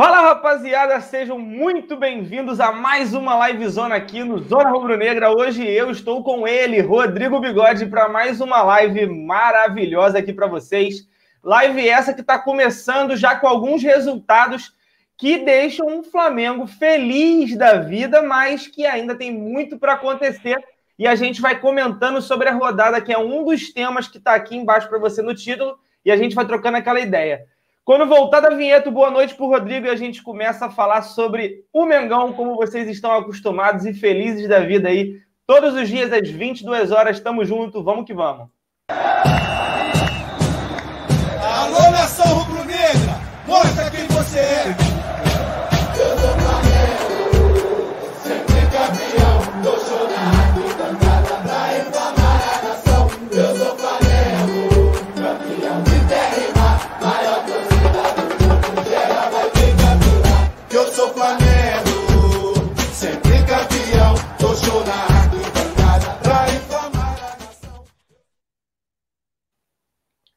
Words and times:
Fala 0.00 0.22
rapaziada, 0.22 0.98
sejam 1.02 1.38
muito 1.38 1.94
bem-vindos 1.94 2.58
a 2.58 2.72
mais 2.72 3.12
uma 3.12 3.34
live 3.34 3.68
zona 3.68 3.96
aqui 3.96 4.24
no 4.24 4.38
Zona 4.38 4.70
Rubro 4.70 4.96
Negra. 4.96 5.30
Hoje 5.30 5.62
eu 5.62 5.90
estou 5.90 6.24
com 6.24 6.48
ele, 6.48 6.80
Rodrigo 6.80 7.38
Bigode, 7.38 7.84
para 7.84 8.08
mais 8.08 8.40
uma 8.40 8.62
live 8.62 9.04
maravilhosa 9.04 10.16
aqui 10.16 10.32
para 10.32 10.46
vocês. 10.46 11.06
Live 11.44 11.86
essa 11.86 12.14
que 12.14 12.22
está 12.22 12.38
começando 12.38 13.14
já 13.14 13.36
com 13.36 13.46
alguns 13.46 13.82
resultados 13.82 14.74
que 15.18 15.36
deixam 15.36 15.98
o 15.98 16.02
Flamengo 16.02 16.66
feliz 16.66 17.54
da 17.54 17.74
vida, 17.74 18.22
mas 18.22 18.66
que 18.66 18.86
ainda 18.86 19.14
tem 19.14 19.30
muito 19.30 19.78
para 19.78 19.92
acontecer. 19.92 20.56
E 20.98 21.06
a 21.06 21.14
gente 21.14 21.42
vai 21.42 21.60
comentando 21.60 22.22
sobre 22.22 22.48
a 22.48 22.54
rodada, 22.54 23.02
que 23.02 23.12
é 23.12 23.18
um 23.18 23.44
dos 23.44 23.70
temas 23.70 24.08
que 24.08 24.16
está 24.16 24.34
aqui 24.34 24.56
embaixo 24.56 24.88
para 24.88 24.98
você 24.98 25.20
no 25.20 25.34
título, 25.34 25.78
e 26.02 26.10
a 26.10 26.16
gente 26.16 26.34
vai 26.34 26.46
trocando 26.46 26.78
aquela 26.78 27.00
ideia. 27.00 27.44
Quando 27.84 28.06
voltar 28.06 28.40
da 28.40 28.50
vinheta, 28.50 28.90
boa 28.90 29.10
noite 29.10 29.34
para 29.34 29.44
o 29.44 29.48
Rodrigo 29.48 29.86
e 29.86 29.90
a 29.90 29.96
gente 29.96 30.22
começa 30.22 30.66
a 30.66 30.70
falar 30.70 31.02
sobre 31.02 31.64
o 31.72 31.86
Mengão, 31.86 32.32
como 32.32 32.54
vocês 32.54 32.88
estão 32.88 33.12
acostumados 33.12 33.86
e 33.86 33.94
felizes 33.94 34.46
da 34.48 34.60
vida 34.60 34.88
aí. 34.88 35.18
Todos 35.46 35.74
os 35.74 35.88
dias, 35.88 36.12
às 36.12 36.28
22 36.28 36.92
horas, 36.92 37.16
estamos 37.16 37.48
juntos, 37.48 37.82
vamos 37.82 38.04
que 38.04 38.14
vamos. 38.14 38.48
Alô, 41.42 41.90
nação 41.90 42.26
rubro-negra, 42.26 43.18
mostra 43.46 43.90
quem 43.90 44.06
você 44.08 44.38
é. 44.38 44.89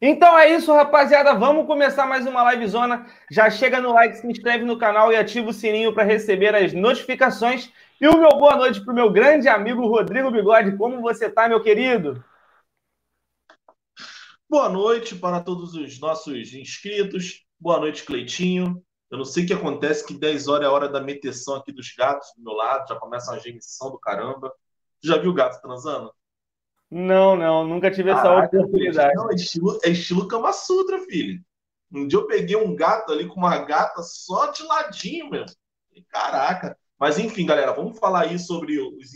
Então 0.05 0.37
é 0.37 0.53
isso, 0.53 0.73
rapaziada. 0.73 1.33
Vamos 1.33 1.65
começar 1.65 2.05
mais 2.05 2.27
uma 2.27 2.43
live 2.43 2.67
zona. 2.67 3.07
Já 3.31 3.49
chega 3.49 3.79
no 3.79 3.93
like, 3.93 4.17
se 4.17 4.27
inscreve 4.27 4.65
no 4.65 4.77
canal 4.77 5.13
e 5.13 5.15
ativa 5.15 5.49
o 5.49 5.53
sininho 5.53 5.93
para 5.93 6.03
receber 6.03 6.53
as 6.53 6.73
notificações. 6.73 7.71
E 8.01 8.07
o 8.09 8.17
meu 8.17 8.31
boa 8.31 8.57
noite 8.57 8.83
para 8.83 8.91
o 8.91 8.95
meu 8.95 9.09
grande 9.09 9.47
amigo 9.47 9.87
Rodrigo 9.87 10.29
Bigode. 10.29 10.75
Como 10.75 10.99
você 10.99 11.29
tá, 11.29 11.47
meu 11.47 11.63
querido? 11.63 12.21
Boa 14.49 14.67
noite 14.67 15.15
para 15.15 15.39
todos 15.39 15.73
os 15.73 15.97
nossos 16.01 16.53
inscritos. 16.53 17.45
Boa 17.57 17.79
noite, 17.79 18.03
Cleitinho. 18.03 18.83
Eu 19.09 19.17
não 19.17 19.23
sei 19.23 19.45
o 19.45 19.47
que 19.47 19.53
acontece, 19.53 20.05
que 20.05 20.19
10 20.19 20.49
horas 20.49 20.65
é 20.65 20.67
a 20.67 20.71
hora 20.73 20.89
da 20.89 20.99
meteção 20.99 21.55
aqui 21.55 21.71
dos 21.71 21.95
gatos 21.97 22.27
do 22.35 22.43
meu 22.43 22.51
lado. 22.51 22.89
Já 22.89 22.95
começa 22.97 23.31
uma 23.31 23.39
genição 23.39 23.89
do 23.89 23.97
caramba. 23.97 24.53
Já 25.01 25.17
viu 25.17 25.31
o 25.31 25.33
gato 25.33 25.61
transando? 25.61 26.13
Não, 26.95 27.35
não, 27.35 27.65
nunca 27.65 27.89
tive 27.89 28.11
essa 28.11 28.21
Caraca, 28.21 28.55
oportunidade. 28.55 29.15
Não, 29.15 29.31
é 29.31 29.33
estilo, 29.33 29.79
é 29.83 29.89
estilo 29.89 30.27
Kama 30.27 30.53
Sutra, 30.53 30.99
filho. 30.99 31.43
Um 31.91 32.07
dia 32.07 32.19
eu 32.19 32.27
peguei 32.27 32.55
um 32.55 32.75
gato 32.75 33.11
ali 33.11 33.27
com 33.27 33.33
uma 33.33 33.57
gata 33.57 34.03
só 34.03 34.51
de 34.51 34.61
ladinho, 34.61 35.27
meu. 35.27 35.43
Caraca. 36.09 36.77
Mas 36.99 37.17
enfim, 37.17 37.47
galera, 37.47 37.73
vamos 37.73 37.97
falar 37.97 38.25
aí 38.25 38.37
sobre 38.37 38.79
os, 38.79 39.11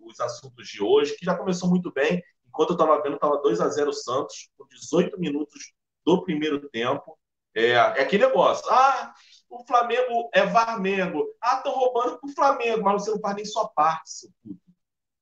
os 0.00 0.20
assuntos 0.20 0.66
de 0.68 0.82
hoje, 0.82 1.16
que 1.18 1.24
já 1.26 1.36
começou 1.36 1.68
muito 1.68 1.92
bem. 1.92 2.22
Enquanto 2.48 2.70
eu 2.70 2.76
estava 2.76 3.02
vendo, 3.02 3.16
estava 3.16 3.42
2 3.42 3.60
a 3.60 3.68
0 3.68 3.92
Santos, 3.92 4.48
com 4.56 4.66
18 4.66 5.20
minutos 5.20 5.74
do 6.06 6.22
primeiro 6.22 6.66
tempo. 6.70 7.18
É, 7.54 7.72
é 7.72 8.00
aquele 8.00 8.24
negócio. 8.24 8.64
Ah, 8.70 9.12
o 9.50 9.66
Flamengo 9.66 10.30
é 10.32 10.46
Varmengo. 10.46 11.26
Ah, 11.42 11.56
estão 11.56 11.72
roubando 11.74 12.18
pro 12.18 12.32
Flamengo, 12.32 12.82
mas 12.82 13.02
você 13.02 13.10
não 13.10 13.20
faz 13.20 13.36
nem 13.36 13.44
sua 13.44 13.68
parte, 13.68 14.10
seu 14.10 14.30
puto 14.42 14.67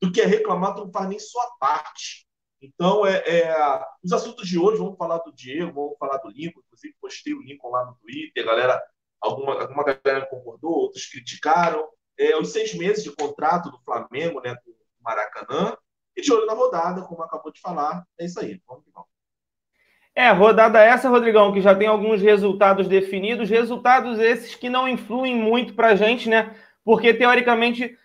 do 0.01 0.13
que 0.13 0.21
é 0.21 0.27
reclamar, 0.27 0.75
tu 0.75 0.85
não 0.85 0.93
faz 0.93 1.09
nem 1.09 1.19
sua 1.19 1.47
parte. 1.59 2.27
Então, 2.61 3.07
é, 3.07 3.17
é, 3.27 3.85
os 4.03 4.13
assuntos 4.13 4.49
de 4.49 4.59
hoje, 4.59 4.79
vamos 4.79 4.97
falar 4.97 5.19
do 5.19 5.33
Diego, 5.33 5.73
vamos 5.73 5.99
falar 5.99 6.19
do 6.19 6.29
Lincoln, 6.29 6.61
inclusive 6.61 6.95
postei 7.01 7.35
o 7.35 7.43
Lincoln 7.43 7.71
lá 7.71 7.85
no 7.85 7.95
Twitter, 7.97 8.45
galera, 8.45 8.83
alguma, 9.21 9.61
alguma 9.61 9.85
galera 9.85 10.27
concordou, 10.27 10.73
outros 10.73 11.07
criticaram. 11.07 11.87
É, 12.19 12.37
os 12.39 12.51
seis 12.51 12.75
meses 12.75 13.05
de 13.05 13.15
contrato 13.15 13.71
do 13.71 13.79
Flamengo 13.85 14.41
né, 14.41 14.57
com 14.65 14.71
o 14.71 14.75
Maracanã, 15.03 15.77
e 16.17 16.23
de 16.23 16.33
olho 16.33 16.47
na 16.47 16.55
rodada, 16.55 17.03
como 17.03 17.23
acabou 17.23 17.53
de 17.53 17.61
falar, 17.61 18.05
é 18.19 18.25
isso 18.25 18.41
aí, 18.41 18.61
vamos 18.67 18.85
que 18.85 18.91
vamos. 18.91 19.09
É, 20.15 20.31
rodada 20.31 20.83
essa, 20.83 21.11
Rodrigão, 21.11 21.53
que 21.53 21.61
já 21.61 21.75
tem 21.75 21.87
alguns 21.87 22.23
resultados 22.23 22.89
definidos, 22.89 23.51
resultados 23.51 24.19
esses 24.19 24.55
que 24.55 24.71
não 24.71 24.89
influem 24.89 25.37
muito 25.37 25.75
para 25.75 25.89
a 25.89 25.95
gente, 25.95 26.27
né? 26.27 26.57
Porque, 26.83 27.13
teoricamente, 27.13 27.99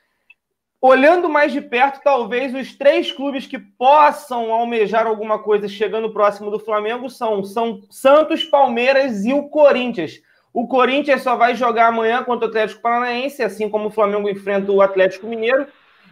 olhando 0.82 1.30
mais 1.30 1.54
de 1.54 1.62
perto, 1.62 2.02
talvez 2.04 2.56
os 2.56 2.76
três 2.76 3.12
clubes 3.12 3.46
que 3.46 3.60
possam 3.60 4.52
almejar 4.52 5.06
alguma 5.06 5.38
coisa 5.38 5.68
chegando 5.68 6.12
próximo 6.12 6.50
do 6.50 6.58
Flamengo 6.58 7.08
são, 7.08 7.44
são 7.44 7.82
Santos, 7.92 8.44
Palmeiras 8.44 9.24
e 9.24 9.32
o 9.32 9.48
Corinthians. 9.48 10.20
O 10.52 10.68
Corinthians 10.68 11.22
só 11.22 11.36
vai 11.36 11.56
jogar 11.56 11.88
amanhã 11.88 12.24
contra 12.24 12.48
o 12.48 12.50
Atlético 12.50 12.82
Paranaense, 12.82 13.44
assim 13.44 13.70
como 13.70 13.88
o 13.88 13.92
Flamengo 13.92 14.28
enfrenta 14.28 14.72
o 14.72 14.82
Atlético 14.82 15.28
Mineiro. 15.28 15.68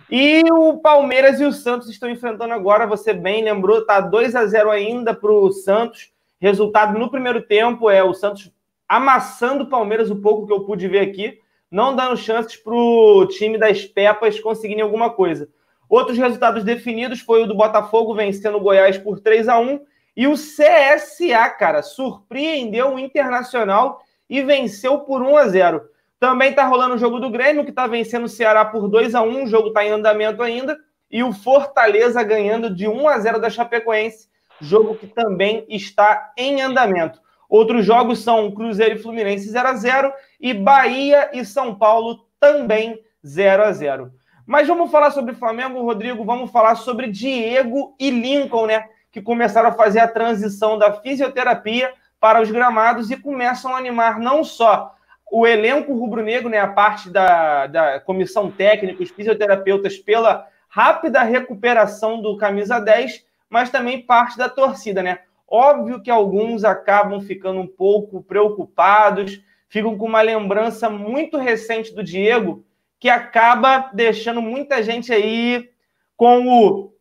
E 0.10 0.44
o 0.52 0.78
Palmeiras 0.78 1.40
e 1.40 1.46
o 1.46 1.52
Santos 1.52 1.90
estão 1.90 2.10
enfrentando 2.10 2.54
agora, 2.54 2.88
você 2.88 3.12
bem 3.12 3.44
lembrou, 3.44 3.86
tá 3.86 4.00
2 4.00 4.36
a 4.36 4.46
0 4.46 4.70
ainda 4.70 5.14
para 5.14 5.32
o 5.32 5.52
Santos. 5.52 6.12
Resultado 6.40 6.98
no 6.98 7.12
primeiro 7.12 7.42
tempo 7.42 7.90
é 7.90 8.04
o 8.04 8.14
Santos 8.14 8.52
amassando 8.88 9.66
o 9.66 9.70
Palmeiras, 9.70 10.10
o 10.10 10.16
pouco 10.16 10.48
que 10.48 10.54
eu 10.54 10.62
pude 10.62 10.88
ver 10.88 11.00
aqui 11.00 11.40
não 11.72 11.96
dando 11.96 12.18
chances 12.18 12.56
para 12.56 12.74
o 12.74 13.26
time 13.28 13.58
das 13.58 13.86
Pepas 13.86 14.40
conseguirem 14.40 14.82
alguma 14.82 15.10
coisa. 15.10 15.50
Outros 15.88 16.18
resultados 16.18 16.64
definidos 16.64 17.20
foi 17.20 17.44
o 17.44 17.48
do 17.48 17.56
Botafogo 17.56 18.14
vencendo 18.14 18.58
o 18.58 18.62
Goiás 18.62 18.98
por 18.98 19.20
3 19.20 19.48
a 19.48 19.60
1 19.60 19.80
e 20.16 20.28
o 20.28 20.34
CSA, 20.34 21.50
cara, 21.58 21.82
surpreendeu 21.82 22.94
o 22.94 23.00
Internacional 23.00 24.02
e 24.30 24.42
venceu 24.42 25.00
por 25.00 25.22
1 25.22 25.38
a 25.38 25.48
0. 25.48 25.82
Também 26.20 26.50
está 26.50 26.66
rolando 26.66 26.96
o 26.96 26.98
jogo 26.98 27.20
do 27.20 27.30
Grêmio, 27.30 27.64
que 27.64 27.70
está 27.70 27.88
vencendo 27.88 28.26
o 28.26 28.30
Ceará 28.30 28.66
por 28.66 28.88
2 28.88 29.16
a 29.16 29.22
1 29.22 29.44
o 29.44 29.48
jogo 29.48 29.70
está 29.70 29.86
em 29.86 29.92
andamento 29.92 30.44
ainda, 30.44 30.78
e 31.10 31.24
o 31.24 31.32
Fortaleza 31.32 32.22
ganhando 32.22 32.70
de 32.70 32.88
1 32.88 33.08
a 33.08 33.18
0 33.18 33.40
da 33.40 33.50
Chapecoense, 33.50 34.28
jogo 34.60 34.96
que 34.96 35.08
também 35.08 35.66
está 35.70 36.32
em 36.38 36.62
andamento. 36.62 37.20
Outros 37.50 37.86
jogos 37.86 38.20
são 38.20 38.52
Cruzeiro 38.52 38.96
e 38.96 39.02
Fluminense 39.02 39.50
0 39.50 39.68
a 39.68 39.74
0 39.74 40.14
e 40.40 40.54
Bahia 40.54 41.30
e 41.34 41.44
São 41.44 41.76
Paulo 41.76 42.26
também 42.40 43.04
0 43.26 43.64
a 43.64 43.72
0. 43.72 44.12
Mas 44.46 44.68
vamos 44.68 44.90
falar 44.90 45.12
sobre 45.12 45.36
Flamengo, 45.36 45.82
Rodrigo, 45.84 46.24
vamos 46.24 46.50
falar 46.52 46.76
sobre 46.76 47.08
Diego 47.08 47.96
e 48.00 48.10
Lincoln, 48.10 48.66
né? 48.66 48.86
Que 49.12 49.22
começaram 49.22 49.70
a 49.70 49.74
fazer 49.74 50.00
a 50.00 50.08
transição 50.08 50.78
da 50.78 50.94
fisioterapia 50.94 51.94
para 52.20 52.42
os 52.42 52.50
gramados 52.50 53.12
e 53.12 53.18
começam 53.18 53.74
a 53.74 53.78
animar 53.78 54.20
não 54.20 54.44
só 54.44 54.96
o 55.32 55.46
elenco 55.46 55.94
rubro-negro, 55.94 56.50
né, 56.50 56.60
a 56.60 56.68
parte 56.68 57.10
da, 57.10 57.68
da 57.68 58.00
comissão 58.00 58.50
técnica, 58.50 59.04
os 59.04 59.12
fisioterapeutas, 59.12 59.98
pela 59.98 60.48
rápida 60.68 61.22
recuperação 61.22 62.22
do 62.22 62.36
camisa 62.38 62.80
10, 62.80 63.26
mas 63.50 63.70
também 63.70 64.02
parte 64.02 64.38
da 64.38 64.50
torcida, 64.50 65.04
né? 65.04 65.20
Óbvio 65.48 66.02
que 66.02 66.12
alguns 66.12 66.64
acabam 66.64 67.22
ficando 67.22 67.60
um 67.60 67.68
pouco 67.68 68.22
preocupados, 68.24 69.42
ficam 69.70 69.98
com 69.98 70.06
uma 70.06 70.22
lembrança 70.22 70.90
muito 70.90 71.38
recente 71.38 71.94
do 71.94 72.04
Diego, 72.04 72.66
que 73.00 73.10
acaba 73.10 73.90
deixando 73.94 74.42
muita 74.42 74.84
gente 74.84 75.14
aí 75.14 75.70
com 76.18 76.48
o 76.48 76.94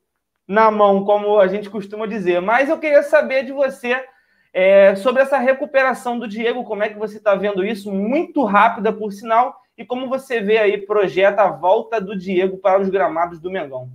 na 0.46 0.70
mão, 0.70 1.04
como 1.04 1.38
a 1.38 1.46
gente 1.46 1.68
costuma 1.68 2.06
dizer. 2.06 2.40
Mas 2.40 2.70
eu 2.70 2.78
queria 2.78 3.02
saber 3.02 3.44
de 3.44 3.52
você 3.52 4.02
é, 4.52 4.96
sobre 4.96 5.22
essa 5.22 5.36
recuperação 5.36 6.18
do 6.18 6.26
Diego, 6.26 6.64
como 6.64 6.82
é 6.82 6.88
que 6.88 6.98
você 6.98 7.18
está 7.18 7.34
vendo 7.34 7.64
isso? 7.64 7.92
Muito 7.92 8.44
rápida, 8.44 8.91
por 8.91 9.12
sinal, 9.12 9.60
e 9.76 9.84
como 9.84 10.09
você 10.09 10.41
vê 10.41 10.56
aí, 10.56 10.78
projeta 10.78 11.42
a 11.42 11.50
volta 11.50 12.00
do 12.00 12.16
Diego 12.16 12.56
para 12.56 12.80
os 12.80 12.88
gramados 12.88 13.38
do 13.41 13.50
Mengão. 13.50 13.91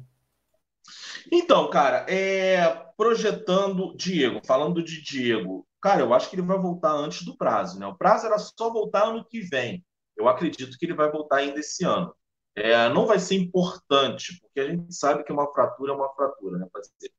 Então, 1.31 1.69
cara, 1.69 2.05
é, 2.07 2.61
projetando 2.95 3.95
Diego, 3.95 4.39
falando 4.45 4.83
de 4.83 5.01
Diego, 5.01 5.65
cara, 5.83 6.01
eu 6.01 6.13
acho 6.13 6.29
que 6.29 6.35
ele 6.35 6.43
vai 6.43 6.57
voltar 6.57 6.91
antes 6.91 7.23
do 7.25 7.37
prazo, 7.37 7.79
né? 7.79 7.85
O 7.85 7.95
prazo 7.95 8.25
era 8.25 8.39
só 8.39 8.71
voltar 8.71 9.03
ano 9.07 9.25
que 9.25 9.41
vem. 9.41 9.85
Eu 10.15 10.27
acredito 10.27 10.77
que 10.77 10.85
ele 10.85 10.93
vai 10.95 11.11
voltar 11.11 11.37
ainda 11.37 11.59
esse 11.59 11.85
ano. 11.85 12.15
É, 12.55 12.89
não 12.89 13.05
vai 13.05 13.19
ser 13.19 13.35
importante, 13.35 14.39
porque 14.41 14.59
a 14.59 14.69
gente 14.69 14.93
sabe 14.93 15.23
que 15.23 15.33
uma 15.33 15.51
fratura 15.51 15.91
é 15.91 15.95
uma 15.95 16.13
fratura, 16.15 16.57
né, 16.59 16.67
parceiro? 16.71 17.13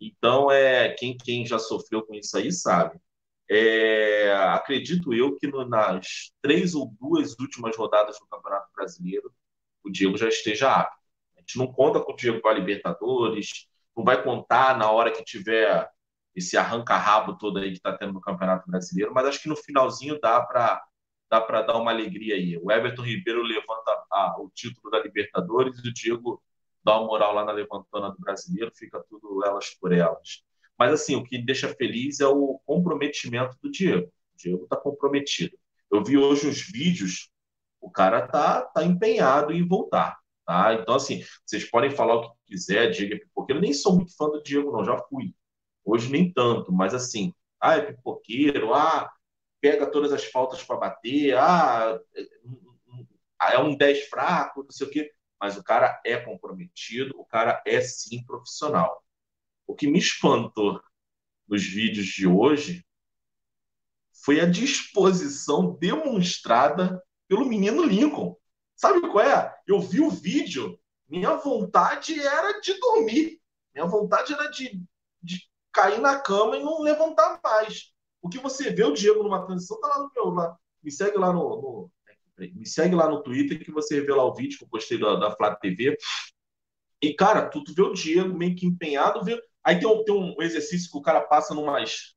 Então, 0.00 0.50
é, 0.50 0.90
quem, 0.94 1.16
quem 1.16 1.46
já 1.46 1.58
sofreu 1.58 2.06
com 2.06 2.14
isso 2.14 2.36
aí 2.36 2.52
sabe. 2.52 3.00
É, 3.50 4.32
acredito 4.52 5.12
eu 5.12 5.36
que 5.36 5.46
no, 5.46 5.66
nas 5.68 6.32
três 6.42 6.74
ou 6.74 6.94
duas 7.00 7.38
últimas 7.38 7.76
rodadas 7.76 8.18
do 8.18 8.26
Campeonato 8.26 8.68
Brasileiro, 8.74 9.32
o 9.82 9.90
Diego 9.90 10.16
já 10.16 10.28
esteja 10.28 10.72
apto 10.72 11.04
gente 11.44 11.58
não 11.58 11.66
conta 11.66 12.00
com 12.00 12.12
o 12.12 12.16
Diego 12.16 12.40
para 12.40 12.52
a 12.52 12.54
Libertadores, 12.54 13.66
não 13.96 14.02
vai 14.02 14.22
contar 14.22 14.76
na 14.76 14.90
hora 14.90 15.12
que 15.12 15.22
tiver 15.22 15.88
esse 16.34 16.56
arranca-rabo 16.56 17.38
todo 17.38 17.58
aí 17.58 17.70
que 17.70 17.76
está 17.76 17.96
tendo 17.96 18.12
no 18.12 18.20
Campeonato 18.20 18.68
Brasileiro, 18.70 19.12
mas 19.14 19.26
acho 19.26 19.42
que 19.42 19.48
no 19.48 19.56
finalzinho 19.56 20.18
dá 20.20 20.40
para 20.40 20.82
dá 21.30 21.40
para 21.40 21.62
dar 21.62 21.76
uma 21.76 21.90
alegria 21.90 22.34
aí. 22.36 22.56
O 22.62 22.70
Everton 22.70 23.02
Ribeiro 23.02 23.42
levanta 23.42 24.04
a, 24.12 24.36
o 24.38 24.50
título 24.54 24.90
da 24.90 25.00
Libertadores 25.00 25.78
e 25.84 25.88
o 25.88 25.92
Diego 25.92 26.40
dá 26.84 26.98
uma 26.98 27.06
moral 27.06 27.34
lá 27.34 27.44
na 27.44 27.52
levantona 27.52 28.10
do 28.10 28.18
brasileiro, 28.18 28.70
fica 28.74 29.02
tudo 29.08 29.44
elas 29.44 29.70
por 29.80 29.92
elas. 29.92 30.44
Mas 30.78 30.92
assim, 30.92 31.16
o 31.16 31.24
que 31.24 31.38
deixa 31.38 31.68
feliz 31.74 32.20
é 32.20 32.26
o 32.26 32.60
comprometimento 32.66 33.56
do 33.62 33.70
Diego. 33.70 34.06
O 34.06 34.36
Diego 34.36 34.64
está 34.64 34.76
comprometido. 34.76 35.56
Eu 35.90 36.04
vi 36.04 36.16
hoje 36.16 36.46
uns 36.46 36.60
vídeos, 36.60 37.30
o 37.80 37.90
cara 37.90 38.26
tá, 38.26 38.62
tá 38.62 38.84
empenhado 38.84 39.52
em 39.52 39.66
voltar. 39.66 40.18
Tá? 40.44 40.74
Então, 40.74 40.94
assim, 40.94 41.24
vocês 41.44 41.68
podem 41.70 41.90
falar 41.90 42.16
o 42.16 42.30
que 42.30 42.36
quiser, 42.48 42.90
Diego 42.90 43.14
é 43.14 43.18
pipoqueiro. 43.18 43.58
Eu 43.58 43.62
nem 43.62 43.72
sou 43.72 43.96
muito 43.96 44.14
fã 44.16 44.28
do 44.28 44.42
Diego, 44.42 44.70
não, 44.70 44.84
já 44.84 44.98
fui. 45.08 45.34
Hoje 45.84 46.10
nem 46.10 46.32
tanto, 46.32 46.72
mas 46.72 46.94
assim, 46.94 47.32
ah, 47.60 47.76
é 47.76 47.82
pipoqueiro, 47.82 48.72
ah, 48.74 49.10
pega 49.60 49.90
todas 49.90 50.12
as 50.12 50.24
faltas 50.24 50.62
para 50.62 50.76
bater, 50.76 51.36
ah, 51.36 51.98
é 53.40 53.58
um 53.58 53.76
10 53.76 54.08
fraco, 54.08 54.62
não 54.62 54.70
sei 54.70 54.86
o 54.86 54.90
quê. 54.90 55.10
Mas 55.40 55.56
o 55.56 55.64
cara 55.64 56.00
é 56.04 56.16
comprometido, 56.16 57.14
o 57.18 57.24
cara 57.24 57.62
é 57.66 57.80
sim 57.80 58.24
profissional. 58.24 59.04
O 59.66 59.74
que 59.74 59.86
me 59.86 59.98
espantou 59.98 60.80
nos 61.46 61.64
vídeos 61.64 62.06
de 62.06 62.26
hoje 62.26 62.84
foi 64.24 64.40
a 64.40 64.46
disposição 64.46 65.74
demonstrada 65.74 67.02
pelo 67.28 67.46
menino 67.46 67.84
Lincoln. 67.84 68.36
Sabe 68.74 69.00
qual 69.02 69.24
é? 69.24 69.54
Eu 69.66 69.80
vi 69.80 70.00
o 70.00 70.10
vídeo, 70.10 70.78
minha 71.08 71.36
vontade 71.36 72.18
era 72.18 72.60
de 72.60 72.78
dormir. 72.80 73.40
Minha 73.74 73.86
vontade 73.86 74.32
era 74.32 74.48
de 74.48 74.82
cair 75.74 76.00
na 76.00 76.18
cama 76.18 76.56
e 76.56 76.62
não 76.62 76.80
levantar 76.80 77.40
mais. 77.42 77.92
O 78.22 78.28
que 78.28 78.38
você 78.38 78.70
vê 78.70 78.84
o 78.84 78.92
Diego 78.92 79.22
numa 79.22 79.44
transição, 79.44 79.78
tá 79.80 79.88
lá 79.88 79.98
no 79.98 80.10
meu. 80.14 80.30
Lá. 80.30 80.56
Me 80.82 80.90
segue 80.90 81.18
lá 81.18 81.32
no, 81.32 81.40
no, 81.40 81.90
Me 82.38 82.66
segue 82.66 82.94
lá 82.94 83.08
no 83.08 83.22
Twitter 83.22 83.62
que 83.62 83.72
você 83.72 84.00
vê 84.00 84.12
lá 84.14 84.24
o 84.24 84.34
vídeo 84.34 84.56
que 84.56 84.64
eu 84.64 84.68
postei 84.68 84.98
da, 84.98 85.16
da 85.16 85.30
Flá 85.32 85.54
TV. 85.54 85.98
E, 87.02 87.12
cara, 87.12 87.48
tu, 87.50 87.62
tu 87.62 87.74
vê 87.74 87.82
o 87.82 87.92
Diego 87.92 88.34
meio 88.34 88.56
que 88.56 88.64
empenhado. 88.64 89.22
Vê... 89.22 89.38
Aí 89.62 89.78
tem 89.78 89.88
um, 89.88 90.04
tem 90.04 90.14
um 90.14 90.40
exercício 90.40 90.90
que 90.90 90.96
o 90.96 91.02
cara 91.02 91.20
passa 91.20 91.54
numas. 91.54 92.14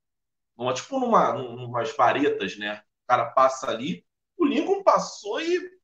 Numa, 0.57 0.73
tipo 0.73 0.99
numa, 0.99 1.33
numas 1.33 1.95
varetas, 1.95 2.57
né? 2.57 2.81
O 3.03 3.07
cara 3.07 3.25
passa 3.31 3.69
ali. 3.69 4.05
O 4.37 4.45
Lincoln 4.45 4.83
passou 4.83 5.41
e 5.41 5.77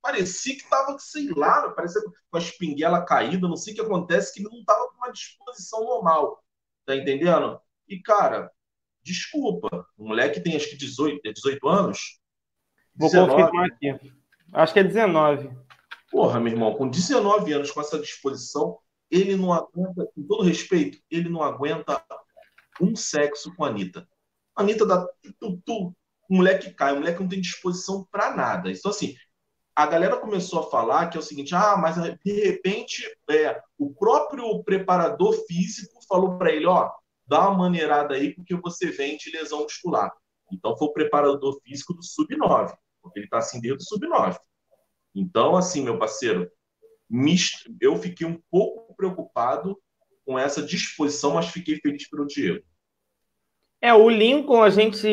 parecia 0.00 0.56
que 0.56 0.68
tava, 0.68 0.96
sei 0.98 1.28
lá, 1.34 1.70
parecia 1.70 2.00
com 2.02 2.36
a 2.36 2.40
espinguela 2.40 3.04
caída, 3.04 3.48
não 3.48 3.56
sei 3.56 3.72
o 3.72 3.76
que 3.76 3.82
acontece, 3.82 4.32
que 4.32 4.40
ele 4.40 4.48
não 4.48 4.64
tava 4.64 4.88
com 4.90 4.96
uma 4.98 5.10
disposição 5.10 5.80
normal. 5.84 6.40
Tá 6.86 6.96
entendendo? 6.96 7.60
E, 7.88 8.00
cara, 8.00 8.50
Desculpa, 9.06 9.86
o 9.96 10.08
moleque 10.08 10.40
tem 10.40 10.56
acho 10.56 10.68
que 10.68 10.76
18, 10.76 11.32
18 11.32 11.68
anos. 11.68 12.18
Vou 12.92 13.08
19. 13.08 13.40
confirmar 13.40 13.66
aqui. 13.66 14.12
Acho 14.52 14.72
que 14.72 14.80
é 14.80 14.82
19. 14.82 15.48
Porra, 16.10 16.40
meu 16.40 16.52
irmão, 16.52 16.74
com 16.74 16.88
19 16.88 17.52
anos, 17.52 17.70
com 17.70 17.80
essa 17.80 18.00
disposição, 18.00 18.76
ele 19.08 19.36
não 19.36 19.52
aguenta, 19.52 20.10
com 20.12 20.26
todo 20.26 20.42
respeito, 20.42 20.98
ele 21.08 21.28
não 21.28 21.40
aguenta 21.40 22.04
um 22.80 22.96
sexo 22.96 23.54
com 23.54 23.64
a 23.64 23.68
Anitta. 23.68 24.08
A 24.56 24.62
Anitta 24.62 24.84
dá 24.84 25.06
tu, 25.38 25.62
tu, 25.64 25.94
o 26.28 26.34
moleque 26.34 26.72
cai, 26.72 26.92
o 26.92 26.96
moleque 26.96 27.20
não 27.20 27.28
tem 27.28 27.40
disposição 27.40 28.04
para 28.10 28.34
nada. 28.34 28.72
Então, 28.72 28.90
assim, 28.90 29.14
a 29.76 29.86
galera 29.86 30.16
começou 30.16 30.58
a 30.58 30.68
falar 30.68 31.10
que 31.10 31.16
é 31.16 31.20
o 31.20 31.22
seguinte: 31.22 31.54
ah, 31.54 31.76
mas 31.76 31.94
de 31.94 32.44
repente 32.44 33.04
é, 33.30 33.62
o 33.78 33.94
próprio 33.94 34.64
preparador 34.64 35.32
físico 35.46 35.95
falou 36.08 36.38
para 36.38 36.52
ele: 36.52 36.66
ó, 36.66 36.90
dá 37.26 37.48
uma 37.48 37.58
maneirada 37.58 38.14
aí 38.14 38.34
porque 38.34 38.54
você 38.54 38.90
vem 38.90 39.16
de 39.16 39.30
lesão 39.30 39.62
muscular. 39.62 40.12
Então 40.52 40.76
foi 40.76 40.88
o 40.88 40.92
preparador 40.92 41.60
físico 41.62 41.92
do 41.94 42.02
sub-9, 42.02 42.74
porque 43.02 43.18
ele 43.18 43.26
está 43.26 43.38
assim 43.38 43.60
dentro 43.60 43.78
do 43.78 43.84
sub-9. 43.84 44.36
Então, 45.14 45.56
assim, 45.56 45.82
meu 45.82 45.98
parceiro, 45.98 46.50
eu 47.80 47.96
fiquei 47.96 48.26
um 48.26 48.40
pouco 48.50 48.94
preocupado 48.94 49.78
com 50.24 50.38
essa 50.38 50.62
disposição, 50.62 51.34
mas 51.34 51.48
fiquei 51.48 51.76
feliz 51.76 52.08
pelo 52.08 52.26
Diego. 52.26 52.62
É, 53.80 53.94
o 53.94 54.08
Lincoln 54.08 54.62
a 54.62 54.70
gente 54.70 55.06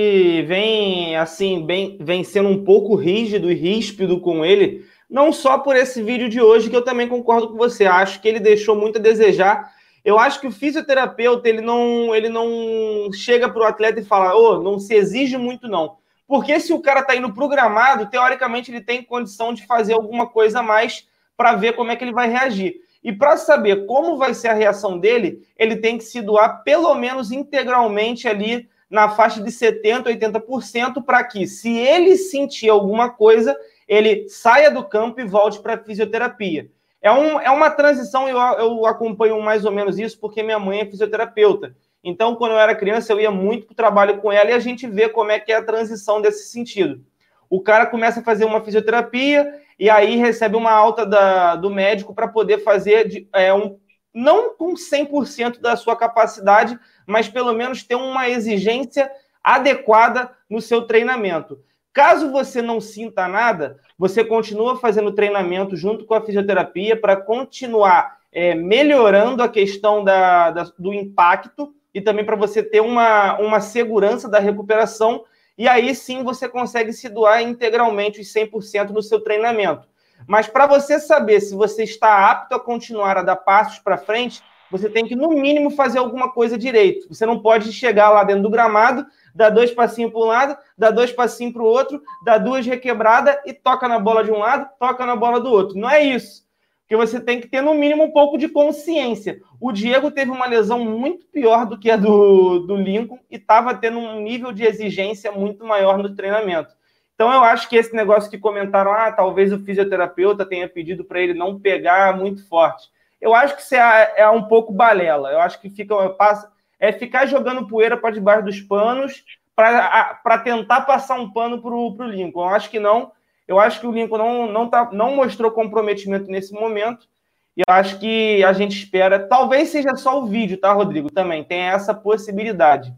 vem 0.44 1.16
assim, 1.16 1.66
bem, 1.66 1.98
vem 2.02 2.24
sendo 2.24 2.50
um 2.50 2.64
pouco 2.64 2.96
rígido 2.96 3.52
e 3.52 3.56
ríspido 3.56 4.20
com 4.20 4.44
ele, 4.44 4.86
não 5.10 5.32
só 5.32 5.60
por 5.60 5.76
esse 5.76 6.02
vídeo 6.02 6.30
de 6.30 6.42
hoje, 6.42 6.70
que 6.70 6.76
eu 6.76 6.84
também 6.84 7.08
concordo 7.08 7.50
com 7.50 7.56
você. 7.56 7.86
Acho 7.86 8.22
que 8.22 8.28
ele 8.28 8.40
deixou 8.40 8.76
muito 8.76 8.98
a 8.98 9.02
desejar 9.02 9.73
eu 10.04 10.20
acho 10.20 10.42
que 10.42 10.48
o 10.48 10.52
fisioterapeuta 10.52 11.48
ele 11.48 11.62
não, 11.62 12.14
ele 12.14 12.30
não 12.30 13.10
chega 13.14 13.50
para 13.50 13.62
o 13.62 13.66
atleta 13.66 14.00
e 14.00 14.06
fala, 14.06 14.36
ô, 14.36 14.56
oh, 14.56 14.62
não 14.62 14.78
se 14.80 14.94
exige 14.94 15.38
muito 15.38 15.68
não. 15.68 15.98
Porque 16.28 16.60
se 16.60 16.74
o 16.74 16.82
cara 16.82 17.02
está 17.02 17.16
indo 17.16 17.34
programado, 17.34 18.10
teoricamente 18.10 18.72
ele 18.72 18.82
tem 18.82 19.04
condição 19.04 19.54
de 19.54 19.66
fazer 19.66 19.94
alguma 19.94 20.28
coisa 20.28 20.60
a 20.60 20.64
mais 20.64 21.08
para 21.38 21.56
ver 21.56 21.74
como 21.74 21.92
é 21.92 21.96
que 21.96 22.04
ele 22.04 22.14
vai 22.14 22.30
reagir. 22.30 22.82
E 23.04 23.12
para 23.12 23.38
saber 23.38 23.86
como 23.86 24.18
vai 24.18 24.34
ser 24.34 24.50
a 24.50 24.54
reação 24.54 24.98
dele, 24.98 25.46
ele 25.58 25.76
tem 25.78 25.98
que 25.98 26.04
se 26.04 26.22
doar 26.22 26.64
pelo 26.64 26.94
menos 26.96 27.32
integralmente 27.32 28.28
ali 28.28 28.70
na 28.90 29.10
faixa 29.10 29.42
de 29.42 29.50
70%, 29.50 30.06
80%, 30.06 31.04
para 31.04 31.24
que, 31.24 31.48
se 31.48 31.76
ele 31.76 32.16
sentir 32.16 32.70
alguma 32.70 33.10
coisa, 33.10 33.58
ele 33.88 34.30
saia 34.30 34.70
do 34.70 34.84
campo 34.84 35.20
e 35.20 35.26
volte 35.26 35.60
para 35.60 35.74
a 35.74 35.78
fisioterapia. 35.78 36.70
É, 37.04 37.12
um, 37.12 37.38
é 37.38 37.52
uma 37.52 37.70
transição, 37.70 38.30
eu, 38.30 38.38
eu 38.38 38.86
acompanho 38.86 39.42
mais 39.42 39.66
ou 39.66 39.72
menos 39.74 40.00
isso, 40.00 40.18
porque 40.18 40.42
minha 40.42 40.58
mãe 40.58 40.80
é 40.80 40.86
fisioterapeuta. 40.86 41.76
Então, 42.02 42.34
quando 42.34 42.54
eu 42.54 42.60
era 42.60 42.74
criança, 42.74 43.12
eu 43.12 43.20
ia 43.20 43.30
muito 43.30 43.66
para 43.66 43.74
o 43.74 43.76
trabalho 43.76 44.18
com 44.20 44.32
ela 44.32 44.52
e 44.52 44.54
a 44.54 44.60
gente 44.60 44.88
vê 44.88 45.10
como 45.10 45.30
é 45.30 45.38
que 45.38 45.52
é 45.52 45.58
a 45.58 45.64
transição 45.64 46.22
desse 46.22 46.50
sentido. 46.50 47.04
O 47.50 47.60
cara 47.60 47.86
começa 47.86 48.22
a 48.22 48.24
fazer 48.24 48.46
uma 48.46 48.64
fisioterapia 48.64 49.60
e 49.78 49.90
aí 49.90 50.16
recebe 50.16 50.56
uma 50.56 50.72
alta 50.72 51.06
da, 51.06 51.58
do 51.58 51.70
médico 51.70 52.16
para 52.16 52.30
poder 52.30 52.60
fazer 52.60 53.06
de, 53.10 53.28
é, 53.34 53.54
um, 53.54 53.78
não 54.14 54.56
com 54.56 54.74
100% 54.74 55.60
da 55.60 55.76
sua 55.76 55.98
capacidade, 55.98 56.80
mas 57.06 57.28
pelo 57.28 57.52
menos 57.52 57.84
ter 57.84 57.96
uma 57.96 58.30
exigência 58.30 59.12
adequada 59.44 60.32
no 60.50 60.62
seu 60.62 60.84
treinamento. 60.84 61.60
Caso 61.94 62.32
você 62.32 62.60
não 62.60 62.82
sinta 62.82 63.28
nada, 63.28 63.80
você 63.98 64.26
continua 64.26 64.78
fazendo 64.78 65.14
treinamento 65.14 65.76
junto 65.76 66.06
com 66.06 66.16
a 66.16 66.26
fisioterapia 66.26 67.00
para 67.00 67.16
continuar 67.16 68.18
é, 68.32 68.56
melhorando 68.56 69.44
a 69.44 69.48
questão 69.48 70.04
da, 70.04 70.50
da, 70.50 70.64
do 70.78 70.92
impacto 70.92 71.72
e 71.94 72.02
também 72.02 72.26
para 72.26 72.36
você 72.36 72.64
ter 72.64 72.82
uma, 72.82 73.38
uma 73.38 73.62
segurança 73.62 74.28
da 74.28 74.40
recuperação. 74.40 75.24
E 75.56 75.68
aí 75.68 75.94
sim 75.94 76.24
você 76.24 76.50
consegue 76.50 76.92
se 76.92 77.08
doar 77.08 77.44
integralmente 77.44 78.20
os 78.20 78.34
100% 78.34 78.90
no 78.90 79.04
seu 79.04 79.22
treinamento. 79.22 79.88
Mas 80.28 80.48
para 80.48 80.66
você 80.66 81.00
saber 81.00 81.42
se 81.42 81.54
você 81.54 81.84
está 81.84 82.32
apto 82.32 82.56
a 82.56 82.60
continuar 82.60 83.18
a 83.18 83.24
dar 83.24 83.36
passos 83.36 83.78
para 83.78 83.98
frente, 83.98 84.42
você 84.72 84.90
tem 84.90 85.06
que, 85.06 85.16
no 85.16 85.30
mínimo, 85.30 85.70
fazer 85.70 86.00
alguma 86.00 86.32
coisa 86.32 86.58
direito. 86.58 87.08
Você 87.08 87.28
não 87.28 87.40
pode 87.40 87.72
chegar 87.72 88.10
lá 88.10 88.24
dentro 88.24 88.42
do 88.42 88.50
gramado 88.50 89.06
dá 89.34 89.50
dois 89.50 89.72
passinhos 89.72 90.12
para 90.12 90.22
um 90.22 90.26
lado, 90.26 90.58
dá 90.78 90.92
dois 90.92 91.12
passinhos 91.12 91.54
para 91.54 91.64
o 91.64 91.68
outro, 91.68 92.02
dá 92.24 92.38
duas 92.38 92.66
requebradas 92.66 93.38
e 93.46 93.54
toca 93.54 93.88
na 93.88 94.00
bola 94.00 94.24
de 94.24 94.32
um 94.32 94.38
lado, 94.38 94.70
toca 94.80 95.06
na 95.06 95.16
bola 95.16 95.40
do 95.40 95.50
outro. 95.50 95.78
Não 95.78 95.90
é 95.90 96.04
isso. 96.04 96.44
Porque 96.82 96.96
você 96.96 97.20
tem 97.20 97.40
que 97.40 97.48
ter, 97.48 97.62
no 97.62 97.74
mínimo, 97.74 98.04
um 98.04 98.12
pouco 98.12 98.38
de 98.38 98.50
consciência. 98.50 99.40
O 99.60 99.72
Diego 99.72 100.12
teve 100.12 100.30
uma 100.30 100.46
lesão 100.46 100.80
muito 100.84 101.26
pior 101.28 101.66
do 101.66 101.80
que 101.80 101.90
a 101.90 101.96
do, 101.96 102.60
do 102.60 102.76
Lincoln 102.76 103.20
e 103.32 103.38
estava 103.38 103.74
tendo 103.74 103.98
um 103.98 104.22
nível 104.22 104.52
de 104.52 104.64
exigência 104.64 105.32
muito 105.32 105.66
maior 105.66 105.98
no 105.98 106.14
treinamento. 106.14 106.74
Então, 107.16 107.32
eu 107.32 107.44
acho 107.44 107.70
que 107.70 107.76
esse 107.76 107.96
negócio 107.96 108.30
que 108.30 108.38
comentaram, 108.38 108.92
ah, 108.92 109.12
talvez 109.12 109.54
o 109.54 109.60
fisioterapeuta 109.60 110.46
tenha 110.46 110.68
pedido 110.68 111.06
para 111.06 111.22
ele 111.22 111.34
não 111.34 111.60
pegar 111.60 112.18
muito 112.18 112.48
forte. 112.48 112.90
Eu 113.22 113.34
acho 113.34 113.56
que 113.56 113.62
isso 113.62 113.76
é, 113.76 114.14
é 114.18 114.30
um 114.30 114.44
pouco 114.44 114.74
balela. 114.74 115.32
Eu 115.32 115.40
acho 115.40 115.62
que 115.62 115.70
fica, 115.70 116.10
passa, 116.10 116.52
é 116.84 116.92
ficar 116.92 117.26
jogando 117.26 117.66
poeira 117.66 117.96
para 117.96 118.14
debaixo 118.14 118.44
dos 118.44 118.60
panos 118.60 119.24
para 119.56 120.38
tentar 120.44 120.82
passar 120.82 121.18
um 121.18 121.32
pano 121.32 121.62
para 121.62 121.72
o 121.72 122.10
Lincoln. 122.10 122.42
Eu 122.42 122.50
acho 122.50 122.70
que 122.70 122.78
não. 122.78 123.14
Eu 123.48 123.58
acho 123.58 123.80
que 123.80 123.88
o 123.88 123.92
Lincoln 123.92 124.18
não, 124.18 124.52
não, 124.52 124.70
tá, 124.70 124.90
não 124.92 125.16
mostrou 125.16 125.50
comprometimento 125.50 126.30
nesse 126.30 126.52
momento. 126.52 127.08
E 127.56 127.62
eu 127.62 127.74
acho 127.74 128.00
que 128.00 128.44
a 128.44 128.52
gente 128.52 128.78
espera. 128.78 129.18
Talvez 129.18 129.70
seja 129.70 129.96
só 129.96 130.22
o 130.22 130.26
vídeo, 130.26 130.58
tá, 130.58 130.74
Rodrigo? 130.74 131.10
Também 131.10 131.42
tem 131.42 131.62
essa 131.62 131.94
possibilidade. 131.94 132.94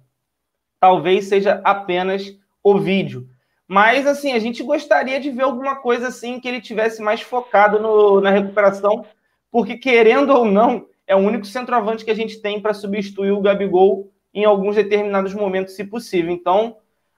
Talvez 0.80 1.26
seja 1.26 1.62
apenas 1.64 2.36
o 2.64 2.80
vídeo. 2.80 3.30
Mas, 3.68 4.08
assim, 4.08 4.34
a 4.34 4.40
gente 4.40 4.64
gostaria 4.64 5.20
de 5.20 5.30
ver 5.30 5.44
alguma 5.44 5.76
coisa 5.76 6.08
assim 6.08 6.40
que 6.40 6.48
ele 6.48 6.60
tivesse 6.60 7.04
mais 7.04 7.22
focado 7.22 7.80
no, 7.80 8.20
na 8.20 8.32
recuperação, 8.32 9.06
porque, 9.52 9.78
querendo 9.78 10.32
ou 10.32 10.44
não, 10.44 10.88
é 11.08 11.16
o 11.16 11.20
único 11.20 11.46
centroavante 11.46 12.04
que 12.04 12.12
a 12.12 12.16
gente 12.16 12.42
tem 12.42 12.62
para 12.62 12.74
substituir 12.74 13.32
o 13.32 13.42
Gabigol 13.42 14.12
em 14.34 14.44
alguns 14.46 14.76
determinados 14.76 15.34
momentos, 15.34 15.76
se 15.76 15.84
possível. 15.84 16.32
Então, 16.32 16.78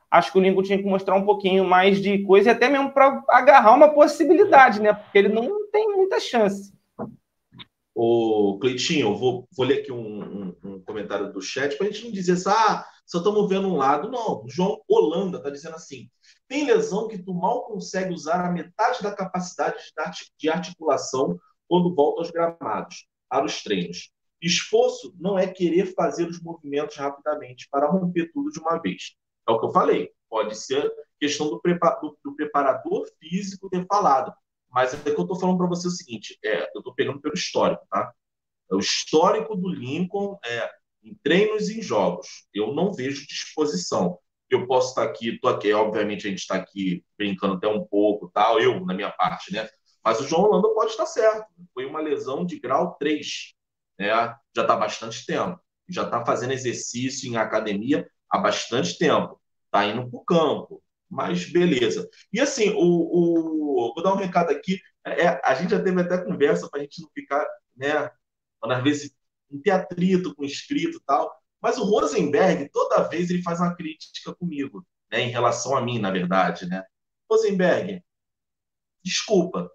acho 0.10 0.32
que 0.32 0.38
o 0.38 0.41
Lincoln 0.41 0.63
tinha 0.63 0.77
que 0.77 0.86
mostrar 0.86 1.15
um 1.15 1.25
pouquinho 1.25 1.63
mais 1.65 2.01
de 2.01 2.24
coisa 2.24 2.50
e 2.50 2.51
até 2.51 2.70
mesmo 2.70 2.91
para 2.91 3.24
agarrar 3.29 3.74
uma 3.74 3.89
possibilidade, 3.89 4.82
né? 4.82 4.94
Porque 4.94 5.17
ele 5.17 5.29
não 5.29 5.67
tem 5.72 5.96
muita 5.96 6.20
chance. 6.20 6.74
O 7.96 8.60
Cleitinho, 8.62 9.17
vou, 9.17 9.48
vou 9.56 9.65
ler 9.65 9.79
aqui 9.79 9.91
um, 9.91 10.22
um, 10.22 10.56
um 10.63 10.79
comentário 10.82 11.34
do 11.34 11.41
chat 11.41 11.75
para 11.75 11.88
a 11.88 11.89
gente 11.89 12.06
não 12.06 12.12
dizer 12.12 12.34
assim, 12.34 12.50
ah, 12.50 12.86
só 13.08 13.20
estamos 13.20 13.48
vendo 13.50 13.70
um 13.70 13.77
lado. 13.77 14.12
Não, 14.12 14.44
o 14.44 14.50
João 14.50 14.82
Holanda 14.88 15.38
está 15.38 15.50
dizendo 15.50 15.75
assim: 15.75 16.10
Tem 16.48 16.65
lesão 16.65 17.08
que 17.08 17.17
tu 17.17 17.34
mal 17.34 17.63
consegue 17.63 18.13
usar 18.13 18.46
a 18.46 18.51
metade 18.51 19.01
da 19.01 19.15
capacidade 19.15 19.77
de 20.38 20.50
articulação 20.50 21.39
quando 21.67 21.96
volta 21.96 22.22
aos 22.22 22.29
gramados, 22.29 23.08
para 23.29 23.46
os 23.46 23.62
treinos. 23.63 24.12
Esforço 24.41 25.15
não 25.19 25.38
é 25.38 25.48
querer 25.48 25.93
fazer 25.93 26.27
os 26.27 26.41
movimentos 26.41 26.96
rapidamente 26.96 27.67
para 27.72 27.89
romper 27.89 28.31
tudo 28.31 28.51
de 28.51 28.60
uma 28.60 28.79
vez. 28.79 29.15
É 29.48 29.51
o 29.51 29.60
que 29.60 29.65
eu 29.65 29.72
falei. 29.72 30.12
Pode 30.29 30.55
ser 30.57 30.91
questão 31.19 31.50
do, 31.50 31.62
do, 31.62 32.17
do 32.24 32.36
preparador 32.36 33.07
físico 33.19 33.69
ter 33.69 33.86
falado. 33.88 34.31
Mas 34.69 34.93
é 34.93 34.98
que 34.98 35.10
eu 35.10 35.22
estou 35.22 35.39
falando 35.39 35.57
para 35.57 35.67
você 35.67 35.88
o 35.88 35.91
seguinte: 35.91 36.38
é, 36.43 36.63
eu 36.75 36.79
estou 36.79 36.93
pegando 36.93 37.19
pelo 37.19 37.34
histórico, 37.34 37.86
tá? 37.89 38.13
É 38.69 38.75
o 38.75 38.79
histórico 38.79 39.55
do 39.55 39.69
Lincoln 39.69 40.38
é, 40.46 40.69
em 41.03 41.15
treinos 41.24 41.69
e 41.69 41.79
em 41.79 41.81
jogos. 41.81 42.48
Eu 42.53 42.74
não 42.74 42.93
vejo 42.93 43.25
disposição. 43.25 44.19
Eu 44.50 44.67
posso 44.67 44.89
estar 44.89 45.03
aqui, 45.03 45.29
estou 45.29 45.50
aqui, 45.50 45.74
obviamente 45.74 46.25
a 46.25 46.29
gente 46.29 46.39
está 46.39 46.55
aqui 46.55 47.03
brincando 47.17 47.55
até 47.55 47.67
um 47.67 47.84
pouco, 47.84 48.29
tal, 48.34 48.60
eu, 48.60 48.86
na 48.86 48.93
minha 48.93 49.12
parte, 49.12 49.51
né? 49.51 49.67
Mas 50.08 50.22
o 50.22 50.24
João 50.26 50.44
Holanda 50.44 50.70
pode 50.70 50.92
estar 50.92 51.06
certo. 51.06 51.48
Foi 51.74 51.86
uma 51.86 52.00
lesão 52.00 52.46
de 52.46 52.58
grau 52.58 52.96
3. 52.96 53.54
Né? 54.00 54.08
Já 54.08 54.62
está 54.62 54.74
há 54.74 54.78
bastante 54.78 55.26
tempo. 55.26 55.60
Já 55.90 56.04
está 56.04 56.26
fazendo 56.26 56.54
exercício 56.54 57.30
em 57.30 57.36
academia 57.36 58.10
há 58.30 58.38
bastante 58.38 58.98
tempo. 58.98 59.38
Está 59.66 59.84
indo 59.86 60.10
para 60.10 60.18
o 60.18 60.24
campo. 60.24 60.82
Mas 61.10 61.52
beleza. 61.52 62.10
E 62.32 62.40
assim, 62.40 62.70
o, 62.70 62.80
o, 62.80 63.94
vou 63.94 64.02
dar 64.02 64.14
um 64.14 64.16
recado 64.16 64.50
aqui. 64.50 64.80
É, 65.06 65.42
a 65.44 65.54
gente 65.56 65.72
já 65.72 65.84
teve 65.84 66.00
até 66.00 66.24
conversa 66.24 66.70
para 66.70 66.80
a 66.80 66.84
gente 66.84 67.02
não 67.02 67.10
ficar, 67.14 67.46
né? 67.76 68.10
Às 68.64 68.84
vezes 68.84 69.14
não 69.52 69.62
ter 69.62 69.72
atrito 69.72 70.34
com 70.34 70.44
o 70.44 70.46
inscrito 70.46 71.00
e 71.00 71.04
tal. 71.06 71.38
Mas 71.62 71.78
o 71.78 71.84
Rosenberg, 71.84 72.70
toda 72.72 73.10
vez, 73.10 73.30
ele 73.30 73.44
faz 73.44 73.60
uma 73.60 73.76
crítica 73.76 74.34
comigo, 74.34 74.88
né? 75.12 75.20
Em 75.20 75.32
relação 75.32 75.76
a 75.76 75.82
mim, 75.82 76.00
na 76.00 76.12
verdade, 76.12 76.66
né? 76.66 76.86
Rosenberg, 77.30 78.02
desculpa, 79.04 79.70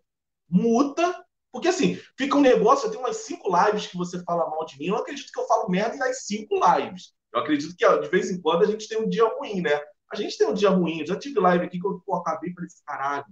muta, 0.53 1.25
porque 1.51 1.69
assim, 1.69 1.99
fica 2.17 2.37
um 2.37 2.41
negócio, 2.41 2.87
eu 2.87 2.91
tenho 2.91 3.03
umas 3.03 3.17
cinco 3.19 3.51
lives 3.55 3.87
que 3.87 3.97
você 3.97 4.23
fala 4.23 4.49
mal 4.49 4.65
de 4.65 4.79
mim, 4.79 4.87
eu 4.87 4.95
não 4.95 5.01
acredito 5.01 5.33
que 5.33 5.41
eu 5.41 5.47
falo 5.47 5.69
merda 5.69 5.97
nas 5.97 6.25
cinco 6.25 6.55
lives. 6.55 7.13
Eu 7.33 7.41
acredito 7.41 7.75
que 7.77 7.85
ó, 7.85 7.97
de 7.97 8.09
vez 8.09 8.31
em 8.31 8.41
quando 8.41 8.63
a 8.63 8.67
gente 8.67 8.87
tem 8.87 8.99
um 8.99 9.09
dia 9.09 9.27
ruim, 9.37 9.63
né? 9.63 9.81
A 10.13 10.17
gente 10.17 10.37
tem 10.37 10.47
um 10.47 10.55
dia 10.55 10.69
ruim, 10.69 11.01
eu 11.01 11.07
já 11.07 11.19
tive 11.19 11.41
live 11.41 11.65
aqui 11.65 11.81
que 11.81 11.87
eu 11.87 12.01
pô, 12.05 12.15
acabei 12.15 12.51
e 12.51 12.55
falei 12.55 12.67
assim, 12.67 12.83
caralho, 12.85 13.25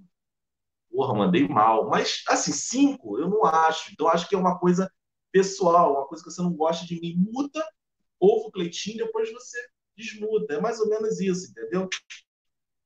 porra, 0.91 1.15
mandei 1.15 1.47
mal. 1.47 1.89
Mas, 1.89 2.23
assim, 2.29 2.53
cinco, 2.53 3.19
eu 3.19 3.29
não 3.29 3.45
acho. 3.45 3.93
Então, 3.93 4.09
acho 4.09 4.29
que 4.29 4.35
é 4.35 4.39
uma 4.39 4.59
coisa 4.59 4.91
pessoal, 5.33 5.93
uma 5.93 6.07
coisa 6.07 6.23
que 6.23 6.31
você 6.31 6.43
não 6.43 6.53
gosta 6.53 6.85
de 6.85 7.01
mim. 7.01 7.15
Muta, 7.17 7.65
ouve 8.19 8.49
o 8.49 8.51
Cleitinho, 8.51 8.99
depois 8.99 9.33
você 9.33 9.59
desmuta. 9.97 10.55
É 10.55 10.61
mais 10.61 10.81
ou 10.81 10.89
menos 10.89 11.21
isso, 11.21 11.51
entendeu? 11.51 11.89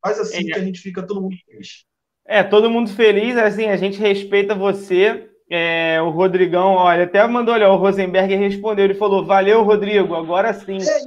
Faz 0.05 0.21
assim 0.21 0.51
é. 0.51 0.53
que 0.53 0.59
a 0.59 0.65
gente 0.65 0.81
fica 0.81 1.07
todo 1.07 1.23
mundo 1.23 1.37
feliz. 1.47 1.87
É, 2.27 2.43
todo 2.43 2.71
mundo 2.71 2.91
feliz, 2.91 3.37
assim, 3.37 3.67
a 3.67 3.77
gente 3.77 3.99
respeita 3.99 4.55
você. 4.55 5.31
É, 5.51 6.01
o 6.01 6.11
Rodrigão, 6.11 6.73
olha, 6.73 7.05
até 7.05 7.25
mandou, 7.27 7.55
olha, 7.55 7.71
o 7.71 7.77
Rosenberg 7.77 8.35
respondeu, 8.35 8.87
ele 8.87 8.95
falou, 8.95 9.25
valeu, 9.25 9.63
Rodrigo, 9.63 10.15
agora 10.15 10.55
sim. 10.55 10.79
É, 10.79 10.99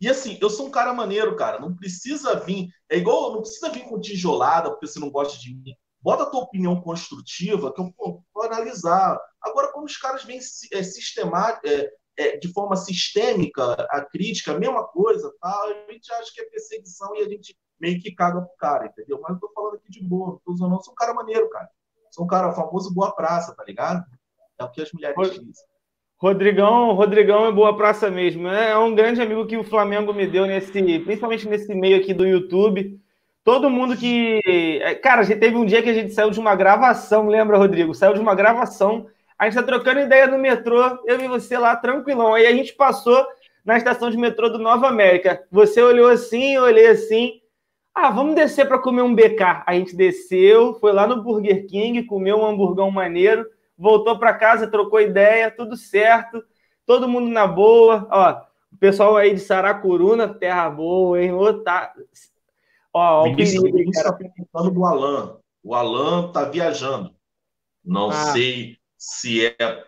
e 0.00 0.08
assim, 0.08 0.38
eu 0.40 0.50
sou 0.50 0.66
um 0.66 0.70
cara 0.70 0.92
maneiro, 0.92 1.36
cara, 1.36 1.60
não 1.60 1.76
precisa 1.76 2.34
vir, 2.40 2.70
é 2.90 2.96
igual, 2.96 3.34
não 3.34 3.42
precisa 3.42 3.70
vir 3.70 3.84
com 3.84 4.00
tijolada 4.00 4.70
porque 4.70 4.86
você 4.86 4.98
não 4.98 5.10
gosta 5.10 5.38
de 5.38 5.54
mim. 5.54 5.76
Bota 6.00 6.24
a 6.24 6.26
tua 6.26 6.40
opinião 6.40 6.80
construtiva 6.80 7.72
que 7.72 7.80
eu 7.80 7.94
vou 7.96 8.42
analisar. 8.42 9.16
Agora, 9.40 9.70
como 9.70 9.84
os 9.84 9.96
caras 9.96 10.24
vêm 10.24 10.40
é, 10.72 10.82
sistemática, 10.82 11.68
é, 11.68 11.88
é, 12.18 12.36
de 12.36 12.52
forma 12.52 12.74
sistêmica 12.74 13.74
a 13.90 14.04
crítica, 14.04 14.52
a 14.52 14.58
mesma 14.58 14.84
coisa, 14.88 15.32
tá? 15.40 15.48
a 15.48 15.92
gente 15.92 16.12
acha 16.12 16.32
que 16.34 16.40
é 16.40 16.46
perseguição 16.46 17.14
e 17.14 17.20
a 17.20 17.28
gente 17.28 17.56
meio 17.82 18.00
que 18.00 18.14
caga 18.14 18.40
pro 18.40 18.56
cara, 18.56 18.86
entendeu? 18.86 19.18
Mas 19.20 19.32
eu 19.34 19.40
tô 19.40 19.50
falando 19.52 19.74
aqui 19.74 19.90
de 19.90 20.04
boa, 20.04 20.28
não 20.28 20.40
tô 20.44 20.52
usando, 20.52 20.70
não. 20.70 20.80
Sou 20.80 20.92
um 20.92 20.96
cara 20.96 21.12
maneiro, 21.12 21.50
cara. 21.50 21.68
Sou 22.12 22.24
um 22.24 22.28
cara 22.28 22.52
famoso 22.52 22.94
boa 22.94 23.12
praça, 23.12 23.52
tá 23.56 23.64
ligado? 23.64 24.04
É 24.56 24.64
o 24.64 24.70
que 24.70 24.80
as 24.80 24.92
mulheres 24.92 25.30
dizem. 25.32 25.66
Rodrigão, 26.16 26.92
Rodrigão 26.92 27.46
é 27.46 27.50
boa 27.50 27.76
praça 27.76 28.08
mesmo. 28.08 28.46
É, 28.46 28.70
é 28.70 28.78
um 28.78 28.94
grande 28.94 29.20
amigo 29.20 29.44
que 29.44 29.56
o 29.56 29.64
Flamengo 29.64 30.14
me 30.14 30.24
deu 30.24 30.46
nesse, 30.46 30.70
principalmente 30.70 31.48
nesse 31.48 31.74
meio 31.74 31.96
aqui 31.96 32.14
do 32.14 32.24
YouTube. 32.24 33.00
Todo 33.42 33.68
mundo 33.68 33.96
que. 33.96 34.40
É, 34.82 34.94
cara, 34.94 35.22
a 35.22 35.24
gente 35.24 35.40
teve 35.40 35.56
um 35.56 35.66
dia 35.66 35.82
que 35.82 35.90
a 35.90 35.94
gente 35.94 36.12
saiu 36.12 36.30
de 36.30 36.38
uma 36.38 36.54
gravação, 36.54 37.26
lembra, 37.26 37.58
Rodrigo? 37.58 37.92
Saiu 37.92 38.14
de 38.14 38.20
uma 38.20 38.36
gravação. 38.36 39.08
A 39.36 39.46
gente 39.46 39.56
tá 39.56 39.62
trocando 39.64 39.98
ideia 39.98 40.28
no 40.28 40.38
metrô, 40.38 40.80
eu 41.04 41.20
e 41.20 41.26
você 41.26 41.58
lá, 41.58 41.74
tranquilão. 41.74 42.34
Aí 42.34 42.46
a 42.46 42.52
gente 42.52 42.72
passou 42.74 43.26
na 43.64 43.76
estação 43.76 44.08
de 44.08 44.16
metrô 44.16 44.48
do 44.48 44.60
Nova 44.60 44.86
América. 44.86 45.44
Você 45.50 45.82
olhou 45.82 46.08
assim, 46.08 46.54
eu 46.54 46.62
olhei 46.62 46.86
assim. 46.86 47.41
Ah, 47.94 48.10
vamos 48.10 48.34
descer 48.34 48.66
para 48.66 48.78
comer 48.78 49.02
um 49.02 49.14
BK. 49.14 49.64
A 49.66 49.74
gente 49.74 49.94
desceu, 49.94 50.74
foi 50.74 50.92
lá 50.92 51.06
no 51.06 51.22
Burger 51.22 51.66
King, 51.66 52.04
comeu 52.04 52.38
um 52.38 52.46
hamburgão 52.46 52.90
maneiro, 52.90 53.46
voltou 53.76 54.18
para 54.18 54.34
casa, 54.34 54.66
trocou 54.66 55.00
ideia, 55.00 55.50
tudo 55.50 55.76
certo, 55.76 56.42
todo 56.86 57.08
mundo 57.08 57.28
na 57.28 57.46
boa. 57.46 58.08
Ó, 58.10 58.42
o 58.72 58.76
pessoal 58.78 59.16
aí 59.16 59.34
de 59.34 59.40
Saracuruna, 59.40 60.32
terra 60.32 60.70
boa, 60.70 61.22
hein? 61.22 61.32
Ô, 61.32 61.52
tá... 61.62 61.92
Ó, 62.94 63.28
o 63.28 63.36
perigo, 63.36 63.90
está 63.90 64.12
perguntando 64.12 64.70
do 64.70 64.84
Alan. 64.84 65.38
O 65.62 65.74
Alan 65.74 66.32
tá 66.32 66.44
viajando. 66.44 67.14
Não 67.84 68.10
ah. 68.10 68.32
sei 68.32 68.78
se 68.96 69.46
é. 69.46 69.84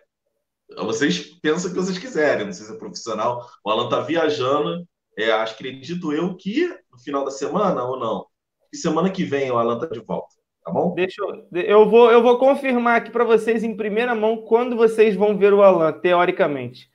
Vocês 0.79 1.21
pensam 1.41 1.71
que 1.71 1.77
vocês 1.77 1.99
quiserem, 1.99 2.47
não 2.47 2.53
sei 2.53 2.67
se 2.67 2.73
é 2.73 2.79
profissional. 2.79 3.49
O 3.65 3.71
Alan 3.71 3.89
tá 3.89 4.01
viajando. 4.01 4.87
É, 5.17 5.31
acredito 5.31 6.13
eu 6.13 6.35
que 6.37 6.77
no 6.95 7.01
final 7.01 7.25
da 7.25 7.31
semana 7.31 7.85
ou 7.85 7.99
não. 7.99 8.27
E 8.73 8.77
semana 8.77 9.11
que 9.11 9.25
vem 9.25 9.51
o 9.51 9.59
Alan 9.59 9.79
tá 9.79 9.87
de 9.87 10.01
volta. 10.01 10.35
Tá 10.65 10.71
bom? 10.71 10.95
Deixa 10.95 11.23
eu, 11.23 11.63
eu 11.63 11.89
vou 11.89 12.11
eu 12.11 12.23
vou 12.23 12.39
confirmar 12.39 12.97
aqui 12.97 13.11
para 13.11 13.25
vocês 13.25 13.63
em 13.63 13.77
primeira 13.77 14.15
mão 14.15 14.39
quando 14.39 14.77
vocês 14.77 15.15
vão 15.15 15.37
ver 15.37 15.53
o 15.53 15.63
Alan, 15.63 15.93
teoricamente. 15.93 16.89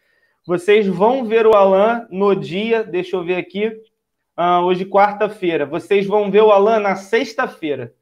Vocês 0.48 0.88
vão 0.88 1.25
ver 1.25 1.46
o 1.46 1.53
Alan 1.53 2.08
no 2.10 2.34
dia, 2.34 2.84
deixa 2.84 3.15
eu 3.15 3.24
ver 3.24 3.36
aqui, 3.36 3.68
uh, 3.68 4.63
hoje 4.65 4.86
quarta-feira. 4.86 5.65
Vocês 5.65 6.08
vão 6.08 6.32
ver 6.32 6.41
o 6.41 6.51
Alan 6.51 6.79
na 6.79 6.96
sexta-feira. 6.96 7.94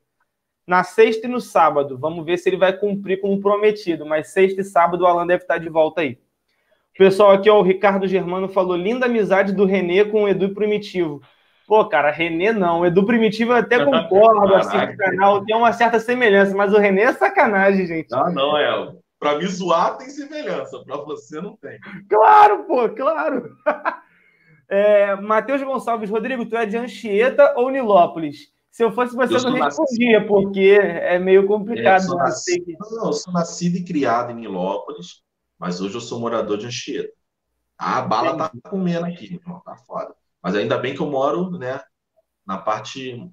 Na 0.66 0.84
sexta 0.84 1.28
e 1.28 1.30
no 1.30 1.42
sábado. 1.42 1.98
Vamos 1.98 2.26
ver 2.26 2.38
se 2.38 2.48
ele 2.48 2.58
vai 2.58 2.78
cumprir 2.78 3.20
como 3.20 3.42
prometido. 3.42 4.06
Mas 4.06 4.30
sexta 4.30 4.62
e 4.62 4.64
sábado 4.64 5.02
o 5.02 5.08
Alan 5.08 5.28
deve 5.28 5.44
estar 5.44 5.58
de 5.58 5.70
volta 5.70 6.02
aí. 6.02 6.18
Pessoal 6.98 7.32
aqui, 7.32 7.50
ó, 7.50 7.60
o 7.60 7.64
Ricardo 7.64 8.08
Germano 8.08 8.48
falou: 8.48 8.76
linda 8.76 9.06
amizade 9.06 9.54
do 9.54 9.66
Renê 9.66 10.06
com 10.06 10.24
o 10.24 10.30
Edu 10.30 10.54
Primitivo. 10.54 11.22
Pô, 11.68 11.86
cara, 11.86 12.10
Renê 12.10 12.54
não. 12.54 12.86
Edu 12.86 13.06
Primitivo 13.06 13.52
eu 13.52 13.58
até 13.58 13.84
concordo, 13.84 14.56
assim, 14.56 14.78
o 14.78 14.98
canal 14.98 15.44
tem 15.44 15.54
uma 15.54 15.74
certa 15.74 16.00
semelhança, 16.00 16.56
mas 16.56 16.74
o 16.74 16.78
Renê 16.78 17.02
é 17.02 17.14
sacanagem, 17.14 17.86
gente. 17.86 18.10
Não, 18.10 18.32
não, 18.32 18.58
é. 18.58 18.94
Pra 19.20 19.38
me 19.38 19.46
zoar 19.48 19.98
tem 19.98 20.10
semelhança, 20.10 20.82
pra 20.86 20.96
você 20.98 21.42
não 21.42 21.58
tem. 21.58 21.78
Claro, 22.10 22.64
pô, 22.64 22.90
claro. 22.90 23.54
É, 24.70 25.16
Matheus 25.16 25.64
Gonçalves, 25.64 26.10
Rodrigo, 26.10 26.46
tu 26.46 26.58
é 26.58 26.66
de 26.66 26.76
Anchieta 26.76 27.54
ou 27.56 27.70
Nilópolis? 27.70 28.52
Se 28.70 28.84
eu 28.84 28.92
fosse 28.92 29.16
você, 29.16 29.34
eu 29.34 29.44
não 29.44 29.54
respondia, 29.54 30.20
nascido. 30.20 30.28
porque 30.28 30.78
é 30.82 31.18
meio 31.18 31.48
complicado. 31.48 32.02
É, 32.02 32.04
eu 32.04 32.10
sou 32.10 32.18
nascido, 32.18 32.66
não, 32.92 33.06
eu 33.06 33.14
sou 33.14 33.32
nascido 33.32 33.78
e 33.78 33.86
criado 33.86 34.32
em 34.32 34.36
Nilópolis, 34.36 35.24
mas 35.58 35.80
hoje 35.80 35.96
eu 35.96 36.02
sou 36.02 36.20
morador 36.20 36.58
de 36.58 36.66
Anchieta. 36.66 37.14
Ah, 37.80 38.00
a 38.00 38.02
bala 38.02 38.36
tá 38.36 38.52
comendo 38.70 39.06
aqui, 39.06 39.36
irmão, 39.36 39.62
tá 39.62 39.78
foda. 39.78 40.14
Mas 40.42 40.56
ainda 40.56 40.78
bem 40.78 40.94
que 40.94 41.02
eu 41.02 41.08
moro, 41.08 41.52
né, 41.52 41.82
na 42.46 42.58
parte 42.58 43.30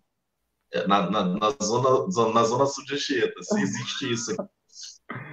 é, 0.72 0.86
na, 0.88 1.08
na, 1.08 1.24
na, 1.24 1.50
zona, 1.62 2.32
na 2.32 2.42
zona 2.42 2.66
sul 2.66 2.84
de 2.84 2.94
Anchieta, 2.94 3.42
se 3.42 3.60
existe 3.60 4.12
isso 4.12 4.32
aqui. 4.32 4.50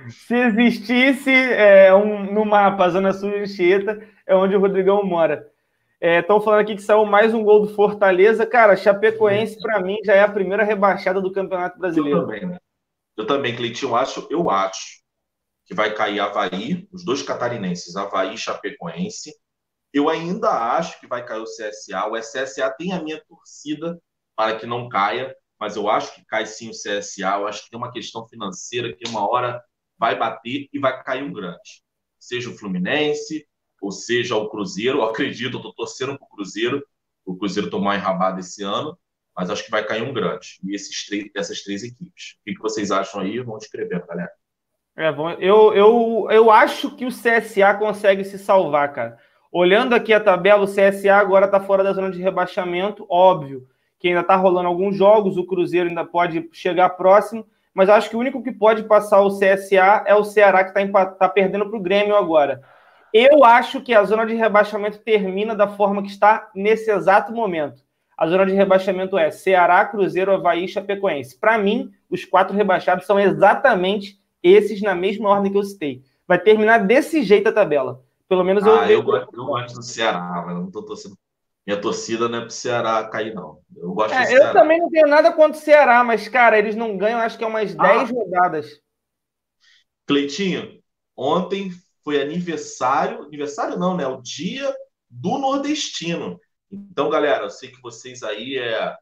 Se 0.09 0.35
existisse 0.35 1.31
é, 1.31 1.93
um, 1.95 2.31
no 2.31 2.45
mapa 2.45 2.85
a 2.85 2.89
Zona 2.89 3.13
Sul 3.13 3.31
de 3.31 3.37
Anchieta, 3.37 4.05
é 4.27 4.35
onde 4.35 4.55
o 4.55 4.59
Rodrigão 4.59 5.03
mora. 5.03 5.49
Estão 5.99 6.37
é, 6.37 6.41
falando 6.41 6.59
aqui 6.59 6.75
que 6.75 6.81
saiu 6.81 7.05
mais 7.05 7.33
um 7.33 7.43
gol 7.43 7.65
do 7.65 7.73
Fortaleza. 7.73 8.45
Cara, 8.45 8.75
Chapecoense, 8.75 9.59
para 9.61 9.79
mim, 9.79 9.97
já 10.03 10.13
é 10.13 10.21
a 10.21 10.31
primeira 10.31 10.63
rebaixada 10.63 11.21
do 11.21 11.31
Campeonato 11.31 11.79
Brasileiro. 11.79 12.19
Eu 12.19 12.25
também, 12.25 12.45
né? 12.47 12.57
Eu 13.17 13.27
também, 13.27 13.55
Cleitinho, 13.55 13.95
acho, 13.95 14.27
eu 14.29 14.49
acho 14.49 15.01
que 15.65 15.73
vai 15.73 15.93
cair 15.93 16.19
Havaí, 16.19 16.87
os 16.91 17.05
dois 17.05 17.21
catarinenses, 17.23 17.95
Havaí 17.95 18.33
e 18.33 18.37
Chapecoense. 18.37 19.31
Eu 19.93 20.09
ainda 20.09 20.49
acho 20.49 20.99
que 20.99 21.07
vai 21.07 21.25
cair 21.25 21.41
o 21.41 21.45
CSA. 21.45 22.07
O 22.07 22.13
CSA 22.19 22.69
tem 22.77 22.93
a 22.93 23.01
minha 23.01 23.21
torcida 23.25 24.01
para 24.35 24.57
que 24.57 24.65
não 24.65 24.87
caia, 24.87 25.35
mas 25.59 25.75
eu 25.75 25.89
acho 25.89 26.15
que 26.15 26.25
cai 26.25 26.45
sim 26.45 26.69
o 26.69 26.71
CSA. 26.71 27.37
Eu 27.37 27.47
acho 27.47 27.63
que 27.63 27.69
tem 27.69 27.77
uma 27.77 27.91
questão 27.91 28.27
financeira 28.27 28.95
que 28.95 29.07
uma 29.09 29.27
hora 29.29 29.61
vai 29.97 30.17
bater 30.17 30.67
e 30.71 30.79
vai 30.79 31.03
cair 31.03 31.23
um 31.23 31.33
grande. 31.33 31.83
Seja 32.19 32.49
o 32.49 32.57
Fluminense, 32.57 33.47
ou 33.81 33.91
seja 33.91 34.35
o 34.35 34.49
Cruzeiro. 34.49 34.99
Eu 34.99 35.03
acredito, 35.03 35.55
eu 35.55 35.59
estou 35.59 35.73
torcendo 35.73 36.17
para 36.17 36.25
o 36.25 36.29
Cruzeiro. 36.29 36.83
O 37.25 37.35
Cruzeiro 37.35 37.69
tomou 37.69 37.87
uma 37.87 37.95
enrabada 37.95 38.39
esse 38.39 38.63
ano, 38.63 38.97
mas 39.35 39.49
acho 39.49 39.65
que 39.65 39.71
vai 39.71 39.85
cair 39.85 40.03
um 40.03 40.13
grande. 40.13 40.59
E 40.63 40.73
esses 40.73 41.05
três, 41.05 41.29
essas 41.35 41.61
três 41.61 41.83
equipes. 41.83 42.37
O 42.39 42.43
que, 42.45 42.59
vocês 42.59 42.91
acham 42.91 43.21
aí? 43.21 43.39
Vão 43.39 43.57
escrever, 43.57 44.05
galera. 44.05 44.31
É 44.95 45.11
bom. 45.11 45.31
Eu, 45.31 45.73
eu, 45.73 46.27
eu 46.31 46.51
acho 46.51 46.95
que 46.95 47.05
o 47.05 47.09
CSA 47.09 47.73
consegue 47.77 48.23
se 48.23 48.37
salvar, 48.37 48.93
cara. 48.93 49.19
Olhando 49.51 49.93
aqui 49.93 50.13
a 50.13 50.19
tabela, 50.19 50.63
o 50.63 50.67
CSA 50.67 51.15
agora 51.15 51.45
está 51.45 51.59
fora 51.59 51.83
da 51.83 51.91
zona 51.91 52.09
de 52.09 52.21
rebaixamento, 52.21 53.05
óbvio 53.09 53.67
que 53.99 54.07
ainda 54.07 54.21
está 54.21 54.35
rolando 54.35 54.67
alguns 54.67 54.95
jogos, 54.95 55.37
o 55.37 55.45
Cruzeiro 55.45 55.87
ainda 55.87 56.03
pode 56.03 56.49
chegar 56.51 56.89
próximo, 56.91 57.45
mas 57.71 57.87
acho 57.87 58.09
que 58.09 58.15
o 58.15 58.19
único 58.19 58.41
que 58.41 58.51
pode 58.51 58.83
passar 58.83 59.21
o 59.21 59.29
CSA 59.29 60.03
é 60.07 60.15
o 60.15 60.23
Ceará, 60.23 60.63
que 60.63 60.77
está 60.77 61.05
tá 61.05 61.29
perdendo 61.29 61.69
para 61.69 61.77
o 61.77 61.81
Grêmio 61.81 62.15
agora. 62.15 62.61
Eu 63.13 63.43
acho 63.43 63.81
que 63.81 63.93
a 63.93 64.03
zona 64.03 64.25
de 64.25 64.33
rebaixamento 64.33 64.97
termina 64.99 65.53
da 65.53 65.67
forma 65.67 66.01
que 66.01 66.09
está 66.09 66.49
nesse 66.55 66.89
exato 66.89 67.31
momento. 67.31 67.83
A 68.17 68.25
zona 68.25 68.45
de 68.45 68.53
rebaixamento 68.53 69.17
é 69.17 69.29
Ceará, 69.29 69.85
Cruzeiro, 69.85 70.31
Havaí 70.31 70.65
e 70.65 70.67
Chapecoense. 70.67 71.39
Para 71.39 71.57
mim, 71.57 71.91
os 72.09 72.25
quatro 72.25 72.55
rebaixados 72.55 73.05
são 73.05 73.19
exatamente 73.19 74.19
esses 74.41 74.81
na 74.81 74.95
mesma 74.95 75.29
ordem 75.29 75.51
que 75.51 75.57
eu 75.57 75.63
citei. 75.63 76.01
Vai 76.27 76.39
terminar 76.39 76.79
desse 76.79 77.21
jeito 77.21 77.49
a 77.49 77.53
tabela. 77.53 78.01
Pelo 78.31 78.45
menos 78.45 78.65
eu. 78.65 78.79
Ah, 78.79 78.89
eu, 78.89 78.99
eu 79.33 79.45
gosto 79.45 79.75
do 79.75 79.83
Ceará, 79.83 80.41
mas 80.45 80.55
não 80.55 80.71
tô 80.71 80.81
torcendo. 80.85 81.17
Minha 81.67 81.81
torcida 81.81 82.29
não 82.29 82.37
é 82.37 82.41
pro 82.43 82.49
Ceará 82.49 83.05
cair, 83.09 83.33
não. 83.35 83.59
Eu 83.75 83.91
gosto 83.91 84.13
é, 84.13 84.21
do 84.21 84.27
Ceará. 84.27 84.45
Eu 84.45 84.53
também 84.53 84.79
não 84.79 84.89
tenho 84.89 85.05
nada 85.05 85.33
contra 85.33 85.59
o 85.59 85.61
Ceará, 85.61 86.01
mas, 86.01 86.29
cara, 86.29 86.57
eles 86.57 86.73
não 86.73 86.97
ganham, 86.97 87.19
acho 87.19 87.37
que 87.37 87.43
é 87.43 87.47
umas 87.47 87.77
ah. 87.77 87.97
10 87.97 88.11
rodadas. 88.11 88.79
Cleitinho, 90.07 90.81
ontem 91.13 91.71
foi 92.05 92.21
aniversário. 92.21 93.23
Aniversário 93.23 93.77
não, 93.77 93.97
né? 93.97 94.07
O 94.07 94.21
dia 94.21 94.73
do 95.09 95.37
nordestino. 95.37 96.39
Então, 96.71 97.09
galera, 97.09 97.43
eu 97.43 97.49
sei 97.49 97.69
que 97.69 97.81
vocês 97.81 98.23
aí 98.23 98.57
é 98.57 98.95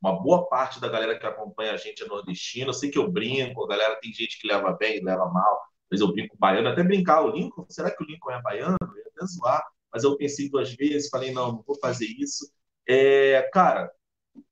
uma 0.00 0.12
boa 0.22 0.46
parte 0.46 0.80
da 0.80 0.88
galera 0.88 1.18
que 1.18 1.26
acompanha 1.26 1.72
a 1.72 1.76
gente 1.76 2.04
é 2.04 2.06
nordestina. 2.06 2.68
Eu 2.68 2.72
sei 2.72 2.88
que 2.88 2.98
eu 2.98 3.10
brinco, 3.10 3.64
a 3.64 3.68
galera 3.68 3.98
tem 4.00 4.12
gente 4.12 4.40
que 4.40 4.46
leva 4.46 4.72
bem, 4.74 5.02
leva 5.02 5.26
mal. 5.26 5.60
Mas 5.90 6.00
eu 6.00 6.12
brinco 6.12 6.36
baiano, 6.38 6.68
até 6.68 6.84
brincar 6.84 7.22
o 7.22 7.30
Lincoln. 7.30 7.66
Será 7.68 7.90
que 7.90 8.02
o 8.02 8.06
Lincoln 8.06 8.30
é 8.30 8.42
baiano? 8.42 8.75
Até 9.16 9.26
zoar. 9.26 9.64
Mas 9.92 10.04
eu 10.04 10.16
pensei 10.16 10.50
duas 10.50 10.74
vezes, 10.74 11.08
falei, 11.08 11.32
não, 11.32 11.52
não 11.52 11.62
vou 11.62 11.78
fazer 11.78 12.06
isso. 12.06 12.50
É, 12.86 13.48
cara, 13.52 13.90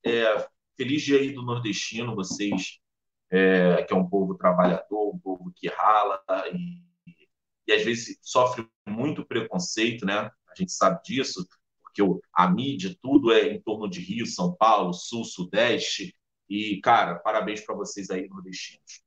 é, 0.03 0.47
feliz 0.75 1.03
dia 1.03 1.19
aí 1.19 1.31
do 1.31 1.43
nordestino, 1.43 2.15
vocês, 2.15 2.79
é, 3.29 3.83
que 3.83 3.93
é 3.93 3.95
um 3.95 4.07
povo 4.07 4.35
trabalhador, 4.35 5.13
um 5.13 5.19
povo 5.19 5.51
que 5.55 5.67
rala 5.67 6.21
e, 6.53 6.81
e 7.67 7.73
às 7.73 7.83
vezes 7.83 8.17
sofre 8.21 8.67
muito 8.87 9.25
preconceito, 9.25 10.05
né? 10.05 10.31
A 10.47 10.55
gente 10.57 10.71
sabe 10.71 11.01
disso 11.03 11.47
porque 11.81 12.01
a 12.33 12.49
mídia, 12.49 12.95
tudo 13.01 13.31
é 13.31 13.53
em 13.53 13.61
torno 13.61 13.89
de 13.89 14.01
Rio, 14.01 14.25
São 14.25 14.53
Paulo, 14.53 14.93
Sul, 14.93 15.23
Sudeste. 15.23 16.13
E, 16.49 16.79
cara, 16.81 17.15
parabéns 17.15 17.61
para 17.61 17.75
vocês 17.75 18.09
aí, 18.09 18.27
nordestinos. 18.27 19.04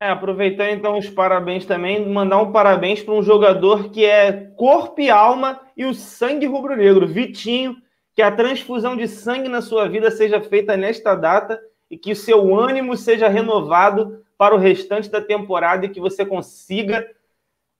É, 0.00 0.10
aproveitando 0.10 0.68
então 0.68 0.96
os 0.96 1.10
parabéns 1.10 1.66
também, 1.66 2.08
mandar 2.08 2.40
um 2.40 2.52
parabéns 2.52 3.02
para 3.02 3.14
um 3.14 3.22
jogador 3.22 3.90
que 3.90 4.04
é 4.04 4.32
corpo 4.56 5.00
e 5.00 5.10
alma 5.10 5.60
e 5.76 5.84
o 5.84 5.92
sangue 5.92 6.46
rubro-negro, 6.46 7.06
Vitinho, 7.06 7.76
que 8.14 8.22
a 8.22 8.30
transfusão 8.30 8.96
de 8.96 9.08
sangue 9.08 9.48
na 9.48 9.60
sua 9.60 9.88
vida 9.88 10.08
seja 10.10 10.40
feita 10.40 10.76
nesta 10.76 11.16
data 11.16 11.60
e 11.90 11.98
que 11.98 12.12
o 12.12 12.16
seu 12.16 12.56
ânimo 12.56 12.96
seja 12.96 13.28
renovado 13.28 14.24
para 14.36 14.54
o 14.54 14.58
restante 14.58 15.10
da 15.10 15.20
temporada 15.20 15.86
e 15.86 15.88
que 15.88 16.00
você 16.00 16.24
consiga 16.24 17.04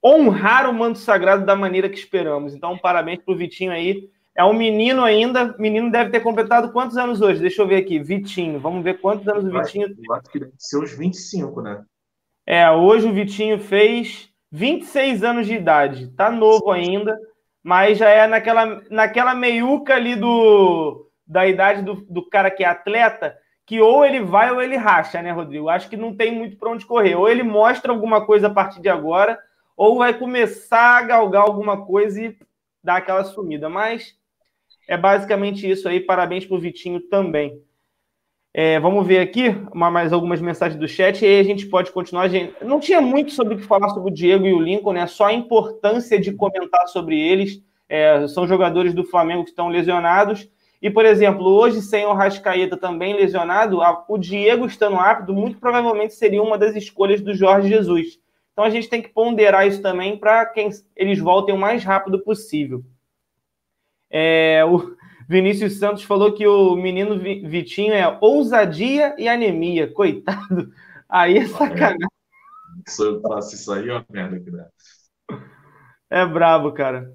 honrar 0.03 0.69
o 0.69 0.73
manto 0.73 0.99
sagrado 0.99 1.45
da 1.45 1.55
maneira 1.55 1.89
que 1.89 1.97
esperamos. 1.97 2.53
Então, 2.53 2.77
parabéns 2.77 3.19
para 3.23 3.33
o 3.33 3.37
Vitinho 3.37 3.71
aí. 3.71 4.09
É 4.35 4.43
um 4.43 4.53
menino 4.53 5.03
ainda. 5.03 5.55
Menino 5.57 5.91
deve 5.91 6.09
ter 6.09 6.19
completado 6.21 6.71
quantos 6.71 6.97
anos 6.97 7.21
hoje? 7.21 7.41
Deixa 7.41 7.61
eu 7.61 7.67
ver 7.67 7.77
aqui. 7.77 7.99
Vitinho. 7.99 8.59
Vamos 8.59 8.83
ver 8.83 8.99
quantos 8.99 9.27
anos 9.27 9.43
o 9.45 9.51
Vitinho 9.51 9.93
tem. 9.95 10.05
Eu 10.05 10.15
acho 10.15 10.29
que 10.29 10.39
deve 10.39 10.53
ser 10.57 10.79
uns 10.79 10.97
25, 10.97 11.61
né? 11.61 11.83
É, 12.51 12.67
hoje 12.71 13.07
o 13.07 13.13
Vitinho 13.13 13.59
fez 13.59 14.27
26 14.51 15.23
anos 15.23 15.45
de 15.45 15.53
idade. 15.53 16.07
Tá 16.15 16.31
novo 16.31 16.71
ainda, 16.71 17.15
mas 17.61 17.99
já 17.99 18.09
é 18.09 18.25
naquela, 18.25 18.81
naquela 18.89 19.35
meiuca 19.35 19.93
ali 19.93 20.15
do, 20.15 21.11
da 21.27 21.45
idade 21.45 21.83
do, 21.83 21.93
do 22.09 22.27
cara 22.27 22.49
que 22.49 22.63
é 22.63 22.67
atleta, 22.67 23.37
que 23.67 23.79
ou 23.79 24.03
ele 24.03 24.21
vai 24.21 24.51
ou 24.51 24.59
ele 24.59 24.75
racha, 24.75 25.21
né, 25.21 25.29
Rodrigo? 25.29 25.69
Acho 25.69 25.91
que 25.91 25.95
não 25.95 26.15
tem 26.15 26.31
muito 26.31 26.57
para 26.57 26.71
onde 26.71 26.87
correr. 26.87 27.13
Ou 27.13 27.29
ele 27.29 27.43
mostra 27.43 27.91
alguma 27.91 28.25
coisa 28.25 28.47
a 28.47 28.49
partir 28.49 28.81
de 28.81 28.89
agora, 28.89 29.37
ou 29.77 29.99
vai 29.99 30.17
começar 30.17 30.97
a 30.97 31.03
galgar 31.03 31.43
alguma 31.43 31.85
coisa 31.85 32.19
e 32.19 32.35
dar 32.83 32.95
aquela 32.95 33.23
sumida. 33.25 33.69
Mas 33.69 34.15
é 34.87 34.97
basicamente 34.97 35.69
isso 35.69 35.87
aí. 35.87 35.99
Parabéns 35.99 36.47
para 36.47 36.57
o 36.57 36.59
Vitinho 36.59 36.99
também. 36.99 37.61
É, 38.53 38.79
vamos 38.79 39.05
ver 39.05 39.19
aqui 39.19 39.49
uma, 39.71 39.91
mais 39.91 40.11
algumas 40.11 40.41
mensagens 40.41 40.79
do 40.79 40.87
chat 40.87 41.21
e 41.21 41.27
aí 41.27 41.39
a 41.39 41.43
gente 41.43 41.67
pode 41.67 41.91
continuar. 41.91 42.27
Gente, 42.29 42.53
não 42.63 42.79
tinha 42.79 42.99
muito 42.99 43.31
sobre 43.31 43.55
o 43.55 43.57
que 43.57 43.63
falar 43.63 43.89
sobre 43.89 44.11
o 44.11 44.13
Diego 44.13 44.47
e 44.47 44.53
o 44.53 44.59
Lincoln, 44.59 44.93
né? 44.93 45.05
Só 45.05 45.25
a 45.25 45.33
importância 45.33 46.19
de 46.19 46.33
comentar 46.33 46.87
sobre 46.87 47.19
eles. 47.19 47.61
É, 47.87 48.27
são 48.27 48.47
jogadores 48.47 48.93
do 48.93 49.03
Flamengo 49.03 49.43
que 49.43 49.51
estão 49.51 49.67
lesionados. 49.67 50.49
E, 50.81 50.89
por 50.89 51.05
exemplo, 51.05 51.45
hoje, 51.45 51.81
sem 51.81 52.05
o 52.05 52.13
Rascaeta 52.13 52.77
também 52.77 53.15
lesionado, 53.15 53.81
a, 53.81 54.05
o 54.07 54.17
Diego 54.17 54.65
estando 54.65 54.95
apto, 54.95 55.33
muito 55.33 55.59
provavelmente 55.59 56.13
seria 56.13 56.41
uma 56.41 56.57
das 56.57 56.75
escolhas 56.75 57.21
do 57.21 57.33
Jorge 57.33 57.69
Jesus. 57.69 58.19
Então 58.51 58.63
a 58.63 58.69
gente 58.69 58.89
tem 58.89 59.01
que 59.01 59.09
ponderar 59.09 59.67
isso 59.67 59.81
também 59.81 60.17
para 60.17 60.45
que 60.45 60.67
eles 60.95 61.19
voltem 61.19 61.53
o 61.53 61.57
mais 61.57 61.83
rápido 61.83 62.19
possível. 62.19 62.83
É, 64.09 64.65
o 64.65 64.97
Vinícius 65.29 65.77
Santos 65.77 66.01
falou 66.01 66.33
que 66.33 66.47
o 66.47 66.75
menino 66.75 67.19
Vitinho 67.19 67.93
é 67.93 68.17
ousadia 68.19 69.15
e 69.15 69.29
anemia. 69.29 69.87
Coitado. 69.87 70.71
Aí 71.07 71.37
é 71.37 71.45
sacanagem. 71.45 71.99
Se 72.87 73.03
eu 73.03 73.21
faço 73.21 73.53
isso 73.53 73.71
aí, 73.71 73.87
é 73.87 73.93
uma 73.93 74.05
merda 74.09 74.39
que 74.39 74.49
dá. 74.49 74.67
É 76.09 76.25
brabo, 76.25 76.71
cara. 76.71 77.13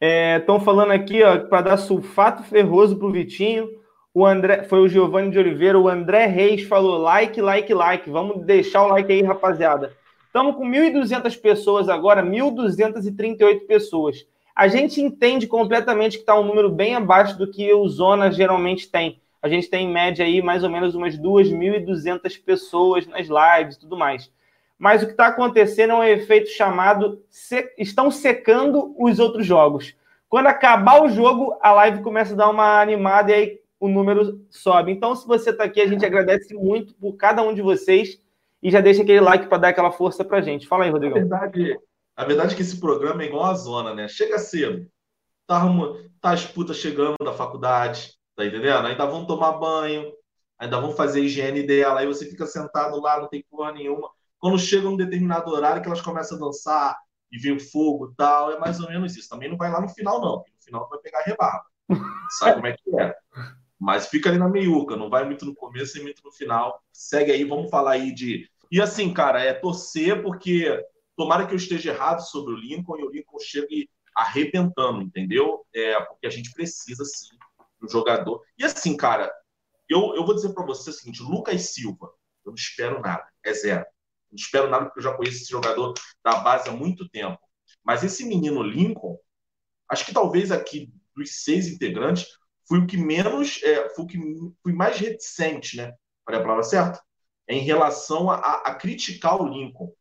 Estão 0.00 0.56
é, 0.56 0.60
falando 0.60 0.90
aqui, 0.90 1.22
ó, 1.22 1.38
para 1.38 1.62
dar 1.62 1.76
sulfato 1.76 2.42
ferroso 2.42 2.98
pro 2.98 3.12
Vitinho. 3.12 3.68
O 4.12 4.26
André, 4.26 4.64
foi 4.64 4.80
o 4.80 4.88
Giovanni 4.88 5.30
de 5.30 5.38
Oliveira, 5.38 5.78
o 5.78 5.88
André 5.88 6.26
Reis 6.26 6.64
falou 6.64 6.98
like, 6.98 7.40
like, 7.40 7.72
like. 7.72 8.10
Vamos 8.10 8.44
deixar 8.44 8.84
o 8.84 8.88
like 8.88 9.10
aí, 9.10 9.22
rapaziada. 9.22 9.96
Estamos 10.26 10.56
com 10.56 10.68
1.200 10.68 11.40
pessoas 11.40 11.88
agora, 11.88 12.22
1.238 12.24 13.66
pessoas. 13.66 14.26
A 14.54 14.68
gente 14.68 15.00
entende 15.00 15.46
completamente 15.46 16.16
que 16.16 16.22
está 16.22 16.38
um 16.38 16.44
número 16.44 16.70
bem 16.70 16.94
abaixo 16.94 17.38
do 17.38 17.50
que 17.50 17.72
o 17.72 17.88
Zona 17.88 18.30
geralmente 18.30 18.90
tem. 18.90 19.20
A 19.40 19.48
gente 19.48 19.68
tem 19.68 19.86
em 19.86 19.92
média 19.92 20.24
aí 20.24 20.40
mais 20.42 20.62
ou 20.62 20.70
menos 20.70 20.94
umas 20.94 21.18
2.200 21.18 22.42
pessoas 22.44 23.06
nas 23.06 23.26
lives 23.26 23.76
e 23.76 23.80
tudo 23.80 23.96
mais. 23.96 24.30
Mas 24.78 25.02
o 25.02 25.06
que 25.06 25.12
está 25.12 25.28
acontecendo 25.28 25.92
é 25.92 25.96
um 25.96 26.04
efeito 26.04 26.50
chamado 26.50 27.22
estão 27.78 28.10
secando 28.10 28.94
os 28.98 29.18
outros 29.18 29.46
jogos. 29.46 29.94
Quando 30.28 30.46
acabar 30.46 31.02
o 31.02 31.08
jogo, 31.08 31.56
a 31.60 31.72
live 31.72 32.02
começa 32.02 32.34
a 32.34 32.36
dar 32.36 32.50
uma 32.50 32.80
animada 32.80 33.30
e 33.30 33.34
aí 33.34 33.60
o 33.78 33.88
número 33.88 34.40
sobe. 34.48 34.92
Então, 34.92 35.14
se 35.14 35.26
você 35.26 35.50
está 35.50 35.64
aqui, 35.64 35.80
a 35.80 35.86
gente 35.86 36.06
agradece 36.06 36.54
muito 36.54 36.94
por 36.94 37.14
cada 37.14 37.42
um 37.42 37.52
de 37.52 37.60
vocês 37.60 38.20
e 38.62 38.70
já 38.70 38.80
deixa 38.80 39.02
aquele 39.02 39.20
like 39.20 39.46
para 39.46 39.58
dar 39.58 39.68
aquela 39.68 39.90
força 39.90 40.24
para 40.24 40.40
gente. 40.40 40.66
Fala 40.68 40.84
aí, 40.84 40.90
Rodrigo. 40.90 41.16
A 41.16 41.20
verdade, 41.20 41.78
a 42.16 42.24
verdade 42.24 42.52
é 42.52 42.56
que 42.56 42.62
esse 42.62 42.78
programa 42.78 43.22
é 43.22 43.26
igual 43.26 43.44
a 43.44 43.54
zona, 43.54 43.94
né? 43.94 44.08
Chega 44.08 44.38
cedo, 44.38 44.86
tá, 45.46 45.62
tá 46.20 46.32
as 46.32 46.44
putas 46.44 46.76
chegando 46.76 47.16
da 47.22 47.32
faculdade, 47.32 48.14
tá 48.36 48.44
entendendo? 48.44 48.86
Ainda 48.86 49.06
vão 49.06 49.26
tomar 49.26 49.52
banho, 49.52 50.12
ainda 50.58 50.80
vão 50.80 50.92
fazer 50.92 51.20
a 51.20 51.24
higiene 51.24 51.62
dela, 51.62 52.00
aí 52.00 52.06
você 52.06 52.26
fica 52.26 52.46
sentado 52.46 53.00
lá, 53.00 53.20
não 53.20 53.28
tem 53.28 53.44
porra 53.50 53.72
nenhuma. 53.72 54.10
Quando 54.38 54.58
chega 54.58 54.88
um 54.88 54.96
determinado 54.96 55.50
horário 55.50 55.80
que 55.80 55.88
elas 55.88 56.00
começam 56.00 56.36
a 56.36 56.40
dançar 56.40 56.98
e 57.30 57.38
vem 57.38 57.52
o 57.52 57.60
fogo 57.60 58.10
e 58.10 58.14
tal, 58.16 58.52
é 58.52 58.58
mais 58.58 58.80
ou 58.80 58.88
menos 58.88 59.16
isso. 59.16 59.28
Também 59.28 59.48
não 59.48 59.56
vai 59.56 59.70
lá 59.70 59.80
no 59.80 59.88
final, 59.88 60.20
não, 60.20 60.38
porque 60.38 60.52
no 60.52 60.62
final 60.62 60.88
vai 60.88 60.98
pegar 60.98 61.22
rebarba. 61.22 61.64
Sabe 62.38 62.54
como 62.54 62.66
é 62.66 62.72
que 62.72 63.00
é? 63.00 63.14
Mas 63.78 64.06
fica 64.06 64.28
ali 64.28 64.38
na 64.38 64.48
meiuca, 64.48 64.96
não 64.96 65.08
vai 65.08 65.24
muito 65.24 65.44
no 65.44 65.54
começo 65.54 65.98
e 65.98 66.02
muito 66.02 66.22
no 66.24 66.32
final. 66.32 66.80
Segue 66.92 67.32
aí, 67.32 67.44
vamos 67.44 67.70
falar 67.70 67.92
aí 67.92 68.12
de 68.12 68.48
e 68.72 68.80
assim, 68.80 69.12
cara, 69.12 69.42
é 69.42 69.52
torcer 69.52 70.22
porque 70.22 70.82
tomara 71.16 71.46
que 71.46 71.52
eu 71.52 71.56
esteja 71.56 71.92
errado 71.92 72.20
sobre 72.20 72.54
o 72.54 72.56
Lincoln 72.56 72.98
e 72.98 73.04
o 73.04 73.10
Lincoln 73.10 73.38
chegue 73.38 73.90
arrebentando, 74.14 75.02
entendeu? 75.02 75.64
É, 75.74 76.00
porque 76.00 76.26
a 76.26 76.30
gente 76.30 76.52
precisa, 76.52 77.04
sim, 77.04 77.36
do 77.80 77.88
jogador. 77.88 78.42
E 78.58 78.64
assim, 78.64 78.96
cara, 78.96 79.32
eu, 79.88 80.14
eu 80.14 80.24
vou 80.24 80.34
dizer 80.34 80.52
para 80.52 80.64
você 80.64 80.90
o 80.90 80.92
seguinte: 80.92 81.22
Lucas 81.22 81.72
Silva, 81.72 82.12
eu 82.44 82.50
não 82.50 82.54
espero 82.54 83.00
nada, 83.00 83.26
é 83.44 83.52
zero. 83.52 83.84
Não 84.30 84.36
espero 84.36 84.70
nada 84.70 84.86
porque 84.86 85.00
eu 85.00 85.04
já 85.04 85.14
conheço 85.14 85.42
esse 85.42 85.50
jogador 85.50 85.94
da 86.24 86.36
base 86.40 86.68
há 86.68 86.72
muito 86.72 87.08
tempo. 87.08 87.38
Mas 87.84 88.02
esse 88.02 88.24
menino 88.24 88.62
Lincoln, 88.62 89.18
acho 89.88 90.06
que 90.06 90.12
talvez 90.12 90.50
aqui 90.50 90.92
dos 91.14 91.42
seis 91.42 91.68
integrantes, 91.68 92.26
fui 92.66 92.78
o 92.78 92.86
que 92.86 92.96
menos, 92.96 93.62
é, 93.62 93.90
fui 93.90 94.04
o 94.04 94.06
que 94.06 94.18
fui 94.62 94.72
mais 94.72 94.98
reticente, 94.98 95.76
né? 95.76 95.92
Para 96.24 96.38
a 96.38 96.40
palavra 96.40 96.62
certa? 96.62 97.02
em 97.48 97.60
relação 97.60 98.30
a, 98.30 98.36
a, 98.36 98.74
criticar 98.74 99.40
o 99.40 99.48
Lincoln, 99.48 99.92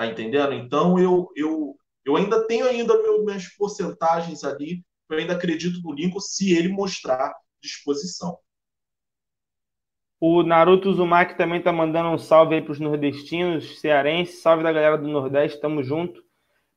tá 0.00 0.06
entendendo? 0.06 0.54
Então 0.54 0.98
eu, 0.98 1.30
eu, 1.36 1.76
eu 2.06 2.16
ainda 2.16 2.46
tenho 2.46 2.66
ainda 2.66 2.94
minhas 3.22 3.48
porcentagens 3.48 4.42
ali, 4.44 4.82
eu 5.10 5.18
ainda 5.18 5.34
acredito 5.34 5.78
no 5.82 5.92
Lincoln 5.92 6.20
se 6.20 6.54
ele 6.54 6.68
mostrar 6.68 7.34
disposição. 7.62 8.38
O 10.18 10.42
Naruto 10.42 10.88
Uzumaki 10.88 11.36
também 11.36 11.58
está 11.58 11.70
mandando 11.70 12.08
um 12.08 12.18
salve 12.18 12.54
aí 12.54 12.62
para 12.62 12.72
os 12.72 12.80
nordestinos, 12.80 13.78
cearenses, 13.78 14.40
salve 14.40 14.62
da 14.62 14.72
galera 14.72 14.96
do 14.96 15.06
Nordeste, 15.06 15.60
tamo 15.60 15.82
junto. 15.82 16.22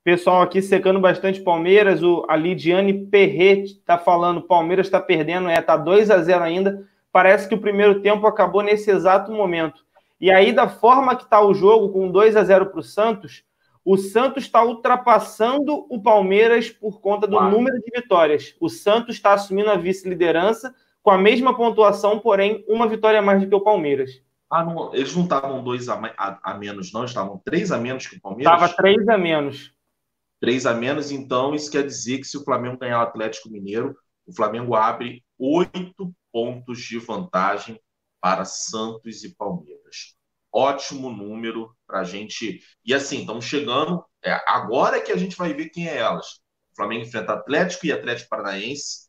Pessoal 0.04 0.42
aqui 0.42 0.62
secando 0.62 1.00
bastante 1.00 1.42
Palmeiras. 1.42 2.04
O, 2.04 2.26
a 2.28 2.36
Lidiane 2.36 3.06
Perret 3.06 3.64
está 3.64 3.98
falando: 3.98 4.42
Palmeiras 4.42 4.88
está 4.88 5.00
perdendo, 5.00 5.48
é, 5.48 5.62
tá 5.62 5.78
2 5.78 6.12
a 6.12 6.22
0 6.22 6.44
ainda. 6.44 6.90
Parece 7.10 7.48
que 7.48 7.56
o 7.56 7.62
primeiro 7.62 8.02
tempo 8.02 8.28
acabou 8.28 8.62
nesse 8.62 8.92
exato 8.92 9.32
momento. 9.32 9.86
E 10.24 10.32
aí, 10.32 10.54
da 10.54 10.70
forma 10.70 11.18
que 11.18 11.26
está 11.26 11.46
o 11.46 11.54
jogo, 11.54 11.92
com 11.92 12.10
2 12.10 12.38
a 12.38 12.46
0 12.46 12.68
para 12.68 12.80
o 12.80 12.82
Santos, 12.82 13.44
o 13.84 13.98
Santos 13.98 14.46
está 14.46 14.64
ultrapassando 14.64 15.86
o 15.90 16.02
Palmeiras 16.02 16.70
por 16.70 17.02
conta 17.02 17.28
do 17.28 17.36
Uau. 17.36 17.52
número 17.52 17.78
de 17.78 17.92
vitórias. 17.94 18.56
O 18.58 18.70
Santos 18.70 19.18
está 19.18 19.34
assumindo 19.34 19.70
a 19.70 19.76
vice-liderança 19.76 20.74
com 21.02 21.12
a 21.12 21.18
mesma 21.18 21.54
pontuação, 21.54 22.20
porém, 22.20 22.64
uma 22.70 22.88
vitória 22.88 23.20
a 23.20 23.22
mais 23.22 23.42
do 23.42 23.50
que 23.50 23.56
o 23.56 23.60
Palmeiras. 23.60 24.22
Ah, 24.50 24.64
não, 24.64 24.96
eles 24.96 25.14
não 25.14 25.24
estavam 25.24 25.62
dois 25.62 25.90
a, 25.90 25.96
a, 26.18 26.40
a, 26.42 26.54
menos, 26.54 26.94
não? 26.94 27.04
Estavam 27.04 27.42
três 27.44 27.70
a 27.70 27.78
menos 27.78 28.08
que 28.08 28.16
o 28.16 28.22
Palmeiras? 28.22 28.54
Estava 28.54 28.74
três 28.74 29.06
a 29.10 29.18
menos. 29.18 29.74
3 30.40 30.66
a 30.66 30.74
menos, 30.74 31.12
então 31.12 31.54
isso 31.54 31.70
quer 31.70 31.86
dizer 31.86 32.20
que 32.20 32.28
se 32.28 32.38
o 32.38 32.46
Flamengo 32.46 32.78
ganhar 32.78 33.00
o 33.00 33.04
Atlético 33.04 33.50
Mineiro, 33.50 33.94
o 34.26 34.34
Flamengo 34.34 34.74
abre 34.74 35.22
oito 35.38 36.14
pontos 36.32 36.80
de 36.80 36.98
vantagem 36.98 37.78
para 38.22 38.46
Santos 38.46 39.26
e 39.26 39.36
Palmeiras. 39.36 39.73
Ótimo 40.54 41.10
número 41.10 41.76
para 41.88 42.02
a 42.02 42.04
gente. 42.04 42.62
E 42.86 42.94
assim, 42.94 43.22
estamos 43.22 43.46
chegando. 43.46 44.04
É, 44.24 44.32
agora 44.48 45.02
que 45.02 45.12
a 45.12 45.18
gente 45.18 45.36
vai 45.36 45.54
ver 45.54 45.70
quem 45.70 45.88
é 45.88 45.98
elas. 45.98 46.28
O 46.72 46.76
Flamengo 46.76 47.04
enfrenta 47.04 47.34
Atlético 47.34 47.86
e 47.86 47.92
Atlético 47.92 48.30
Paranaense 48.30 49.04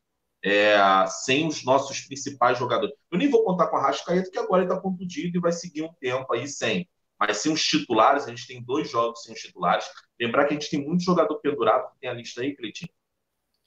é, 0.45 0.77
sem 1.07 1.47
os 1.49 1.65
nossos 1.65 2.03
principais 2.03 2.59
jogadores. 2.59 2.95
Eu 3.11 3.17
nem 3.17 3.31
vou 3.31 3.43
contar 3.45 3.69
com 3.69 3.77
a 3.77 3.83
Rascaeta, 3.83 4.31
que 4.31 4.39
agora 4.39 4.63
ele 4.63 4.71
está 4.71 4.81
contundido 4.81 5.39
e 5.39 5.41
vai 5.41 5.53
seguir 5.53 5.83
um 5.83 5.93
tempo 5.99 6.31
aí 6.35 6.47
sem. 6.47 6.87
Mas 7.19 7.39
sem 7.39 7.53
os 7.53 7.65
titulares, 7.65 8.25
a 8.25 8.29
gente 8.29 8.47
tem 8.47 8.63
dois 8.63 8.91
jogos 8.91 9.23
sem 9.23 9.33
os 9.33 9.41
titulares. 9.41 9.87
Lembrar 10.21 10.45
que 10.45 10.55
a 10.55 10.59
gente 10.59 10.71
tem 10.71 10.85
muito 10.85 11.03
jogador 11.03 11.39
pendurado. 11.41 11.91
Tem 11.99 12.11
a 12.11 12.13
lista 12.13 12.43
aí, 12.43 12.55
Cleitinho? 12.55 12.91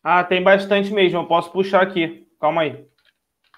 Ah, 0.03 0.23
tem 0.23 0.43
bastante 0.43 0.91
mesmo. 0.91 1.17
Eu 1.17 1.27
posso 1.27 1.51
puxar 1.51 1.81
aqui. 1.81 2.27
Calma 2.39 2.61
aí. 2.61 2.87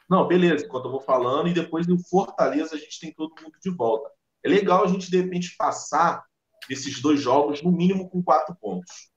Não, 0.09 0.27
beleza, 0.27 0.65
enquanto 0.65 0.85
eu 0.85 0.91
vou 0.91 1.01
falando, 1.01 1.49
e 1.49 1.53
depois 1.53 1.85
no 1.87 1.99
Fortaleza 1.99 2.75
a 2.75 2.79
gente 2.79 2.99
tem 2.99 3.13
todo 3.13 3.35
mundo 3.41 3.57
de 3.61 3.69
volta. 3.69 4.09
É 4.43 4.49
legal 4.49 4.83
a 4.83 4.87
gente, 4.87 5.11
de 5.11 5.21
repente, 5.21 5.55
passar 5.57 6.23
esses 6.69 7.01
dois 7.01 7.21
jogos, 7.21 7.61
no 7.61 7.71
mínimo, 7.71 8.09
com 8.09 8.23
quatro 8.23 8.55
pontos. 8.55 9.11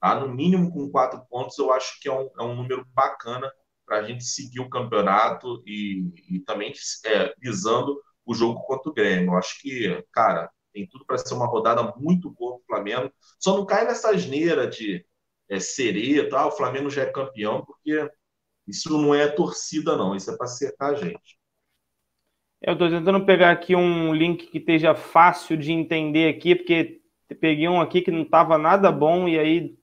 Tá? 0.00 0.20
No 0.20 0.28
mínimo, 0.28 0.72
com 0.72 0.90
quatro 0.90 1.24
pontos, 1.28 1.58
eu 1.58 1.72
acho 1.72 2.00
que 2.00 2.08
é 2.08 2.12
um, 2.12 2.30
é 2.38 2.42
um 2.42 2.54
número 2.54 2.86
bacana 2.94 3.50
para 3.84 3.98
a 3.98 4.02
gente 4.02 4.24
seguir 4.24 4.60
o 4.60 4.68
campeonato 4.68 5.62
e, 5.66 6.12
e 6.28 6.40
também 6.40 6.72
é, 7.04 7.34
visando 7.38 8.00
o 8.24 8.34
jogo 8.34 8.60
contra 8.62 8.90
o 8.90 8.94
Grêmio. 8.94 9.32
Eu 9.32 9.38
acho 9.38 9.60
que, 9.60 10.04
cara, 10.12 10.50
tem 10.72 10.86
tudo 10.88 11.06
para 11.06 11.18
ser 11.18 11.34
uma 11.34 11.46
rodada 11.46 11.94
muito 11.96 12.30
boa 12.30 12.58
para 12.58 12.62
o 12.62 12.66
Flamengo. 12.66 13.12
Só 13.40 13.56
não 13.56 13.64
cai 13.64 13.84
nessa 13.86 14.10
asneira 14.10 14.68
de 14.68 15.04
é, 15.48 15.60
sereia, 15.60 16.28
tá? 16.28 16.46
o 16.46 16.52
Flamengo 16.52 16.90
já 16.90 17.02
é 17.02 17.12
campeão, 17.12 17.64
porque 17.64 18.08
isso 18.66 18.90
não 19.00 19.14
é 19.14 19.28
torcida, 19.28 19.96
não. 19.96 20.14
Isso 20.14 20.30
é 20.30 20.36
para 20.36 20.46
cercar 20.46 20.92
a 20.92 20.94
gente. 20.94 21.38
Eu 22.60 22.72
estou 22.72 22.88
tentando 22.88 23.24
pegar 23.24 23.50
aqui 23.50 23.76
um 23.76 24.12
link 24.14 24.46
que 24.46 24.58
esteja 24.58 24.94
fácil 24.94 25.56
de 25.56 25.72
entender 25.72 26.28
aqui, 26.28 26.54
porque 26.54 27.00
peguei 27.40 27.68
um 27.68 27.80
aqui 27.80 28.00
que 28.00 28.10
não 28.10 28.22
estava 28.22 28.56
nada 28.56 28.90
bom 28.90 29.28
e 29.28 29.38
aí 29.38 29.74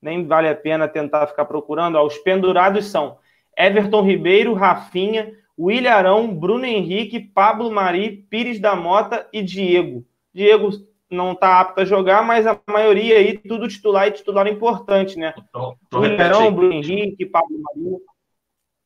nem 0.00 0.26
vale 0.26 0.48
a 0.48 0.54
pena 0.54 0.88
tentar 0.88 1.26
ficar 1.26 1.44
procurando. 1.44 1.96
Ó, 1.96 2.06
os 2.06 2.18
pendurados 2.18 2.86
são 2.86 3.18
Everton 3.56 4.02
Ribeiro, 4.02 4.54
Rafinha, 4.54 5.32
William 5.58 5.92
Arão, 5.92 6.34
Bruno 6.34 6.64
Henrique, 6.64 7.20
Pablo 7.20 7.70
Mari, 7.70 8.26
Pires 8.30 8.58
da 8.58 8.74
Mota 8.74 9.28
e 9.32 9.42
Diego. 9.42 10.04
Diego 10.32 10.70
não 11.10 11.32
está 11.32 11.60
apto 11.60 11.82
a 11.82 11.84
jogar, 11.84 12.24
mas 12.24 12.46
a 12.46 12.58
maioria 12.66 13.18
aí, 13.18 13.36
tudo 13.36 13.68
titular 13.68 14.08
e 14.08 14.12
titular 14.12 14.46
importante, 14.46 15.18
né? 15.18 15.34
Então, 15.36 15.76
então 15.86 16.00
William 16.00 16.24
Arão, 16.24 16.52
Bruno 16.52 16.72
Henrique, 16.72 17.26
Pablo 17.26 17.58
Mari. 17.60 18.02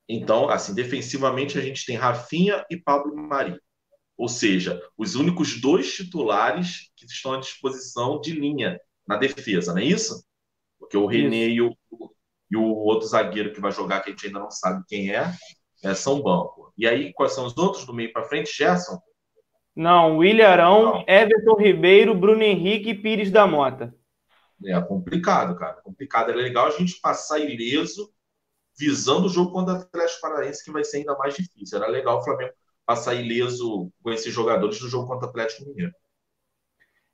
Então, 0.07 0.49
assim, 0.49 0.73
defensivamente 0.73 1.57
a 1.57 1.61
gente 1.61 1.85
tem 1.85 1.95
Rafinha 1.95 2.65
e 2.69 2.77
Pablo 2.77 3.15
Mari. 3.15 3.59
Ou 4.17 4.27
seja, 4.27 4.81
os 4.97 5.15
únicos 5.15 5.59
dois 5.61 5.93
titulares 5.93 6.91
que 6.95 7.05
estão 7.05 7.33
à 7.33 7.39
disposição 7.39 8.19
de 8.19 8.31
linha 8.31 8.79
na 9.07 9.17
defesa, 9.17 9.73
não 9.73 9.81
é 9.81 9.85
isso? 9.85 10.25
Porque 10.79 10.97
o 10.97 11.05
René 11.05 11.47
e 11.49 11.61
o, 11.61 11.75
e 12.49 12.57
o 12.57 12.63
outro 12.63 13.07
zagueiro 13.07 13.53
que 13.53 13.61
vai 13.61 13.71
jogar, 13.71 14.01
que 14.01 14.09
a 14.09 14.11
gente 14.11 14.27
ainda 14.27 14.39
não 14.39 14.49
sabe 14.49 14.83
quem 14.87 15.11
é, 15.11 15.31
é 15.83 15.93
São 15.93 16.21
Banco. 16.21 16.73
E 16.77 16.87
aí, 16.87 17.13
quais 17.13 17.33
são 17.33 17.45
os 17.45 17.57
outros 17.57 17.85
do 17.85 17.93
meio 17.93 18.11
para 18.11 18.23
frente? 18.23 18.55
Gerson? 18.55 18.99
Não, 19.75 20.17
William 20.17 20.47
Arão. 20.47 21.03
Everton 21.07 21.55
Ribeiro, 21.55 22.15
Bruno 22.15 22.41
Henrique 22.41 22.89
e 22.89 22.95
Pires 22.95 23.29
da 23.29 23.45
Mota. 23.45 23.93
É 24.65 24.81
complicado, 24.81 25.55
cara. 25.55 25.81
Complicado. 25.83 26.31
É 26.31 26.35
legal 26.35 26.67
a 26.67 26.71
gente 26.71 26.99
passar 26.99 27.39
ileso, 27.39 28.11
visando 28.77 29.27
o 29.27 29.29
jogo 29.29 29.51
contra 29.51 29.73
o 29.73 29.77
Atlético 29.77 30.21
Paranaense, 30.21 30.63
que 30.63 30.71
vai 30.71 30.83
ser 30.83 30.97
ainda 30.97 31.17
mais 31.17 31.35
difícil. 31.35 31.77
Era 31.77 31.87
legal 31.87 32.19
o 32.19 32.23
Flamengo 32.23 32.53
passar 32.85 33.15
ileso 33.15 33.91
com 34.01 34.11
esses 34.11 34.33
jogadores 34.33 34.81
no 34.81 34.87
jogo 34.87 35.07
contra 35.07 35.27
o 35.27 35.29
Atlético 35.29 35.67
Mineiro. 35.67 35.93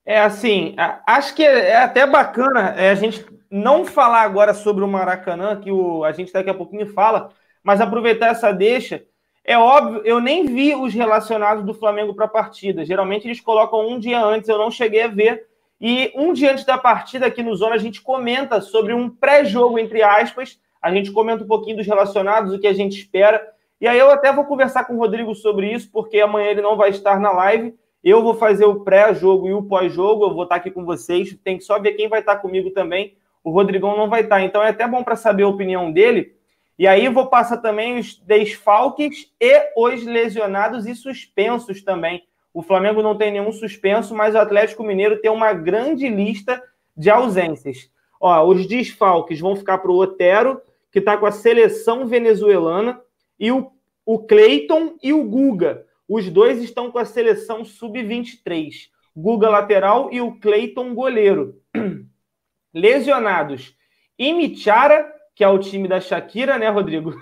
É 0.06 0.20
assim, 0.20 0.76
acho 1.08 1.34
que 1.34 1.44
é 1.44 1.78
até 1.78 2.06
bacana 2.06 2.76
é, 2.78 2.90
a 2.90 2.96
gente 2.96 3.26
não 3.50 3.86
falar 3.86 4.22
agora 4.22 4.54
sobre 4.54 4.84
o 4.84 4.88
Maracanã, 4.88 5.60
que 5.60 5.72
o, 5.72 6.04
a 6.04 6.12
gente 6.12 6.34
daqui 6.34 6.50
a 6.50 6.54
pouquinho 6.54 6.88
fala, 6.88 7.30
mas 7.64 7.80
aproveitar 7.80 8.28
essa 8.28 8.52
deixa. 8.52 9.06
É 9.46 9.58
óbvio, 9.58 10.02
eu 10.04 10.20
nem 10.20 10.46
vi 10.46 10.76
os 10.76 10.94
relacionados 10.94 11.66
do 11.66 11.74
Flamengo 11.74 12.14
para 12.14 12.26
a 12.26 12.30
partida. 12.30 12.86
Geralmente 12.86 13.28
eles 13.28 13.40
colocam 13.40 13.88
um 13.88 14.00
dia 14.00 14.22
antes, 14.22 14.50
eu 14.50 14.58
não 14.58 14.70
cheguei 14.70 15.04
a 15.04 15.08
ver. 15.08 15.48
E 15.80 16.12
um 16.16 16.34
dia 16.34 16.52
antes 16.52 16.66
da 16.66 16.78
partida, 16.78 17.26
aqui 17.26 17.44
no 17.44 17.56
Zona, 17.56 17.76
a 17.76 17.80
gente 17.80 18.02
comenta 18.02 18.62
sobre 18.62 18.94
um 18.94 19.10
pré-jogo, 19.10 19.78
entre 19.78 20.02
aspas. 20.02 20.60
A 20.84 20.94
gente 20.94 21.12
comenta 21.12 21.44
um 21.44 21.48
pouquinho 21.48 21.78
dos 21.78 21.88
relacionados, 21.88 22.54
o 22.54 22.60
que 22.60 22.68
a 22.68 22.74
gente 22.74 23.00
espera. 23.00 23.42
E 23.80 23.88
aí 23.88 23.98
eu 23.98 24.12
até 24.12 24.32
vou 24.34 24.46
conversar 24.46 24.84
com 24.84 24.96
o 24.96 25.00
Rodrigo 25.00 25.34
sobre 25.34 25.72
isso, 25.72 25.90
porque 25.92 26.20
amanhã 26.20 26.50
ele 26.50 26.62
não 26.62 26.76
vai 26.76 26.90
estar 26.90 27.20
na 27.20 27.32
live. 27.32 27.74
Eu 28.04 28.22
vou 28.22 28.36
fazer 28.36 28.66
o 28.66 28.82
pré-jogo 28.82 29.48
e 29.48 29.54
o 29.54 29.64
pós-jogo, 29.64 30.26
eu 30.26 30.34
vou 30.34 30.44
estar 30.44 30.56
aqui 30.56 30.70
com 30.70 30.84
vocês. 30.84 31.36
Tem 31.44 31.58
que 31.58 31.64
só 31.64 31.80
ver 31.80 31.94
quem 31.94 32.10
vai 32.10 32.20
estar 32.20 32.36
comigo 32.36 32.72
também. 32.72 33.16
O 33.42 33.50
Rodrigão 33.50 33.96
não 33.96 34.10
vai 34.10 34.22
estar. 34.22 34.42
Então 34.42 34.62
é 34.62 34.70
até 34.70 34.86
bom 34.86 35.04
para 35.04 35.16
saber 35.16 35.44
a 35.44 35.48
opinião 35.48 35.92
dele 35.92 36.36
e 36.78 36.88
aí 36.88 37.08
vou 37.08 37.28
passar 37.28 37.58
também 37.58 38.00
os 38.00 38.18
desfalques 38.20 39.32
e 39.40 39.72
os 39.78 40.04
lesionados 40.04 40.88
e 40.88 40.96
suspensos 40.96 41.84
também. 41.84 42.24
O 42.54 42.64
Flamengo 42.64 43.02
não 43.02 43.18
tem 43.18 43.32
nenhum 43.32 43.52
suspenso, 43.52 44.16
mas 44.16 44.34
o 44.34 44.40
Atlético 44.40 44.84
Mineiro 44.84 45.22
tem 45.22 45.30
uma 45.30 45.54
grande 45.54 46.08
lista 46.10 46.62
de 46.96 47.10
ausências. 47.10 47.90
Ó, 48.20 48.44
os 48.48 48.68
desfalques 48.68 49.40
vão 49.40 49.56
ficar 49.56 49.80
para 49.80 49.92
o 49.92 49.98
Otero, 49.98 50.62
que 50.94 51.00
está 51.00 51.18
com 51.18 51.26
a 51.26 51.32
seleção 51.32 52.06
venezuelana, 52.06 53.02
e 53.38 53.52
o, 53.52 53.72
o 54.06 54.20
Cleiton 54.20 54.96
e 55.04 55.12
o 55.12 55.26
Guga. 55.26 55.86
Os 56.08 56.30
dois 56.30 56.64
estão 56.64 56.90
com 56.90 57.00
a 57.00 57.06
seleção 57.06 57.66
sub-23. 57.66 58.90
Guga 59.14 59.50
lateral 59.50 60.10
e 60.14 60.22
o 60.22 60.40
Cleiton 60.40 60.94
goleiro. 60.94 61.60
Lesionados. 62.74 63.76
Imichara 64.18 65.12
que 65.36 65.44
é 65.44 65.48
o 65.48 65.58
time 65.58 65.88
da 65.88 66.00
Shakira, 66.00 66.58
né, 66.58 66.70
Rodrigo? 66.70 67.16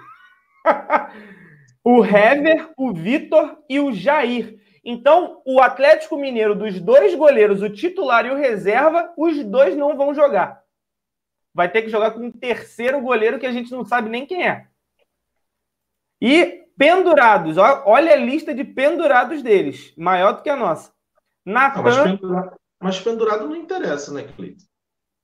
o 1.83 2.03
Hever, 2.03 2.69
o 2.77 2.93
Vitor 2.93 3.57
e 3.69 3.79
o 3.79 3.93
Jair. 3.93 4.59
Então, 4.83 5.41
o 5.45 5.61
Atlético 5.61 6.17
Mineiro, 6.17 6.55
dos 6.55 6.79
dois 6.79 7.15
goleiros, 7.15 7.61
o 7.61 7.69
titular 7.69 8.25
e 8.25 8.31
o 8.31 8.35
reserva, 8.35 9.13
os 9.17 9.41
dois 9.45 9.77
não 9.77 9.95
vão 9.95 10.13
jogar. 10.13 10.61
Vai 11.53 11.69
ter 11.69 11.81
que 11.81 11.89
jogar 11.89 12.11
com 12.11 12.21
um 12.21 12.31
terceiro 12.31 13.01
goleiro 13.01 13.39
que 13.39 13.45
a 13.45 13.51
gente 13.51 13.71
não 13.71 13.83
sabe 13.83 14.09
nem 14.09 14.25
quem 14.25 14.47
é. 14.47 14.67
E 16.21 16.65
pendurados, 16.77 17.57
olha 17.57 18.13
a 18.13 18.17
lista 18.17 18.53
de 18.53 18.63
pendurados 18.63 19.41
deles, 19.41 19.93
maior 19.97 20.33
do 20.33 20.41
que 20.41 20.49
a 20.49 20.55
nossa. 20.55 20.91
Natan... 21.45 21.79
Ah, 21.79 21.83
mas, 21.83 21.97
pendurado, 21.97 22.55
mas 22.79 22.99
pendurado 22.99 23.47
não 23.47 23.55
interessa, 23.55 24.13
né, 24.13 24.23
Cleiton? 24.23 24.65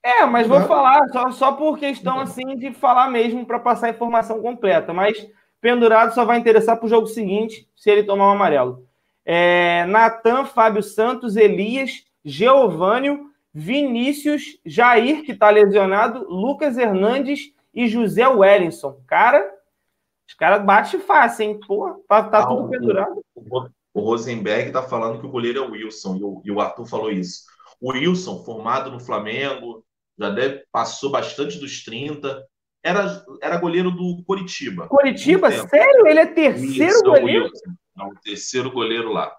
É, 0.03 0.25
mas 0.25 0.47
vou 0.47 0.61
falar 0.61 1.05
só, 1.09 1.31
só 1.31 1.51
por 1.51 1.77
questão 1.77 2.19
assim 2.21 2.55
de 2.55 2.73
falar 2.73 3.09
mesmo 3.09 3.45
para 3.45 3.59
passar 3.59 3.87
a 3.87 3.89
informação 3.89 4.41
completa. 4.41 4.93
Mas 4.93 5.27
pendurado 5.59 6.13
só 6.13 6.23
vai 6.23 6.37
interessar 6.37 6.77
para 6.77 6.85
o 6.85 6.89
jogo 6.89 7.07
seguinte, 7.07 7.69
se 7.75 7.89
ele 7.89 8.03
tomar 8.03 8.27
um 8.27 8.31
amarelo. 8.31 8.87
É, 9.25 9.85
Natan, 9.85 10.45
Fábio 10.45 10.81
Santos, 10.81 11.35
Elias, 11.35 12.05
Geovânio, 12.23 13.29
Vinícius, 13.59 14.59
Jair, 14.63 15.23
que 15.23 15.31
está 15.31 15.49
lesionado, 15.49 16.29
Lucas 16.29 16.77
Hernandes 16.77 17.51
e 17.73 17.87
José 17.87 18.27
Wellington. 18.27 19.01
Cara, 19.07 19.51
os 20.27 20.35
caras 20.35 20.63
batem 20.63 20.99
fácil, 20.99 21.43
hein? 21.43 21.59
Pô, 21.65 22.05
tá, 22.07 22.21
tá 22.21 22.43
ah, 22.43 22.45
tudo 22.45 22.69
pendurado. 22.69 23.19
O, 23.33 23.67
o 23.95 23.99
Rosenberg 23.99 24.71
tá 24.71 24.83
falando 24.83 25.19
que 25.19 25.25
o 25.25 25.31
goleiro 25.31 25.57
é 25.57 25.61
o 25.67 25.71
Wilson, 25.71 26.17
e 26.17 26.23
o, 26.23 26.41
e 26.45 26.51
o 26.51 26.61
Arthur 26.61 26.85
falou 26.85 27.11
isso. 27.11 27.45
O 27.81 27.93
Wilson, 27.93 28.43
formado 28.43 28.91
no 28.91 28.99
Flamengo, 28.99 29.83
já 30.19 30.29
deve, 30.29 30.63
passou 30.71 31.09
bastante 31.09 31.57
dos 31.57 31.83
30. 31.83 32.45
Era, 32.83 33.25
era 33.41 33.57
goleiro 33.57 33.89
do 33.89 34.23
Coritiba. 34.23 34.87
Coritiba? 34.87 35.49
Sério? 35.49 36.05
Ele 36.05 36.19
é 36.19 36.27
terceiro 36.27 36.91
Isso, 36.91 37.03
goleiro? 37.03 37.45
Wilson, 37.45 37.71
é 37.97 38.03
o 38.03 38.13
terceiro 38.21 38.69
goleiro 38.69 39.11
lá. 39.11 39.35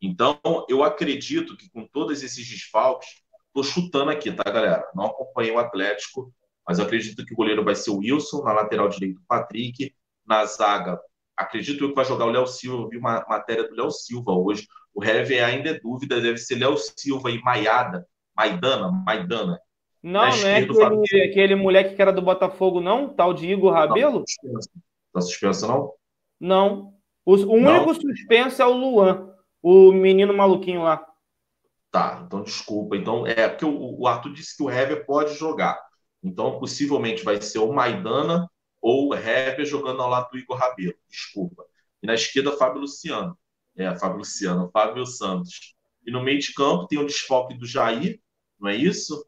Então, 0.00 0.40
eu 0.70 0.82
acredito 0.82 1.54
que 1.54 1.68
com 1.68 1.86
todos 1.86 2.22
esses 2.22 2.48
desfalques, 2.48 3.27
tô 3.52 3.62
chutando 3.62 4.10
aqui, 4.10 4.32
tá, 4.32 4.50
galera? 4.50 4.86
Não 4.94 5.06
acompanhei 5.06 5.52
o 5.52 5.58
Atlético, 5.58 6.32
mas 6.66 6.78
eu 6.78 6.84
acredito 6.84 7.24
que 7.24 7.32
o 7.32 7.36
goleiro 7.36 7.64
vai 7.64 7.74
ser 7.74 7.90
o 7.90 7.98
Wilson, 7.98 8.42
na 8.42 8.52
lateral 8.52 8.88
direito 8.88 9.18
o 9.18 9.26
Patrick, 9.26 9.94
na 10.26 10.44
zaga, 10.44 11.00
acredito 11.38 11.84
eu 11.84 11.90
que 11.90 11.94
vai 11.94 12.04
jogar 12.04 12.26
o 12.26 12.30
Léo 12.30 12.46
Silva, 12.46 12.82
eu 12.82 12.88
vi 12.88 12.98
uma 12.98 13.24
matéria 13.28 13.66
do 13.66 13.74
Léo 13.74 13.90
Silva 13.90 14.32
hoje, 14.32 14.66
o 14.92 15.04
Hever 15.04 15.44
ainda 15.44 15.70
é 15.70 15.80
dúvida, 15.80 16.20
deve 16.20 16.38
ser 16.38 16.56
Léo 16.56 16.76
Silva 16.76 17.30
e 17.30 17.40
Maiada, 17.40 18.06
Maidana, 18.36 18.90
Maidana. 18.90 19.58
Não, 20.02 20.28
não 20.28 20.48
é 20.48 20.58
aquele, 20.58 21.22
aquele, 21.22 21.54
moleque 21.54 21.94
que 21.94 22.02
era 22.02 22.12
do 22.12 22.22
Botafogo, 22.22 22.80
não? 22.80 23.08
Tal 23.08 23.32
de 23.32 23.50
Igor 23.50 23.72
Rabelo? 23.72 24.24
Não, 24.42 24.60
tá 25.12 25.20
suspenso, 25.20 25.66
não? 25.66 25.92
Não. 26.40 26.94
O, 27.24 27.34
o 27.34 27.54
único 27.54 27.94
suspenso 27.94 28.62
é 28.62 28.66
o 28.66 28.72
Luan, 28.72 29.32
o 29.62 29.92
menino 29.92 30.34
maluquinho 30.34 30.82
lá. 30.82 31.04
Tá, 31.90 32.22
então 32.26 32.42
desculpa. 32.42 32.96
Então, 32.96 33.26
é 33.26 33.48
porque 33.48 33.64
o, 33.64 34.00
o 34.00 34.06
Arthur 34.06 34.32
disse 34.32 34.56
que 34.56 34.62
o 34.62 34.70
Hever 34.70 35.06
pode 35.06 35.34
jogar. 35.34 35.78
Então, 36.22 36.58
possivelmente 36.58 37.24
vai 37.24 37.40
ser 37.40 37.58
o 37.60 37.72
Maidana 37.72 38.48
ou 38.80 39.08
o 39.08 39.14
Hever 39.14 39.64
jogando 39.64 40.02
ao 40.02 40.10
lado 40.10 40.30
do 40.30 40.38
Igor 40.38 40.56
Rabelo. 40.56 40.94
Desculpa. 41.08 41.64
E 42.02 42.06
na 42.06 42.14
esquerda, 42.14 42.56
Fábio 42.56 42.82
Luciano. 42.82 43.38
É, 43.76 43.94
Fábio 43.96 44.18
Luciano, 44.18 44.70
Fábio 44.72 45.06
Santos. 45.06 45.74
E 46.04 46.10
no 46.10 46.22
meio 46.22 46.38
de 46.38 46.52
campo 46.52 46.86
tem 46.86 46.98
o 46.98 47.06
desfoque 47.06 47.54
do 47.54 47.66
Jair, 47.66 48.20
não 48.58 48.68
é 48.68 48.74
isso? 48.74 49.24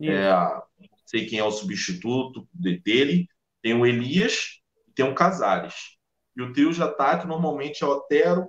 É, 0.00 0.30
não 0.32 0.88
sei 1.06 1.26
quem 1.26 1.38
é 1.38 1.44
o 1.44 1.50
substituto 1.50 2.48
dele. 2.52 3.28
Tem 3.62 3.74
o 3.74 3.86
Elias 3.86 4.60
e 4.88 4.92
tem 4.92 5.08
o 5.08 5.14
Casares. 5.14 5.96
E 6.36 6.42
o 6.42 6.52
trio 6.52 6.72
de 6.72 6.82
ataque 6.82 7.26
normalmente 7.26 7.84
é 7.84 7.86
o 7.86 7.90
Otero, 7.90 8.48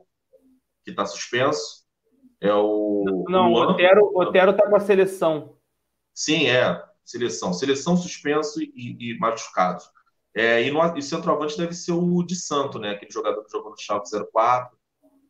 que 0.83 0.91
está 0.91 1.05
suspenso. 1.05 1.82
É 2.43 2.53
o. 2.53 3.25
Não, 3.29 3.53
o 3.53 3.55
Otero, 3.55 4.11
Otero 4.13 4.51
está 4.51 4.69
com 4.69 4.75
a 4.75 4.79
seleção. 4.81 5.55
Sim, 6.13 6.49
é. 6.49 6.83
Seleção. 7.05 7.53
Seleção 7.53 7.95
suspenso 7.95 8.61
e, 8.61 8.97
e 8.99 9.17
machucados. 9.17 9.89
É, 10.35 10.61
e, 10.61 10.69
no, 10.69 10.97
e 10.97 11.01
centroavante 11.01 11.57
deve 11.57 11.73
ser 11.73 11.93
o 11.93 12.21
de 12.21 12.35
Santo, 12.35 12.77
né? 12.79 12.91
Aquele 12.91 13.11
jogador 13.11 13.45
que 13.45 13.51
jogou 13.51 13.71
no 13.71 13.79
Schalke 13.79 14.09
04. 14.33 14.77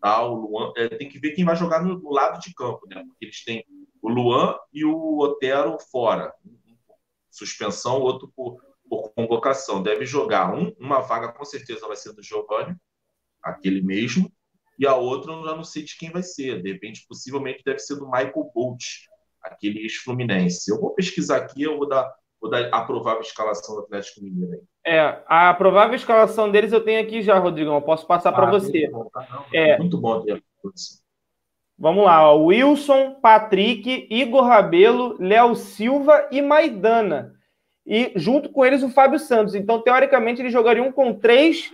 Tal, 0.02 0.34
o 0.34 0.42
Luan, 0.42 0.74
é, 0.76 0.90
tem 0.90 1.08
que 1.08 1.20
ver 1.20 1.34
quem 1.34 1.46
vai 1.46 1.56
jogar 1.56 1.84
no, 1.84 2.00
no, 2.00 2.12
lado 2.12 2.40
de 2.40 2.54
campo, 2.54 2.82
né? 2.88 3.04
Porque 3.08 3.26
eles 3.26 3.44
têm 3.44 3.64
o 4.02 4.10
Luan 4.10 4.58
e 4.74 4.84
o 4.84 5.20
Otero 5.20 5.78
fora. 5.92 6.34
Suspensão, 7.30 8.02
outro 8.02 8.28
por, 8.36 8.58
por 8.90 9.14
convocação. 9.14 9.84
Deve 9.84 10.04
jogar. 10.04 10.52
Um, 10.52 10.74
uma 10.80 11.00
vaga 11.00 11.32
com 11.32 11.46
certeza 11.46 11.88
vai 11.88 11.96
ser 11.96 12.12
do 12.14 12.24
Giovanni, 12.24 12.76
aquele 13.42 13.84
mesmo. 13.84 14.32
E 14.78 14.88
a 14.88 14.96
outra 14.96 15.32
eu 15.32 15.46
já 15.46 15.56
não 15.56 15.64
sei 15.64 15.84
de 15.84 15.98
quem 15.98 16.12
vai 16.12 16.24
ser. 16.24 16.62
De 16.62 16.72
repente, 16.72 17.06
possivelmente, 17.08 17.64
deve 17.66 17.80
ser 17.80 17.96
do 17.96 18.06
Michael 18.06 18.52
Bolt, 18.54 18.84
aquele 19.42 19.80
ex-Fluminense. 19.80 20.72
Eu 20.72 20.80
vou 20.80 20.96
pesquisar 20.96 21.38
aqui, 21.38 21.64
eu 21.64 21.78
vou 21.78 21.88
dar, 21.88 22.12
vou 22.42 22.50
dar 22.50 22.68
a 22.74 22.82
provável 22.82 23.22
escalação 23.22 23.76
do 23.76 23.82
Atlético 23.82 24.24
Mineiro 24.24 24.54
aí. 24.54 24.62
É, 24.86 25.24
a 25.28 25.54
provável 25.54 25.96
escalação 25.96 26.52
deles 26.52 26.72
eu 26.72 26.84
tenho 26.84 27.02
aqui 27.02 27.22
já, 27.22 27.38
Rodrigão. 27.38 27.76
Eu 27.76 27.82
posso 27.82 28.06
passar 28.06 28.30
ah, 28.30 28.34
para 28.34 28.52
você. 28.52 28.90
Bom, 28.90 29.10
tá? 29.14 29.46
é. 29.54 29.78
Muito 29.78 29.98
bom 29.98 30.22
ter 30.22 30.44
Vamos 31.78 32.06
lá, 32.06 32.32
ó. 32.32 32.38
Wilson, 32.38 33.16
Patrick, 33.22 34.08
Igor 34.10 34.46
Rabelo, 34.46 35.18
Léo 35.20 35.56
Silva 35.56 36.28
e 36.32 36.42
Maidana. 36.42 37.34
E 37.86 38.14
junto 38.16 38.50
com 38.50 38.66
eles 38.66 38.82
o 38.82 38.90
Fábio 38.90 39.20
Santos. 39.20 39.56
Então, 39.56 39.82
teoricamente, 39.82 40.42
eles 40.42 40.54
jogariam 40.54 40.92
com 40.92 41.14
três 41.14 41.74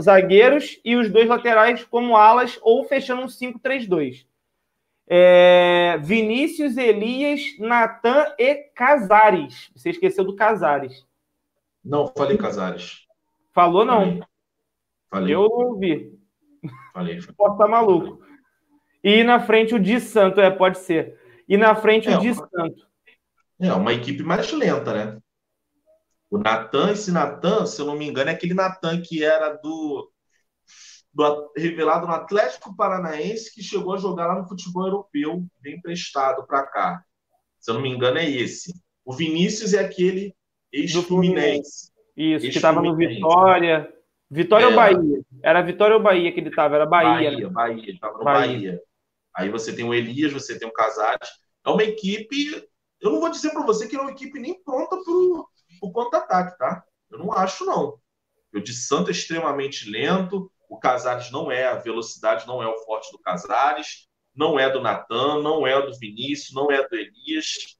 zagueiros 0.00 0.80
e 0.84 0.94
os 0.94 1.10
dois 1.10 1.28
laterais 1.28 1.84
como 1.84 2.16
alas 2.16 2.58
ou 2.62 2.84
fechando 2.84 3.22
um 3.22 3.26
5-3-2. 3.26 4.24
É... 5.08 5.98
Vinícius, 6.00 6.76
Elias, 6.76 7.40
Natan 7.58 8.26
e 8.38 8.54
Casares. 8.74 9.70
Você 9.74 9.90
esqueceu 9.90 10.24
do 10.24 10.36
Casares. 10.36 11.04
Não, 11.84 12.06
falei 12.16 12.38
Casares. 12.38 13.06
Falou 13.52 13.84
não. 13.84 14.20
Falei. 15.10 15.34
Eu 15.34 15.42
ouvi. 15.42 16.18
Falei. 16.94 17.20
Posso 17.36 17.52
estar 17.52 17.68
maluco. 17.68 18.22
E 19.02 19.24
na 19.24 19.40
frente 19.40 19.74
o 19.74 19.80
Di 19.80 20.00
Santo, 20.00 20.40
é, 20.40 20.50
pode 20.50 20.78
ser. 20.78 21.18
E 21.48 21.56
na 21.56 21.74
frente 21.74 22.08
é, 22.08 22.16
o 22.16 22.20
Di 22.20 22.30
uma... 22.30 22.48
Santo. 22.48 22.86
É, 23.60 23.72
uma 23.72 23.92
equipe 23.92 24.22
mais 24.22 24.50
lenta, 24.52 24.92
né? 24.92 25.21
O 26.32 26.38
Natan, 26.38 26.92
esse 26.92 27.12
Natan, 27.12 27.66
se 27.66 27.78
eu 27.78 27.84
não 27.84 27.94
me 27.94 28.08
engano, 28.08 28.30
é 28.30 28.32
aquele 28.32 28.54
Natan 28.54 29.02
que 29.02 29.22
era 29.22 29.50
do, 29.50 30.10
do, 31.12 31.52
revelado 31.54 32.06
no 32.06 32.14
Atlético 32.14 32.74
Paranaense 32.74 33.54
que 33.54 33.62
chegou 33.62 33.92
a 33.92 33.98
jogar 33.98 34.28
lá 34.28 34.40
no 34.40 34.48
futebol 34.48 34.86
europeu, 34.86 35.44
bem 35.60 35.76
emprestado 35.76 36.46
para 36.46 36.62
cá. 36.62 37.04
Se 37.60 37.70
eu 37.70 37.74
não 37.74 37.82
me 37.82 37.90
engano, 37.90 38.16
é 38.16 38.26
esse. 38.26 38.72
O 39.04 39.12
Vinícius 39.12 39.74
é 39.74 39.80
aquele 39.80 40.34
ex-Fluminense. 40.72 41.92
Isso, 42.16 42.46
ex 42.46 42.52
que 42.52 42.56
estava 42.56 42.80
no 42.80 42.96
Vitória. 42.96 43.92
Vitória 44.30 44.64
é. 44.64 44.68
ou 44.68 44.74
Bahia? 44.74 45.22
Era 45.42 45.60
Vitória 45.60 45.96
ou 45.96 46.02
Bahia 46.02 46.32
que 46.32 46.40
ele 46.40 46.48
estava? 46.48 46.76
Era 46.76 46.86
Bahia. 46.86 47.30
Bahia, 47.30 47.46
né? 47.46 47.52
Bahia, 47.52 47.82
ele 47.82 47.92
estava 47.92 48.16
no 48.16 48.24
Bahia. 48.24 48.46
Bahia. 48.46 48.82
Aí 49.36 49.50
você 49.50 49.76
tem 49.76 49.84
o 49.84 49.92
Elias, 49.92 50.32
você 50.32 50.58
tem 50.58 50.66
o 50.66 50.72
Casares. 50.72 51.28
É 51.62 51.68
uma 51.68 51.82
equipe. 51.82 52.66
Eu 53.02 53.10
não 53.10 53.20
vou 53.20 53.28
dizer 53.28 53.50
para 53.50 53.66
você 53.66 53.86
que 53.86 53.96
é 53.96 54.00
uma 54.00 54.12
equipe 54.12 54.40
nem 54.40 54.58
pronta 54.64 54.96
para 54.96 55.12
o 55.82 55.92
contra-ataque, 55.92 56.56
tá? 56.56 56.84
Eu 57.10 57.18
não 57.18 57.32
acho, 57.32 57.66
não. 57.66 57.98
O 58.54 58.60
de 58.60 58.72
Santo 58.72 59.08
é 59.08 59.12
extremamente 59.12 59.90
lento. 59.90 60.50
O 60.68 60.78
Casares 60.78 61.30
não 61.30 61.50
é, 61.50 61.66
a 61.66 61.74
velocidade 61.74 62.46
não 62.46 62.62
é 62.62 62.66
o 62.66 62.78
forte 62.84 63.10
do 63.12 63.18
Casares, 63.18 64.08
não 64.34 64.58
é 64.58 64.70
do 64.70 64.80
Natan, 64.80 65.42
não 65.42 65.66
é 65.66 65.80
do 65.84 65.92
Vinícius, 65.98 66.54
não 66.54 66.70
é 66.70 66.86
do 66.88 66.94
Elias. 66.94 67.76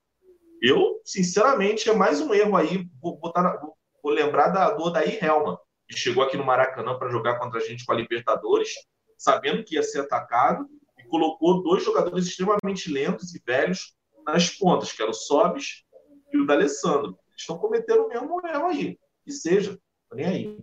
Eu, 0.61 1.01
sinceramente, 1.05 1.88
é 1.88 1.95
mais 1.95 2.21
um 2.21 2.35
erro 2.35 2.57
aí. 2.57 2.87
Vou, 3.01 3.19
botar, 3.19 3.59
vou 4.03 4.12
lembrar 4.12 4.49
da, 4.49 4.71
do 4.71 4.83
Odair 4.83 5.25
Helma, 5.25 5.59
que 5.88 5.97
chegou 5.97 6.23
aqui 6.23 6.37
no 6.37 6.45
Maracanã 6.45 6.99
para 6.99 7.11
jogar 7.11 7.38
contra 7.38 7.61
a 7.61 7.65
gente 7.65 7.87
com 7.87 7.93
a 7.93 7.97
Libertadores, 7.97 8.71
sabendo 9.17 9.65
que 9.65 9.77
ia 9.77 9.83
ser 9.83 10.01
atacado, 10.01 10.67
e 10.99 11.05
colocou 11.05 11.62
dois 11.62 11.85
jogadores 11.85 12.27
extremamente 12.27 12.93
lentos 12.93 13.35
e 13.35 13.43
velhos 13.47 13.95
nas 14.27 14.51
pontas, 14.51 14.93
que 14.93 15.01
eram 15.01 15.12
o 15.12 15.15
Sobis 15.15 15.85
e 16.33 16.38
o 16.38 16.47
D'Alessandro. 16.47 17.17
Estão 17.37 17.59
cometendo 17.59 18.05
o 18.05 18.09
mesmo 18.09 18.40
erro 18.47 18.66
aí. 18.66 18.99
Que 19.25 19.33
seja, 19.33 19.79
nem 20.12 20.27
aí. 20.27 20.59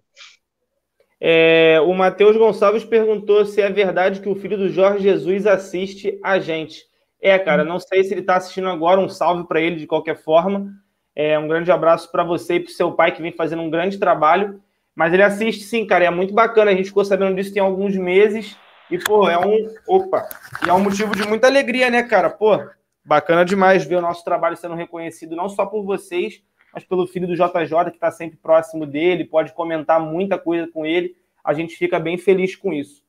É, 1.22 1.82
o 1.82 1.94
Matheus 1.94 2.38
Gonçalves 2.38 2.86
perguntou 2.86 3.46
se 3.46 3.62
é 3.62 3.70
verdade 3.70 4.22
que 4.22 4.30
o 4.30 4.36
filho 4.36 4.58
do 4.58 4.70
Jorge 4.70 5.04
Jesus 5.04 5.46
assiste 5.46 6.20
a 6.24 6.40
gente. 6.40 6.88
É, 7.22 7.38
cara, 7.38 7.66
não 7.66 7.80
sei 7.80 8.04
se 8.04 8.14
ele 8.14 8.22
está 8.22 8.38
assistindo 8.38 8.70
agora, 8.70 9.02
um 9.02 9.10
salve 9.10 9.46
para 9.46 9.60
ele 9.60 9.76
de 9.76 9.88
qualquer 9.88 10.16
forma. 10.16 10.72
É, 11.14 11.38
um 11.38 11.48
grande 11.48 11.70
abraço 11.70 12.10
para 12.12 12.24
você 12.24 12.56
e 12.56 12.60
para 12.62 12.72
seu 12.72 12.94
pai, 12.94 13.12
que 13.12 13.22
vem 13.22 13.34
fazendo 13.34 13.62
um 13.62 13.70
grande 13.70 13.98
trabalho. 13.98 14.62
Mas 14.96 15.14
ele 15.14 15.24
assiste 15.24 15.64
sim, 15.64 15.86
cara, 15.86 16.06
é 16.06 16.10
muito 16.10 16.34
bacana. 16.34 16.72
A 16.72 16.76
gente 16.76 16.88
ficou 16.88 17.04
sabendo 17.04 17.36
disso 17.36 17.54
tem 17.54 17.62
alguns 17.62 17.96
meses. 17.98 18.58
E, 18.90 18.98
pô, 18.98 19.30
é 19.30 19.38
um. 19.38 19.74
Opa! 19.88 20.28
E 20.66 20.70
é 20.70 20.74
um 20.74 20.80
motivo 20.80 21.16
de 21.16 21.28
muita 21.28 21.48
alegria, 21.48 21.90
né, 21.90 22.04
cara? 22.04 22.30
Pô, 22.30 22.58
bacana 23.04 23.44
demais 23.44 23.86
ver 23.86 23.98
o 23.98 24.02
nosso 24.02 24.24
trabalho 24.24 24.56
sendo 24.56 24.76
reconhecido, 24.76 25.36
não 25.36 25.50
só 25.50 25.66
por 25.66 25.84
vocês, 25.84 26.42
mas 26.74 26.84
pelo 26.84 27.08
filho 27.08 27.28
do 27.28 27.36
JJ, 27.36 27.86
que 27.86 27.98
está 27.98 28.12
sempre 28.12 28.38
próximo 28.38 28.86
dele, 28.86 29.26
pode 29.26 29.54
comentar 29.54 30.00
muita 30.00 30.38
coisa 30.38 30.68
com 30.68 30.86
ele. 30.86 31.16
A 31.44 31.54
gente 31.54 31.76
fica 31.76 32.00
bem 32.00 32.18
feliz 32.18 32.56
com 32.56 32.72
isso. 32.72 33.04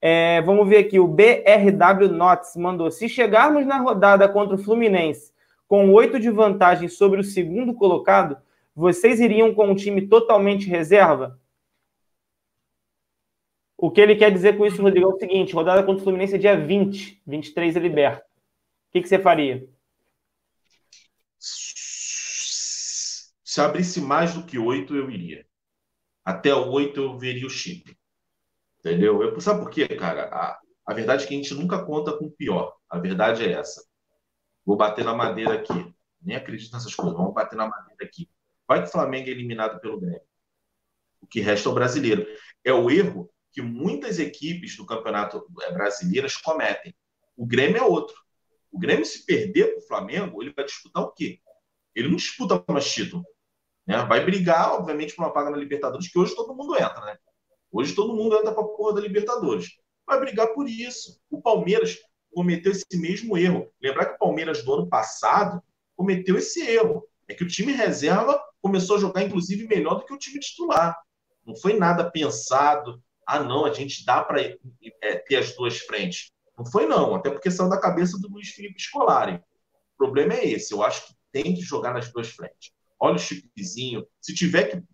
É, 0.00 0.42
vamos 0.42 0.68
ver 0.68 0.78
aqui, 0.78 0.98
o 0.98 1.06
BRW 1.06 2.08
Notes 2.10 2.56
mandou: 2.56 2.90
se 2.90 3.08
chegarmos 3.08 3.64
na 3.64 3.78
rodada 3.78 4.28
contra 4.28 4.56
o 4.56 4.58
Fluminense 4.58 5.32
com 5.68 5.92
oito 5.92 6.18
de 6.18 6.30
vantagem 6.30 6.88
sobre 6.88 7.20
o 7.20 7.24
segundo 7.24 7.72
colocado, 7.72 8.36
vocês 8.74 9.20
iriam 9.20 9.54
com 9.54 9.68
um 9.68 9.74
time 9.74 10.06
totalmente 10.08 10.68
reserva? 10.68 11.38
O 13.76 13.90
que 13.90 14.00
ele 14.00 14.16
quer 14.16 14.30
dizer 14.30 14.56
com 14.56 14.66
isso, 14.66 14.82
Rodrigo, 14.82 15.10
é 15.10 15.14
o 15.14 15.18
seguinte: 15.18 15.54
rodada 15.54 15.82
contra 15.82 16.00
o 16.00 16.04
Fluminense 16.04 16.34
é 16.34 16.38
dia 16.38 16.56
20, 16.56 17.22
23 17.26 17.76
é 17.76 17.80
liberto. 17.80 18.22
O 18.22 18.92
que, 18.92 19.02
que 19.02 19.08
você 19.08 19.18
faria? 19.18 19.68
Se 23.52 23.60
abrisse 23.60 24.00
mais 24.00 24.32
do 24.32 24.46
que 24.46 24.58
oito, 24.58 24.96
eu 24.96 25.10
iria. 25.10 25.46
Até 26.24 26.54
oito 26.54 26.98
eu 27.02 27.18
veria 27.18 27.46
o 27.46 27.50
chip. 27.50 27.94
Entendeu? 28.78 29.22
Eu, 29.22 29.38
sabe 29.42 29.60
por 29.60 29.68
quê, 29.68 29.86
cara? 29.88 30.24
A, 30.34 30.58
a 30.86 30.94
verdade 30.94 31.24
é 31.24 31.26
que 31.26 31.34
a 31.34 31.36
gente 31.36 31.52
nunca 31.52 31.84
conta 31.84 32.16
com 32.16 32.24
o 32.24 32.30
pior. 32.30 32.74
A 32.88 32.98
verdade 32.98 33.44
é 33.44 33.52
essa. 33.52 33.86
Vou 34.64 34.74
bater 34.74 35.04
na 35.04 35.12
madeira 35.12 35.52
aqui. 35.52 35.94
Nem 36.22 36.34
acredito 36.34 36.72
nessas 36.72 36.94
coisas. 36.94 37.14
Vamos 37.14 37.34
bater 37.34 37.54
na 37.54 37.66
madeira 37.66 38.02
aqui. 38.02 38.26
Vai 38.66 38.80
que 38.80 38.88
o 38.88 38.90
Flamengo 38.90 39.28
é 39.28 39.32
eliminado 39.32 39.78
pelo 39.82 40.00
Grêmio. 40.00 40.22
O 41.20 41.26
que 41.26 41.42
resta 41.42 41.68
é 41.68 41.72
o 41.72 41.74
brasileiro. 41.74 42.26
É 42.64 42.72
o 42.72 42.90
erro 42.90 43.30
que 43.52 43.60
muitas 43.60 44.18
equipes 44.18 44.78
do 44.78 44.86
campeonato 44.86 45.46
é, 45.60 45.72
brasileiras 45.72 46.38
cometem. 46.38 46.96
O 47.36 47.44
Grêmio 47.44 47.76
é 47.76 47.82
outro. 47.82 48.16
O 48.70 48.78
Grêmio, 48.78 49.04
se 49.04 49.26
perder 49.26 49.74
para 49.74 49.78
o 49.78 49.86
Flamengo, 49.86 50.42
ele 50.42 50.54
vai 50.56 50.64
disputar 50.64 51.02
o 51.02 51.12
quê? 51.12 51.38
Ele 51.94 52.08
não 52.08 52.16
disputa 52.16 52.64
mais 52.66 52.90
título. 52.90 53.22
Né? 53.86 53.96
Vai 54.04 54.24
brigar, 54.24 54.72
obviamente, 54.74 55.14
por 55.14 55.24
uma 55.24 55.32
vaga 55.32 55.50
na 55.50 55.56
Libertadores, 55.56 56.10
que 56.10 56.18
hoje 56.18 56.34
todo 56.34 56.54
mundo 56.54 56.74
entra, 56.74 57.00
né? 57.04 57.16
Hoje 57.70 57.94
todo 57.94 58.14
mundo 58.14 58.36
entra 58.36 58.52
para 58.52 58.62
a 58.62 58.68
porra 58.68 58.94
da 58.94 59.00
Libertadores. 59.00 59.70
Vai 60.06 60.20
brigar 60.20 60.48
por 60.48 60.68
isso. 60.68 61.18
O 61.30 61.40
Palmeiras, 61.40 61.98
cometeu 62.32 62.72
esse 62.72 62.84
mesmo 62.94 63.36
erro. 63.36 63.70
Lembrar 63.80 64.06
que 64.06 64.14
o 64.14 64.18
Palmeiras 64.18 64.64
do 64.64 64.74
ano 64.74 64.88
passado 64.88 65.62
cometeu 65.96 66.36
esse 66.36 66.60
erro. 66.66 67.06
É 67.28 67.34
que 67.34 67.44
o 67.44 67.48
time 67.48 67.72
reserva 67.72 68.42
começou 68.60 68.96
a 68.96 69.00
jogar, 69.00 69.22
inclusive, 69.22 69.66
melhor 69.66 69.94
do 69.96 70.04
que 70.04 70.12
o 70.12 70.18
time 70.18 70.40
titular. 70.40 70.98
Não 71.46 71.54
foi 71.56 71.78
nada 71.78 72.10
pensado. 72.10 73.02
Ah, 73.26 73.40
não, 73.40 73.64
a 73.64 73.72
gente 73.72 74.04
dá 74.04 74.22
para 74.22 74.40
é, 74.42 75.16
ter 75.26 75.36
as 75.36 75.54
duas 75.54 75.78
frentes. 75.78 76.30
Não 76.58 76.66
foi, 76.66 76.86
não. 76.86 77.14
Até 77.14 77.30
porque 77.30 77.50
saiu 77.50 77.68
da 77.68 77.80
cabeça 77.80 78.18
do 78.18 78.28
Luiz 78.28 78.48
Felipe 78.48 78.80
Scolari. 78.80 79.34
O 79.34 79.96
problema 79.96 80.34
é 80.34 80.46
esse. 80.46 80.72
Eu 80.72 80.82
acho 80.82 81.06
que 81.06 81.14
tem 81.30 81.54
que 81.54 81.62
jogar 81.62 81.94
nas 81.94 82.10
duas 82.12 82.28
frentes. 82.28 82.72
Olha 83.02 83.16
o 83.16 83.18
Chiquezinho. 83.18 84.06
Se 84.20 84.32
tiver 84.32 84.70
que 84.70 84.86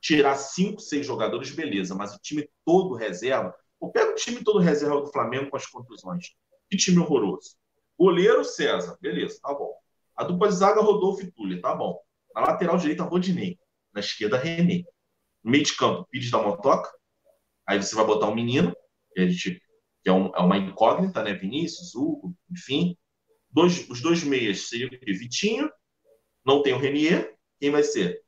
tirar 0.00 0.36
cinco, 0.36 0.80
seis 0.80 1.04
jogadores, 1.04 1.50
beleza. 1.50 1.96
Mas 1.96 2.14
o 2.14 2.18
time 2.20 2.48
todo 2.64 2.94
reserva. 2.94 3.52
Ou 3.80 3.90
pega 3.90 4.12
o 4.12 4.14
time 4.14 4.44
todo 4.44 4.60
reserva 4.60 5.00
do 5.00 5.10
Flamengo 5.10 5.50
com 5.50 5.56
as 5.56 5.66
contusões. 5.66 6.26
Que 6.70 6.76
time 6.76 7.00
horroroso. 7.00 7.56
Goleiro, 7.98 8.44
César. 8.44 8.96
Beleza, 9.00 9.40
tá 9.42 9.52
bom. 9.52 9.74
A 10.14 10.22
dupla 10.22 10.48
de 10.48 10.54
zaga, 10.54 10.80
Rodolfo 10.80 11.22
e 11.24 11.32
Túlio. 11.32 11.60
Tá 11.60 11.74
bom. 11.74 12.00
Na 12.32 12.42
lateral 12.42 12.78
direita, 12.78 13.02
Rodinei. 13.02 13.58
Na 13.92 13.98
esquerda, 13.98 14.38
René. 14.38 14.84
No 15.42 15.50
meio 15.50 15.64
de 15.64 15.74
campo, 15.74 16.06
Pires 16.08 16.30
da 16.30 16.40
Motoca. 16.40 16.88
Aí 17.66 17.82
você 17.82 17.96
vai 17.96 18.06
botar 18.06 18.28
um 18.28 18.34
menino, 18.34 18.72
que, 19.12 19.20
a 19.20 19.28
gente, 19.28 19.60
que 20.04 20.08
é, 20.08 20.12
um, 20.12 20.26
é, 20.36 20.38
uma 20.38 20.56
incógnita, 20.56 21.20
né? 21.20 21.34
Vinícius, 21.34 21.96
Hugo, 21.96 22.32
enfim. 22.48 22.96
Dois, 23.50 23.90
os 23.90 24.00
dois 24.00 24.22
meias 24.22 24.68
seriam 24.68 24.88
o 24.88 25.18
Vitinho. 25.18 25.68
Não 26.44 26.62
tem 26.62 26.72
o 26.72 26.78
Renier. 26.78 27.35
Quem 27.58 27.70
vai 27.70 27.82
ser? 27.82 28.22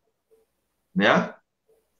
Né? 0.95 1.35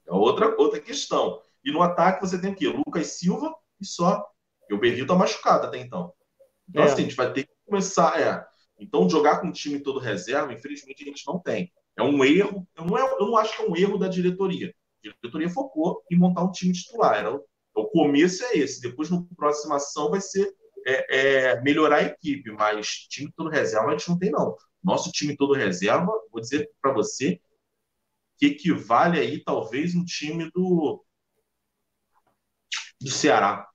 É 0.07 0.11
outra, 0.11 0.55
outra 0.57 0.79
questão. 0.79 1.41
E 1.63 1.71
no 1.71 1.81
ataque 1.81 2.21
você 2.21 2.39
tem 2.39 2.51
o 2.51 2.55
quê? 2.55 2.67
Lucas 2.67 3.07
Silva 3.07 3.53
e 3.79 3.85
só. 3.85 4.25
E 4.69 4.73
o 4.73 4.79
Berril 4.79 5.05
tá 5.05 5.15
machucado 5.15 5.67
até 5.67 5.77
então. 5.77 6.13
Então, 6.67 6.83
é. 6.83 6.85
assim, 6.85 7.01
a 7.01 7.05
gente 7.05 7.15
vai 7.15 7.31
ter 7.31 7.43
que 7.43 7.53
começar. 7.65 8.19
É, 8.21 8.45
então, 8.79 9.09
jogar 9.09 9.41
com 9.41 9.49
o 9.49 9.53
time 9.53 9.79
todo 9.79 9.99
reserva, 9.99 10.53
infelizmente, 10.53 11.03
a 11.03 11.05
gente 11.05 11.25
não 11.27 11.39
tem. 11.39 11.71
É 11.97 12.03
um 12.03 12.23
erro, 12.23 12.67
eu 12.75 12.85
não, 12.85 12.97
é, 12.97 13.01
eu 13.01 13.27
não 13.27 13.37
acho 13.37 13.55
que 13.55 13.63
é 13.63 13.67
um 13.67 13.75
erro 13.75 13.97
da 13.97 14.07
diretoria. 14.07 14.73
A 15.05 15.09
diretoria 15.09 15.49
focou 15.49 16.03
em 16.09 16.15
montar 16.15 16.43
um 16.43 16.51
time 16.51 16.73
titular. 16.73 17.17
Era 17.17 17.35
o, 17.35 17.45
o 17.75 17.85
começo 17.87 18.43
é 18.45 18.57
esse. 18.57 18.81
Depois, 18.81 19.09
no 19.09 19.25
próxima 19.35 19.75
ação, 19.75 20.09
vai 20.09 20.21
ser 20.21 20.53
é, 20.85 21.17
é, 21.51 21.61
melhorar 21.61 21.97
a 21.97 22.03
equipe. 22.03 22.51
Mas 22.51 22.87
time 23.09 23.31
todo 23.35 23.49
reserva 23.49 23.87
a 23.87 23.91
gente 23.91 24.09
não 24.09 24.17
tem, 24.17 24.31
não. 24.31 24.55
Nosso 24.83 25.11
time 25.11 25.35
todo 25.35 25.53
reserva, 25.53 26.11
vou 26.31 26.41
dizer 26.41 26.69
para 26.81 26.93
você, 26.93 27.39
que 28.37 28.47
equivale 28.47 29.19
aí, 29.19 29.43
talvez, 29.43 29.93
um 29.93 30.05
time 30.05 30.49
do, 30.51 31.03
do 33.01 33.09
Ceará. 33.09 33.67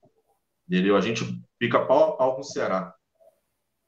Entendeu? 0.67 0.97
A 0.97 1.01
gente 1.01 1.25
fica 1.59 1.85
pau 1.85 2.15
a 2.15 2.17
pau 2.17 2.35
com 2.35 2.41
o 2.41 2.45
Ceará. 2.45 2.95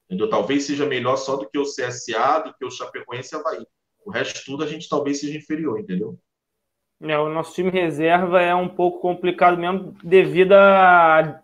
Entendeu? 0.05 0.29
Talvez 0.29 0.64
seja 0.64 0.87
melhor 0.87 1.16
só 1.16 1.37
do 1.37 1.48
que 1.48 1.59
o 1.59 1.64
CSA, 1.64 2.40
do 2.44 2.55
que 2.55 2.64
o 2.64 2.70
Chapecoense 2.70 3.35
e 3.35 3.38
Havaí. 3.38 3.66
O 4.05 4.11
resto 4.11 4.44
tudo 4.44 4.62
a 4.62 4.66
gente 4.66 4.88
talvez 4.88 5.18
seja 5.18 5.37
inferior, 5.37 5.81
entendeu? 5.81 6.18
É, 7.00 7.18
o 7.18 7.29
nosso 7.29 7.55
time 7.55 7.70
reserva 7.70 8.40
é 8.40 8.55
um 8.55 8.68
pouco 8.68 9.00
complicado 9.00 9.59
mesmo 9.59 9.96
devido 10.02 10.52
a, 10.52 11.42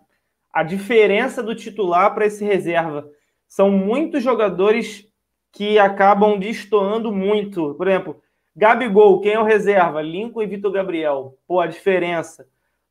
a 0.53 0.63
diferença 0.63 1.43
do 1.43 1.55
titular 1.55 2.15
para 2.15 2.27
esse 2.27 2.45
reserva. 2.45 3.09
São 3.49 3.71
muitos 3.71 4.23
jogadores 4.23 5.09
que 5.51 5.79
acabam 5.79 6.39
destoando 6.39 7.13
muito. 7.13 7.75
Por 7.75 7.89
exemplo, 7.89 8.23
Gabigol, 8.55 9.21
quem 9.21 9.33
é 9.33 9.41
o 9.41 9.45
reserva? 9.45 10.03
Lincoln 10.03 10.43
e 10.43 10.47
Vitor 10.47 10.73
Gabriel. 10.73 11.39
Pô, 11.47 11.61
a 11.61 11.67
diferença. 11.67 12.47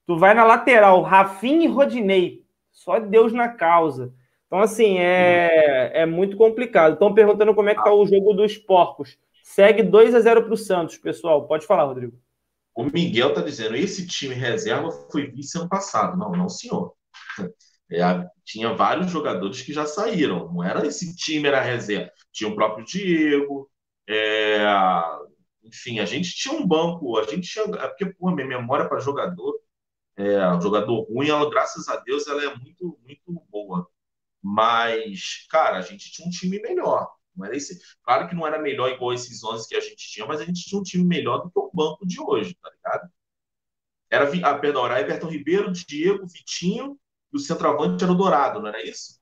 Tu 0.06 0.18
vai 0.18 0.34
na 0.34 0.44
lateral, 0.44 1.02
Rafinha 1.02 1.66
e 1.66 1.68
Rodinei. 1.68 2.44
Só 2.72 3.00
Deus 3.00 3.32
na 3.32 3.50
causa. 3.50 4.14
Então, 4.48 4.60
assim, 4.60 4.98
é, 4.98 6.02
é 6.02 6.06
muito 6.06 6.36
complicado. 6.36 6.94
Estão 6.94 7.14
perguntando 7.14 7.54
como 7.54 7.70
é 7.70 7.76
que 7.76 7.84
tá 7.84 7.94
o 7.94 8.06
jogo 8.06 8.34
dos 8.34 8.58
porcos. 8.58 9.18
Segue 9.44 9.84
2 9.84 10.16
a 10.16 10.20
0 10.20 10.44
para 10.44 10.54
o 10.54 10.58
Santos, 10.58 10.98
pessoal. 10.98 11.48
Pode 11.48 11.66
falar, 11.66 11.84
Rodrigo. 11.86 12.18
O 12.76 12.84
Miguel 12.84 13.30
está 13.30 13.42
dizendo: 13.42 13.76
esse 13.76 14.08
time 14.08 14.34
reserva 14.34 14.92
foi 15.12 15.28
vice 15.28 15.58
ano 15.58 15.70
passado. 15.70 16.18
Não, 16.18 16.32
não, 16.32 16.50
senhor. 16.50 16.94
É, 17.92 18.02
tinha 18.46 18.74
vários 18.74 19.12
jogadores 19.12 19.62
que 19.62 19.74
já 19.74 19.86
saíram. 19.86 20.52
Não 20.54 20.64
era 20.64 20.86
esse 20.88 21.16
time, 21.16 21.48
era 21.48 21.62
reserva. 21.62 22.12
Tinha 22.32 22.50
o 22.50 22.56
próprio 22.56 22.86
Diego. 22.86 23.70
É, 24.08 24.64
enfim, 25.64 26.00
a 26.00 26.06
gente 26.06 26.34
tinha 26.36 26.54
um 26.58 26.66
banco. 26.68 27.18
A 27.18 27.24
gente 27.24 27.48
tinha. 27.50 27.66
É 27.66 27.88
porque, 27.88 28.06
pô, 28.06 28.32
minha 28.32 28.48
memória 28.48 28.88
para 28.88 29.00
jogador. 29.00 29.60
É, 30.18 30.40
jogador 30.62 31.04
ruim, 31.04 31.30
ela, 31.30 31.50
graças 31.50 31.88
a 31.90 31.98
Deus, 31.98 32.28
ela 32.28 32.44
é 32.44 32.56
muito, 32.58 33.00
muito 33.04 33.34
boa. 33.50 33.88
Mas, 34.42 35.46
cara, 35.50 35.78
a 35.78 35.82
gente 35.82 36.12
tinha 36.12 36.28
um 36.28 36.32
time 36.32 36.62
melhor. 36.62 37.10
Não 37.36 37.46
era 37.46 37.56
esse, 37.56 37.80
claro 38.04 38.28
que 38.30 38.36
não 38.36 38.46
era 38.48 38.60
melhor 38.62 38.90
igual 38.92 39.14
esses 39.14 39.44
11 39.44 39.68
que 39.70 39.76
a 39.76 39.80
gente 39.80 40.10
tinha, 40.10 40.26
mas 40.26 40.42
a 40.42 40.46
gente 40.46 40.64
tinha 40.66 40.80
um 40.80 40.84
time 40.84 41.06
melhor 41.06 41.40
do 41.40 41.52
que 41.52 41.60
o 41.60 41.72
banco 41.74 42.06
de 42.06 42.20
hoje, 42.22 42.56
tá 42.62 42.70
ligado? 42.72 43.10
Era, 44.10 44.50
ah, 44.50 44.60
perdão, 44.60 44.86
era 44.86 45.00
Everton 45.02 45.28
Ribeiro, 45.30 45.72
Diego, 45.72 46.28
Vitinho 46.28 47.00
e 47.34 47.38
o 47.38 47.40
centroavante 47.40 48.04
era 48.04 48.12
o 48.12 48.16
Dourado, 48.16 48.62
não 48.62 48.68
era 48.68 48.84
isso? 48.84 49.20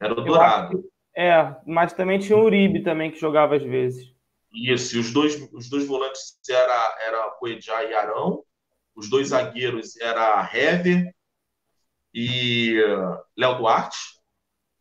Era 0.00 0.12
o 0.12 0.16
Dourado. 0.16 0.84
é, 1.16 1.56
mas 1.66 1.92
também 1.92 2.18
tinha 2.18 2.36
o 2.36 2.44
Uribe 2.44 2.82
também 2.82 3.10
que 3.10 3.20
jogava 3.20 3.56
às 3.56 3.62
vezes. 3.62 4.14
Isso, 4.52 4.96
e 4.96 5.00
os 5.00 5.12
dois, 5.12 5.48
os 5.52 5.68
dois 5.68 5.86
volantes 5.86 6.38
era, 6.48 6.98
era 7.06 7.30
Coedjá 7.38 7.84
e 7.84 7.94
Arão, 7.94 8.42
os 8.94 9.08
dois 9.08 9.28
zagueiros 9.28 9.96
era 10.00 10.48
Hever 10.52 11.14
e 12.12 12.80
uh, 12.82 13.18
Léo 13.36 13.58
Duarte, 13.58 13.98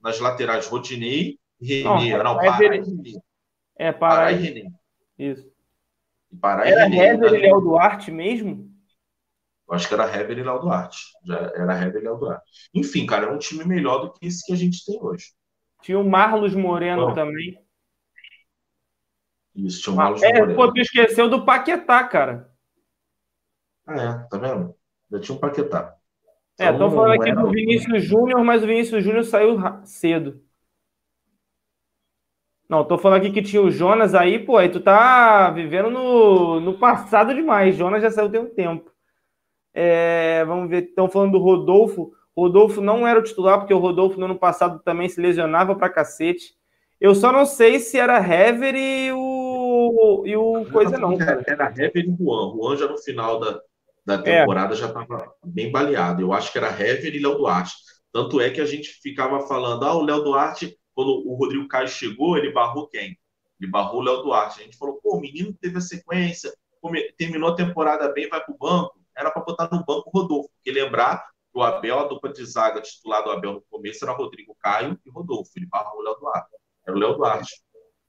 nas 0.02 0.20
laterais 0.20 0.68
Rodinei 0.68 1.38
Renê, 1.62 2.18
não, 2.18 2.24
não 2.24 2.42
é 2.42 2.46
Pará 2.46 2.76
e 2.76 2.80
Renê. 2.80 3.22
É, 3.76 3.92
Pará, 3.92 4.16
Pará 4.16 4.32
e 4.32 4.36
Renê. 4.36 4.72
Isso. 5.18 5.52
E 6.32 6.36
Pará 6.38 6.68
era 6.68 6.88
e 6.88 6.90
Renê. 6.90 6.98
Hever 6.98 7.34
e 7.34 7.42
Léo 7.42 7.62
Duarte 7.62 8.12
mesmo? 8.12 8.69
Eu 9.70 9.76
acho 9.76 9.88
que 9.88 9.94
era 9.94 10.06
Hever 10.06 10.40
e 10.40 10.44
Léo 10.44 10.60
Duarte. 10.60 10.98
Já 11.24 11.38
era 11.38 11.80
Hever 11.80 12.02
e 12.02 12.06
Léo 12.06 12.18
Duarte. 12.18 12.52
Enfim, 12.74 13.06
cara, 13.06 13.28
é 13.28 13.32
um 13.32 13.38
time 13.38 13.64
melhor 13.64 14.00
do 14.00 14.12
que 14.12 14.26
esse 14.26 14.44
que 14.44 14.52
a 14.52 14.56
gente 14.56 14.84
tem 14.84 15.00
hoje. 15.00 15.28
Tinha 15.84 16.00
o 16.00 16.10
Marlos 16.10 16.56
Moreno 16.56 17.08
Bom, 17.08 17.14
também. 17.14 17.62
Isso, 19.56 19.84
tinha 19.84 19.94
o 19.94 19.96
Marlos 19.96 20.24
é, 20.24 20.34
Moreno. 20.34 20.56
Pô, 20.56 20.74
tu 20.74 20.82
esqueceu 20.82 21.30
do 21.30 21.46
Paquetá, 21.46 22.04
cara. 22.04 22.50
Ah, 23.86 24.02
é, 24.02 24.28
tá 24.28 24.38
vendo? 24.40 24.76
Já 25.12 25.20
tinha 25.20 25.38
um 25.38 25.40
Paquetá. 25.40 25.96
É, 26.58 26.72
estão 26.72 26.90
falando 26.90 27.22
aqui 27.22 27.32
do 27.32 27.50
Vinícius 27.52 28.04
Júnior, 28.04 28.44
mas 28.44 28.64
o 28.64 28.68
Vinícius 28.68 29.04
Júnior 29.04 29.24
saiu 29.24 29.58
cedo. 29.86 30.42
Não, 32.68 32.84
tô 32.84 32.98
falando 32.98 33.20
aqui 33.20 33.32
que 33.32 33.42
tinha 33.42 33.62
o 33.62 33.72
Jonas 33.72 34.14
aí, 34.14 34.40
pô, 34.40 34.58
aí 34.58 34.70
tu 34.70 34.80
tá 34.80 35.50
vivendo 35.52 35.90
no, 35.90 36.60
no 36.60 36.78
passado 36.78 37.34
demais. 37.34 37.76
Jonas 37.76 38.02
já 38.02 38.10
saiu 38.10 38.30
tem 38.30 38.42
um 38.42 38.54
tempo. 38.54 38.92
É, 39.82 40.44
vamos 40.46 40.70
ver, 40.70 40.86
estão 40.86 41.08
falando 41.08 41.32
do 41.32 41.38
Rodolfo. 41.38 42.12
Rodolfo 42.36 42.82
não 42.82 43.08
era 43.08 43.20
o 43.20 43.24
titular, 43.24 43.60
porque 43.60 43.74
o 43.74 43.80
Rodolfo 43.80 44.20
no 44.20 44.26
ano 44.26 44.38
passado 44.38 44.82
também 44.84 45.08
se 45.08 45.22
lesionava 45.22 45.76
pra 45.76 45.90
cacete. 45.90 46.54
Eu 47.00 47.16
só 47.16 47.32
não 47.32 47.46
sei 47.46 47.80
se 47.80 47.98
era 47.98 48.20
Hever 48.20 48.76
e 48.76 49.12
o, 49.14 50.24
e 50.26 50.36
o 50.36 50.66
coisa 50.72 50.98
não. 50.98 51.18
Cara. 51.18 51.44
Era 51.48 51.70
Hever 51.70 52.06
e 52.06 52.18
Juan. 52.18 52.52
Juan 52.56 52.76
já 52.76 52.88
no 52.88 52.98
final 52.98 53.40
da, 53.40 53.62
da 54.06 54.16
é. 54.16 54.40
temporada 54.40 54.74
é. 54.74 54.78
já 54.78 54.88
estava 54.88 55.34
bem 55.46 55.72
baleado. 55.72 56.22
Eu 56.22 56.34
acho 56.34 56.52
que 56.52 56.58
era 56.58 56.68
Hever 56.68 57.16
e 57.16 57.20
Léo 57.20 57.38
Duarte. 57.38 57.74
Tanto 58.12 58.42
é 58.42 58.50
que 58.50 58.60
a 58.60 58.66
gente 58.66 58.90
ficava 59.02 59.48
falando, 59.48 59.86
ah, 59.86 59.96
o 59.96 60.04
Léo 60.04 60.24
Duarte 60.24 60.78
quando 61.00 61.26
o 61.26 61.36
Rodrigo 61.36 61.66
Caio 61.70 61.88
chegou, 61.88 62.38
ele 62.38 62.52
barrou 62.52 62.86
quem? 62.90 63.18
Ele 63.58 63.72
barrou 63.72 64.02
o 64.02 64.04
Léo 64.04 64.22
Duarte. 64.22 64.60
A 64.60 64.64
gente 64.66 64.78
falou, 64.78 65.00
pô, 65.02 65.16
o 65.16 65.22
menino 65.22 65.54
teve 65.54 65.78
a 65.78 65.82
sequência, 65.82 66.54
terminou 67.18 67.52
a 67.52 67.56
temporada 67.56 68.12
bem, 68.12 68.28
vai 68.28 68.44
para 68.44 68.54
o 68.54 68.58
banco. 68.58 68.99
Era 69.20 69.32
para 69.32 69.44
botar 69.44 69.70
no 69.72 69.84
banco 69.84 70.10
o 70.14 70.20
Rodolfo, 70.22 70.50
porque 70.56 70.72
lembrar 70.72 71.18
que 71.52 71.60
o 71.60 71.62
Abel, 71.62 72.00
a 72.00 72.06
dupla 72.06 72.32
de 72.32 72.46
zaga 72.46 72.82
titular 72.82 73.22
do 73.24 73.32
Abel 73.32 73.54
no 73.54 73.62
começo 73.70 74.06
era 74.06 74.14
Rodrigo 74.14 74.56
Caio 74.62 74.98
e 75.06 75.10
Rodolfo. 75.10 75.52
Ele 75.58 75.66
barrou 75.66 76.00
o 76.00 76.04
Léo 76.04 76.16
Duarte. 76.16 76.56
Era 76.88 76.96
o 76.96 77.00
Léo 77.00 77.14
Duarte. 77.16 77.62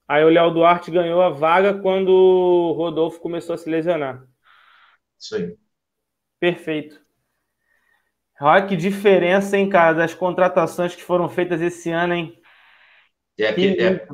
Aí 0.06 0.24
o 0.24 0.28
Léo 0.28 0.50
Duarte 0.52 0.90
ganhou 0.90 1.20
a 1.20 1.30
vaga 1.30 1.74
quando 1.80 2.10
o 2.10 2.72
Rodolfo 2.72 3.20
começou 3.20 3.54
a 3.54 3.58
se 3.58 3.68
lesionar. 3.68 4.24
Isso 5.18 5.34
aí. 5.34 5.56
Perfeito. 6.38 7.00
Olha 8.40 8.66
que 8.66 8.74
diferença, 8.74 9.58
hein, 9.58 9.68
cara, 9.68 9.92
das 9.92 10.14
contratações 10.14 10.96
que 10.96 11.02
foram 11.02 11.28
feitas 11.28 11.60
esse 11.60 11.90
ano, 11.90 12.14
hein? 12.14 12.40
É 13.38 13.48
aquele, 13.48 13.82
é, 13.82 14.08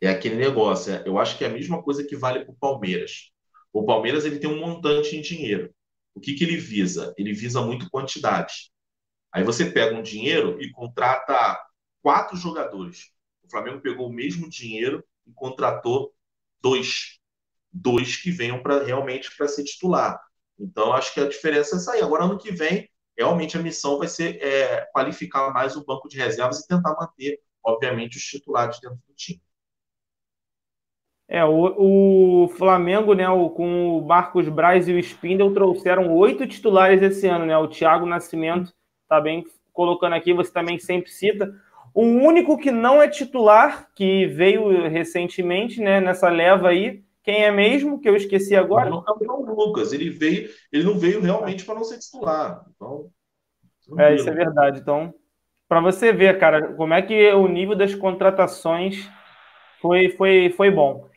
é 0.00 0.08
aquele 0.08 0.36
negócio. 0.36 0.92
É, 0.92 1.02
eu 1.06 1.18
acho 1.18 1.38
que 1.38 1.44
é 1.44 1.46
a 1.46 1.52
mesma 1.52 1.82
coisa 1.82 2.04
que 2.04 2.16
vale 2.16 2.44
para 2.44 2.52
o 2.52 2.56
Palmeiras. 2.56 3.30
O 3.72 3.84
Palmeiras 3.84 4.24
ele 4.24 4.38
tem 4.38 4.50
um 4.50 4.58
montante 4.58 5.16
em 5.16 5.20
dinheiro. 5.20 5.72
O 6.14 6.20
que, 6.20 6.34
que 6.34 6.44
ele 6.44 6.56
visa? 6.56 7.14
Ele 7.16 7.32
visa 7.32 7.62
muito 7.62 7.88
quantidade. 7.90 8.70
Aí 9.32 9.44
você 9.44 9.70
pega 9.70 9.96
um 9.96 10.02
dinheiro 10.02 10.60
e 10.60 10.70
contrata 10.70 11.58
quatro 12.02 12.36
jogadores. 12.36 13.10
O 13.44 13.50
Flamengo 13.50 13.80
pegou 13.80 14.08
o 14.08 14.12
mesmo 14.12 14.48
dinheiro 14.48 15.04
e 15.26 15.32
contratou 15.32 16.12
dois. 16.60 17.18
Dois 17.72 18.16
que 18.16 18.32
venham 18.32 18.62
para 18.62 18.82
realmente 18.82 19.34
para 19.36 19.46
ser 19.46 19.62
titular. 19.62 20.20
Então, 20.58 20.92
acho 20.92 21.14
que 21.14 21.20
a 21.20 21.28
diferença 21.28 21.76
é 21.76 21.78
essa 21.78 21.92
aí. 21.92 22.02
Agora, 22.02 22.24
ano 22.24 22.38
que 22.38 22.50
vem, 22.50 22.90
realmente 23.16 23.56
a 23.56 23.62
missão 23.62 23.98
vai 23.98 24.08
ser 24.08 24.42
é, 24.42 24.86
qualificar 24.92 25.52
mais 25.52 25.76
o 25.76 25.84
banco 25.84 26.08
de 26.08 26.18
reservas 26.18 26.60
e 26.60 26.66
tentar 26.66 26.94
manter, 26.98 27.40
obviamente, 27.64 28.16
os 28.16 28.24
titulares 28.24 28.80
dentro 28.80 28.98
do 29.06 29.14
time. 29.14 29.40
É, 31.32 31.44
o, 31.44 32.42
o 32.44 32.48
Flamengo, 32.48 33.14
né, 33.14 33.28
o, 33.28 33.48
com 33.50 33.98
o 33.98 34.04
Marcos 34.04 34.48
Braz 34.48 34.88
e 34.88 34.92
o 34.92 34.98
Spindle 34.98 35.54
trouxeram 35.54 36.12
oito 36.16 36.44
titulares 36.44 37.00
esse 37.00 37.28
ano, 37.28 37.46
né? 37.46 37.56
O 37.56 37.68
Thiago 37.68 38.04
Nascimento 38.04 38.72
tá 39.08 39.20
bem 39.20 39.44
colocando 39.72 40.16
aqui, 40.16 40.34
você 40.34 40.52
também 40.52 40.80
sempre 40.80 41.08
cita. 41.08 41.54
O 41.94 42.02
único 42.02 42.58
que 42.58 42.72
não 42.72 43.00
é 43.00 43.06
titular, 43.06 43.88
que 43.94 44.26
veio 44.26 44.88
recentemente, 44.88 45.80
né, 45.80 46.00
nessa 46.00 46.28
leva 46.28 46.68
aí, 46.68 47.04
quem 47.22 47.44
é 47.44 47.50
mesmo, 47.52 48.00
que 48.00 48.08
eu 48.08 48.16
esqueci 48.16 48.56
agora? 48.56 48.90
Não, 48.90 49.04
o 49.04 49.54
Lucas, 49.54 49.92
ele 49.92 50.10
veio, 50.10 50.48
ele 50.72 50.82
não 50.82 50.98
veio 50.98 51.20
realmente 51.20 51.64
para 51.64 51.76
não 51.76 51.84
ser 51.84 51.98
titular. 51.98 52.64
Então, 52.74 53.08
é, 53.98 54.16
isso 54.16 54.28
é 54.28 54.32
verdade. 54.32 54.80
Então, 54.80 55.14
para 55.68 55.80
você 55.80 56.12
ver, 56.12 56.40
cara, 56.40 56.72
como 56.74 56.92
é 56.92 57.02
que 57.02 57.32
o 57.34 57.46
nível 57.46 57.76
das 57.76 57.94
contratações 57.94 59.08
foi, 59.80 60.10
foi, 60.10 60.50
foi 60.56 60.70
bom. 60.72 61.09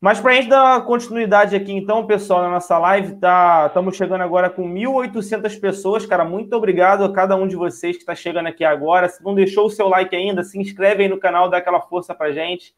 Mas 0.00 0.18
para 0.18 0.32
a 0.32 0.34
gente 0.34 0.48
dar 0.48 0.82
continuidade 0.86 1.54
aqui, 1.54 1.72
então, 1.72 2.06
pessoal, 2.06 2.40
na 2.40 2.48
nossa 2.48 2.78
live, 2.78 3.16
tá, 3.16 3.66
estamos 3.66 3.94
chegando 3.94 4.22
agora 4.22 4.48
com 4.48 4.66
1.800 4.66 5.60
pessoas. 5.60 6.06
Cara, 6.06 6.24
muito 6.24 6.56
obrigado 6.56 7.04
a 7.04 7.12
cada 7.12 7.36
um 7.36 7.46
de 7.46 7.54
vocês 7.54 7.96
que 7.96 8.02
está 8.02 8.14
chegando 8.14 8.46
aqui 8.46 8.64
agora. 8.64 9.10
Se 9.10 9.22
não 9.22 9.34
deixou 9.34 9.66
o 9.66 9.70
seu 9.70 9.88
like 9.88 10.16
ainda, 10.16 10.42
se 10.42 10.58
inscreve 10.58 11.02
aí 11.02 11.08
no 11.08 11.20
canal, 11.20 11.50
dá 11.50 11.58
aquela 11.58 11.82
força 11.82 12.14
para 12.14 12.32
gente. 12.32 12.74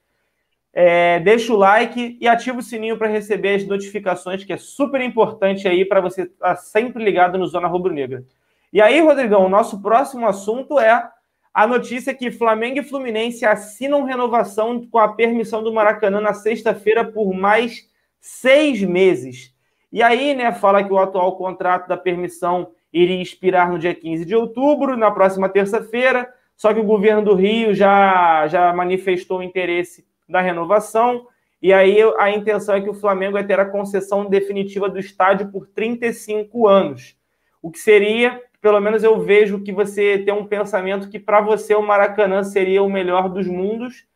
É, 0.75 1.21
deixa 1.21 1.53
o 1.53 1.57
like 1.57 2.19
e 2.21 2.27
ativa 2.27 2.59
o 2.59 2.63
sininho 2.63 2.99
para 2.99 3.07
receber 3.07 3.55
as 3.55 3.67
notificações, 3.67 4.43
que 4.43 4.53
é 4.53 4.57
super 4.57 5.01
importante 5.01 5.69
aí 5.69 5.85
para 5.85 6.01
você 6.01 6.23
estar 6.23 6.49
tá 6.49 6.57
sempre 6.57 7.05
ligado 7.05 7.39
no 7.39 7.47
Zona 7.47 7.69
Rubro 7.69 7.93
Negra. 7.93 8.25
E 8.73 8.81
aí, 8.81 9.01
Rodrigão, 9.01 9.47
o 9.47 9.51
nosso 9.51 9.81
próximo 9.81 10.27
assunto 10.27 10.81
é 10.81 11.12
a 11.55 11.67
notícia 11.67 12.13
é 12.13 12.15
que 12.15 12.31
Flamengo 12.31 12.79
e 12.79 12.83
Fluminense 12.83 13.45
assinam 13.45 14.05
renovação 14.05 14.87
com 14.87 14.99
a 14.99 15.09
permissão 15.09 15.63
do 15.63 15.73
Maracanã 15.73 16.21
na 16.21 16.33
sexta-feira 16.33 17.05
por 17.05 17.35
mais 17.35 17.89
seis 18.19 18.83
meses. 18.83 19.55
E 19.93 20.03
aí, 20.03 20.35
né, 20.35 20.51
fala 20.53 20.83
que 20.83 20.93
o 20.93 20.99
atual 20.99 21.37
contrato 21.37 21.87
da 21.87 21.97
permissão 21.97 22.71
iria 22.91 23.21
expirar 23.21 23.71
no 23.71 23.79
dia 23.79 23.95
15 23.95 24.25
de 24.25 24.35
outubro, 24.35 24.97
na 24.97 25.11
próxima 25.11 25.49
terça-feira, 25.49 26.33
só 26.57 26.73
que 26.73 26.81
o 26.81 26.85
governo 26.85 27.23
do 27.23 27.35
Rio 27.35 27.75
já, 27.75 28.47
já 28.49 28.73
manifestou 28.73 29.41
o 29.41 29.43
interesse 29.43 30.07
da 30.29 30.41
renovação, 30.41 31.27
e 31.61 31.73
aí 31.73 31.99
a 32.19 32.31
intenção 32.31 32.75
é 32.75 32.81
que 32.81 32.89
o 32.89 32.95
Flamengo 32.95 33.35
vai 33.35 33.45
ter 33.45 33.61
a 33.61 33.67
concessão 33.67 34.29
definitiva 34.29 34.89
do 34.89 34.99
estádio 34.99 35.51
por 35.51 35.67
35 35.67 36.67
anos, 36.67 37.17
o 37.61 37.71
que 37.71 37.79
seria 37.79 38.41
pelo 38.63 38.81
menos 38.81 39.03
eu 39.03 39.21
vejo 39.21 39.61
que 39.61 39.73
você 39.73 40.19
tem 40.25 40.33
um 40.33 40.47
pensamento 40.47 41.11
que 41.11 41.19
para 41.19 41.41
você 41.41 41.75
o 41.75 41.83
Maracanã 41.83 42.45
seria 42.45 42.81
o 42.81 42.89
melhor 42.89 43.29
dos 43.29 43.49
mundos, 43.49 44.07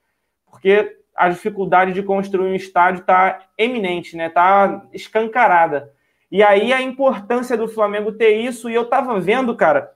porque 0.49 0.99
a 1.17 1.29
dificuldade 1.29 1.93
de 1.93 2.03
construir 2.03 2.53
um 2.53 2.55
estádio 2.55 3.01
está 3.01 3.41
eminente, 3.59 4.17
né? 4.17 4.29
Está 4.29 4.85
escancarada. 4.93 5.91
E 6.31 6.45
aí 6.45 6.73
a 6.73 6.81
importância 6.81 7.57
do 7.57 7.67
Flamengo 7.67 8.13
ter 8.13 8.37
isso, 8.37 8.71
e 8.71 8.75
eu 8.75 8.83
estava 8.83 9.19
vendo, 9.19 9.57
cara, 9.57 9.91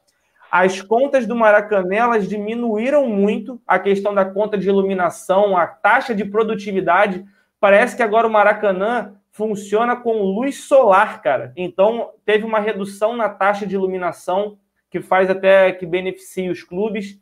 as 0.50 0.82
contas 0.82 1.28
do 1.28 1.36
Maracanã 1.36 1.94
elas 1.94 2.28
diminuíram 2.28 3.06
muito 3.06 3.60
a 3.64 3.78
questão 3.78 4.12
da 4.12 4.24
conta 4.24 4.58
de 4.58 4.68
iluminação, 4.68 5.56
a 5.56 5.64
taxa 5.64 6.12
de 6.12 6.24
produtividade. 6.24 7.24
Parece 7.60 7.96
que 7.96 8.02
agora 8.02 8.26
o 8.26 8.30
Maracanã 8.30 9.14
funciona 9.40 9.96
com 9.96 10.20
luz 10.20 10.64
solar, 10.64 11.22
cara. 11.22 11.50
Então, 11.56 12.10
teve 12.26 12.44
uma 12.44 12.60
redução 12.60 13.16
na 13.16 13.26
taxa 13.26 13.66
de 13.66 13.74
iluminação 13.74 14.58
que 14.90 15.00
faz 15.00 15.30
até 15.30 15.72
que 15.72 15.86
beneficie 15.86 16.50
os 16.50 16.62
clubes. 16.62 17.18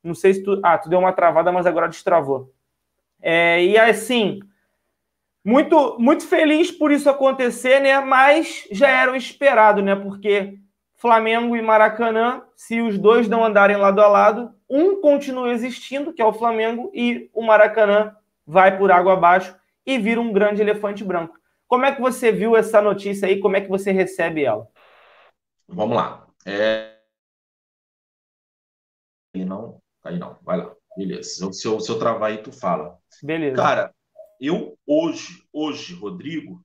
Não 0.00 0.14
sei 0.14 0.34
se 0.34 0.44
tu. 0.44 0.60
Ah, 0.62 0.78
tu 0.78 0.88
deu 0.88 1.00
uma 1.00 1.12
travada, 1.12 1.50
mas 1.50 1.66
agora 1.66 1.88
destravou. 1.88 2.52
É, 3.20 3.64
e 3.64 3.76
assim, 3.76 4.38
muito, 5.44 5.96
muito 5.98 6.24
feliz 6.24 6.70
por 6.70 6.92
isso 6.92 7.10
acontecer, 7.10 7.80
né? 7.80 7.98
Mas 7.98 8.68
já 8.70 8.88
era 8.88 9.10
o 9.10 9.16
esperado, 9.16 9.82
né? 9.82 9.96
Porque 9.96 10.60
Flamengo 10.94 11.56
e 11.56 11.62
Maracanã, 11.62 12.42
se 12.54 12.80
os 12.80 12.96
dois 12.96 13.28
não 13.28 13.44
andarem 13.44 13.76
lado 13.76 14.00
a 14.00 14.06
lado, 14.06 14.54
um 14.70 15.00
continua 15.00 15.50
existindo, 15.50 16.12
que 16.12 16.22
é 16.22 16.24
o 16.24 16.32
Flamengo, 16.32 16.92
e 16.94 17.28
o 17.34 17.42
Maracanã 17.42 18.14
vai 18.46 18.78
por 18.78 18.92
água 18.92 19.14
abaixo 19.14 19.56
e 19.84 19.98
vira 19.98 20.20
um 20.20 20.32
grande 20.32 20.62
elefante 20.62 21.02
branco. 21.02 21.36
Como 21.68 21.84
é 21.84 21.94
que 21.94 22.00
você 22.00 22.30
viu 22.30 22.56
essa 22.56 22.80
notícia 22.80 23.26
aí? 23.26 23.40
Como 23.40 23.56
é 23.56 23.60
que 23.60 23.68
você 23.68 23.90
recebe 23.90 24.44
ela? 24.44 24.68
Vamos 25.68 25.96
lá. 25.96 26.26
É... 26.44 26.96
Aí 29.34 29.44
não, 29.44 29.82
aí 30.04 30.18
não, 30.18 30.38
vai 30.42 30.58
lá. 30.58 30.74
Beleza. 30.96 31.52
Se 31.52 31.66
eu, 31.66 31.80
se 31.80 31.90
eu 31.90 31.98
travar 31.98 32.30
aí, 32.30 32.38
tu 32.38 32.52
fala. 32.52 32.98
Beleza. 33.22 33.56
Cara, 33.56 33.94
eu 34.40 34.78
hoje, 34.86 35.46
hoje, 35.52 35.94
Rodrigo, 35.94 36.64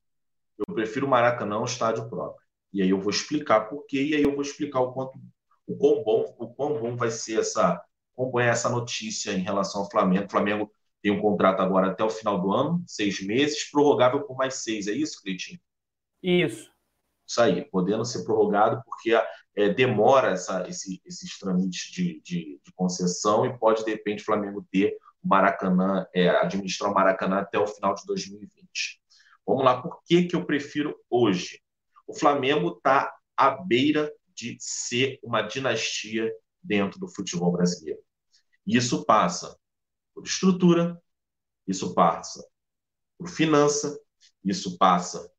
eu 0.57 0.73
prefiro 0.73 1.07
Maracanã 1.07 1.55
ao 1.55 1.65
estádio 1.65 2.07
próprio. 2.09 2.41
E 2.73 2.81
aí 2.81 2.89
eu 2.89 2.99
vou 2.99 3.09
explicar 3.09 3.61
por 3.61 3.85
quê, 3.85 4.01
e 4.01 4.15
aí 4.15 4.23
eu 4.23 4.31
vou 4.31 4.41
explicar 4.41 4.79
o 4.79 4.93
quanto 4.93 5.19
o 5.67 5.77
quão 5.77 6.03
bom, 6.03 6.35
o 6.37 6.53
quão 6.53 6.79
bom 6.79 6.95
vai 6.95 7.11
ser 7.11 7.39
essa, 7.39 7.81
quão 8.13 8.29
bom 8.29 8.39
é 8.39 8.47
essa 8.47 8.69
notícia 8.69 9.31
em 9.31 9.39
relação 9.39 9.81
ao 9.81 9.89
Flamengo. 9.89 10.25
O 10.25 10.29
Flamengo 10.29 10.71
tem 11.01 11.11
um 11.11 11.21
contrato 11.21 11.61
agora 11.61 11.91
até 11.91 12.03
o 12.03 12.09
final 12.09 12.39
do 12.39 12.51
ano, 12.51 12.83
seis 12.85 13.21
meses, 13.21 13.69
prorrogável 13.69 14.21
por 14.23 14.37
mais 14.37 14.55
seis. 14.55 14.87
É 14.87 14.91
isso, 14.91 15.21
Cleitinho? 15.21 15.59
Isso. 16.21 16.69
Isso 17.27 17.41
aí, 17.41 17.65
podendo 17.65 18.05
ser 18.05 18.23
prorrogado, 18.23 18.81
porque 18.85 19.11
é, 19.55 19.69
demora 19.69 20.31
essa, 20.31 20.67
esse, 20.67 21.01
esses 21.05 21.37
trâmites 21.39 21.91
de, 21.91 22.21
de, 22.21 22.59
de, 22.63 22.73
concessão 22.75 23.45
e 23.45 23.57
pode, 23.57 23.83
de 23.83 23.91
repente, 23.91 24.21
o 24.21 24.25
Flamengo 24.25 24.65
ter 24.71 24.97
o 25.23 25.27
Maracanã, 25.27 26.05
é, 26.13 26.29
administrar 26.29 26.91
o 26.91 26.93
Maracanã 26.93 27.39
até 27.39 27.57
o 27.57 27.67
final 27.67 27.93
de 27.95 28.05
2020. 28.05 29.01
Vamos 29.45 29.63
lá, 29.63 29.81
por 29.81 30.03
que, 30.03 30.25
que 30.25 30.35
eu 30.35 30.45
prefiro 30.45 30.95
hoje? 31.09 31.61
O 32.05 32.13
Flamengo 32.13 32.75
está 32.77 33.13
à 33.35 33.49
beira 33.49 34.11
de 34.35 34.57
ser 34.59 35.19
uma 35.23 35.41
dinastia 35.41 36.31
dentro 36.61 36.99
do 36.99 37.07
futebol 37.07 37.51
brasileiro. 37.51 38.01
Isso 38.65 39.05
passa 39.05 39.57
por 40.21 40.27
estrutura, 40.27 41.01
isso 41.67 41.93
passa 41.93 42.41
por 43.21 43.29
finança, 43.29 43.99
isso 44.43 44.79
passa 44.79 45.31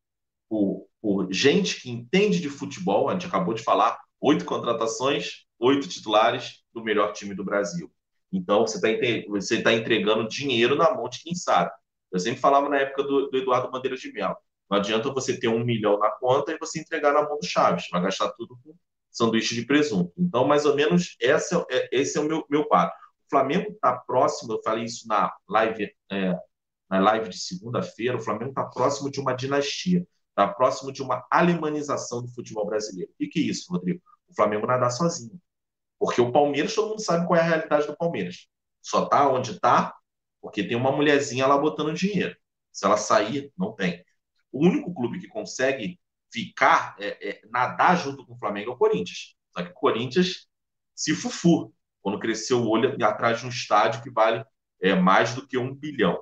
por, 0.48 0.86
por 1.00 1.32
gente 1.32 1.80
que 1.80 1.90
entende 1.90 2.40
de 2.40 2.48
futebol. 2.48 3.08
A 3.08 3.14
gente 3.14 3.26
acabou 3.26 3.54
de 3.54 3.62
falar 3.62 3.98
oito 4.20 4.44
contratações, 4.44 5.44
oito 5.58 5.88
titulares 5.88 6.62
do 6.72 6.82
melhor 6.82 7.12
time 7.12 7.34
do 7.34 7.44
Brasil. 7.44 7.92
Então 8.32 8.64
você 8.64 8.76
está 8.76 9.28
você 9.28 9.62
tá 9.62 9.72
entregando 9.72 10.28
dinheiro 10.28 10.76
na 10.76 10.94
mão 10.94 11.08
de 11.08 11.20
quem 11.20 11.34
sabe. 11.34 11.72
Eu 12.12 12.20
sempre 12.20 12.40
falava 12.40 12.68
na 12.68 12.78
época 12.78 13.02
do, 13.02 13.28
do 13.28 13.36
Eduardo 13.36 13.70
Bandeira 13.70 13.96
de 13.96 14.12
Mel. 14.12 14.36
Não 14.70 14.78
adianta 14.78 15.12
você 15.12 15.38
ter 15.38 15.48
um 15.48 15.64
milhão 15.64 15.98
na 15.98 16.10
conta 16.10 16.52
e 16.52 16.58
você 16.58 16.80
entregar 16.80 17.12
na 17.12 17.22
mão 17.22 17.36
do 17.36 17.44
Chaves. 17.44 17.88
Vai 17.90 18.00
gastar 18.00 18.30
tudo 18.32 18.56
com 18.62 18.74
sanduíche 19.10 19.56
de 19.56 19.66
presunto. 19.66 20.12
Então, 20.16 20.46
mais 20.46 20.64
ou 20.64 20.74
menos, 20.74 21.16
essa, 21.20 21.66
é, 21.68 21.88
esse 21.92 22.16
é 22.16 22.20
o 22.20 22.24
meu, 22.24 22.46
meu 22.48 22.64
quadro. 22.64 22.94
Flamengo 23.32 23.72
está 23.72 23.96
próximo, 23.96 24.52
eu 24.52 24.62
falei 24.62 24.84
isso 24.84 25.08
na 25.08 25.34
live, 25.48 25.90
é, 26.10 26.38
na 26.90 27.00
live 27.00 27.30
de 27.30 27.38
segunda-feira, 27.38 28.18
o 28.18 28.20
Flamengo 28.20 28.50
está 28.50 28.64
próximo 28.64 29.10
de 29.10 29.18
uma 29.18 29.32
dinastia, 29.32 30.06
está 30.28 30.46
próximo 30.46 30.92
de 30.92 31.02
uma 31.02 31.26
alemanização 31.30 32.20
do 32.20 32.28
futebol 32.28 32.66
brasileiro. 32.66 33.10
E 33.18 33.26
que 33.26 33.40
isso, 33.40 33.72
Rodrigo? 33.72 34.02
O 34.28 34.34
Flamengo 34.34 34.66
nadar 34.66 34.90
sozinho. 34.90 35.40
Porque 35.98 36.20
o 36.20 36.30
Palmeiras, 36.30 36.74
todo 36.74 36.90
mundo 36.90 37.00
sabe 37.02 37.26
qual 37.26 37.38
é 37.38 37.42
a 37.42 37.46
realidade 37.46 37.86
do 37.86 37.96
Palmeiras. 37.96 38.48
Só 38.82 39.04
está 39.04 39.26
onde 39.30 39.52
está 39.52 39.96
porque 40.42 40.62
tem 40.62 40.76
uma 40.76 40.92
mulherzinha 40.92 41.46
lá 41.46 41.56
botando 41.56 41.94
dinheiro. 41.94 42.36
Se 42.70 42.84
ela 42.84 42.98
sair, 42.98 43.50
não 43.56 43.72
tem. 43.72 44.04
O 44.50 44.66
único 44.66 44.92
clube 44.92 45.20
que 45.20 45.28
consegue 45.28 45.98
ficar, 46.30 46.96
é, 46.98 47.30
é, 47.30 47.40
nadar 47.48 47.96
junto 47.96 48.26
com 48.26 48.34
o 48.34 48.38
Flamengo 48.38 48.72
é 48.72 48.74
o 48.74 48.76
Corinthians. 48.76 49.36
Só 49.56 49.62
que 49.62 49.70
o 49.70 49.74
Corinthians 49.74 50.46
se 50.94 51.14
fufu 51.14 51.72
quando 52.02 52.18
cresceu 52.18 52.58
o 52.58 52.68
olho 52.68 52.96
atrás 53.04 53.40
de 53.40 53.46
um 53.46 53.48
estádio 53.48 54.02
que 54.02 54.10
vale 54.10 54.44
é, 54.80 54.94
mais 54.94 55.34
do 55.34 55.46
que 55.46 55.56
um 55.56 55.74
bilhão. 55.74 56.20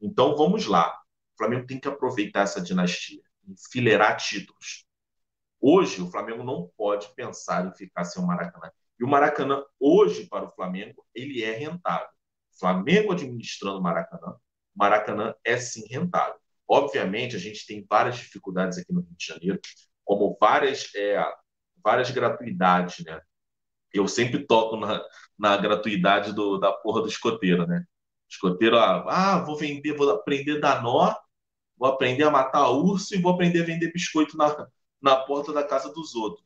Então 0.00 0.36
vamos 0.36 0.66
lá. 0.66 0.90
O 1.34 1.38
Flamengo 1.38 1.66
tem 1.66 1.78
que 1.78 1.88
aproveitar 1.88 2.42
essa 2.42 2.60
dinastia, 2.60 3.22
enfileirar 3.46 4.16
títulos. 4.16 4.86
Hoje, 5.60 6.00
o 6.02 6.10
Flamengo 6.10 6.42
não 6.42 6.70
pode 6.76 7.08
pensar 7.14 7.66
em 7.66 7.74
ficar 7.74 8.04
sem 8.04 8.22
o 8.22 8.26
Maracanã. 8.26 8.70
E 8.98 9.04
o 9.04 9.08
Maracanã, 9.08 9.62
hoje, 9.78 10.26
para 10.26 10.46
o 10.46 10.50
Flamengo, 10.50 11.04
ele 11.14 11.42
é 11.42 11.52
rentável. 11.52 12.08
Flamengo 12.58 13.12
administrando 13.12 13.78
o 13.78 13.82
Maracanã, 13.82 14.32
o 14.32 14.78
Maracanã 14.78 15.34
é 15.44 15.56
sim 15.56 15.84
rentável. 15.90 16.36
Obviamente, 16.68 17.36
a 17.36 17.38
gente 17.38 17.66
tem 17.66 17.84
várias 17.88 18.16
dificuldades 18.16 18.78
aqui 18.78 18.92
no 18.92 19.00
Rio 19.00 19.16
de 19.16 19.26
Janeiro, 19.26 19.60
como 20.04 20.36
várias, 20.40 20.90
é, 20.94 21.22
várias 21.82 22.10
gratuidades, 22.10 23.04
né? 23.04 23.20
Eu 23.94 24.08
sempre 24.08 24.46
toco 24.46 24.76
na, 24.76 25.02
na 25.38 25.56
gratuidade 25.56 26.32
do, 26.32 26.58
da 26.58 26.72
porra 26.72 27.02
do 27.02 27.08
escoteiro, 27.08 27.66
né? 27.66 27.84
Escoteiro, 28.28 28.76
ah, 28.78 29.04
ah, 29.08 29.38
vou 29.44 29.56
vender, 29.56 29.94
vou 29.96 30.10
aprender 30.10 30.56
a 30.58 30.60
dar 30.60 30.82
nó, 30.82 31.14
vou 31.76 31.88
aprender 31.88 32.24
a 32.24 32.30
matar 32.30 32.70
urso 32.70 33.14
e 33.14 33.20
vou 33.20 33.32
aprender 33.32 33.62
a 33.62 33.66
vender 33.66 33.92
biscoito 33.92 34.36
na, 34.36 34.66
na 35.00 35.16
porta 35.16 35.52
da 35.52 35.62
casa 35.62 35.92
dos 35.92 36.14
outros. 36.14 36.44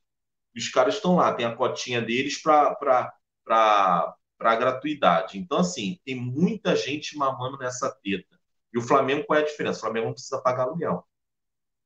e 0.54 0.58
os 0.60 0.68
caras 0.68 0.96
estão 0.96 1.16
lá, 1.16 1.32
tem 1.34 1.46
a 1.46 1.54
cotinha 1.56 2.02
deles 2.02 2.40
para 2.42 2.76
a 3.48 4.56
gratuidade. 4.56 5.38
Então, 5.38 5.58
assim, 5.58 5.98
tem 6.04 6.14
muita 6.16 6.76
gente 6.76 7.16
mamando 7.16 7.58
nessa 7.58 7.90
teta. 8.02 8.38
E 8.72 8.78
o 8.78 8.82
Flamengo, 8.82 9.24
qual 9.26 9.38
é 9.38 9.42
a 9.42 9.46
diferença? 9.46 9.78
O 9.78 9.82
Flamengo 9.82 10.06
não 10.06 10.12
precisa 10.14 10.40
pagar 10.42 10.64
aluguel. 10.64 11.06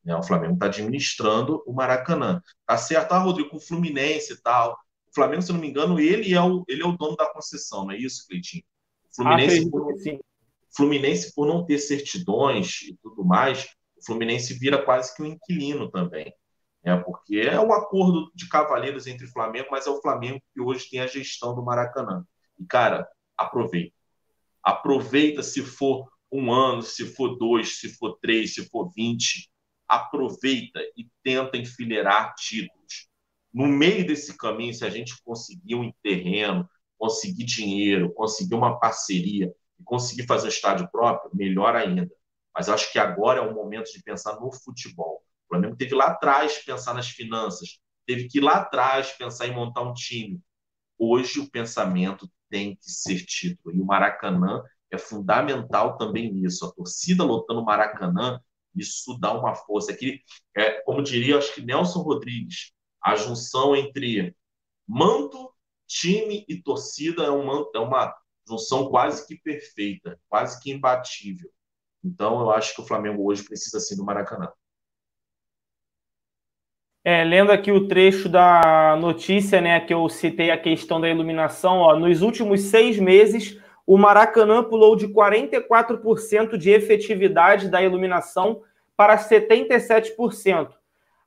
Né? 0.05 0.17
O 0.17 0.23
Flamengo 0.23 0.55
está 0.55 0.67
administrando 0.67 1.63
o 1.67 1.73
Maracanã. 1.73 2.43
Tá 2.67 2.77
certo, 2.77 3.13
ah, 3.13 3.19
Rodrigo, 3.19 3.51
com 3.51 3.57
o 3.57 3.61
Fluminense 3.61 4.33
e 4.33 4.37
tal. 4.43 4.77
O 5.13 5.15
Flamengo, 5.15 5.43
se 5.43 5.53
não 5.53 5.61
me 5.61 5.69
engano, 5.69 6.01
ele 6.01 6.33
é 6.33 6.41
o, 6.41 6.65
ele 6.67 6.83
é 6.83 6.87
o 6.87 6.97
dono 6.97 7.15
da 7.17 7.31
concessão, 7.31 7.85
não 7.85 7.93
é 7.93 7.99
isso, 7.99 8.27
Cleitinho? 8.27 8.65
O 9.11 9.15
Fluminense, 9.15 9.67
ah, 9.67 9.71
por, 9.71 9.95
Fluminense, 10.75 11.35
por 11.35 11.47
não 11.47 11.67
ter 11.67 11.79
certidões 11.79 12.81
e 12.83 12.97
tudo 13.03 13.23
mais, 13.23 13.69
o 13.97 14.05
Fluminense 14.07 14.59
vira 14.59 14.83
quase 14.83 15.15
que 15.15 15.23
um 15.23 15.27
inquilino 15.27 15.91
também. 15.91 16.33
Né? 16.83 16.97
Porque 16.97 17.37
é 17.37 17.61
um 17.61 17.73
acordo 17.75 18.33
de 18.35 18.49
cavaleiros 18.49 19.07
entre 19.07 19.27
Flamengo, 19.27 19.69
mas 19.71 19.87
é 19.87 19.91
o 19.91 20.01
Flamengo 20.01 20.41
que 20.53 20.63
hoje 20.63 20.89
tem 20.89 21.01
a 21.01 21.07
gestão 21.07 21.55
do 21.55 21.63
Maracanã. 21.63 22.25
E, 22.59 22.65
cara, 22.65 23.07
aproveita. 23.37 23.95
Aproveita 24.63 25.43
se 25.43 25.63
for 25.63 26.11
um 26.33 26.51
ano, 26.51 26.83
se 26.83 27.15
for 27.15 27.37
dois, 27.37 27.79
se 27.79 27.91
for 27.97 28.19
três, 28.21 28.55
se 28.55 28.69
for 28.71 28.91
vinte. 28.95 29.51
Aproveita 29.87 30.81
e 30.97 31.07
tenta 31.23 31.59
enfileirar 31.59 32.35
títulos. 32.35 32.82
No 33.53 33.67
meio 33.67 34.07
desse 34.07 34.37
caminho, 34.37 34.75
se 34.75 34.85
a 34.85 34.91
gente 34.91 35.21
conseguir 35.23 35.75
um 35.75 35.93
terreno, 36.03 36.69
conseguir 36.99 37.45
dinheiro, 37.45 38.13
conseguir 38.15 38.55
uma 38.55 38.79
parceria 38.79 39.53
e 39.79 39.85
conseguir 39.85 40.27
fazer 40.27 40.47
um 40.47 40.51
estádio 40.51 40.89
próprio, 40.91 41.31
melhor 41.35 41.77
ainda. 41.77 42.11
Mas 42.55 42.69
acho 42.69 42.93
que 42.93 42.99
agora 42.99 43.41
é 43.41 43.43
o 43.43 43.55
momento 43.55 43.91
de 43.93 44.03
pensar 44.03 44.39
no 44.41 44.53
futebol. 44.53 45.23
O 45.47 45.49
Flamengo 45.49 45.77
teve 45.77 45.95
lá 45.95 46.07
atrás 46.07 46.59
pensar 46.65 46.95
nas 46.95 47.09
finanças, 47.09 47.79
teve 48.07 48.29
que 48.29 48.39
ir 48.39 48.41
lá 48.41 48.55
atrás 48.55 49.13
pensar 49.13 49.47
em 49.47 49.55
montar 49.55 49.83
um 49.83 49.93
time. 49.93 50.41
Hoje 50.99 51.41
o 51.41 51.51
pensamento 51.51 52.31
tem 52.49 52.77
que 52.77 52.91
ser 52.91 53.25
título. 53.25 53.75
E 53.75 53.81
o 53.81 53.85
Maracanã 53.85 54.63
é 54.91 54.99
fundamental 54.99 55.97
também 55.97 56.33
nisso. 56.33 56.67
A 56.67 56.73
torcida 56.73 57.25
lotando 57.25 57.61
o 57.61 57.65
Maracanã, 57.65 58.41
isso 58.77 59.19
dá 59.19 59.33
uma 59.33 59.55
força. 59.55 59.91
Aqui, 59.91 60.21
é, 60.57 60.83
como 60.83 61.03
diria, 61.03 61.39
acho 61.39 61.55
que 61.55 61.63
Nelson 61.63 62.01
Rodrigues, 62.03 62.73
a 63.03 63.17
junção 63.17 63.75
entre 63.75 64.37
manto, 64.87 65.53
time 65.87 66.45
e 66.49 66.57
torcida 66.63 67.25
é 67.25 67.31
uma, 67.31 67.69
é 67.75 67.79
uma 67.79 68.15
junção 68.47 68.89
quase 68.89 69.27
que 69.27 69.37
perfeita, 69.37 70.19
quase 70.29 70.61
que 70.61 70.71
imbatível. 70.71 71.51
Então, 72.05 72.41
eu 72.41 72.51
acho 72.51 72.75
que 72.75 72.81
o 72.81 72.87
Flamengo 72.87 73.25
hoje 73.25 73.45
precisa 73.45 73.79
sim 73.81 73.97
do 73.97 74.05
Maracanã. 74.05 74.51
É, 77.05 77.25
lendo 77.25 77.51
aqui 77.51 77.73
o 77.73 77.89
trecho 77.89 78.29
da 78.29 78.97
notícia, 78.97 79.61
né, 79.61 79.81
que 79.81 79.93
eu 79.93 80.09
citei 80.09 80.53
a 80.53 80.59
questão 80.59 81.01
da 81.01 81.09
iluminação, 81.09 81.79
ó, 81.79 81.99
nos 81.99 82.23
últimos 82.23 82.61
seis 82.63 82.97
meses, 82.99 83.61
o 83.85 83.99
Maracanã 83.99 84.63
pulou 84.63 84.95
de 84.95 85.09
44% 85.09 86.57
de 86.57 86.71
efetividade 86.71 87.69
da 87.69 87.83
iluminação 87.83 88.63
para 88.97 89.19
77%. 89.19 90.71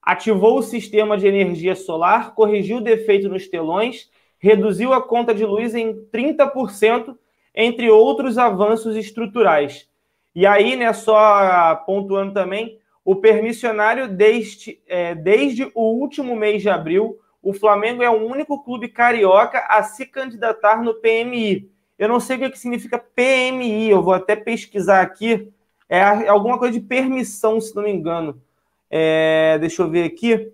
Ativou 0.06 0.60
o 0.60 0.64
sistema 0.64 1.18
de 1.18 1.28
energia 1.28 1.76
solar, 1.76 2.36
corrigiu 2.36 2.78
o 2.78 2.82
defeito 2.82 3.28
nos 3.28 3.47
telões, 3.47 4.10
reduziu 4.38 4.93
a 4.93 5.01
conta 5.01 5.34
de 5.34 5.43
luz 5.43 5.74
em 5.74 5.95
30%, 6.14 7.18
entre 7.56 7.89
outros 7.89 8.38
avanços 8.38 8.95
estruturais. 8.95 9.89
E 10.36 10.45
aí, 10.45 10.76
né, 10.76 10.93
só 10.93 11.76
pontuando 11.88 12.34
também, 12.34 12.78
o 13.03 13.16
permissionário 13.16 14.08
desde, 14.08 14.80
é, 14.88 15.16
desde 15.16 15.72
o 15.74 15.82
último 15.82 16.36
mês 16.36 16.62
de 16.62 16.70
abril, 16.70 17.20
o 17.41 17.53
Flamengo 17.53 18.03
é 18.03 18.10
o 18.10 18.26
único 18.26 18.64
clube 18.64 18.88
carioca 18.88 19.60
a 19.70 19.82
se 19.84 20.06
candidatar 20.06 20.84
no 20.84 20.95
PMI. 20.95 21.70
Eu 21.97 22.10
não 22.10 22.20
sei 22.20 22.38
o 22.38 22.51
que 22.51 22.60
significa 22.60 22.97
PMI, 22.99 23.89
eu 23.89 24.01
vou 24.01 24.14
até 24.14 24.36
pesquisar 24.36 25.01
aqui. 25.01 25.51
É, 25.88 25.99
é 25.99 26.28
alguma 26.28 26.58
coisa 26.58 26.78
de 26.78 26.86
permissão, 26.86 27.62
se 27.62 27.76
não 27.76 27.84
me 27.84 27.91
engano. 27.91 28.41
É, 28.90 29.58
deixa 29.60 29.82
eu 29.82 29.90
ver 29.90 30.04
aqui. 30.04 30.52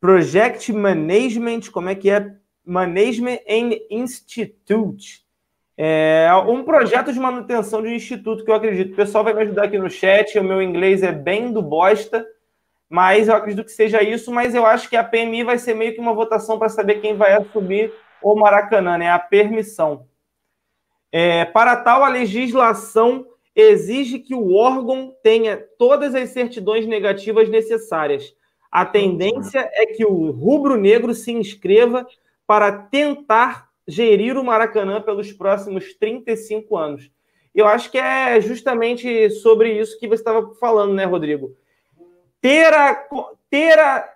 Project 0.00 0.72
Management, 0.72 1.70
como 1.72 1.88
é 1.88 1.94
que 1.94 2.10
é? 2.10 2.34
Management 2.64 3.38
and 3.48 3.70
Institute. 3.90 5.26
É 5.78 6.30
um 6.48 6.64
projeto 6.64 7.12
de 7.12 7.20
manutenção 7.20 7.82
de 7.82 7.94
instituto 7.94 8.44
que 8.44 8.50
eu 8.50 8.54
acredito. 8.54 8.92
O 8.92 8.96
pessoal 8.96 9.22
vai 9.22 9.34
me 9.34 9.42
ajudar 9.42 9.64
aqui 9.64 9.78
no 9.78 9.90
chat. 9.90 10.38
O 10.38 10.44
meu 10.44 10.62
inglês 10.62 11.02
é 11.02 11.12
bem 11.12 11.52
do 11.52 11.60
bosta, 11.60 12.26
mas 12.88 13.28
eu 13.28 13.34
acredito 13.34 13.64
que 13.64 13.72
seja 13.72 14.02
isso. 14.02 14.32
Mas 14.32 14.54
eu 14.54 14.64
acho 14.64 14.88
que 14.88 14.96
a 14.96 15.04
PMI 15.04 15.44
vai 15.44 15.58
ser 15.58 15.74
meio 15.74 15.94
que 15.94 16.00
uma 16.00 16.14
votação 16.14 16.58
para 16.58 16.70
saber 16.70 17.00
quem 17.00 17.14
vai 17.14 17.34
assumir 17.34 17.92
o 18.22 18.34
Maracanã, 18.34 18.96
né? 18.96 19.10
A 19.10 19.18
permissão. 19.18 20.06
É, 21.12 21.44
para 21.44 21.76
tal, 21.76 22.02
a 22.02 22.08
legislação 22.08 23.26
exige 23.56 24.18
que 24.18 24.34
o 24.34 24.54
órgão 24.54 25.14
tenha 25.22 25.56
todas 25.78 26.14
as 26.14 26.28
certidões 26.28 26.86
negativas 26.86 27.48
necessárias. 27.48 28.34
A 28.70 28.84
tendência 28.84 29.68
é 29.72 29.86
que 29.86 30.04
o 30.04 30.30
rubro-negro 30.30 31.14
se 31.14 31.32
inscreva 31.32 32.06
para 32.46 32.70
tentar 32.70 33.70
gerir 33.88 34.36
o 34.36 34.44
Maracanã 34.44 35.00
pelos 35.00 35.32
próximos 35.32 35.94
35 35.94 36.76
anos. 36.76 37.10
Eu 37.54 37.66
acho 37.66 37.90
que 37.90 37.96
é 37.96 38.38
justamente 38.40 39.30
sobre 39.30 39.72
isso 39.72 39.98
que 39.98 40.06
você 40.06 40.20
estava 40.20 40.54
falando, 40.56 40.92
né, 40.92 41.06
Rodrigo? 41.06 41.56
Ter 42.40 42.74
a, 42.74 43.08
ter 43.48 43.78
a, 43.78 44.06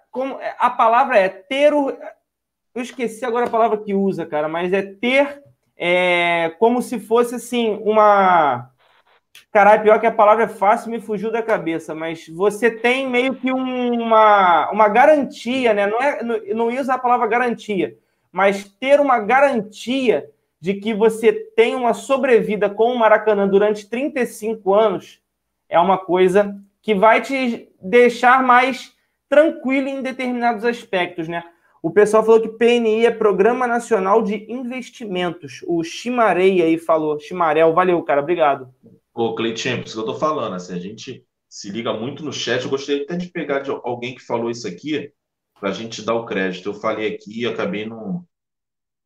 a 0.58 0.70
palavra 0.70 1.16
é 1.16 1.28
ter 1.28 1.72
o. 1.72 1.90
Eu 2.74 2.82
esqueci 2.82 3.24
agora 3.24 3.46
a 3.46 3.50
palavra 3.50 3.78
que 3.78 3.94
usa, 3.94 4.26
cara, 4.26 4.46
mas 4.46 4.72
é 4.72 4.82
ter 4.82 5.42
é, 5.82 6.50
como 6.58 6.82
se 6.82 7.00
fosse 7.00 7.36
assim, 7.36 7.80
uma. 7.82 8.70
Caralho, 9.52 9.82
pior 9.82 9.98
que 9.98 10.06
a 10.06 10.12
palavra 10.12 10.44
é 10.44 10.48
fácil, 10.48 10.90
me 10.90 11.00
fugiu 11.00 11.32
da 11.32 11.42
cabeça, 11.42 11.92
mas 11.92 12.28
você 12.28 12.70
tem 12.70 13.08
meio 13.08 13.34
que 13.34 13.50
uma, 13.50 14.70
uma 14.70 14.88
garantia, 14.88 15.74
né? 15.74 15.88
Não, 15.88 16.00
é, 16.00 16.22
não, 16.22 16.40
não 16.54 16.70
ia 16.70 16.80
usar 16.80 16.94
a 16.94 16.98
palavra 16.98 17.26
garantia, 17.26 17.96
mas 18.30 18.64
ter 18.64 19.00
uma 19.00 19.18
garantia 19.18 20.30
de 20.60 20.74
que 20.74 20.94
você 20.94 21.32
tem 21.32 21.74
uma 21.74 21.94
sobrevida 21.94 22.70
com 22.70 22.92
o 22.92 22.98
Maracanã 22.98 23.48
durante 23.48 23.88
35 23.88 24.72
anos 24.72 25.20
é 25.68 25.80
uma 25.80 25.98
coisa 25.98 26.54
que 26.82 26.94
vai 26.94 27.20
te 27.20 27.68
deixar 27.80 28.42
mais 28.42 28.94
tranquilo 29.28 29.88
em 29.88 30.02
determinados 30.02 30.64
aspectos, 30.64 31.28
né? 31.28 31.42
O 31.82 31.90
pessoal 31.90 32.24
falou 32.24 32.42
que 32.42 32.48
PNI 32.48 33.06
é 33.06 33.10
Programa 33.10 33.66
Nacional 33.66 34.22
de 34.22 34.44
Investimentos. 34.52 35.64
O 35.66 35.82
Chimarei 35.82 36.60
aí 36.60 36.76
falou. 36.76 37.18
Chimarel, 37.18 37.72
valeu, 37.72 38.02
cara, 38.02 38.20
obrigado. 38.20 38.68
Ô, 39.14 39.34
Cleitinho, 39.34 39.78
por 39.78 39.86
isso 39.86 39.94
que 39.94 40.00
eu 40.00 40.14
tô 40.14 40.18
falando, 40.18 40.54
assim, 40.54 40.74
a 40.74 40.78
gente 40.78 41.24
se 41.48 41.70
liga 41.70 41.92
muito 41.92 42.24
no 42.24 42.32
chat. 42.32 42.62
Eu 42.64 42.70
gostaria 42.70 43.02
até 43.02 43.16
de 43.16 43.28
pegar 43.30 43.60
de 43.60 43.70
alguém 43.70 44.14
que 44.14 44.20
falou 44.22 44.50
isso 44.50 44.66
aqui, 44.68 45.12
para 45.58 45.70
a 45.70 45.72
gente 45.72 46.02
dar 46.02 46.14
o 46.14 46.24
crédito. 46.26 46.68
Eu 46.68 46.74
falei 46.74 47.14
aqui 47.14 47.40
e 47.42 47.46
acabei 47.46 47.86
não, 47.86 48.26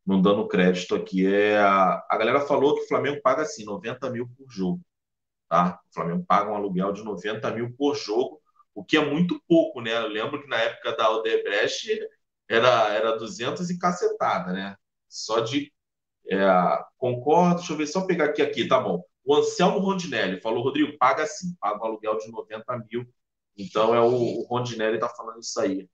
não 0.06 0.22
dando 0.22 0.48
crédito 0.48 0.94
aqui. 0.96 1.26
É 1.26 1.58
a, 1.58 2.04
a 2.10 2.18
galera 2.18 2.40
falou 2.42 2.76
que 2.76 2.82
o 2.84 2.88
Flamengo 2.88 3.20
paga 3.22 3.42
assim, 3.42 3.64
90 3.64 4.10
mil 4.10 4.28
por 4.36 4.50
jogo. 4.50 4.80
Tá? 5.48 5.80
O 5.90 5.94
Flamengo 5.94 6.24
paga 6.26 6.50
um 6.52 6.56
aluguel 6.56 6.92
de 6.92 7.04
90 7.04 7.50
mil 7.52 7.74
por 7.76 7.96
jogo, 7.96 8.40
o 8.74 8.84
que 8.84 8.96
é 8.96 9.04
muito 9.04 9.40
pouco, 9.48 9.80
né? 9.82 9.96
Eu 9.96 10.08
lembro 10.08 10.42
que 10.42 10.48
na 10.48 10.58
época 10.58 10.96
da 10.96 11.10
Odebrecht 11.10 11.88
era, 12.48 12.88
era 12.94 13.16
200 13.18 13.70
e 13.70 13.78
cacetada, 13.78 14.52
né? 14.52 14.76
Só 15.08 15.40
de. 15.40 15.72
É, 16.30 16.38
concordo, 16.98 17.56
deixa 17.58 17.72
eu 17.74 17.76
ver, 17.78 17.86
só 17.88 18.06
pegar 18.06 18.26
aqui, 18.26 18.42
aqui, 18.42 18.68
tá 18.68 18.80
bom. 18.80 19.02
O 19.24 19.34
Anselmo 19.34 19.78
Rondinelli 19.78 20.40
falou, 20.40 20.62
Rodrigo, 20.62 20.98
paga 20.98 21.22
assim, 21.22 21.54
paga 21.60 21.80
um 21.82 21.86
aluguel 21.86 22.18
de 22.18 22.30
90 22.30 22.84
mil. 22.90 23.06
Então 23.56 23.94
é 23.94 24.00
o, 24.00 24.40
o 24.40 24.46
Rondinelli 24.48 24.98
tá 24.98 25.08
falando 25.08 25.40
isso 25.40 25.58
aí. 25.60 25.88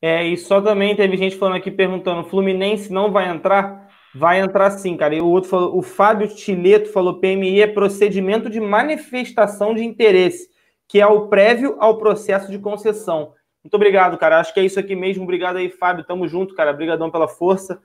É, 0.00 0.26
e 0.26 0.36
só 0.36 0.60
também 0.60 0.96
teve 0.96 1.16
gente 1.16 1.36
falando 1.36 1.56
aqui 1.56 1.70
perguntando: 1.70 2.28
Fluminense 2.28 2.92
não 2.92 3.12
vai 3.12 3.28
entrar? 3.28 3.88
Vai 4.14 4.40
entrar 4.40 4.70
sim, 4.72 4.96
cara. 4.96 5.14
E 5.14 5.20
o 5.20 5.26
outro 5.26 5.48
falou, 5.48 5.78
o 5.78 5.82
Fábio 5.82 6.28
Tileto 6.28 6.90
falou: 6.90 7.20
PMI 7.20 7.62
é 7.62 7.66
procedimento 7.66 8.50
de 8.50 8.60
manifestação 8.60 9.74
de 9.74 9.84
interesse, 9.84 10.48
que 10.88 11.00
é 11.00 11.06
o 11.06 11.28
prévio 11.28 11.76
ao 11.78 11.98
processo 11.98 12.50
de 12.50 12.58
concessão. 12.58 13.32
Muito 13.62 13.74
obrigado, 13.74 14.18
cara. 14.18 14.40
Acho 14.40 14.52
que 14.52 14.58
é 14.58 14.64
isso 14.64 14.80
aqui 14.80 14.96
mesmo. 14.96 15.22
Obrigado 15.22 15.56
aí, 15.56 15.70
Fábio. 15.70 16.04
Tamo 16.04 16.26
junto, 16.26 16.54
cara. 16.54 16.72
Obrigadão 16.72 17.10
pela 17.10 17.28
força. 17.28 17.80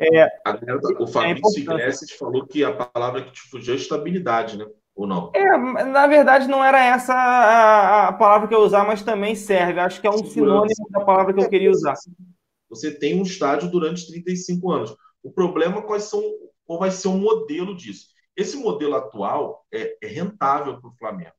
É, 0.00 0.28
o 0.98 1.06
Fabrício 1.06 1.58
é 1.58 1.60
Iglesias 1.60 2.10
falou 2.12 2.46
que 2.46 2.64
a 2.64 2.72
palavra 2.72 3.22
que 3.22 3.32
te 3.32 3.42
fugiu 3.42 3.74
é 3.74 3.76
estabilidade, 3.76 4.58
né? 4.58 4.66
Ou 4.94 5.06
não? 5.06 5.30
É, 5.34 5.84
na 5.84 6.06
verdade, 6.06 6.48
não 6.48 6.62
era 6.62 6.84
essa 6.84 7.14
a, 7.14 8.08
a 8.08 8.12
palavra 8.12 8.48
que 8.48 8.54
eu 8.54 8.60
usar, 8.60 8.84
mas 8.84 9.02
também 9.02 9.34
serve. 9.34 9.80
Acho 9.80 10.00
que 10.00 10.06
é 10.06 10.10
um 10.10 10.18
Segurança. 10.18 10.68
sinônimo 10.74 10.90
da 10.90 11.04
palavra 11.04 11.32
que 11.32 11.40
eu 11.40 11.48
queria 11.48 11.70
usar. 11.70 11.94
Você 12.68 12.90
tem 12.90 13.18
um 13.18 13.22
estádio 13.22 13.70
durante 13.70 14.06
35 14.06 14.70
anos. 14.70 14.96
O 15.22 15.30
problema 15.30 15.78
é 15.78 15.82
quais 15.82 16.04
são, 16.04 16.22
qual 16.64 16.78
vai 16.78 16.90
ser 16.90 17.08
o 17.08 17.16
modelo 17.16 17.76
disso. 17.76 18.08
Esse 18.36 18.56
modelo 18.56 18.94
atual 18.94 19.66
é, 19.72 19.96
é 20.02 20.06
rentável 20.06 20.80
para 20.80 20.90
o 20.90 20.96
Flamengo. 20.96 21.32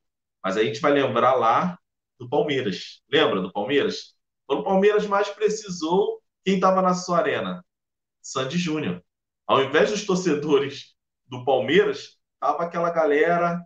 Mas 0.43 0.57
a 0.57 0.63
gente 0.63 0.79
vai 0.79 0.91
lembrar 0.91 1.35
lá 1.35 1.77
do 2.19 2.29
Palmeiras. 2.29 3.01
Lembra 3.11 3.41
do 3.41 3.51
Palmeiras? 3.51 4.15
Quando 4.47 4.59
o 4.61 4.63
Palmeiras 4.63 5.05
mais 5.07 5.29
precisou, 5.29 6.21
quem 6.43 6.55
estava 6.55 6.81
na 6.81 6.93
sua 6.93 7.19
arena? 7.19 7.63
Sandy 8.21 8.57
Júnior. 8.57 9.03
Ao 9.47 9.61
invés 9.61 9.89
dos 9.89 10.05
torcedores 10.05 10.95
do 11.25 11.43
Palmeiras, 11.43 12.17
tava 12.39 12.63
aquela 12.63 12.89
galera, 12.89 13.61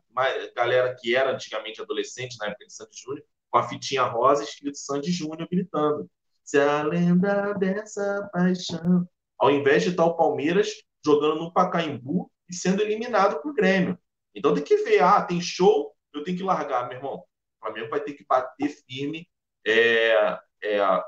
galera 0.56 0.96
que 1.00 1.16
era 1.16 1.32
antigamente 1.32 1.82
adolescente 1.82 2.38
na 2.40 2.48
época 2.48 2.66
de 2.66 2.74
Sandy 2.74 2.98
Júnior, 2.98 3.26
com 3.50 3.58
a 3.58 3.68
fitinha 3.68 4.04
rosa 4.04 4.44
escrito 4.44 4.78
Sandy 4.78 5.12
Júnior 5.12 5.48
gritando. 5.50 6.10
Se 6.44 6.60
a 6.60 6.84
lenda 6.84 7.54
dessa 7.54 8.30
paixão. 8.32 9.08
Ao 9.38 9.50
invés 9.50 9.84
de 9.84 9.90
estar 9.90 10.06
o 10.06 10.16
Palmeiras 10.16 10.72
jogando 11.04 11.36
no 11.36 11.52
Pacaembu 11.52 12.32
e 12.50 12.54
sendo 12.54 12.82
eliminado 12.82 13.42
pro 13.42 13.54
Grêmio. 13.54 13.98
Então 14.34 14.54
tem 14.54 14.64
que 14.64 14.78
ver, 14.78 15.02
ah, 15.02 15.22
tem 15.22 15.42
show, 15.42 15.96
eu 16.14 16.24
tenho 16.24 16.38
que 16.38 16.44
largar, 16.44 16.88
meu 16.88 16.98
irmão. 16.98 17.16
O 17.16 17.26
Flamengo 17.60 17.90
vai 17.90 18.00
ter 18.02 18.14
que 18.14 18.26
bater 18.26 18.70
firme 18.70 19.28
é, 19.66 20.40
é, 20.64 21.04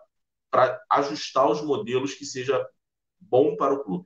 para 0.50 0.82
ajustar 0.90 1.50
os 1.50 1.62
modelos 1.62 2.14
que 2.14 2.26
seja 2.26 2.66
bom 3.20 3.56
para 3.56 3.74
o 3.74 3.84
clube. 3.84 4.06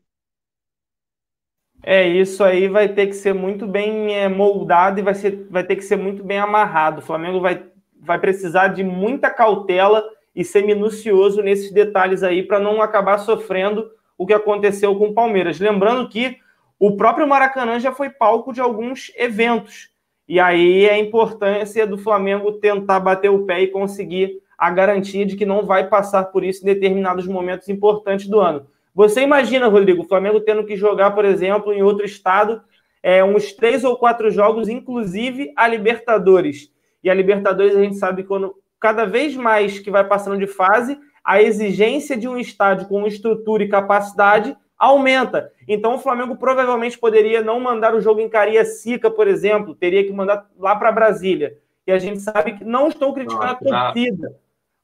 É, 1.83 2.07
isso 2.07 2.43
aí 2.43 2.67
vai 2.67 2.89
ter 2.89 3.07
que 3.07 3.13
ser 3.13 3.33
muito 3.33 3.65
bem 3.65 4.13
é, 4.15 4.29
moldado 4.29 4.99
e 4.99 5.03
vai, 5.03 5.15
ser, 5.15 5.47
vai 5.49 5.63
ter 5.63 5.75
que 5.75 5.81
ser 5.81 5.95
muito 5.95 6.23
bem 6.23 6.37
amarrado. 6.37 6.99
O 6.99 7.03
Flamengo 7.03 7.39
vai, 7.39 7.65
vai 7.99 8.19
precisar 8.19 8.67
de 8.69 8.83
muita 8.83 9.31
cautela 9.31 10.03
e 10.35 10.43
ser 10.43 10.63
minucioso 10.63 11.41
nesses 11.41 11.71
detalhes 11.71 12.23
aí 12.23 12.43
para 12.43 12.59
não 12.59 12.81
acabar 12.81 13.17
sofrendo 13.17 13.89
o 14.17 14.27
que 14.27 14.33
aconteceu 14.33 14.95
com 14.95 15.07
o 15.07 15.13
Palmeiras. 15.13 15.59
Lembrando 15.59 16.07
que 16.07 16.37
o 16.79 16.95
próprio 16.95 17.27
Maracanã 17.27 17.79
já 17.79 17.91
foi 17.91 18.09
palco 18.09 18.53
de 18.53 18.61
alguns 18.61 19.11
eventos. 19.15 19.89
E 20.27 20.39
aí 20.39 20.85
é 20.85 20.93
a 20.93 20.99
importância 20.99 21.85
do 21.85 21.97
Flamengo 21.97 22.53
tentar 22.53 22.99
bater 22.99 23.29
o 23.29 23.45
pé 23.45 23.61
e 23.61 23.67
conseguir 23.67 24.41
a 24.57 24.69
garantia 24.69 25.25
de 25.25 25.35
que 25.35 25.45
não 25.45 25.65
vai 25.65 25.89
passar 25.89 26.25
por 26.25 26.43
isso 26.43 26.61
em 26.61 26.65
determinados 26.65 27.27
momentos 27.27 27.67
importantes 27.67 28.27
do 28.27 28.39
ano. 28.39 28.67
Você 28.93 29.21
imagina, 29.21 29.67
Rodrigo, 29.67 30.03
o 30.03 30.07
Flamengo 30.07 30.41
tendo 30.41 30.65
que 30.65 30.75
jogar, 30.75 31.11
por 31.11 31.25
exemplo, 31.25 31.73
em 31.73 31.81
outro 31.81 32.05
estado, 32.05 32.61
é, 33.01 33.23
uns 33.23 33.53
três 33.53 33.83
ou 33.83 33.97
quatro 33.97 34.29
jogos, 34.29 34.67
inclusive 34.67 35.53
a 35.55 35.67
Libertadores. 35.67 36.71
E 37.03 37.09
a 37.09 37.13
Libertadores 37.13 37.75
a 37.75 37.81
gente 37.81 37.95
sabe 37.95 38.21
que 38.21 38.27
quando 38.27 38.55
cada 38.79 39.05
vez 39.05 39.35
mais 39.35 39.79
que 39.79 39.91
vai 39.91 40.03
passando 40.03 40.37
de 40.37 40.47
fase, 40.47 40.99
a 41.23 41.41
exigência 41.41 42.17
de 42.17 42.27
um 42.27 42.37
estádio 42.37 42.87
com 42.87 43.05
estrutura 43.07 43.63
e 43.63 43.69
capacidade 43.69 44.55
aumenta. 44.77 45.51
Então 45.67 45.95
o 45.95 45.99
Flamengo 45.99 46.35
provavelmente 46.35 46.97
poderia 46.97 47.41
não 47.41 47.59
mandar 47.59 47.93
o 47.93 48.01
jogo 48.01 48.19
em 48.19 48.29
Cariacica, 48.29 49.09
por 49.11 49.27
exemplo, 49.27 49.75
teria 49.75 50.03
que 50.03 50.11
mandar 50.11 50.47
lá 50.57 50.75
para 50.75 50.91
Brasília. 50.91 51.57
E 51.85 51.91
a 51.91 51.99
gente 51.99 52.19
sabe 52.19 52.53
que 52.53 52.63
não 52.63 52.87
estou 52.87 53.13
criticando 53.13 53.45
não, 53.45 53.77
a 53.77 53.91
torcida, 53.91 54.35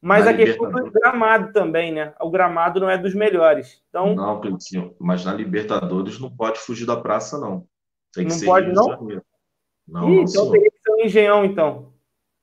mas 0.01 0.25
na 0.25 0.31
a 0.31 0.33
questão 0.35 0.71
do 0.71 0.91
gramado 0.91 1.51
também, 1.51 1.91
né? 1.91 2.13
O 2.21 2.29
gramado 2.29 2.79
não 2.79 2.89
é 2.89 2.97
dos 2.97 3.15
melhores. 3.15 3.81
Então, 3.89 4.15
não, 4.15 4.39
Cleitinho, 4.39 4.95
mas 4.99 5.25
na 5.25 5.33
Libertadores 5.33 6.19
não 6.19 6.29
pode 6.29 6.59
fugir 6.59 6.85
da 6.85 6.95
praça, 6.95 7.37
não. 7.37 7.67
Tem 8.13 8.25
que 8.25 8.31
não 8.31 8.39
ser 8.39 8.45
pode, 8.45 8.71
não? 8.71 9.23
Não, 9.87 10.09
Ih, 10.09 10.21
então 10.21 10.51
teria 10.51 10.69
que 10.69 10.79
ser 10.79 10.91
um 10.91 11.05
engenhão, 11.05 11.45
então. 11.45 11.93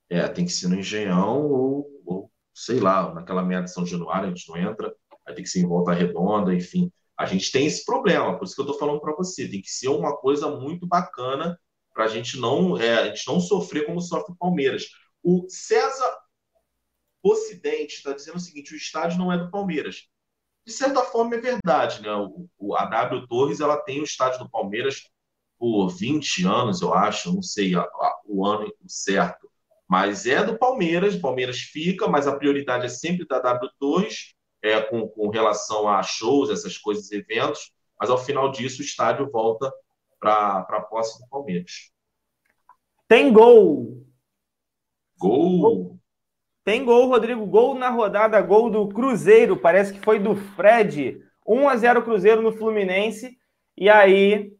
É, 0.08 0.26
tem 0.28 0.44
que 0.44 0.52
ser 0.52 0.68
no 0.68 0.76
engenhão 0.76 1.50
ou, 1.50 2.02
ou 2.04 2.30
sei 2.54 2.80
lá, 2.80 3.12
naquela 3.14 3.42
merda 3.42 3.64
de 3.64 3.72
São 3.72 3.86
Januário, 3.86 4.26
a 4.26 4.28
gente 4.28 4.48
não 4.48 4.56
entra, 4.56 4.94
vai 5.24 5.34
ter 5.34 5.42
que 5.42 5.48
ser 5.48 5.60
em 5.60 5.66
volta 5.66 5.92
redonda, 5.92 6.54
enfim. 6.54 6.90
A 7.16 7.26
gente 7.26 7.52
tem 7.52 7.66
esse 7.66 7.84
problema, 7.84 8.36
por 8.36 8.44
isso 8.44 8.54
que 8.54 8.60
eu 8.60 8.64
estou 8.64 8.78
falando 8.78 9.00
para 9.00 9.14
você. 9.14 9.48
Tem 9.48 9.60
que 9.60 9.70
ser 9.70 9.88
uma 9.88 10.16
coisa 10.16 10.48
muito 10.48 10.86
bacana 10.86 11.58
para 11.92 12.04
a 12.04 12.08
gente 12.08 12.38
não 12.40 12.76
é, 12.76 12.94
a 12.94 13.06
gente 13.06 13.26
não 13.28 13.38
sofrer 13.38 13.86
como 13.86 14.00
sofre 14.00 14.32
o 14.32 14.36
Palmeiras. 14.36 14.88
O 15.22 15.46
César 15.48 16.12
Ocidente 17.24 17.96
está 17.96 18.12
dizendo 18.12 18.36
o 18.36 18.40
seguinte: 18.40 18.74
o 18.74 18.76
estádio 18.76 19.18
não 19.18 19.32
é 19.32 19.38
do 19.38 19.50
Palmeiras. 19.50 20.06
De 20.66 20.72
certa 20.72 21.02
forma 21.02 21.34
é 21.34 21.40
verdade, 21.40 22.02
né? 22.02 22.12
O, 22.12 22.48
o, 22.58 22.76
a 22.76 22.84
W 22.84 23.26
Torres 23.26 23.60
ela 23.60 23.78
tem 23.78 24.00
o 24.00 24.04
estádio 24.04 24.40
do 24.40 24.50
Palmeiras 24.50 25.08
por 25.58 25.88
20 25.88 26.44
anos, 26.44 26.82
eu 26.82 26.92
acho, 26.92 27.34
não 27.34 27.42
sei 27.42 27.74
a, 27.74 27.80
a, 27.80 28.20
o 28.26 28.44
ano 28.46 28.70
certo. 28.86 29.50
Mas 29.88 30.26
é 30.26 30.44
do 30.44 30.58
Palmeiras, 30.58 31.14
o 31.14 31.20
Palmeiras 31.20 31.58
fica, 31.58 32.08
mas 32.08 32.26
a 32.26 32.36
prioridade 32.36 32.86
é 32.86 32.88
sempre 32.88 33.26
da 33.26 33.38
W 33.38 33.70
Torres, 33.78 34.34
é, 34.62 34.80
com, 34.80 35.08
com 35.08 35.28
relação 35.28 35.88
a 35.88 36.02
shows, 36.02 36.50
essas 36.50 36.76
coisas, 36.76 37.10
eventos. 37.12 37.72
Mas 37.98 38.10
ao 38.10 38.18
final 38.18 38.50
disso, 38.50 38.82
o 38.82 38.84
estádio 38.84 39.30
volta 39.30 39.72
para 40.18 40.66
a 40.68 40.80
posse 40.80 41.20
do 41.20 41.28
Palmeiras. 41.28 41.92
Tem 43.06 43.32
gol! 43.32 44.06
Gol! 45.18 45.98
Tem 46.64 46.82
gol, 46.82 47.08
Rodrigo. 47.08 47.44
Gol 47.44 47.74
na 47.74 47.90
rodada, 47.90 48.40
gol 48.40 48.70
do 48.70 48.88
Cruzeiro. 48.88 49.54
Parece 49.54 49.92
que 49.92 50.00
foi 50.00 50.18
do 50.18 50.34
Fred. 50.34 51.20
1 51.46 51.68
a 51.68 51.76
0 51.76 52.02
Cruzeiro 52.02 52.40
no 52.40 52.52
Fluminense. 52.52 53.36
E 53.76 53.90
aí 53.90 54.52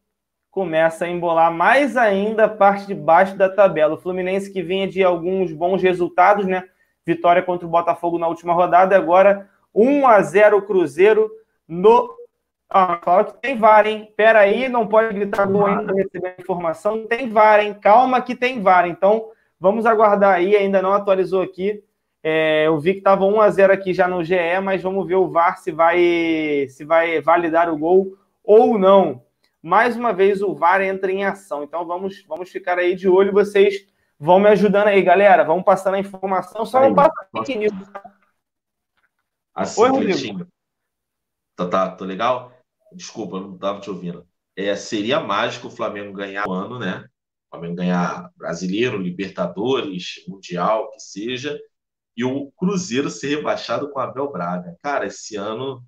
começa 0.50 1.07
a 1.07 1.09
embolar 1.09 1.50
mais 1.50 1.96
ainda 1.96 2.44
a 2.44 2.48
parte 2.48 2.86
de 2.86 2.94
baixo 2.94 3.36
da 3.36 3.48
tabela. 3.48 3.94
O 3.94 3.98
Fluminense 3.98 4.52
que 4.52 4.62
vinha 4.62 4.86
de 4.86 5.02
alguns 5.02 5.50
bons 5.50 5.82
resultados, 5.82 6.46
né? 6.46 6.64
Vitória 7.07 7.42
contra 7.42 7.66
o 7.66 7.70
Botafogo 7.70 8.18
na 8.18 8.28
última 8.28 8.52
rodada. 8.52 8.94
Agora 8.94 9.48
1 9.74 10.07
a 10.07 10.20
0 10.20 10.61
Cruzeiro 10.62 11.30
no. 11.66 12.14
Ah, 12.68 13.00
fala 13.02 13.24
que 13.24 13.40
tem 13.40 13.57
VAR, 13.57 13.86
hein? 13.86 14.12
Pera 14.14 14.40
aí, 14.40 14.68
não 14.68 14.86
pode 14.86 15.14
gritar 15.14 15.46
gol 15.46 15.66
ainda 15.66 15.94
receber 15.94 16.34
informação. 16.38 17.07
Tem 17.07 17.30
VAR, 17.30 17.61
hein? 17.61 17.74
Calma 17.80 18.20
que 18.20 18.34
tem 18.34 18.61
VAR. 18.61 18.86
Então, 18.88 19.30
vamos 19.59 19.86
aguardar 19.86 20.34
aí. 20.34 20.55
Ainda 20.57 20.82
não 20.82 20.92
atualizou 20.92 21.40
aqui. 21.40 21.82
É, 22.27 22.66
eu 22.66 22.81
vi 22.81 22.93
que 22.95 22.99
estava 23.01 23.27
1 23.27 23.39
a 23.39 23.51
0 23.51 23.70
aqui 23.75 23.93
já 23.93 24.09
no 24.09 24.25
GE, 24.25 24.59
mas 24.62 24.83
vamos 24.83 25.07
ver 25.07 25.16
o 25.16 25.29
VAR 25.29 25.59
se 25.59 25.70
vai, 25.70 26.66
se 26.70 26.83
vai 26.83 27.20
validar 27.20 27.68
o 27.68 27.77
gol 27.77 28.16
ou 28.43 28.79
não. 28.79 29.22
Mais 29.62 29.95
uma 29.95 30.11
vez 30.11 30.41
o 30.41 30.55
VAR 30.55 30.81
entra 30.81 31.12
em 31.12 31.22
ação. 31.22 31.62
Então 31.62 31.87
vamos, 31.87 32.25
vamos 32.27 32.49
ficar 32.49 32.79
aí 32.79 32.95
de 32.95 33.07
olho. 33.07 33.31
Vocês 33.31 33.87
vão 34.18 34.41
me 34.41 34.49
ajudando 34.49 34.87
aí, 34.87 35.03
galera. 35.03 35.45
Vamos 35.45 35.66
passando 35.66 35.97
a 35.97 35.99
informação. 35.99 36.64
Só 36.64 36.79
aí, 36.79 36.89
não 36.89 36.95
passa 36.95 37.29
fake 37.31 37.59
news. 37.59 37.72
Assim, 39.55 39.83
Oi, 39.83 39.89
Rodrigo. 39.91 40.47
Tá, 41.55 41.68
tá, 41.68 41.91
tô 41.91 42.07
legal? 42.07 42.53
Desculpa, 42.91 43.39
não 43.39 43.55
estava 43.55 43.81
te 43.81 43.91
ouvindo. 43.91 44.27
É, 44.57 44.75
seria 44.77 45.20
mágico 45.20 45.68
o 45.68 45.70
Flamengo 45.70 46.14
ganhar 46.14 46.49
o 46.49 46.53
ano, 46.53 46.79
né? 46.79 47.07
O 47.49 47.57
Flamengo 47.57 47.77
ganhar 47.77 48.31
brasileiro, 48.35 48.97
Libertadores, 48.97 50.25
Mundial, 50.27 50.91
que 50.91 51.01
seja 51.01 51.61
e 52.17 52.25
o 52.25 52.51
Cruzeiro 52.53 53.11
ser 53.11 53.37
rebaixado 53.37 53.91
com 53.91 53.99
a 53.99 54.05
Abel 54.05 54.31
Braga. 54.31 54.77
Cara, 54.83 55.07
esse 55.07 55.37
ano, 55.37 55.83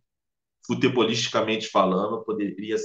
futebolisticamente 0.67 1.69
falando, 1.69 2.25
poderia, 2.25 2.77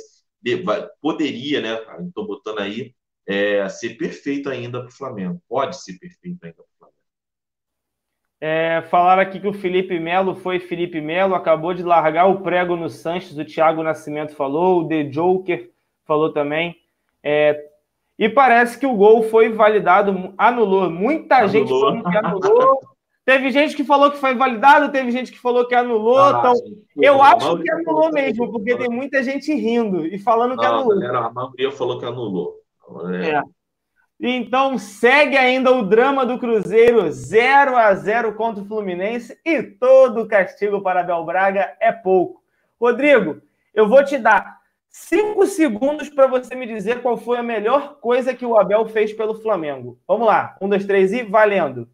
poderia 1.01 1.61
né? 1.61 1.79
Estou 2.07 2.27
botando 2.27 2.59
aí, 2.59 2.93
é, 3.27 3.67
ser 3.69 3.97
perfeito 3.97 4.49
ainda 4.49 4.79
para 4.79 4.89
o 4.89 4.93
Flamengo. 4.93 5.41
Pode 5.47 5.81
ser 5.81 5.97
perfeito 5.97 6.43
ainda 6.43 6.55
para 6.55 6.63
o 6.63 6.77
Flamengo. 6.77 7.01
É, 8.39 8.81
falaram 8.89 9.21
aqui 9.21 9.39
que 9.39 9.47
o 9.47 9.53
Felipe 9.53 9.99
Melo 9.99 10.35
foi 10.35 10.59
Felipe 10.59 10.99
Melo, 10.99 11.35
acabou 11.35 11.73
de 11.73 11.83
largar 11.83 12.25
o 12.25 12.41
prego 12.41 12.75
no 12.75 12.89
Sanches, 12.89 13.37
o 13.37 13.45
Thiago 13.45 13.83
Nascimento 13.83 14.35
falou, 14.35 14.81
o 14.81 14.87
The 14.87 15.03
Joker 15.03 15.71
falou 16.05 16.33
também. 16.33 16.75
É, 17.23 17.69
e 18.17 18.27
parece 18.29 18.79
que 18.79 18.85
o 18.85 18.95
gol 18.95 19.23
foi 19.23 19.49
validado, 19.49 20.33
anulou. 20.37 20.89
Muita 20.89 21.37
anulou. 21.37 21.51
gente 21.51 21.69
falando 21.69 22.03
que 22.03 22.17
anulou, 22.17 22.79
Teve 23.23 23.51
gente 23.51 23.75
que 23.75 23.83
falou 23.83 24.09
que 24.09 24.17
foi 24.17 24.33
validado, 24.33 24.91
teve 24.91 25.11
gente 25.11 25.31
que 25.31 25.39
falou 25.39 25.67
que 25.67 25.75
anulou. 25.75 26.17
Ah, 26.17 26.39
então, 26.39 26.53
eu 26.97 27.21
acho 27.21 27.57
que 27.59 27.71
anulou 27.71 28.11
mesmo, 28.11 28.51
porque 28.51 28.75
tem 28.75 28.89
muita 28.89 29.21
gente 29.21 29.53
rindo 29.53 30.05
e 30.07 30.17
falando 30.17 30.57
que 30.57 30.65
anulou. 30.65 30.99
Galera, 30.99 31.27
a 31.27 31.31
maioria 31.31 31.71
falou 31.71 31.99
que 31.99 32.05
anulou. 32.05 32.55
É. 33.13 33.29
é. 33.31 33.41
Então, 34.23 34.77
segue 34.77 35.35
ainda 35.35 35.71
o 35.71 35.83
drama 35.83 36.25
do 36.25 36.37
Cruzeiro 36.37 37.11
0 37.11 37.75
a 37.75 37.93
0 37.93 38.35
contra 38.35 38.61
o 38.61 38.65
Fluminense 38.65 39.35
e 39.43 39.63
todo 39.63 40.21
o 40.21 40.27
castigo 40.27 40.81
para 40.81 41.01
Abel 41.01 41.23
Braga 41.25 41.75
é 41.79 41.91
pouco. 41.91 42.41
Rodrigo, 42.79 43.41
eu 43.73 43.87
vou 43.87 44.03
te 44.03 44.17
dar 44.17 44.59
cinco 44.89 45.47
segundos 45.47 46.09
para 46.09 46.27
você 46.27 46.53
me 46.53 46.67
dizer 46.67 47.01
qual 47.01 47.17
foi 47.17 47.37
a 47.37 47.43
melhor 47.43 47.99
coisa 47.99 48.33
que 48.33 48.45
o 48.45 48.57
Abel 48.57 48.85
fez 48.87 49.13
pelo 49.13 49.35
Flamengo. 49.35 49.97
Vamos 50.07 50.27
lá, 50.27 50.55
um, 50.61 50.69
dois, 50.69 50.85
três 50.85 51.11
e 51.13 51.23
valendo. 51.23 51.89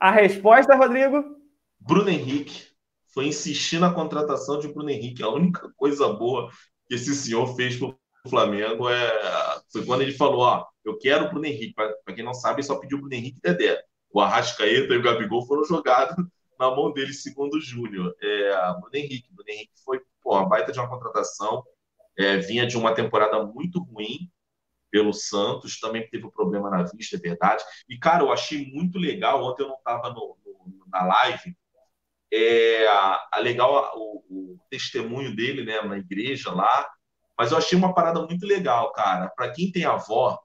A 0.00 0.10
resposta, 0.10 0.76
Rodrigo? 0.76 1.36
Bruno 1.80 2.08
Henrique. 2.08 2.68
Foi 3.12 3.26
insistir 3.26 3.80
na 3.80 3.92
contratação 3.92 4.58
de 4.58 4.68
Bruno 4.68 4.90
Henrique. 4.90 5.22
A 5.22 5.28
única 5.28 5.72
coisa 5.76 6.12
boa 6.12 6.50
que 6.86 6.94
esse 6.94 7.14
senhor 7.14 7.56
fez 7.56 7.76
para 7.76 7.88
o 7.88 7.98
Flamengo 8.28 8.88
é... 8.88 9.60
foi 9.72 9.84
quando 9.84 10.02
ele 10.02 10.12
falou: 10.12 10.40
ó, 10.40 10.64
eu 10.84 10.98
quero 10.98 11.26
o 11.26 11.30
Bruno 11.30 11.46
Henrique. 11.46 11.74
Para 11.74 12.14
quem 12.14 12.24
não 12.24 12.34
sabe, 12.34 12.60
ele 12.60 12.66
só 12.66 12.76
pediu 12.76 12.98
o 12.98 13.00
Bruno 13.00 13.14
Henrique 13.14 13.38
e 13.38 13.48
Dedé. 13.48 13.82
O 14.12 14.20
Arrascaeta 14.20 14.94
e 14.94 14.98
o 14.98 15.02
Gabigol 15.02 15.46
foram 15.46 15.64
jogados 15.66 16.16
na 16.58 16.70
mão 16.70 16.92
dele, 16.92 17.12
segundo 17.12 17.54
o 17.54 17.60
Júnior. 17.60 18.14
É, 18.22 18.72
Bruno 18.80 18.94
Henrique. 18.94 19.32
Bruno 19.32 19.50
Henrique 19.50 19.72
foi 19.84 20.00
pô, 20.22 20.46
baita 20.46 20.70
de 20.70 20.78
uma 20.78 20.88
contratação. 20.88 21.64
é, 22.16 22.36
vinha 22.38 22.66
de 22.66 22.76
uma 22.76 22.94
temporada 22.94 23.44
muito 23.44 23.82
ruim 23.82 24.30
pelo 24.90 25.12
Santos, 25.12 25.78
também 25.78 26.08
teve 26.08 26.26
um 26.26 26.30
problema 26.30 26.70
na 26.70 26.82
vista, 26.82 27.16
é 27.16 27.20
verdade. 27.20 27.62
E, 27.88 27.98
cara, 27.98 28.22
eu 28.22 28.32
achei 28.32 28.66
muito 28.72 28.98
legal, 28.98 29.44
ontem 29.44 29.62
eu 29.62 29.68
não 29.68 29.76
estava 29.76 30.14
na 30.86 31.04
live, 31.04 31.56
é 32.32 32.86
a, 32.86 33.28
a 33.32 33.38
legal 33.38 33.92
o, 33.96 34.24
o, 34.28 34.58
testemunho 34.70 35.34
dele 35.34 35.64
né, 35.64 35.80
na 35.82 35.98
igreja 35.98 36.52
lá, 36.52 36.88
mas 37.38 37.52
eu 37.52 37.58
achei 37.58 37.78
uma 37.78 37.94
parada 37.94 38.20
muito 38.26 38.46
legal, 38.46 38.92
cara. 38.92 39.28
Para 39.30 39.50
quem 39.52 39.70
tem 39.72 39.84
avó, 39.84 40.38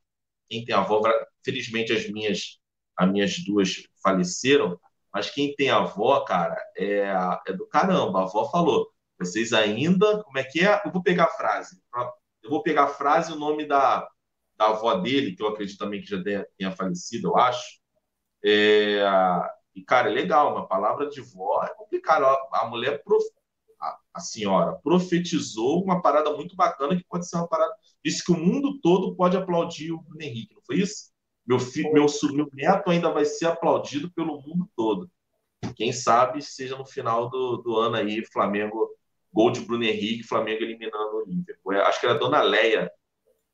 quem 0.49 0.63
tem 0.63 0.75
avó, 0.75 1.01
felizmente 1.43 1.91
as 1.91 2.09
minhas, 2.09 2.59
as 2.97 3.11
minhas 3.11 3.43
duas 3.43 3.83
faleceram, 4.01 4.79
mas 5.13 5.29
quem 5.29 5.55
tem 5.55 5.69
avó, 5.69 6.21
cara, 6.21 6.57
é, 6.77 7.13
é 7.47 7.53
do 7.53 7.67
caramba. 7.67 8.19
A 8.19 8.23
avó 8.23 8.49
falou: 8.49 8.89
vocês 9.19 9.53
ainda, 9.53 10.23
como 10.23 10.37
é 10.37 10.43
que 10.43 10.65
é? 10.65 10.81
Eu 10.85 10.91
vou 10.91 11.03
pegar 11.03 11.25
a 11.25 11.29
frase. 11.29 11.81
Eu 12.43 12.49
vou 12.49 12.63
pegar 12.63 12.85
a 12.85 12.87
frase 12.87 13.31
o 13.31 13.39
nome 13.39 13.65
da, 13.65 14.07
da 14.57 14.67
avó 14.67 14.95
dele, 14.95 15.35
que 15.35 15.43
eu 15.43 15.47
acredito 15.47 15.77
também 15.77 16.01
que 16.01 16.09
já 16.09 16.21
tenha 16.23 16.71
falecido, 16.71 17.29
eu 17.29 17.37
acho. 17.37 17.79
É, 18.43 19.01
e, 19.75 19.83
cara, 19.83 20.09
é 20.09 20.13
legal, 20.13 20.51
uma 20.51 20.67
palavra 20.67 21.09
de 21.09 21.21
vó 21.21 21.63
é 21.63 21.73
complicado. 21.75 22.25
A 22.51 22.67
mulher, 22.67 23.03
prof... 23.03 23.23
a, 24.13 24.19
senhora, 24.19 24.73
profetizou 24.83 25.83
uma 25.83 26.01
parada 26.01 26.31
muito 26.35 26.55
bacana 26.55 26.95
que 26.95 27.03
pode 27.05 27.27
ser 27.27 27.37
uma 27.37 27.47
parada. 27.47 27.73
Disse 28.03 28.23
que 28.23 28.31
o 28.31 28.37
mundo 28.37 28.79
todo 28.81 29.15
pode 29.15 29.37
aplaudir 29.37 29.91
o 29.91 30.01
Bruno 30.01 30.21
Henrique, 30.21 30.53
não 30.53 30.61
foi 30.63 30.77
isso? 30.77 31.11
Meu, 31.45 31.59
filho, 31.59 31.91
meu, 31.91 32.05
meu 32.33 32.49
neto 32.53 32.89
ainda 32.89 33.11
vai 33.11 33.25
ser 33.25 33.47
aplaudido 33.47 34.11
pelo 34.13 34.41
mundo 34.41 34.69
todo. 34.75 35.09
Quem 35.75 35.91
sabe 35.91 36.41
seja 36.41 36.77
no 36.77 36.85
final 36.85 37.29
do, 37.29 37.57
do 37.57 37.77
ano 37.77 37.95
aí, 37.95 38.23
Flamengo, 38.25 38.89
gol 39.31 39.51
de 39.51 39.61
Bruno 39.61 39.83
Henrique, 39.83 40.23
Flamengo 40.23 40.61
eliminando 40.63 41.17
o 41.17 41.25
Liverpool. 41.25 41.73
Acho 41.81 41.99
que 41.99 42.05
era 42.05 42.15
a 42.15 42.19
Dona 42.19 42.41
Leia, 42.41 42.91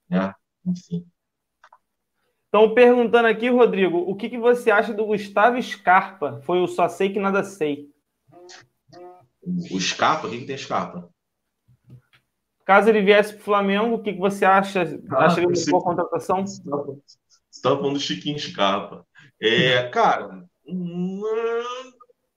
né? 0.09 0.33
Enfim. 0.65 1.05
Estão 2.45 2.73
perguntando 2.73 3.27
aqui, 3.27 3.49
Rodrigo, 3.49 3.97
o 3.97 4.15
que, 4.15 4.29
que 4.29 4.37
você 4.37 4.71
acha 4.71 4.91
do 4.93 5.05
Gustavo 5.05 5.61
Scarpa? 5.61 6.41
Foi 6.43 6.59
o 6.59 6.67
Só 6.67 6.89
Sei 6.89 7.13
Que 7.13 7.19
Nada 7.19 7.43
Sei. 7.43 7.87
O 9.71 9.79
Scarpa? 9.79 10.27
O 10.27 10.31
que, 10.31 10.39
que 10.39 10.45
tem 10.45 10.57
Scarpa? 10.57 11.09
Caso 12.65 12.89
ele 12.89 13.01
viesse 13.01 13.33
para 13.33 13.41
o 13.41 13.43
Flamengo, 13.43 13.95
o 13.95 14.01
que, 14.01 14.13
que 14.13 14.19
você 14.19 14.45
acha? 14.45 14.81
Ah, 15.09 15.25
acha 15.25 15.41
que 15.41 15.47
ele 15.47 15.71
boa 15.71 15.83
contratação? 15.83 16.45
Você 16.45 16.61
está 17.51 17.69
falando 17.69 17.93
do 17.93 17.99
Chiquinho 17.99 18.39
Scarpa. 18.39 19.05
É, 19.41 19.87
cara, 19.89 20.43
hum, 20.67 21.21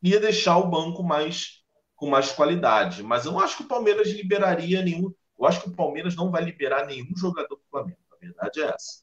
ia 0.02 0.20
deixar 0.20 0.58
o 0.58 0.68
banco 0.68 1.02
mais 1.02 1.62
com 1.96 2.08
mais 2.08 2.32
qualidade, 2.32 3.02
mas 3.02 3.24
eu 3.24 3.32
não 3.32 3.40
acho 3.40 3.58
que 3.58 3.62
o 3.62 3.68
Palmeiras 3.68 4.08
liberaria 4.08 4.82
nenhum. 4.82 5.12
Eu 5.38 5.46
acho 5.46 5.62
que 5.62 5.68
o 5.68 5.76
Palmeiras 5.76 6.16
não 6.16 6.30
vai 6.30 6.42
liberar 6.42 6.84
nenhum 6.84 7.14
jogador 7.16 7.54
do 7.54 7.62
Flamengo. 7.70 8.01
Verdade 8.22 8.62
é 8.62 8.66
essa. 8.66 9.02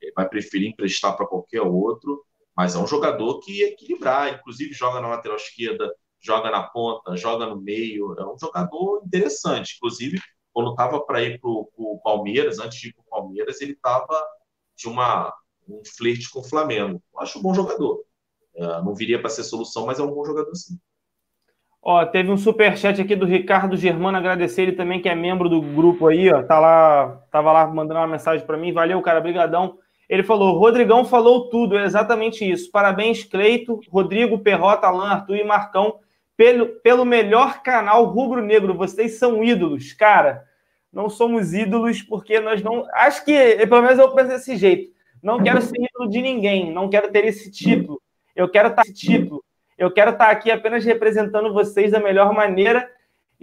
Ele 0.00 0.12
vai 0.14 0.28
preferir 0.28 0.70
emprestar 0.70 1.16
para 1.16 1.26
qualquer 1.26 1.62
outro, 1.62 2.24
mas 2.56 2.74
é 2.74 2.78
um 2.78 2.86
jogador 2.86 3.40
que 3.40 3.62
equilibrar, 3.62 4.34
inclusive 4.34 4.72
joga 4.72 5.00
na 5.00 5.08
lateral 5.08 5.36
esquerda, 5.36 5.94
joga 6.20 6.50
na 6.50 6.62
ponta, 6.62 7.16
joga 7.16 7.46
no 7.46 7.60
meio, 7.60 8.14
é 8.18 8.26
um 8.26 8.38
jogador 8.38 9.02
interessante. 9.04 9.76
Inclusive, 9.76 10.20
quando 10.52 10.70
estava 10.70 11.04
para 11.04 11.22
ir 11.22 11.38
para 11.40 11.50
o 11.50 12.00
Palmeiras, 12.02 12.58
antes 12.58 12.78
de 12.80 12.88
ir 12.88 12.94
para 12.94 13.02
o 13.02 13.10
Palmeiras, 13.10 13.60
ele 13.60 13.72
estava 13.72 14.18
de 14.76 14.88
uma, 14.88 15.32
um 15.68 15.82
flerte 15.96 16.30
com 16.30 16.40
o 16.40 16.44
Flamengo. 16.44 17.02
Eu 17.12 17.20
acho 17.20 17.38
um 17.38 17.42
bom 17.42 17.54
jogador. 17.54 18.04
É, 18.54 18.64
não 18.82 18.94
viria 18.94 19.20
para 19.20 19.28
ser 19.30 19.44
solução, 19.44 19.86
mas 19.86 19.98
é 19.98 20.02
um 20.02 20.12
bom 20.14 20.24
jogador 20.24 20.54
sim. 20.54 20.78
Ó, 21.82 22.04
teve 22.04 22.30
um 22.30 22.36
super 22.36 22.76
chat 22.76 23.00
aqui 23.00 23.14
do 23.14 23.26
Ricardo 23.26 23.76
Germano, 23.76 24.18
agradecer 24.18 24.62
ele 24.62 24.72
também 24.72 25.00
que 25.00 25.08
é 25.08 25.14
membro 25.14 25.48
do 25.48 25.60
grupo 25.62 26.08
aí, 26.08 26.32
ó. 26.32 26.42
Tá 26.42 26.58
lá, 26.58 27.22
tava 27.30 27.52
lá 27.52 27.66
mandando 27.66 28.00
uma 28.00 28.08
mensagem 28.08 28.44
para 28.44 28.56
mim. 28.56 28.72
Valeu, 28.72 29.00
cara, 29.02 29.20
brigadão. 29.20 29.78
Ele 30.08 30.22
falou: 30.22 30.58
Rodrigão 30.58 31.04
falou 31.04 31.48
tudo, 31.48 31.78
é 31.78 31.84
exatamente 31.84 32.48
isso. 32.48 32.70
Parabéns, 32.70 33.24
Cleito, 33.24 33.80
Rodrigo, 33.90 34.38
Perrota, 34.38 34.86
Alain, 34.86 35.10
Arthur 35.10 35.36
e 35.36 35.44
Marcão, 35.44 36.00
pelo, 36.36 36.66
pelo 36.80 37.04
melhor 37.04 37.62
canal 37.62 38.04
rubro-negro. 38.04 38.74
Vocês 38.74 39.18
são 39.18 39.42
ídolos. 39.42 39.92
Cara, 39.92 40.44
não 40.92 41.08
somos 41.08 41.52
ídolos 41.52 42.02
porque 42.02 42.40
nós 42.40 42.62
não. 42.62 42.86
Acho 42.94 43.24
que, 43.24 43.66
pelo 43.66 43.82
menos 43.82 43.98
eu 43.98 44.12
penso 44.12 44.28
desse 44.28 44.56
jeito. 44.56 44.90
Não 45.22 45.42
quero 45.42 45.60
ser 45.60 45.76
ídolo 45.76 46.08
de 46.08 46.22
ninguém, 46.22 46.72
não 46.72 46.88
quero 46.88 47.10
ter 47.10 47.24
esse 47.24 47.50
título. 47.50 48.00
Eu 48.34 48.48
quero 48.48 48.68
estar 48.68 48.82
esse 48.82 48.94
título. 48.94 49.42
Eu 49.76 49.90
quero 49.90 50.12
estar 50.12 50.30
aqui 50.30 50.50
apenas 50.50 50.84
representando 50.84 51.52
vocês 51.52 51.92
da 51.92 52.00
melhor 52.00 52.32
maneira. 52.32 52.90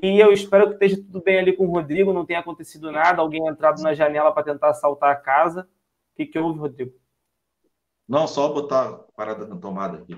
E 0.01 0.19
eu 0.19 0.31
espero 0.31 0.67
que 0.67 0.73
esteja 0.73 0.97
tudo 0.97 1.21
bem 1.21 1.37
ali 1.37 1.53
com 1.53 1.67
o 1.67 1.71
Rodrigo, 1.71 2.13
não 2.13 2.25
tenha 2.25 2.39
acontecido 2.39 2.91
nada, 2.91 3.21
alguém 3.21 3.47
entrado 3.47 3.81
na 3.83 3.93
janela 3.93 4.31
para 4.31 4.43
tentar 4.43 4.69
assaltar 4.69 5.11
a 5.11 5.15
casa. 5.15 5.61
O 5.61 6.15
que, 6.15 6.25
que 6.25 6.39
houve, 6.39 6.59
Rodrigo? 6.59 6.91
Não, 8.07 8.27
só 8.27 8.49
botar 8.49 8.89
a 8.89 8.93
parada 9.15 9.45
na 9.45 9.55
tomada 9.55 9.99
aqui. 9.99 10.17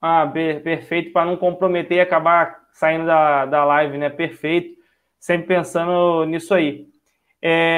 Ah, 0.00 0.26
perfeito, 0.26 1.12
para 1.12 1.26
não 1.26 1.36
comprometer 1.36 1.98
e 1.98 2.00
acabar 2.00 2.62
saindo 2.72 3.06
da, 3.06 3.46
da 3.46 3.64
live, 3.64 3.96
né? 3.96 4.10
Perfeito. 4.10 4.76
Sempre 5.18 5.46
pensando 5.46 6.24
nisso 6.24 6.52
aí. 6.52 6.88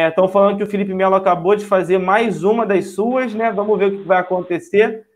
Estão 0.08 0.24
é, 0.24 0.28
falando 0.28 0.56
que 0.56 0.62
o 0.62 0.66
Felipe 0.66 0.94
Melo 0.94 1.14
acabou 1.14 1.54
de 1.54 1.64
fazer 1.64 1.98
mais 1.98 2.42
uma 2.42 2.64
das 2.64 2.88
suas, 2.88 3.34
né? 3.34 3.52
Vamos 3.52 3.78
ver 3.78 3.86
o 3.86 3.98
que 3.98 4.04
vai 4.04 4.18
acontecer. 4.18 5.06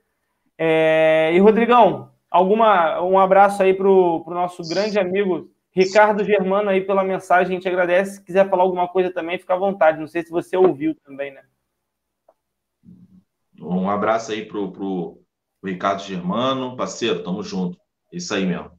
É, 0.58 1.30
e, 1.32 1.38
Rodrigão, 1.38 2.10
alguma, 2.30 3.00
um 3.02 3.18
abraço 3.18 3.62
aí 3.62 3.74
para 3.74 3.88
o 3.88 4.24
nosso 4.28 4.62
grande 4.68 4.98
amigo 4.98 5.50
Ricardo 5.70 6.24
Germano 6.24 6.70
aí 6.70 6.80
pela 6.80 7.04
mensagem. 7.04 7.52
A 7.52 7.54
gente 7.54 7.68
agradece. 7.68 8.16
Se 8.16 8.24
quiser 8.24 8.48
falar 8.48 8.62
alguma 8.62 8.88
coisa 8.88 9.12
também, 9.12 9.38
fica 9.38 9.54
à 9.54 9.58
vontade. 9.58 10.00
Não 10.00 10.08
sei 10.08 10.22
se 10.22 10.30
você 10.30 10.56
ouviu 10.56 10.94
também, 11.04 11.32
né? 11.32 11.42
Um 13.60 13.90
abraço 13.90 14.32
aí 14.32 14.44
pro, 14.44 14.70
pro, 14.70 15.20
Ricardo 15.64 16.02
Germano, 16.02 16.76
parceiro, 16.76 17.22
tamo 17.22 17.42
junto. 17.42 17.78
Isso 18.12 18.32
aí 18.34 18.46
mesmo. 18.46 18.70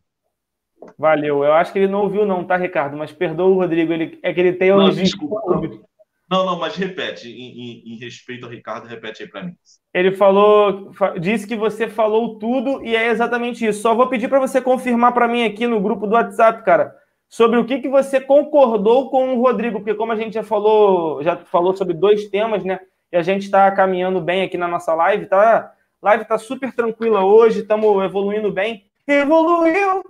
Valeu. 0.97 1.43
Eu 1.43 1.54
acho 1.54 1.74
que 1.74 1.80
ele 1.80 1.91
não 1.91 2.04
ouviu, 2.04 2.26
não, 2.26 2.45
tá, 2.45 2.56
Ricardo? 2.56 2.97
Mas 2.97 3.12
perdoa 3.12 3.50
o 3.50 3.56
Rodrigo, 3.56 3.91
ele, 3.91 4.18
é 4.24 4.34
que 4.34 4.39
ele 4.39 4.54
tem 4.54 4.70
não, 4.70 4.89
desculpa. 4.89 5.41
Não, 5.45 5.88
não, 6.30 6.59
mas 6.59 6.75
repete, 6.75 7.27
em, 7.27 7.91
em, 7.91 7.93
em 7.93 7.99
respeito 7.99 8.45
ao 8.45 8.51
Ricardo, 8.51 8.88
repete 8.88 9.23
aí 9.23 9.30
para 9.30 9.43
mim. 9.43 9.53
Ele 9.93 10.11
falou, 10.11 10.91
disse 11.19 11.47
que 11.47 11.55
você 11.55 11.88
falou 11.88 12.38
tudo 12.38 12.86
e 12.86 12.95
é 12.95 13.07
exatamente 13.07 13.65
isso. 13.65 13.82
Só 13.82 13.95
vou 13.95 14.07
pedir 14.07 14.27
para 14.27 14.39
você 14.39 14.61
confirmar 14.61 15.13
para 15.13 15.27
mim 15.27 15.43
aqui 15.43 15.65
no 15.65 15.82
grupo 15.82 16.05
do 16.05 16.13
WhatsApp, 16.13 16.63
cara, 16.63 16.95
sobre 17.27 17.57
o 17.57 17.65
que, 17.65 17.80
que 17.80 17.89
você 17.89 18.21
concordou 18.21 19.09
com 19.09 19.34
o 19.34 19.41
Rodrigo, 19.41 19.80
porque 19.80 19.95
como 19.95 20.11
a 20.11 20.15
gente 20.15 20.34
já 20.34 20.43
falou, 20.43 21.23
já 21.23 21.38
falou 21.38 21.75
sobre 21.75 21.93
dois 21.93 22.30
temas, 22.30 22.63
né? 22.63 22.80
e 23.11 23.17
a 23.17 23.21
gente 23.21 23.43
está 23.43 23.71
caminhando 23.71 24.21
bem 24.21 24.43
aqui 24.43 24.57
na 24.57 24.67
nossa 24.67 24.93
live. 24.93 25.25
Tá? 25.25 25.73
Live 26.01 26.23
está 26.23 26.38
super 26.38 26.73
tranquila 26.73 27.23
hoje, 27.23 27.61
estamos 27.61 28.03
evoluindo 28.03 28.51
bem. 28.51 28.86
Evoluiu! 29.07 30.03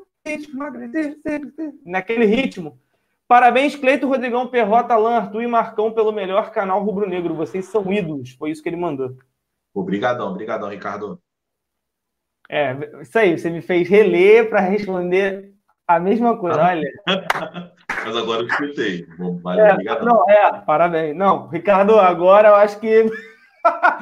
Naquele 1.86 2.26
ritmo. 2.26 2.78
Parabéns, 3.30 3.76
Cleito, 3.76 4.08
Rodrigão, 4.08 4.48
Perrota, 4.48 4.96
Alan, 4.96 5.18
Arthur 5.18 5.44
e 5.44 5.48
Marcão 5.48 5.92
pelo 5.92 6.12
melhor 6.12 6.50
canal 6.50 6.84
rubro-negro. 6.84 7.36
Vocês 7.36 7.66
são 7.66 7.94
ídolos. 7.94 8.32
Foi 8.32 8.50
isso 8.50 8.64
que 8.64 8.68
ele 8.68 8.76
mandou. 8.76 9.16
Obrigadão, 9.72 10.32
obrigadão, 10.32 10.68
Ricardo. 10.68 11.22
É, 12.50 12.76
isso 13.00 13.20
aí. 13.20 13.38
Você 13.38 13.52
me 13.52 13.62
fez 13.62 13.88
reler 13.88 14.50
para 14.50 14.62
responder 14.62 15.54
a 15.88 16.00
mesma 16.00 16.40
coisa. 16.40 16.60
Olha. 16.60 16.92
Mas 18.04 18.18
agora 18.18 18.42
eu 18.42 18.48
escutei. 18.48 19.06
Valeu, 19.44 19.64
é, 19.64 19.74
obrigado. 19.74 20.06
Não, 20.06 20.28
é, 20.28 20.62
parabéns. 20.62 21.16
Não, 21.16 21.50
Ricardo, 21.50 22.00
agora 22.00 22.48
eu 22.48 22.56
acho 22.56 22.80
que. 22.80 23.06
ah, 23.64 24.00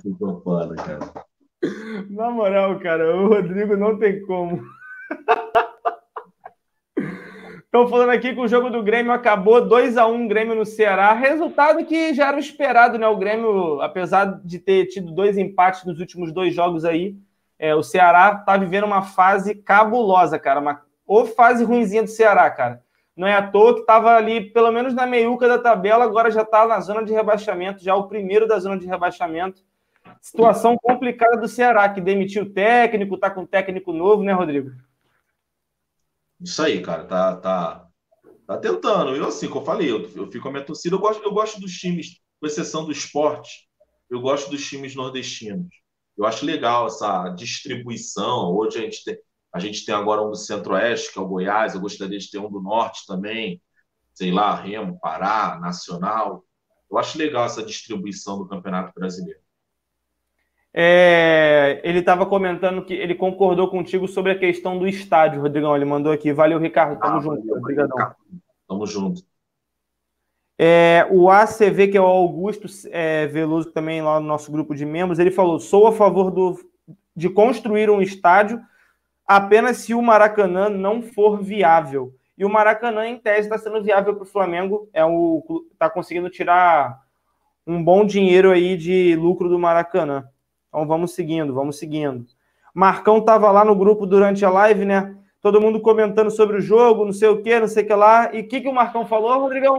que 0.00 0.16
foda, 0.42 0.74
cara. 0.76 1.12
Na 2.08 2.30
moral, 2.30 2.80
cara, 2.80 3.14
o 3.14 3.28
Rodrigo 3.28 3.76
não 3.76 3.98
tem 3.98 4.22
como. 4.22 4.62
Estão 7.64 7.88
falando 7.88 8.10
aqui 8.10 8.34
que 8.34 8.40
o 8.40 8.46
jogo 8.46 8.68
do 8.68 8.82
Grêmio 8.82 9.12
acabou 9.12 9.66
2 9.66 9.96
a 9.96 10.06
1 10.06 10.28
Grêmio 10.28 10.54
no 10.54 10.66
Ceará. 10.66 11.14
Resultado 11.14 11.82
que 11.86 12.12
já 12.12 12.28
era 12.28 12.38
esperado, 12.38 12.98
né? 12.98 13.08
O 13.08 13.16
Grêmio, 13.16 13.80
apesar 13.80 14.40
de 14.44 14.58
ter 14.58 14.88
tido 14.88 15.10
dois 15.10 15.38
empates 15.38 15.84
nos 15.86 15.98
últimos 15.98 16.32
dois 16.32 16.54
jogos 16.54 16.84
aí, 16.84 17.16
é, 17.58 17.74
o 17.74 17.82
Ceará 17.82 18.34
tá 18.34 18.58
vivendo 18.58 18.84
uma 18.84 19.00
fase 19.00 19.54
cabulosa, 19.54 20.38
cara. 20.38 20.60
Uma 20.60 20.82
ou 21.06 21.24
fase 21.24 21.64
ruimzinha 21.64 22.02
do 22.02 22.10
Ceará, 22.10 22.50
cara. 22.50 22.82
Não 23.16 23.26
é 23.26 23.34
à 23.34 23.42
toa 23.42 23.74
que 23.74 23.80
estava 23.80 24.16
ali, 24.16 24.50
pelo 24.50 24.70
menos 24.72 24.94
na 24.94 25.06
meiuca 25.06 25.46
da 25.48 25.58
tabela, 25.58 26.04
agora 26.04 26.30
já 26.30 26.42
está 26.42 26.66
na 26.66 26.80
zona 26.80 27.02
de 27.04 27.12
rebaixamento, 27.12 27.82
já 27.82 27.94
o 27.94 28.08
primeiro 28.08 28.46
da 28.46 28.58
zona 28.58 28.78
de 28.78 28.86
rebaixamento. 28.86 29.62
Situação 30.20 30.76
complicada 30.76 31.36
do 31.36 31.48
Ceará, 31.48 31.88
que 31.88 32.00
demitiu 32.00 32.44
o 32.44 32.50
técnico, 32.50 33.16
tá 33.16 33.30
com 33.30 33.46
técnico 33.46 33.92
novo, 33.92 34.22
né, 34.22 34.32
Rodrigo? 34.32 34.70
Isso 36.42 36.62
aí, 36.62 36.82
cara, 36.82 37.04
tá, 37.06 37.36
tá, 37.36 37.88
tá 38.46 38.58
tentando. 38.58 39.16
Eu, 39.16 39.26
assim, 39.28 39.48
como 39.48 39.62
eu 39.62 39.66
falei, 39.66 39.90
eu, 39.90 40.02
eu 40.16 40.30
fico 40.30 40.42
com 40.44 40.48
a 40.50 40.52
minha 40.52 40.66
torcida, 40.66 40.96
eu 40.96 41.00
gosto, 41.00 41.22
eu 41.24 41.32
gosto 41.32 41.60
dos 41.60 41.72
times, 41.74 42.20
com 42.40 42.46
exceção 42.48 42.86
do 42.86 42.92
esporte, 42.92 43.68
eu 44.10 44.20
gosto 44.20 44.50
dos 44.50 44.66
times 44.68 44.96
nordestinos. 44.96 45.68
Eu 46.18 46.26
acho 46.26 46.46
legal 46.46 46.88
essa 46.88 47.30
distribuição. 47.30 48.54
Hoje 48.54 48.78
a 48.78 48.82
gente 48.82 49.04
tem, 49.04 49.18
A 49.54 49.60
gente 49.60 49.84
tem 49.86 49.94
agora 49.94 50.22
um 50.22 50.30
do 50.30 50.36
Centro-Oeste, 50.36 51.12
que 51.12 51.18
é 51.20 51.22
o 51.22 51.28
Goiás. 51.28 51.74
Eu 51.74 51.82
gostaria 51.82 52.18
de 52.18 52.30
ter 52.30 52.38
um 52.40 52.50
do 52.50 52.62
Norte 52.62 53.06
também. 53.06 53.62
Sei 54.14 54.32
lá, 54.32 54.54
Remo, 54.56 55.00
Pará, 55.00 55.58
Nacional. 55.60 56.44
Eu 56.90 56.98
acho 56.98 57.18
legal 57.18 57.46
essa 57.46 57.64
distribuição 57.64 58.38
do 58.38 58.48
Campeonato 58.48 58.94
Brasileiro. 58.94 59.41
É, 60.74 61.80
ele 61.84 61.98
estava 61.98 62.24
comentando 62.24 62.84
que 62.84 62.94
ele 62.94 63.14
concordou 63.14 63.68
contigo 63.68 64.08
sobre 64.08 64.32
a 64.32 64.38
questão 64.38 64.78
do 64.78 64.88
estádio, 64.88 65.42
Rodrigão. 65.42 65.76
Ele 65.76 65.84
mandou 65.84 66.12
aqui. 66.12 66.32
Valeu, 66.32 66.58
Ricardo. 66.58 66.98
Tamo 66.98 67.16
ah, 67.16 67.20
junto. 67.20 67.40
Valeu, 67.40 67.56
Obrigadão. 67.56 68.14
Tamo 68.66 68.86
junto. 68.86 69.22
É, 70.58 71.06
o 71.10 71.30
ACV, 71.30 71.88
que 71.88 71.96
é 71.96 72.00
o 72.00 72.04
Augusto 72.04 72.66
é, 72.90 73.26
Veloso, 73.26 73.72
também 73.72 74.00
lá 74.00 74.20
no 74.20 74.26
nosso 74.26 74.50
grupo 74.52 74.74
de 74.74 74.86
membros, 74.86 75.18
ele 75.18 75.30
falou: 75.30 75.58
sou 75.58 75.86
a 75.86 75.92
favor 75.92 76.30
do, 76.30 76.58
de 77.14 77.28
construir 77.28 77.90
um 77.90 78.00
estádio 78.00 78.60
apenas 79.26 79.78
se 79.78 79.94
o 79.94 80.02
Maracanã 80.02 80.68
não 80.68 81.02
for 81.02 81.42
viável. 81.42 82.14
E 82.36 82.44
o 82.44 82.48
Maracanã, 82.48 83.06
em 83.06 83.18
tese, 83.18 83.40
está 83.40 83.58
sendo 83.58 83.82
viável 83.82 84.14
para 84.14 84.22
o 84.22 84.26
Flamengo, 84.26 84.88
é 84.92 85.04
o 85.04 85.42
está 85.72 85.88
conseguindo 85.88 86.30
tirar 86.30 86.98
um 87.66 87.82
bom 87.82 88.04
dinheiro 88.04 88.50
aí 88.50 88.76
de 88.76 89.14
lucro 89.16 89.48
do 89.48 89.58
Maracanã. 89.58 90.24
Então 90.72 90.86
vamos 90.86 91.12
seguindo, 91.12 91.52
vamos 91.52 91.78
seguindo. 91.78 92.24
Marcão 92.74 93.18
estava 93.18 93.50
lá 93.50 93.62
no 93.62 93.76
grupo 93.76 94.06
durante 94.06 94.42
a 94.42 94.48
live, 94.48 94.86
né? 94.86 95.14
Todo 95.38 95.60
mundo 95.60 95.82
comentando 95.82 96.30
sobre 96.30 96.56
o 96.56 96.60
jogo, 96.62 97.04
não 97.04 97.12
sei 97.12 97.28
o 97.28 97.42
que, 97.42 97.60
não 97.60 97.68
sei 97.68 97.84
o 97.84 97.86
que 97.86 97.94
lá. 97.94 98.34
E 98.34 98.40
o 98.40 98.48
que, 98.48 98.62
que 98.62 98.68
o 98.68 98.74
Marcão 98.74 99.04
falou, 99.04 99.38
Rodrigão? 99.38 99.78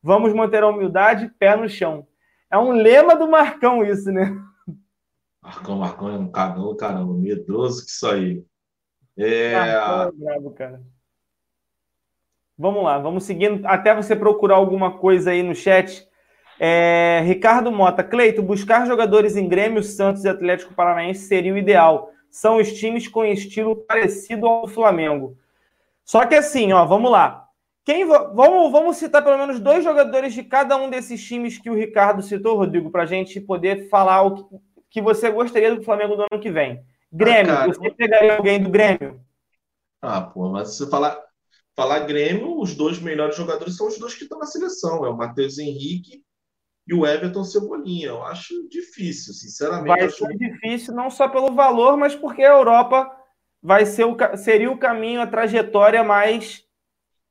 Vamos 0.00 0.32
manter 0.32 0.62
a 0.62 0.68
humildade, 0.68 1.28
pé 1.40 1.56
no 1.56 1.68
chão. 1.68 2.06
É 2.48 2.56
um 2.56 2.70
lema 2.70 3.16
do 3.16 3.28
Marcão 3.28 3.84
isso, 3.84 4.12
né? 4.12 4.40
Marcão, 5.42 5.78
Marcão 5.78 6.08
é 6.08 6.18
um 6.18 6.30
cagão, 6.30 6.76
caramba, 6.76 7.12
medroso 7.14 7.84
que 7.84 7.90
isso 7.90 8.06
aí. 8.06 8.44
É... 9.16 9.54
Marcão 9.54 10.02
é 10.02 10.12
bravo, 10.12 10.50
cara. 10.52 10.82
Vamos 12.56 12.84
lá, 12.84 12.98
vamos 12.98 13.24
seguindo, 13.24 13.66
até 13.66 13.94
você 13.94 14.14
procurar 14.14 14.56
alguma 14.56 14.98
coisa 14.98 15.30
aí 15.32 15.42
no 15.42 15.54
chat. 15.54 16.07
É, 16.60 17.22
Ricardo 17.24 17.70
Mota, 17.70 18.02
Cleito, 18.02 18.42
buscar 18.42 18.86
jogadores 18.86 19.36
em 19.36 19.48
Grêmio, 19.48 19.82
Santos 19.82 20.24
e 20.24 20.28
Atlético 20.28 20.74
Paranaense 20.74 21.26
seria 21.26 21.54
o 21.54 21.58
ideal. 21.58 22.12
São 22.30 22.56
os 22.56 22.72
times 22.72 23.06
com 23.06 23.24
estilo 23.24 23.76
parecido 23.76 24.46
ao 24.46 24.66
Flamengo. 24.66 25.36
Só 26.04 26.26
que 26.26 26.34
assim, 26.34 26.72
ó, 26.72 26.84
vamos 26.84 27.10
lá. 27.10 27.46
Quem, 27.84 28.04
vamos, 28.06 28.72
vamos 28.72 28.96
citar 28.96 29.22
pelo 29.22 29.38
menos 29.38 29.60
dois 29.60 29.82
jogadores 29.82 30.34
de 30.34 30.42
cada 30.42 30.76
um 30.76 30.90
desses 30.90 31.24
times 31.24 31.58
que 31.58 31.70
o 31.70 31.74
Ricardo 31.74 32.22
citou, 32.22 32.56
Rodrigo, 32.56 32.90
para 32.90 33.04
a 33.04 33.06
gente 33.06 33.40
poder 33.40 33.88
falar 33.88 34.22
o 34.22 34.34
que, 34.34 34.44
que, 34.90 35.00
você 35.00 35.30
gostaria 35.30 35.74
do 35.74 35.82
Flamengo 35.82 36.16
do 36.16 36.26
ano 36.30 36.42
que 36.42 36.50
vem. 36.50 36.82
Grêmio, 37.10 37.52
ah, 37.52 37.66
você 37.66 37.90
pegaria 37.90 38.36
alguém 38.36 38.62
do 38.62 38.68
Grêmio? 38.68 39.20
Ah, 40.02 40.20
pô, 40.20 40.50
mas 40.50 40.72
se 40.72 40.78
você 40.78 40.90
falar, 40.90 41.18
falar 41.74 42.00
Grêmio, 42.00 42.60
os 42.60 42.74
dois 42.74 42.98
melhores 42.98 43.36
jogadores 43.36 43.76
são 43.76 43.86
os 43.86 43.98
dois 43.98 44.14
que 44.14 44.24
estão 44.24 44.38
na 44.38 44.46
seleção: 44.46 45.06
é 45.06 45.08
o 45.08 45.16
Matheus 45.16 45.58
Henrique 45.58 46.22
e 46.88 46.94
o 46.94 47.06
Everton 47.06 47.44
Cebolinha. 47.44 48.08
Eu 48.08 48.24
acho 48.24 48.68
difícil, 48.68 49.34
sinceramente. 49.34 49.86
Vai 49.86 50.10
ser 50.10 50.36
difícil, 50.36 50.94
não 50.94 51.10
só 51.10 51.28
pelo 51.28 51.54
valor, 51.54 51.96
mas 51.96 52.14
porque 52.16 52.42
a 52.42 52.52
Europa 52.52 53.10
vai 53.62 53.84
ser 53.84 54.04
o, 54.04 54.16
seria 54.36 54.70
o 54.70 54.78
caminho, 54.78 55.20
a 55.20 55.26
trajetória 55.26 56.02
mais 56.02 56.66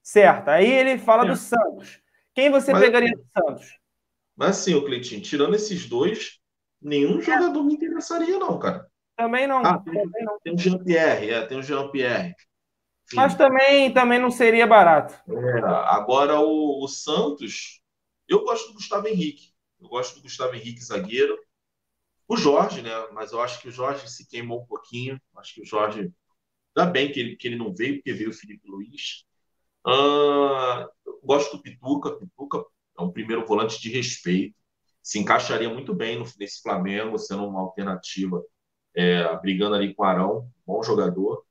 Certo. 0.07 0.47
Aí 0.47 0.71
ele 0.71 0.97
fala 0.97 1.25
é. 1.25 1.27
do 1.27 1.35
Santos. 1.35 2.01
Quem 2.33 2.49
você 2.49 2.71
mas, 2.71 2.81
pegaria 2.81 3.11
do 3.11 3.25
Santos? 3.33 3.77
Mas 4.37 4.49
assim, 4.51 4.73
o 4.73 4.85
Cleitinho, 4.85 5.21
tirando 5.21 5.53
esses 5.53 5.85
dois, 5.85 6.39
nenhum 6.81 7.19
é. 7.19 7.21
jogador 7.21 7.61
me 7.61 7.73
interessaria, 7.73 8.39
não, 8.39 8.57
cara. 8.57 8.87
Também 9.17 9.45
não. 9.45 9.57
Ah, 9.65 9.79
também 9.79 10.23
não. 10.23 10.39
Tem 10.39 10.53
o 10.55 10.57
Jean-Pierre, 10.57 11.31
é, 11.31 11.45
tem 11.45 11.59
o 11.59 11.61
Jean-Pierre. 11.61 12.33
Mas 13.13 13.35
também, 13.35 13.91
também 13.91 14.17
não 14.17 14.31
seria 14.31 14.65
barato. 14.65 15.13
É, 15.29 15.59
agora, 15.89 16.39
o, 16.39 16.85
o, 16.85 16.87
Santos, 16.87 17.81
eu 18.27 18.43
gosto 18.43 18.67
do 18.67 18.73
Gustavo 18.73 19.07
Henrique. 19.07 19.53
Eu 19.79 19.87
gosto 19.87 20.15
do 20.15 20.21
Gustavo 20.21 20.55
Henrique, 20.55 20.83
zagueiro. 20.83 21.37
O 22.27 22.35
Jorge, 22.35 22.81
né? 22.81 22.91
Mas 23.13 23.31
eu 23.31 23.41
acho 23.41 23.61
que 23.61 23.69
o 23.69 23.71
Jorge 23.71 24.09
se 24.09 24.27
queimou 24.27 24.61
um 24.61 24.65
pouquinho. 24.65 25.19
Acho 25.37 25.55
que 25.55 25.61
o 25.61 25.65
Jorge. 25.65 26.11
Ainda 26.75 26.91
bem 26.91 27.11
que 27.11 27.19
ele, 27.19 27.35
que 27.35 27.47
ele 27.47 27.55
não 27.55 27.73
veio, 27.73 27.95
porque 27.95 28.13
veio 28.13 28.29
o 28.29 28.33
Felipe 28.33 28.67
Luiz. 28.67 29.23
Uh, 29.85 30.89
gosto 31.23 31.57
do 31.57 31.63
Pituca. 31.63 32.17
Pituca 32.17 32.65
é 32.97 33.01
um 33.01 33.11
primeiro 33.11 33.45
volante 33.45 33.79
de 33.79 33.89
respeito. 33.89 34.55
Se 35.01 35.19
encaixaria 35.19 35.69
muito 35.69 35.93
bem 35.93 36.19
no, 36.19 36.25
nesse 36.37 36.61
Flamengo, 36.61 37.17
sendo 37.17 37.47
uma 37.47 37.61
alternativa, 37.61 38.43
é, 38.93 39.37
brigando 39.37 39.75
ali 39.75 39.93
com 39.93 40.03
o 40.03 40.05
Arão. 40.05 40.51
Bom 40.65 40.83
jogador. 40.83 41.45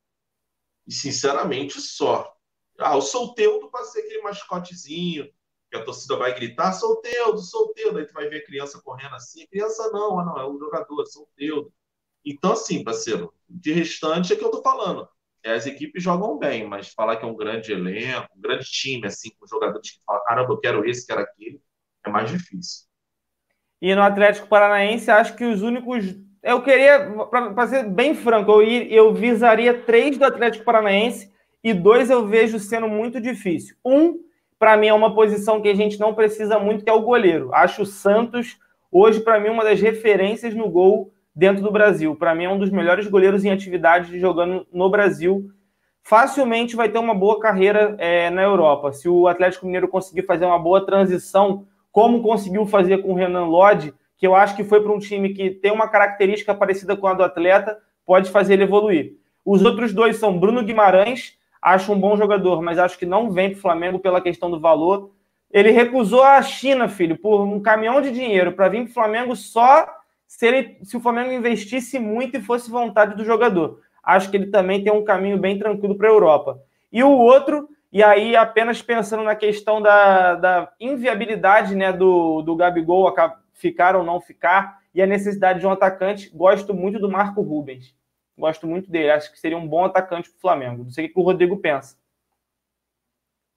E, 0.86 0.92
sinceramente, 0.92 1.80
só. 1.80 2.30
Ah, 2.78 2.96
o 2.96 3.00
Solteudo 3.00 3.70
para 3.70 3.84
ser 3.84 4.00
aquele 4.00 4.20
mascotezinho 4.20 5.32
que 5.70 5.76
a 5.76 5.84
torcida 5.84 6.16
vai 6.16 6.34
gritar, 6.34 6.72
Solteudo, 6.72 7.38
Solteudo. 7.38 7.98
Aí 7.98 8.06
tu 8.06 8.12
vai 8.12 8.28
ver 8.28 8.38
a 8.38 8.44
criança 8.44 8.80
correndo 8.82 9.14
assim. 9.14 9.46
Criança 9.46 9.90
não, 9.90 10.18
ah, 10.18 10.24
não, 10.24 10.38
é 10.38 10.44
o 10.44 10.58
jogador, 10.58 11.06
Solteudo. 11.06 11.72
Então, 12.24 12.52
assim, 12.52 12.82
parceiro, 12.82 13.32
de 13.48 13.72
restante 13.72 14.32
é 14.32 14.36
que 14.36 14.44
eu 14.44 14.50
tô 14.50 14.62
falando. 14.62 15.08
É, 15.44 15.52
as 15.52 15.64
equipes 15.64 16.02
jogam 16.02 16.38
bem, 16.38 16.66
mas 16.66 16.88
falar 16.88 17.16
que 17.16 17.24
é 17.24 17.28
um 17.28 17.36
grande 17.36 17.72
elenco, 17.72 18.28
um 18.36 18.40
grande 18.40 18.64
time, 18.64 19.06
assim, 19.06 19.30
com 19.38 19.46
jogadores 19.46 19.92
que 19.92 20.00
falam, 20.04 20.24
caramba, 20.24 20.52
eu 20.52 20.58
quero 20.58 20.84
esse, 20.84 21.06
quero 21.06 21.20
aquele, 21.20 21.60
é 22.04 22.10
mais 22.10 22.28
difícil. 22.28 22.86
E 23.80 23.94
no 23.94 24.02
Atlético 24.02 24.48
Paranaense, 24.48 25.10
acho 25.10 25.36
que 25.36 25.44
os 25.44 25.62
únicos. 25.62 26.16
Eu 26.42 26.62
queria, 26.62 27.10
para 27.28 27.66
ser 27.68 27.88
bem 27.88 28.14
franco, 28.14 28.50
eu, 28.50 28.62
ir, 28.62 28.92
eu 28.92 29.14
visaria 29.14 29.82
três 29.82 30.16
do 30.18 30.24
Atlético 30.24 30.64
Paranaense 30.64 31.32
e 31.62 31.74
dois 31.74 32.10
eu 32.10 32.26
vejo 32.26 32.58
sendo 32.58 32.88
muito 32.88 33.20
difícil. 33.20 33.76
Um, 33.84 34.25
para 34.58 34.76
mim, 34.76 34.88
é 34.88 34.94
uma 34.94 35.14
posição 35.14 35.60
que 35.60 35.68
a 35.68 35.74
gente 35.74 36.00
não 36.00 36.14
precisa 36.14 36.58
muito, 36.58 36.84
que 36.84 36.90
é 36.90 36.92
o 36.92 37.02
goleiro. 37.02 37.50
Acho 37.52 37.82
o 37.82 37.86
Santos, 37.86 38.58
hoje, 38.90 39.20
para 39.20 39.38
mim, 39.38 39.48
uma 39.48 39.64
das 39.64 39.80
referências 39.80 40.54
no 40.54 40.68
gol 40.68 41.12
dentro 41.34 41.62
do 41.62 41.70
Brasil. 41.70 42.16
Para 42.16 42.34
mim, 42.34 42.44
é 42.44 42.48
um 42.48 42.58
dos 42.58 42.70
melhores 42.70 43.06
goleiros 43.06 43.44
em 43.44 43.50
atividade 43.50 44.18
jogando 44.18 44.66
no 44.72 44.88
Brasil. 44.88 45.50
Facilmente 46.02 46.74
vai 46.74 46.88
ter 46.88 46.98
uma 46.98 47.14
boa 47.14 47.38
carreira 47.38 47.94
é, 47.98 48.30
na 48.30 48.42
Europa. 48.42 48.92
Se 48.92 49.08
o 49.08 49.28
Atlético 49.28 49.66
Mineiro 49.66 49.88
conseguir 49.88 50.22
fazer 50.22 50.46
uma 50.46 50.58
boa 50.58 50.86
transição, 50.86 51.66
como 51.92 52.22
conseguiu 52.22 52.64
fazer 52.64 52.98
com 52.98 53.12
o 53.12 53.14
Renan 53.14 53.46
Lodge, 53.46 53.92
que 54.16 54.26
eu 54.26 54.34
acho 54.34 54.56
que 54.56 54.64
foi 54.64 54.82
para 54.82 54.92
um 54.92 54.98
time 54.98 55.34
que 55.34 55.50
tem 55.50 55.70
uma 55.70 55.88
característica 55.88 56.54
parecida 56.54 56.96
com 56.96 57.06
a 57.06 57.12
do 57.12 57.22
atleta, 57.22 57.78
pode 58.06 58.30
fazer 58.30 58.54
ele 58.54 58.62
evoluir. 58.62 59.16
Os 59.44 59.62
outros 59.64 59.92
dois 59.92 60.16
são 60.16 60.38
Bruno 60.38 60.62
Guimarães, 60.62 61.35
acho 61.66 61.92
um 61.92 61.98
bom 61.98 62.16
jogador, 62.16 62.62
mas 62.62 62.78
acho 62.78 62.96
que 62.96 63.04
não 63.04 63.28
vem 63.28 63.50
para 63.50 63.58
o 63.58 63.60
Flamengo 63.60 63.98
pela 63.98 64.20
questão 64.20 64.48
do 64.48 64.60
valor. 64.60 65.10
Ele 65.50 65.72
recusou 65.72 66.22
a 66.22 66.40
China, 66.40 66.88
filho, 66.88 67.18
por 67.18 67.42
um 67.42 67.60
caminhão 67.60 68.00
de 68.00 68.12
dinheiro 68.12 68.52
para 68.52 68.68
vir 68.68 68.84
para 68.84 68.90
o 68.90 68.94
Flamengo 68.94 69.34
só 69.34 69.84
se, 70.28 70.46
ele, 70.46 70.78
se 70.84 70.96
o 70.96 71.00
Flamengo 71.00 71.32
investisse 71.32 71.98
muito 71.98 72.36
e 72.36 72.40
fosse 72.40 72.70
vontade 72.70 73.16
do 73.16 73.24
jogador. 73.24 73.80
Acho 74.00 74.30
que 74.30 74.36
ele 74.36 74.46
também 74.46 74.84
tem 74.84 74.92
um 74.92 75.02
caminho 75.02 75.38
bem 75.38 75.58
tranquilo 75.58 75.96
para 75.96 76.06
a 76.06 76.12
Europa. 76.12 76.60
E 76.92 77.02
o 77.02 77.10
outro, 77.10 77.68
e 77.92 78.00
aí 78.00 78.36
apenas 78.36 78.80
pensando 78.80 79.24
na 79.24 79.34
questão 79.34 79.82
da, 79.82 80.36
da 80.36 80.72
inviabilidade 80.78 81.74
né, 81.74 81.92
do, 81.92 82.42
do 82.42 82.54
Gabigol 82.54 83.12
ficar 83.52 83.96
ou 83.96 84.04
não 84.04 84.20
ficar, 84.20 84.78
e 84.94 85.02
a 85.02 85.06
necessidade 85.06 85.58
de 85.58 85.66
um 85.66 85.72
atacante, 85.72 86.30
gosto 86.32 86.72
muito 86.72 87.00
do 87.00 87.10
Marco 87.10 87.42
Rubens. 87.42 87.92
Gosto 88.36 88.66
muito 88.66 88.90
dele, 88.90 89.10
acho 89.10 89.32
que 89.32 89.40
seria 89.40 89.56
um 89.56 89.66
bom 89.66 89.84
atacante 89.84 90.28
para 90.28 90.36
o 90.36 90.40
Flamengo. 90.40 90.84
Não 90.84 90.90
sei 90.90 91.06
o 91.06 91.12
que 91.12 91.18
o 91.18 91.22
Rodrigo 91.22 91.56
pensa. 91.56 91.96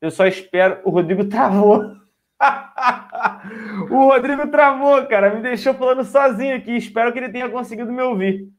Eu 0.02 0.10
só 0.10 0.26
espero. 0.26 0.80
O 0.86 0.90
Rodrigo 0.90 1.28
travou. 1.28 1.98
o 3.92 4.10
Rodrigo 4.10 4.50
travou, 4.50 5.06
cara. 5.08 5.36
Me 5.36 5.42
deixou 5.42 5.74
falando 5.74 6.06
sozinho 6.06 6.56
aqui. 6.56 6.78
Espero 6.78 7.12
que 7.12 7.20
ele 7.20 7.32
tenha 7.32 7.50
conseguido 7.50 7.92
me 7.92 8.02
ouvir. 8.02 8.50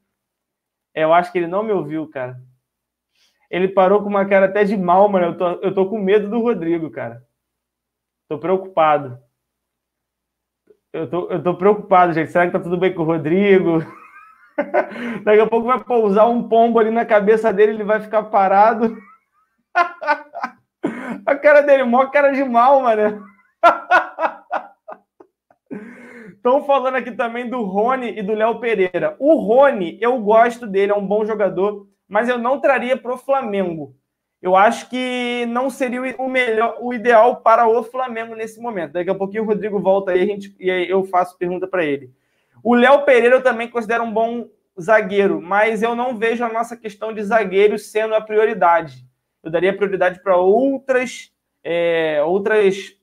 Eu 0.94 1.14
acho 1.14 1.32
que 1.32 1.38
ele 1.38 1.46
não 1.46 1.62
me 1.62 1.72
ouviu, 1.72 2.06
cara. 2.08 2.38
Ele 3.50 3.68
parou 3.68 4.02
com 4.02 4.08
uma 4.08 4.26
cara 4.26 4.46
até 4.46 4.64
de 4.64 4.76
mal, 4.76 5.08
mano. 5.08 5.26
Eu 5.26 5.36
tô, 5.36 5.50
eu 5.62 5.74
tô 5.74 5.88
com 5.88 5.98
medo 5.98 6.28
do 6.28 6.40
Rodrigo, 6.40 6.90
cara. 6.90 7.26
Tô 8.28 8.38
preocupado. 8.38 9.18
Eu 10.92 11.08
tô, 11.08 11.30
eu 11.30 11.42
tô 11.42 11.56
preocupado, 11.56 12.12
gente. 12.12 12.30
Será 12.30 12.46
que 12.46 12.52
tá 12.52 12.60
tudo 12.60 12.76
bem 12.76 12.92
com 12.92 13.02
o 13.02 13.06
Rodrigo? 13.06 13.78
Daqui 15.24 15.40
a 15.40 15.46
pouco 15.46 15.66
vai 15.66 15.82
pousar 15.82 16.28
um 16.28 16.48
pombo 16.48 16.78
ali 16.78 16.90
na 16.90 17.04
cabeça 17.04 17.52
dele, 17.52 17.72
ele 17.72 17.84
vai 17.84 18.00
ficar 18.00 18.24
parado. 18.24 18.96
a 21.26 21.36
cara 21.36 21.62
dele, 21.62 21.84
mó 21.84 22.06
cara 22.06 22.32
de 22.32 22.44
mal, 22.44 22.82
mano. 22.82 23.24
Estão 26.34 26.64
falando 26.64 26.96
aqui 26.96 27.12
também 27.12 27.50
do 27.50 27.62
Rony 27.62 28.18
e 28.18 28.22
do 28.22 28.32
Léo 28.32 28.61
Pereira. 28.61 29.14
O 29.18 29.34
Rony, 29.34 29.98
eu 30.00 30.18
gosto 30.20 30.66
dele, 30.66 30.92
é 30.92 30.94
um 30.94 31.06
bom 31.06 31.22
jogador, 31.24 31.86
mas 32.08 32.30
eu 32.30 32.38
não 32.38 32.58
traria 32.58 32.96
para 32.96 33.12
o 33.12 33.18
Flamengo. 33.18 33.94
Eu 34.40 34.56
acho 34.56 34.88
que 34.88 35.44
não 35.50 35.68
seria 35.68 36.16
o 36.16 36.26
melhor, 36.26 36.78
o 36.80 36.94
ideal 36.94 37.42
para 37.42 37.68
o 37.68 37.82
Flamengo 37.82 38.34
nesse 38.34 38.58
momento. 38.58 38.92
Daqui 38.92 39.11
a 39.11 39.14
pouquinho 39.14 39.42
o 39.42 39.46
Rodrigo 39.46 39.78
volta 39.78 40.12
aí, 40.12 40.22
a 40.22 40.26
gente, 40.26 40.56
e 40.58 40.70
aí 40.70 40.88
eu 40.88 41.04
faço 41.04 41.36
pergunta 41.36 41.68
para 41.68 41.84
ele. 41.84 42.11
O 42.62 42.74
Léo 42.74 43.04
Pereira 43.04 43.36
eu 43.36 43.42
também 43.42 43.68
considero 43.68 44.04
um 44.04 44.12
bom 44.12 44.48
zagueiro, 44.80 45.40
mas 45.40 45.82
eu 45.82 45.94
não 45.94 46.16
vejo 46.16 46.44
a 46.44 46.52
nossa 46.52 46.76
questão 46.76 47.12
de 47.12 47.22
zagueiro 47.22 47.78
sendo 47.78 48.14
a 48.14 48.20
prioridade. 48.20 49.04
Eu 49.42 49.50
daria 49.50 49.76
prioridade 49.76 50.22
para 50.22 50.36
outras, 50.36 51.32
é, 51.64 52.22
outras 52.22 52.96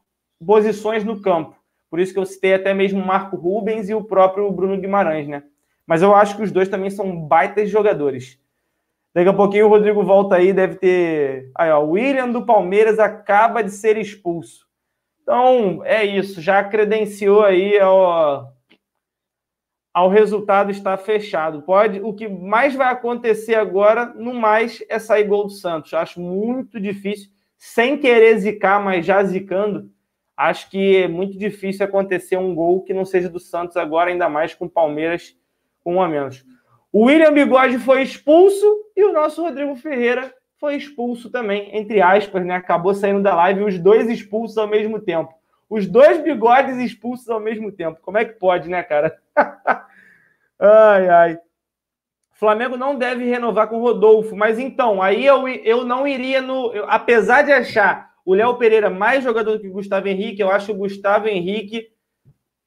posições 0.46 1.04
no 1.04 1.22
campo. 1.22 1.56
Por 1.90 2.00
isso 2.00 2.14
que 2.14 2.20
eu 2.20 2.26
citei 2.26 2.54
até 2.54 2.74
mesmo 2.74 3.04
Marco 3.04 3.36
Rubens 3.36 3.90
e 3.90 3.94
o 3.94 4.04
próprio 4.04 4.52
Bruno 4.52 4.80
Guimarães, 4.80 5.28
né? 5.28 5.44
Mas 5.86 6.02
eu 6.02 6.14
acho 6.14 6.36
que 6.36 6.44
os 6.44 6.52
dois 6.52 6.68
também 6.68 6.90
são 6.90 7.16
baitas 7.16 7.70
jogadores. 7.70 8.40
Daqui 9.14 9.30
a 9.30 9.34
pouquinho 9.34 9.66
o 9.66 9.70
Rodrigo 9.70 10.04
volta 10.04 10.36
aí, 10.36 10.52
deve 10.52 10.76
ter. 10.76 11.50
Aí, 11.56 11.72
ó, 11.72 11.84
o 11.84 11.92
William 11.92 12.30
do 12.30 12.46
Palmeiras 12.46 13.00
acaba 13.00 13.64
de 13.64 13.72
ser 13.72 13.98
expulso. 13.98 14.68
Então, 15.24 15.82
é 15.86 16.06
isso. 16.06 16.42
Já 16.42 16.64
credenciou 16.64 17.42
aí 17.42 17.80
ao, 17.80 18.54
ao 19.98 20.10
resultado 20.10 20.70
estar 20.70 20.96
fechado. 20.98 21.64
Pode, 21.64 22.00
o 22.02 22.14
que 22.14 22.28
mais 22.28 22.76
vai 22.76 22.94
acontecer 22.94 23.56
agora, 23.56 24.06
no 24.06 24.32
mais, 24.32 24.84
é 24.90 25.00
sair 25.00 25.24
gol 25.24 25.46
do 25.46 25.50
Santos. 25.50 25.92
Acho 25.92 26.22
muito 26.22 26.80
difícil, 26.80 27.32
sem 27.58 27.98
querer 27.98 28.38
zicar, 28.38 28.80
mas 28.80 29.04
já 29.04 29.24
zicando. 29.24 29.90
Acho 30.38 30.70
que 30.70 30.98
é 30.98 31.08
muito 31.08 31.36
difícil 31.36 31.84
acontecer 31.84 32.38
um 32.38 32.54
gol 32.54 32.84
que 32.84 32.94
não 32.94 33.06
seja 33.06 33.28
do 33.28 33.40
Santos 33.40 33.76
agora, 33.76 34.12
ainda 34.12 34.30
mais 34.30 34.54
com 34.54 34.66
o 34.66 34.70
Palmeiras 34.70 35.36
com 35.84 35.96
um 35.96 36.02
a 36.02 36.08
menos. 36.08 36.46
O 36.92 37.06
William 37.06 37.34
Bigode 37.34 37.80
foi 37.80 38.04
expulso 38.04 38.68
e 38.96 39.04
o 39.04 39.12
nosso 39.12 39.42
Rodrigo 39.42 39.76
Ferreira 39.76 40.32
foi 40.60 40.76
expulso 40.76 41.32
também, 41.32 41.76
entre 41.76 42.04
aspas, 42.04 42.46
né? 42.46 42.54
Acabou 42.54 42.94
saindo 42.94 43.24
da 43.24 43.34
live 43.34 43.64
os 43.64 43.80
dois 43.80 44.08
expulsos 44.08 44.60
ao 44.60 44.68
mesmo 44.68 45.00
tempo. 45.00 45.34
Os 45.68 45.88
dois 45.88 46.22
bigodes 46.22 46.78
expulsos 46.78 47.28
ao 47.30 47.40
mesmo 47.40 47.72
tempo. 47.72 48.00
Como 48.04 48.20
é 48.20 48.26
que 48.26 48.34
pode, 48.34 48.70
né, 48.70 48.84
cara? 48.84 49.18
ai, 50.60 51.10
ai. 51.10 51.40
Flamengo 52.34 52.78
não 52.78 52.96
deve 52.96 53.26
renovar 53.26 53.68
com 53.68 53.80
Rodolfo, 53.80 54.36
mas 54.36 54.60
então, 54.60 55.02
aí 55.02 55.26
eu, 55.26 55.48
eu 55.48 55.84
não 55.84 56.08
iria 56.08 56.40
no. 56.40 56.72
Eu, 56.72 56.86
apesar 56.88 57.42
de 57.42 57.52
achar 57.52 58.12
o 58.24 58.36
Léo 58.36 58.58
Pereira 58.58 58.90
mais 58.90 59.24
jogador 59.24 59.54
do 59.54 59.62
que 59.62 59.68
o 59.68 59.74
Gustavo 59.74 60.08
Henrique, 60.08 60.42
eu 60.42 60.52
acho 60.52 60.72
o 60.72 60.76
Gustavo 60.76 61.28
Henrique, 61.28 61.88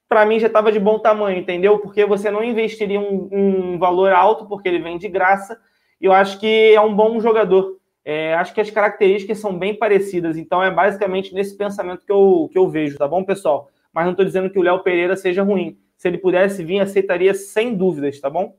para 0.09 0.27
mim, 0.27 0.41
já 0.41 0.49
estava 0.49 0.73
de 0.73 0.81
bom 0.81 0.99
tamanho, 0.99 1.39
entendeu? 1.39 1.79
Porque 1.79 2.05
você 2.05 2.33
não 2.33 2.43
investiria 2.43 2.99
um, 2.99 3.29
um 3.31 3.79
valor 3.79 4.11
alto, 4.11 4.47
porque 4.47 4.69
ele 4.69 4.81
vem 4.81 4.99
de 4.99 5.09
graça, 5.09 5.57
e 6.01 6.07
eu 6.07 6.13
acho 6.13 6.41
que 6.41 6.75
é 6.75 6.81
um 6.81 6.93
bom 6.93 7.21
jogador. 7.21 7.79
É, 8.05 8.35
acho 8.35 8.53
que 8.53 8.61
as 8.61 8.71
características 8.71 9.39
são 9.39 9.57
bem 9.57 9.73
parecidas, 9.73 10.37
então 10.37 10.61
é 10.61 10.71
basicamente 10.71 11.33
nesse 11.33 11.57
pensamento 11.57 12.05
que 12.05 12.11
eu, 12.11 12.49
que 12.51 12.59
eu 12.59 12.69
vejo, 12.69 12.99
tá 12.99 13.07
bom, 13.07 13.23
pessoal? 13.23 13.69
Mas 13.93 14.05
não 14.05 14.13
estou 14.13 14.25
dizendo 14.25 14.51
que 14.51 14.59
o 14.59 14.63
Léo 14.63 14.83
Pereira 14.83 15.15
seja 15.15 15.45
ruim. 15.45 15.79
Se 16.01 16.09
ele 16.09 16.17
pudesse 16.17 16.65
vir, 16.65 16.81
aceitaria 16.81 17.35
sem 17.35 17.77
dúvidas, 17.77 18.19
tá 18.19 18.31
bom? 18.31 18.59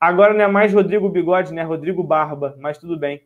Agora 0.00 0.32
não 0.32 0.40
é 0.40 0.48
mais 0.48 0.72
Rodrigo 0.72 1.10
Bigode, 1.10 1.52
né? 1.52 1.62
Rodrigo 1.62 2.02
Barba, 2.02 2.56
mas 2.58 2.78
tudo 2.78 2.98
bem. 2.98 3.22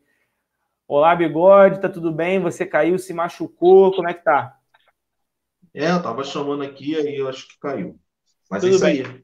Olá, 0.85 1.15
Bigode, 1.15 1.79
tá 1.79 1.87
tudo 1.87 2.11
bem? 2.11 2.41
Você 2.41 2.65
caiu, 2.65 2.99
se 2.99 3.13
machucou, 3.13 3.93
como 3.93 4.09
é 4.09 4.13
que 4.13 4.25
tá? 4.25 4.57
É, 5.73 5.89
eu 5.89 6.03
tava 6.03 6.21
chamando 6.25 6.63
aqui, 6.63 6.97
aí 6.97 7.15
eu 7.15 7.29
acho 7.29 7.47
que 7.47 7.57
caiu. 7.59 7.97
Mas 8.51 8.59
tudo 8.59 8.73
é 8.73 8.75
isso 8.75 8.83
bem. 8.83 9.05
aí. 9.05 9.23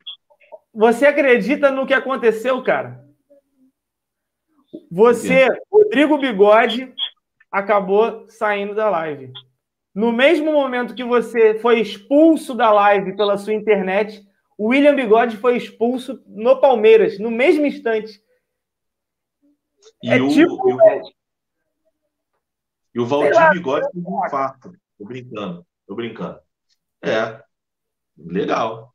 Você 0.73 1.05
acredita 1.07 1.69
no 1.69 1.85
que 1.85 1.93
aconteceu, 1.93 2.63
cara? 2.63 3.05
Você, 4.89 5.49
Rodrigo 5.69 6.17
Bigode, 6.17 6.93
acabou 7.51 8.29
saindo 8.29 8.73
da 8.73 8.89
live. 8.89 9.33
No 9.95 10.11
mesmo 10.11 10.51
momento 10.51 10.93
que 10.93 11.05
você 11.05 11.57
foi 11.59 11.79
expulso 11.79 12.53
da 12.53 12.69
live 12.69 13.15
pela 13.15 13.37
sua 13.37 13.53
internet, 13.53 14.21
o 14.57 14.67
William 14.67 14.93
Bigode 14.93 15.37
foi 15.37 15.55
expulso 15.55 16.21
no 16.27 16.59
Palmeiras, 16.59 17.17
no 17.17 17.31
mesmo 17.31 17.65
instante. 17.65 18.21
E 20.03 20.09
é 20.09 20.21
o, 20.21 20.27
tipo... 20.27 20.69
e 20.69 20.73
o, 20.73 21.01
e 22.95 22.99
o 22.99 23.05
Valdir 23.05 23.33
lá, 23.33 23.51
Bigode 23.51 23.87
teve 23.89 24.05
um 24.05 24.25
infarto. 24.25 24.73
Tô 24.97 25.05
brincando, 25.05 25.65
tô 25.87 25.95
brincando. 25.95 26.39
É, 27.01 27.41
legal. 28.17 28.93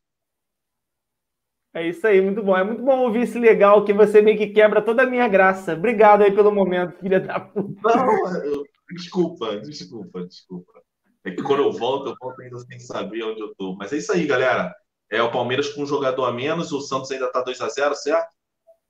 É 1.73 1.87
isso 1.87 2.07
aí, 2.07 2.21
muito 2.21 2.43
bom. 2.43 2.55
É 2.55 2.65
muito 2.65 2.83
bom 2.83 2.99
ouvir 2.99 3.23
esse 3.23 3.39
legal 3.39 3.85
que 3.87 3.93
você 3.95 4.21
meio 4.21 4.37
que 4.37 4.49
quebra 4.49 4.83
toda 4.83 5.05
a 5.05 5.07
minha 5.07 5.29
graça. 5.29 5.73
Obrigado 5.73 6.23
aí 6.23 6.33
pelo 6.33 6.53
momento, 6.53 6.99
filha 6.99 7.21
da 7.21 7.41
puta. 7.41 7.97
Não, 7.97 8.45
eu... 8.45 8.65
desculpa, 8.91 9.57
desculpa, 9.61 10.27
desculpa. 10.27 10.81
É 11.25 11.31
que 11.31 11.43
quando 11.43 11.63
eu 11.63 11.73
volto, 11.73 12.11
eu 12.11 12.17
volto 12.21 12.41
ainda 12.41 12.59
sem 12.61 12.79
saber 12.79 13.23
onde 13.25 13.41
eu 13.41 13.55
tô. 13.55 13.75
Mas 13.77 13.93
é 13.93 13.99
isso 13.99 14.13
aí, 14.13 14.27
galera. 14.27 14.75
É 15.11 15.23
o 15.23 15.31
Palmeiras 15.31 15.69
com 15.71 15.83
um 15.83 15.87
jogador 15.87 16.25
a 16.25 16.33
menos, 16.33 16.73
o 16.73 16.81
Santos 16.81 17.11
ainda 17.11 17.31
tá 17.31 17.43
2 17.43 17.61
a 17.61 17.69
0 17.69 17.95
certo? 17.95 18.35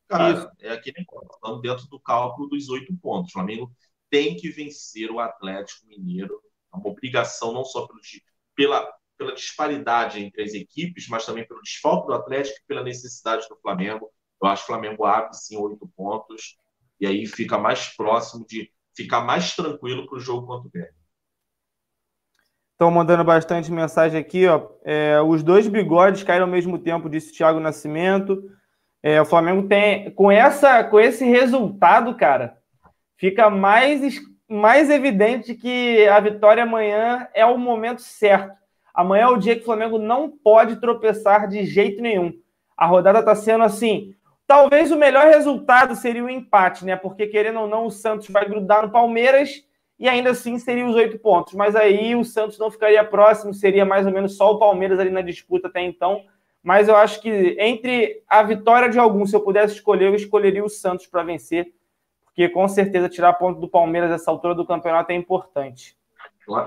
Cara, 0.08 0.52
é 0.60 0.70
aqui 0.70 0.92
nem 0.94 1.06
estamos 1.32 1.62
dentro 1.62 1.86
do 1.88 2.00
cálculo 2.00 2.48
dos 2.48 2.68
oito 2.68 2.94
pontos. 2.96 3.30
O 3.30 3.32
Flamengo 3.32 3.72
tem 4.10 4.36
que 4.36 4.50
vencer 4.50 5.10
o 5.10 5.20
Atlético 5.20 5.86
Mineiro. 5.86 6.40
É 6.72 6.76
uma 6.76 6.88
obrigação 6.88 7.52
não 7.52 7.64
só 7.64 7.86
pelo, 7.86 8.00
pela, 8.54 8.92
pela 9.16 9.34
disparidade 9.34 10.20
entre 10.20 10.42
as 10.42 10.52
equipes, 10.52 11.08
mas 11.08 11.24
também 11.24 11.46
pelo 11.46 11.62
desfalque 11.62 12.08
do 12.08 12.14
Atlético 12.14 12.58
e 12.58 12.66
pela 12.66 12.82
necessidade 12.82 13.48
do 13.48 13.56
Flamengo. 13.56 14.10
Eu 14.42 14.48
acho 14.48 14.66
que 14.66 14.72
o 14.72 14.74
Flamengo 14.74 15.04
abre 15.04 15.34
sim 15.34 15.56
oito 15.56 15.88
pontos 15.96 16.56
e 16.98 17.06
aí 17.06 17.26
fica 17.26 17.56
mais 17.56 17.88
próximo 17.96 18.44
de 18.46 18.70
ficar 18.96 19.20
mais 19.22 19.54
tranquilo 19.54 20.06
para 20.06 20.16
o 20.18 20.20
jogo 20.20 20.46
contra 20.46 20.68
o 20.68 20.70
Grêmio. 20.70 20.99
Estão 22.80 22.90
mandando 22.90 23.22
bastante 23.22 23.70
mensagem 23.70 24.18
aqui, 24.18 24.46
ó. 24.46 24.68
É, 24.82 25.20
os 25.20 25.42
dois 25.42 25.68
bigodes 25.68 26.22
caíram 26.22 26.46
ao 26.46 26.50
mesmo 26.50 26.78
tempo, 26.78 27.10
disse 27.10 27.30
Thiago 27.30 27.60
Nascimento. 27.60 28.42
É, 29.02 29.20
o 29.20 29.26
Flamengo 29.26 29.68
tem. 29.68 30.10
Com, 30.12 30.32
essa, 30.32 30.82
com 30.84 30.98
esse 30.98 31.26
resultado, 31.26 32.14
cara, 32.14 32.56
fica 33.18 33.50
mais, 33.50 34.18
mais 34.48 34.88
evidente 34.88 35.54
que 35.54 36.08
a 36.08 36.18
vitória 36.20 36.62
amanhã 36.62 37.28
é 37.34 37.44
o 37.44 37.58
momento 37.58 38.00
certo. 38.00 38.54
Amanhã 38.94 39.24
é 39.24 39.28
o 39.28 39.36
dia 39.36 39.56
que 39.56 39.60
o 39.60 39.66
Flamengo 39.66 39.98
não 39.98 40.30
pode 40.30 40.76
tropeçar 40.76 41.48
de 41.48 41.66
jeito 41.66 42.00
nenhum. 42.00 42.32
A 42.74 42.86
rodada 42.86 43.18
está 43.18 43.34
sendo 43.34 43.62
assim. 43.62 44.14
Talvez 44.46 44.90
o 44.90 44.96
melhor 44.96 45.26
resultado 45.26 45.94
seria 45.94 46.24
o 46.24 46.30
empate, 46.30 46.86
né? 46.86 46.96
Porque, 46.96 47.26
querendo 47.26 47.60
ou 47.60 47.68
não, 47.68 47.84
o 47.84 47.90
Santos 47.90 48.30
vai 48.30 48.48
grudar 48.48 48.84
no 48.84 48.90
Palmeiras 48.90 49.68
e 50.00 50.08
ainda 50.08 50.30
assim 50.30 50.58
seria 50.58 50.86
os 50.86 50.96
oito 50.96 51.18
pontos. 51.18 51.54
Mas 51.54 51.76
aí 51.76 52.16
o 52.16 52.24
Santos 52.24 52.58
não 52.58 52.70
ficaria 52.70 53.04
próximo, 53.04 53.54
seria 53.54 53.84
mais 53.84 54.06
ou 54.06 54.12
menos 54.12 54.36
só 54.36 54.50
o 54.50 54.58
Palmeiras 54.58 54.98
ali 54.98 55.10
na 55.10 55.20
disputa 55.20 55.68
até 55.68 55.80
então. 55.82 56.24
Mas 56.62 56.88
eu 56.88 56.96
acho 56.96 57.20
que 57.20 57.56
entre 57.60 58.22
a 58.26 58.42
vitória 58.42 58.88
de 58.88 58.98
algum, 58.98 59.24
se 59.26 59.36
eu 59.36 59.40
pudesse 59.40 59.74
escolher, 59.74 60.06
eu 60.06 60.14
escolheria 60.14 60.64
o 60.64 60.68
Santos 60.68 61.06
para 61.06 61.22
vencer. 61.22 61.72
Porque 62.24 62.48
com 62.48 62.66
certeza 62.66 63.08
tirar 63.08 63.34
ponto 63.34 63.60
do 63.60 63.68
Palmeiras 63.68 64.10
nessa 64.10 64.30
altura 64.30 64.54
do 64.54 64.66
campeonato 64.66 65.12
é 65.12 65.14
importante 65.14 65.96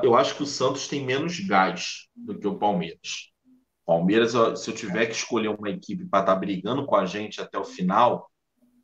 eu 0.02 0.16
acho 0.16 0.36
que 0.36 0.44
o 0.44 0.48
Santos 0.48 0.88
tem 0.88 1.06
menos 1.06 1.40
gás 1.40 2.08
do 2.16 2.38
que 2.38 2.48
o 2.48 2.58
Palmeiras. 2.58 3.32
Palmeiras, 3.86 4.32
se 4.60 4.70
eu 4.70 4.76
tiver 4.76 5.08
que 5.08 5.16
escolher 5.16 5.50
uma 5.50 5.70
equipe 5.70 6.06
para 6.06 6.22
estar 6.22 6.34
tá 6.34 6.40
brigando 6.40 6.86
com 6.86 6.96
a 6.96 7.06
gente 7.06 7.42
até 7.42 7.58
o 7.58 7.66
final, 7.66 8.32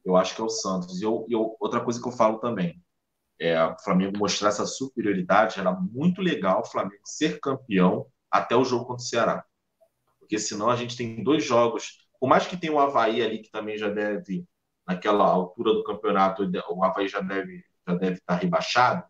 eu 0.04 0.18
acho 0.18 0.36
que 0.36 0.42
é 0.42 0.44
o 0.44 0.50
Santos. 0.50 1.02
E 1.02 1.06
eu, 1.06 1.26
eu, 1.30 1.56
outra 1.60 1.80
coisa 1.80 2.02
que 2.02 2.08
eu 2.08 2.12
falo 2.12 2.40
também, 2.40 2.82
é 3.40 3.64
o 3.64 3.78
Flamengo 3.80 4.18
mostrar 4.18 4.50
essa 4.50 4.66
superioridade, 4.66 5.60
era 5.60 5.72
muito 5.72 6.22
legal 6.22 6.62
o 6.62 6.66
Flamengo 6.66 7.02
ser 7.06 7.40
campeão 7.40 8.06
até 8.30 8.56
o 8.56 8.66
jogo 8.66 8.86
contra 8.86 9.04
o 9.04 9.08
Ceará. 9.08 9.46
Porque 10.20 10.38
senão 10.38 10.70
a 10.70 10.76
gente 10.76 10.98
tem 10.98 11.24
dois 11.24 11.44
jogos, 11.44 12.08
por 12.20 12.28
mais 12.28 12.46
que 12.46 12.58
tenha 12.58 12.74
o 12.74 12.80
Havaí 12.80 13.22
ali 13.22 13.40
que 13.40 13.50
também 13.50 13.78
já 13.78 13.90
deve, 13.90 14.46
naquela 14.86 15.26
altura 15.26 15.74
do 15.74 15.84
campeonato, 15.84 16.50
o 16.70 16.84
Havaí 16.84 17.08
já 17.08 17.22
deve, 17.22 17.64
já 17.88 17.96
deve 17.96 18.16
estar 18.16 18.36
rebaixado, 18.36 19.04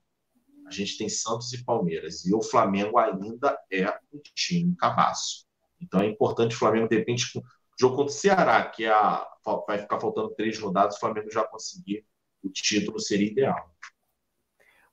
a 0.67 0.71
gente 0.71 0.97
tem 0.97 1.09
Santos 1.09 1.51
e 1.51 1.63
Palmeiras. 1.63 2.25
E 2.25 2.33
o 2.33 2.43
Flamengo 2.43 2.99
ainda 2.99 3.57
é 3.71 3.89
um 4.13 4.21
time 4.35 4.75
cabaço. 4.75 5.45
Então 5.81 6.01
é 6.01 6.05
importante 6.05 6.55
o 6.55 6.59
Flamengo, 6.59 6.87
de 6.87 6.97
repente, 6.97 7.37
o 7.37 7.43
jogo 7.79 7.95
contra 7.95 8.13
o 8.13 8.15
Ceará, 8.15 8.63
que 8.69 8.85
é 8.85 8.91
a, 8.91 9.27
vai 9.67 9.79
ficar 9.79 9.99
faltando 9.99 10.35
três 10.35 10.59
rodadas, 10.59 10.95
o 10.97 10.99
Flamengo 10.99 11.31
já 11.31 11.43
conseguir 11.43 12.05
o 12.43 12.49
título 12.49 12.99
seria 12.99 13.31
ideal. 13.31 13.75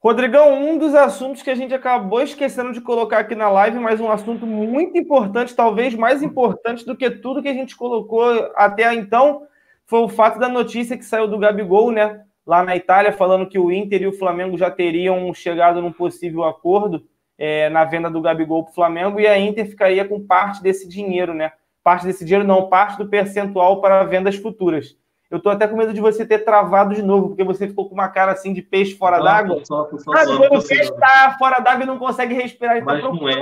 Rodrigão, 0.00 0.54
um 0.54 0.78
dos 0.78 0.94
assuntos 0.94 1.42
que 1.42 1.50
a 1.50 1.54
gente 1.54 1.74
acabou 1.74 2.22
esquecendo 2.22 2.72
de 2.72 2.80
colocar 2.80 3.18
aqui 3.18 3.34
na 3.34 3.48
live, 3.48 3.78
mas 3.78 4.00
um 4.00 4.10
assunto 4.10 4.46
muito 4.46 4.96
importante, 4.96 5.54
talvez 5.54 5.94
mais 5.94 6.22
importante 6.22 6.84
do 6.84 6.96
que 6.96 7.10
tudo 7.10 7.42
que 7.42 7.48
a 7.48 7.54
gente 7.54 7.76
colocou 7.76 8.50
até 8.54 8.94
então, 8.94 9.42
foi 9.84 10.00
o 10.00 10.08
fato 10.08 10.38
da 10.38 10.48
notícia 10.48 10.96
que 10.96 11.04
saiu 11.04 11.26
do 11.26 11.38
Gabigol, 11.38 11.90
né? 11.90 12.22
lá 12.46 12.62
na 12.62 12.76
Itália, 12.76 13.12
falando 13.12 13.48
que 13.48 13.58
o 13.58 13.72
Inter 13.72 14.02
e 14.02 14.06
o 14.06 14.12
Flamengo 14.12 14.56
já 14.56 14.70
teriam 14.70 15.34
chegado 15.34 15.82
num 15.82 15.92
possível 15.92 16.44
acordo 16.44 17.04
é, 17.36 17.68
na 17.68 17.84
venda 17.84 18.08
do 18.08 18.22
Gabigol 18.22 18.62
para 18.62 18.70
o 18.70 18.74
Flamengo 18.74 19.18
e 19.18 19.26
a 19.26 19.38
Inter 19.38 19.68
ficaria 19.68 20.04
com 20.06 20.24
parte 20.24 20.62
desse 20.62 20.88
dinheiro, 20.88 21.34
né? 21.34 21.52
Parte 21.82 22.06
desse 22.06 22.24
dinheiro, 22.24 22.46
não, 22.46 22.68
parte 22.68 22.96
do 22.96 23.08
percentual 23.08 23.80
para 23.80 24.04
vendas 24.04 24.36
futuras. 24.36 24.96
Eu 25.30 25.40
tô 25.40 25.48
até 25.48 25.66
com 25.66 25.76
medo 25.76 25.92
de 25.92 26.00
você 26.00 26.24
ter 26.24 26.40
travado 26.40 26.94
de 26.94 27.02
novo, 27.02 27.28
porque 27.28 27.42
você 27.42 27.66
ficou 27.66 27.88
com 27.88 27.94
uma 27.94 28.08
cara 28.08 28.32
assim 28.32 28.52
de 28.52 28.62
peixe 28.62 28.96
fora 28.96 29.18
d'água. 29.18 29.60
Sabe, 29.64 30.36
quando 30.36 30.58
o 30.58 30.66
peixe 30.66 30.90
está 30.90 31.36
fora 31.38 31.58
d'água 31.58 31.82
e 31.82 31.86
não 31.86 31.98
consegue 31.98 32.34
respirar. 32.34 32.82
Mas 32.84 33.02
não 33.02 33.28
é, 33.28 33.34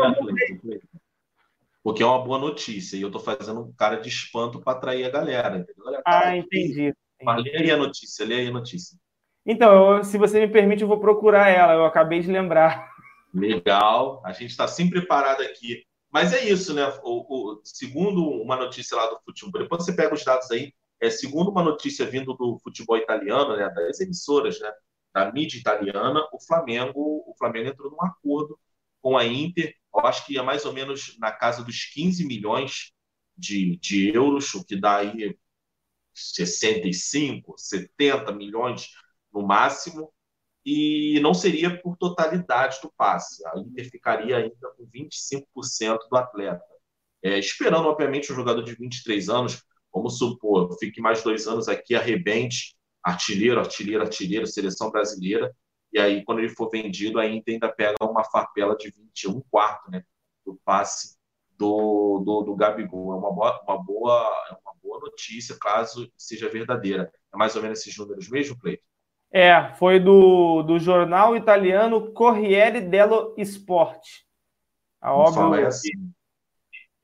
porque 1.85 2.03
é 2.03 2.07
uma 2.07 2.25
boa 2.25 2.39
notícia. 2.39 2.97
E 2.97 3.03
eu 3.03 3.09
estou 3.09 3.21
fazendo 3.21 3.61
um 3.61 3.73
cara 3.73 3.97
de 3.97 4.09
espanto 4.09 4.59
para 4.59 4.73
atrair 4.73 5.05
a 5.05 5.11
galera. 5.11 5.59
Entendeu? 5.59 5.85
Galera, 5.85 6.03
ah, 6.07 6.35
entendi. 6.35 6.95
Mas 7.23 7.45
lê 7.45 7.57
aí 7.59 7.71
a 7.71 7.77
notícia, 7.77 8.25
lê 8.25 8.37
aí 8.37 8.49
a 8.49 8.53
notícia. 8.53 8.99
Então, 9.45 9.99
eu, 9.99 10.05
se 10.05 10.17
você 10.17 10.41
me 10.41 10.49
permite, 10.51 10.81
eu 10.81 10.89
vou 10.89 10.99
procurar 10.99 11.51
ela. 11.51 11.75
Eu 11.75 11.85
acabei 11.85 12.21
de 12.21 12.33
lembrar. 12.33 12.91
Legal. 13.35 14.23
A 14.25 14.33
gente 14.33 14.51
está 14.51 14.67
sempre 14.67 15.01
preparado 15.01 15.43
aqui. 15.43 15.85
Mas 16.11 16.33
é 16.33 16.45
isso, 16.49 16.73
né? 16.73 16.91
O, 17.03 17.53
o, 17.53 17.61
segundo 17.63 18.27
uma 18.31 18.57
notícia 18.57 18.97
lá 18.97 19.07
do 19.09 19.21
futebol, 19.23 19.61
depois 19.61 19.85
você 19.85 19.93
pega 19.93 20.15
os 20.15 20.25
dados 20.25 20.51
aí, 20.51 20.73
é, 21.01 21.11
segundo 21.11 21.51
uma 21.51 21.63
notícia 21.63 22.07
vindo 22.07 22.35
do 22.35 22.59
futebol 22.63 22.97
italiano, 22.97 23.57
né, 23.57 23.69
das 23.71 24.01
emissoras, 24.01 24.61
né, 24.61 24.73
da 25.13 25.33
mídia 25.33 25.59
italiana, 25.59 26.27
o 26.33 26.41
Flamengo, 26.41 27.25
o 27.27 27.35
Flamengo 27.39 27.71
entrou 27.71 27.91
num 27.91 28.03
acordo 28.03 28.59
com 29.01 29.17
a 29.17 29.25
Inter, 29.25 29.75
eu 29.95 30.01
acho 30.01 30.27
que 30.27 30.39
é 30.39 30.43
mais 30.43 30.65
ou 30.65 30.73
menos 30.73 31.17
na 31.19 31.31
casa 31.31 31.63
dos 31.63 31.85
15 31.93 32.27
milhões 32.27 32.93
de, 33.37 33.77
de 33.79 34.15
euros, 34.15 34.53
o 34.55 34.65
que 34.65 34.77
dá 34.77 34.97
aí 34.97 35.37
65, 36.15 37.55
70 37.57 38.33
milhões 38.33 38.91
no 39.33 39.43
máximo, 39.47 40.13
e 40.65 41.21
não 41.21 41.35
seria 41.35 41.81
por 41.81 41.97
totalidade 41.97 42.79
do 42.83 42.91
passe. 42.97 43.47
A 43.49 43.59
Inter 43.59 43.91
ficaria 43.91 44.39
ainda 44.39 44.71
com 44.77 44.87
25% 44.87 45.99
do 46.09 46.17
atleta. 46.17 46.65
É, 47.23 47.39
esperando, 47.39 47.89
obviamente, 47.89 48.33
um 48.33 48.37
jogador 48.37 48.63
de 48.63 48.75
23 48.75 49.29
anos, 49.29 49.63
vamos 49.95 50.19
supor, 50.19 50.77
fique 50.79 51.01
mais 51.01 51.23
dois 51.23 51.47
anos 51.47 51.69
aqui, 51.69 51.95
arrebente, 51.95 52.77
artilheiro, 53.03 53.61
artilheiro, 53.61 54.03
artilheiro, 54.03 54.47
seleção 54.47 54.91
brasileira, 54.91 55.55
e 55.95 56.01
aí, 56.01 56.25
quando 56.25 56.41
ele 56.41 56.49
for 56.49 56.69
vendido, 56.69 57.21
a 57.21 57.27
Inter 57.27 57.55
ainda 57.55 57.73
pega 57.73 58.05
uma 58.05 58.25
farpela 58.25 58.77
de 58.77 58.91
21 58.91 59.41
quarto, 59.49 59.89
né? 59.93 60.03
Do 60.45 60.59
passe 60.65 61.17
do, 61.57 62.21
do, 62.27 62.43
do 62.43 62.57
Gabigol. 62.57 63.13
É 63.13 63.17
uma 63.17 63.33
boa, 63.33 63.63
uma, 63.63 63.79
boa, 63.81 64.47
é 64.51 64.53
uma 64.55 64.75
boa 64.83 64.99
notícia, 64.99 65.57
caso 65.57 66.11
seja 66.19 66.49
verdadeira. 66.49 67.13
É 67.33 67.37
mais 67.37 67.55
ou 67.55 67.63
menos 67.63 67.79
esses 67.79 67.97
números 67.97 68.29
mesmo, 68.29 68.59
Cleiton? 68.59 68.83
É, 69.31 69.73
foi 69.75 70.01
do, 70.01 70.65
do 70.65 70.81
jornal 70.81 71.37
italiano 71.37 72.13
Corriere 72.13 72.81
dello 72.81 73.33
Sport. 73.39 74.05
A 75.01 75.15
óbvio. 75.15 75.55
É, 75.55 75.67
assim. 75.67 75.93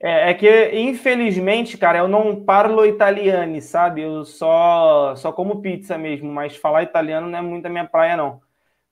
É, 0.03 0.31
é, 0.31 0.35
que, 0.35 0.71
infelizmente, 0.79 1.77
cara, 1.77 1.99
eu 1.99 2.09
não 2.09 2.45
parlo 2.45 2.87
italiano, 2.87 3.61
sabe? 3.61 4.03
Eu 4.03 4.25
só, 4.25 5.15
só 5.17 5.33
como 5.33 5.61
pizza 5.61 5.99
mesmo, 5.99 6.33
mas 6.33 6.57
falar 6.57 6.83
italiano 6.83 7.29
não 7.29 7.39
é 7.39 7.43
muito 7.43 7.67
a 7.67 7.71
minha 7.71 7.87
praia, 7.87 8.17
não 8.17 8.41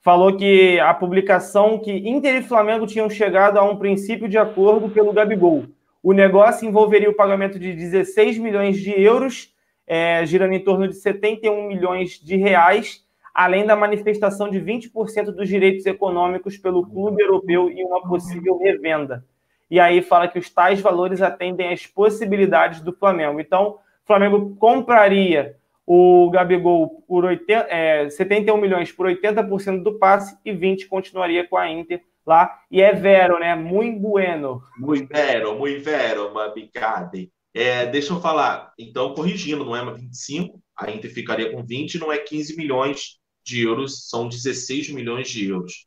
falou 0.09 0.37
que 0.37 0.79
a 0.81 0.95
publicação 0.95 1.79
que 1.79 1.93
Inter 1.93 2.37
e 2.37 2.43
Flamengo 2.43 2.87
tinham 2.87 3.11
chegado 3.11 3.59
a 3.59 3.63
um 3.63 3.77
princípio 3.77 4.29
de 4.29 4.39
acordo 4.39 4.89
pelo 4.89 5.13
Gabigol. 5.13 5.67
O 6.03 6.13
negócio 6.13 6.67
envolveria 6.67 7.11
o 7.11 7.15
pagamento 7.15 7.59
de 7.59 7.75
16 7.75 8.39
milhões 8.39 8.79
de 8.79 8.91
euros, 8.91 9.53
é, 9.87 10.25
girando 10.25 10.55
em 10.55 10.65
torno 10.65 10.89
de 10.89 10.95
71 10.95 11.67
milhões 11.67 12.13
de 12.21 12.37
reais, 12.37 13.05
além 13.35 13.67
da 13.67 13.77
manifestação 13.77 14.49
de 14.49 14.59
20% 14.59 15.27
dos 15.27 15.49
direitos 15.49 15.85
econômicos 15.87 16.57
pelo 16.57 16.87
clube 16.87 17.23
europeu 17.23 17.71
e 17.71 17.85
uma 17.85 18.01
possível 18.09 18.57
revenda. 18.59 19.25
E 19.71 19.79
aí 19.79 20.03
fala 20.03 20.29
que 20.29 20.39
os 20.39 20.49
tais 20.51 20.81
valores 20.81 21.21
atendem 21.21 21.73
às 21.73 21.87
possibilidades 21.87 22.81
do 22.81 22.93
Flamengo. 22.93 23.41
Então, 23.41 23.71
o 23.71 24.07
Flamengo 24.07 24.57
compraria 24.57 25.57
o 25.87 26.31
Gabigol 26.31 27.03
por 27.07 27.25
80, 27.25 27.67
é, 27.71 28.11
71 28.11 28.57
milhões 28.59 28.93
por 28.93 29.07
80% 29.07 29.83
do 29.83 29.99
passe 29.99 30.37
e 30.45 30.53
20 30.53 30.87
continuaria 30.87 31.47
com 31.47 31.57
a 31.57 31.71
Inter 31.71 32.03
lá. 32.27 32.61
E 32.71 32.83
é 32.83 32.93
vero, 32.93 33.39
né? 33.39 33.55
Muito 33.55 33.99
bueno. 34.01 34.63
Muito 34.77 35.09
vero, 35.09 35.59
muito 35.59 35.83
vero, 35.83 36.33
Mabicade. 36.33 37.31
É, 37.55 37.87
deixa 37.87 38.13
eu 38.13 38.21
falar, 38.21 38.73
então, 38.79 39.15
corrigindo, 39.15 39.65
não 39.65 39.75
é 39.75 39.81
uma 39.81 39.95
25, 39.95 40.61
a 40.77 40.91
Inter 40.91 41.13
ficaria 41.13 41.51
com 41.51 41.65
20, 41.65 41.99
não 41.99 42.13
é 42.13 42.19
15 42.19 42.57
milhões 42.57 43.19
de 43.43 43.63
euros, 43.63 44.09
são 44.09 44.29
16 44.29 44.91
milhões 44.91 45.31
de 45.31 45.49
euros. 45.49 45.87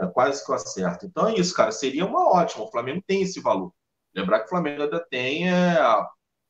É 0.00 0.06
quase 0.06 0.44
que 0.44 0.50
eu 0.50 0.54
acerto. 0.54 1.06
Então 1.06 1.28
é 1.28 1.34
isso, 1.34 1.54
cara, 1.54 1.72
seria 1.72 2.06
uma 2.06 2.30
ótima. 2.30 2.64
O 2.64 2.70
Flamengo 2.70 3.02
tem 3.06 3.22
esse 3.22 3.40
valor. 3.40 3.72
Lembrar 4.14 4.40
que 4.40 4.46
o 4.46 4.48
Flamengo 4.48 4.82
ainda 4.82 5.00
tem, 5.00 5.50
é, 5.52 5.76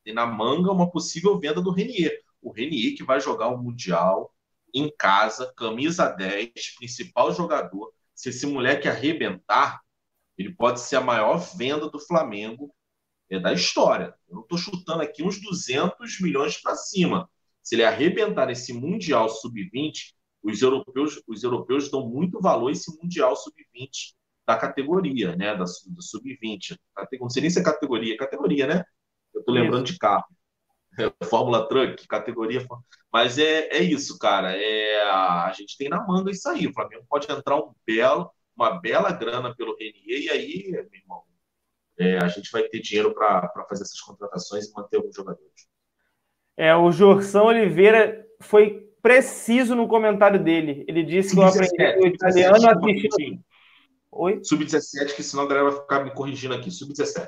tem 0.03 0.13
na 0.13 0.25
manga 0.25 0.71
uma 0.71 0.89
possível 0.89 1.39
venda 1.39 1.61
do 1.61 1.71
Renier 1.71 2.23
o 2.41 2.51
Renier 2.51 2.95
que 2.95 3.03
vai 3.03 3.19
jogar 3.19 3.47
o 3.47 3.57
Mundial 3.57 4.33
em 4.73 4.93
casa, 4.97 5.51
camisa 5.55 6.07
10, 6.09 6.51
principal 6.77 7.33
jogador. 7.33 7.91
Se 8.13 8.29
esse 8.29 8.45
moleque 8.45 8.87
arrebentar, 8.87 9.81
ele 10.37 10.53
pode 10.53 10.79
ser 10.79 10.97
a 10.97 11.01
maior 11.01 11.37
venda 11.57 11.89
do 11.89 11.99
Flamengo 11.99 12.73
é, 13.29 13.39
da 13.39 13.51
história. 13.51 14.13
Eu 14.27 14.35
não 14.35 14.41
estou 14.43 14.57
chutando 14.57 15.01
aqui 15.01 15.23
uns 15.23 15.41
200 15.41 16.19
milhões 16.21 16.61
para 16.61 16.75
cima. 16.75 17.29
Se 17.61 17.75
ele 17.75 17.83
arrebentar 17.83 18.47
nesse 18.47 18.73
Mundial 18.73 19.29
Sub-20, 19.29 20.13
os 20.43 20.61
europeus, 20.61 21.21
os 21.27 21.43
europeus 21.43 21.89
dão 21.89 22.07
muito 22.07 22.39
valor 22.41 22.69
a 22.69 22.71
esse 22.71 22.95
Mundial 23.01 23.35
Sub-20 23.35 24.13
da 24.47 24.57
categoria, 24.57 25.35
né? 25.35 25.55
Da, 25.55 25.63
do 25.63 26.01
Sub-20. 26.01 26.77
Não 27.19 27.29
sei 27.29 27.41
nem 27.41 27.51
se 27.51 27.59
é 27.59 27.63
categoria, 27.63 28.13
é 28.13 28.17
categoria, 28.17 28.67
né? 28.67 28.83
Eu 29.33 29.41
estou 29.41 29.53
lembrando 29.53 29.85
de 29.85 29.97
carro. 29.97 30.25
Fórmula 31.29 31.67
Truck, 31.67 32.07
categoria. 32.07 32.65
Mas 33.11 33.37
é, 33.37 33.67
é 33.69 33.81
isso, 33.81 34.17
cara. 34.17 34.55
É, 34.55 35.03
a 35.03 35.51
gente 35.55 35.77
tem 35.77 35.89
na 35.89 36.05
manga 36.05 36.31
isso 36.31 36.47
aí. 36.49 36.67
O 36.67 36.73
Flamengo 36.73 37.05
pode 37.07 37.31
entrar 37.31 37.57
um 37.57 37.73
belo, 37.85 38.31
uma 38.55 38.79
bela 38.79 39.11
grana 39.11 39.55
pelo 39.55 39.75
Renier, 39.77 40.21
e 40.23 40.29
aí, 40.29 40.71
meu 40.71 40.99
irmão, 40.99 41.23
é, 41.97 42.17
a 42.17 42.27
gente 42.27 42.51
vai 42.51 42.63
ter 42.63 42.79
dinheiro 42.79 43.13
para 43.13 43.49
fazer 43.69 43.83
essas 43.83 43.99
contratações 44.01 44.67
e 44.67 44.73
manter 44.73 44.97
alguns 44.97 45.15
jogadores. 45.15 45.69
É, 46.57 46.75
o 46.75 46.91
Jorção 46.91 47.45
Oliveira 47.45 48.25
foi 48.41 48.88
preciso 49.01 49.75
no 49.75 49.87
comentário 49.87 50.41
dele. 50.41 50.85
Ele 50.87 51.03
disse 51.03 51.35
que 51.35 51.41
eu 51.41 51.45
aprendi 51.45 51.99
o 51.99 52.07
italiano 52.07 52.55
assistindo. 52.55 53.39
Oi? 54.11 54.39
Sub-17, 54.43 55.15
que 55.15 55.23
senão 55.23 55.43
a 55.43 55.47
galera 55.47 55.69
vai 55.69 55.79
ficar 55.79 56.03
me 56.03 56.11
corrigindo 56.11 56.53
aqui. 56.53 56.71
Sub-17. 56.71 57.27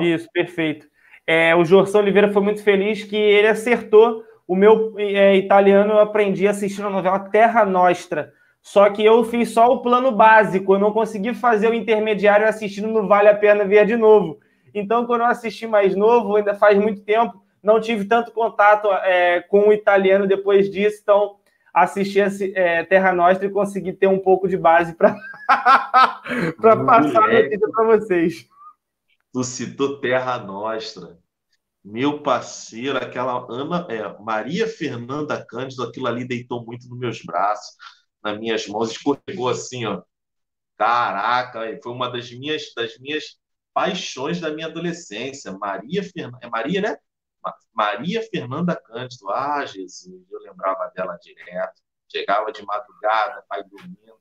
Isso, 0.00 0.28
perfeito. 0.32 0.86
É, 1.26 1.54
o 1.54 1.64
Jorson 1.64 1.98
Oliveira 1.98 2.32
foi 2.32 2.42
muito 2.42 2.62
feliz 2.62 3.04
que 3.04 3.16
ele 3.16 3.48
acertou. 3.48 4.22
O 4.46 4.54
meu 4.54 4.94
é, 4.98 5.36
italiano 5.36 5.92
eu 5.92 6.00
aprendi 6.00 6.46
assistindo 6.46 6.86
a 6.86 6.90
novela 6.90 7.18
Terra 7.18 7.64
Nostra. 7.64 8.32
Só 8.60 8.88
que 8.88 9.04
eu 9.04 9.22
fiz 9.24 9.50
só 9.50 9.66
o 9.68 9.82
plano 9.82 10.10
básico, 10.10 10.74
eu 10.74 10.78
não 10.78 10.90
consegui 10.90 11.34
fazer 11.34 11.68
o 11.68 11.74
intermediário 11.74 12.48
assistindo 12.48 12.88
no 12.88 13.06
Vale 13.06 13.28
a 13.28 13.34
Pena 13.34 13.64
Ver 13.64 13.86
de 13.86 13.94
novo. 13.94 14.38
Então, 14.74 15.06
quando 15.06 15.20
eu 15.20 15.26
assisti 15.26 15.66
mais 15.66 15.94
novo, 15.94 16.34
ainda 16.34 16.54
faz 16.54 16.78
muito 16.78 17.02
tempo, 17.02 17.43
não 17.64 17.80
tive 17.80 18.04
tanto 18.04 18.30
contato 18.30 18.92
é, 18.92 19.40
com 19.40 19.68
o 19.68 19.72
italiano 19.72 20.26
depois 20.26 20.70
disso, 20.70 21.00
então 21.02 21.38
assisti 21.72 22.20
a 22.20 22.28
é, 22.54 22.84
Terra 22.84 23.12
Nostra 23.12 23.46
e 23.46 23.50
consegui 23.50 23.92
ter 23.92 24.06
um 24.06 24.18
pouco 24.18 24.46
de 24.46 24.56
base 24.56 24.94
para 24.94 25.16
passar 26.86 27.24
a 27.24 27.32
notícia 27.32 27.70
para 27.72 27.86
vocês. 27.86 28.46
Tu 29.32 29.42
citou 29.42 30.00
Terra 30.00 30.38
Nostra. 30.38 31.18
Meu 31.82 32.22
parceiro, 32.22 32.96
aquela 32.96 33.46
Ana, 33.50 33.86
é, 33.90 34.22
Maria 34.22 34.66
Fernanda 34.66 35.44
Cândido, 35.44 35.82
aquilo 35.82 36.06
ali 36.06 36.24
deitou 36.24 36.64
muito 36.64 36.88
nos 36.88 36.98
meus 36.98 37.22
braços, 37.22 37.74
nas 38.22 38.38
minhas 38.38 38.66
mãos, 38.68 38.92
escorregou 38.92 39.48
assim, 39.48 39.84
ó. 39.84 40.02
Caraca, 40.76 41.60
foi 41.82 41.92
uma 41.92 42.10
das 42.10 42.30
minhas, 42.30 42.72
das 42.74 42.98
minhas 42.98 43.38
paixões 43.72 44.40
da 44.40 44.50
minha 44.50 44.66
adolescência. 44.66 45.52
Maria 45.52 46.02
Fernanda, 46.02 46.38
é 46.40 46.48
Maria, 46.48 46.80
né? 46.80 46.96
Maria 47.72 48.22
Fernanda 48.22 48.76
Cândido. 48.76 49.30
Ah, 49.30 49.64
Jesus, 49.64 50.30
eu 50.30 50.40
lembrava 50.40 50.90
dela 50.94 51.18
direto. 51.20 51.82
Chegava 52.10 52.52
de 52.52 52.64
madrugada, 52.64 53.44
pai 53.48 53.64
dormindo. 53.64 54.14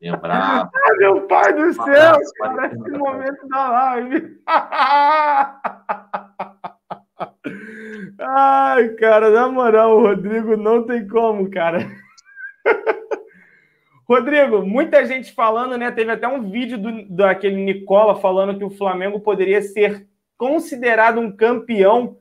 Lembrava. 0.00 0.70
Meu 0.98 1.26
pai 1.26 1.52
do 1.54 1.72
céu, 1.72 2.18
cara, 2.38 2.66
esse 2.66 2.90
momento 2.90 3.48
da 3.48 3.70
live. 3.70 4.40
Ai, 8.18 8.88
cara, 8.90 9.30
na 9.30 9.48
moral, 9.48 9.96
o 9.96 10.02
Rodrigo 10.02 10.56
não 10.56 10.84
tem 10.84 11.06
como, 11.06 11.50
cara. 11.50 11.78
Rodrigo, 14.08 14.64
muita 14.64 15.04
gente 15.04 15.32
falando, 15.32 15.76
né? 15.76 15.90
Teve 15.90 16.12
até 16.12 16.28
um 16.28 16.50
vídeo 16.50 16.78
do, 16.78 17.08
daquele 17.08 17.56
Nicola 17.56 18.20
falando 18.20 18.56
que 18.56 18.64
o 18.64 18.70
Flamengo 18.70 19.20
poderia 19.20 19.62
ser 19.62 20.06
considerado 20.36 21.18
um 21.18 21.34
campeão 21.34 22.18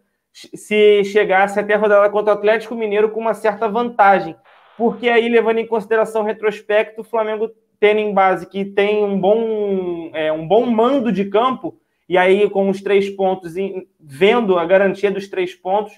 se 0.54 1.04
chegasse 1.06 1.60
até 1.60 1.76
a 1.76 1.78
rodada 1.78 2.10
contra 2.10 2.34
o 2.34 2.38
Atlético 2.38 2.76
Mineiro 2.76 3.10
com 3.10 3.22
uma 3.22 3.34
certa 3.34 3.70
vantagem. 3.70 4.36
Porque 4.78 5.08
aí, 5.08 5.30
levando 5.30 5.60
em 5.60 5.68
consideração 5.68 6.22
o 6.22 6.26
retrospecto, 6.26 7.02
o 7.02 7.06
Flamengo 7.06 7.50
tendo 7.80 8.00
em 8.00 8.14
base 8.14 8.48
que 8.48 8.66
tem 8.66 9.04
um 9.04 9.20
bom, 9.20 10.12
é, 10.14 10.32
um 10.32 10.48
bom 10.48 10.66
mando 10.66 11.12
de 11.12 11.26
campo, 11.26 11.78
e 12.08 12.18
aí 12.18 12.50
com 12.50 12.70
os 12.70 12.82
três 12.82 13.10
pontos, 13.10 13.54
vendo 14.00 14.58
a 14.58 14.66
garantia 14.66 15.12
dos 15.12 15.28
três 15.28 15.54
pontos, 15.54 15.94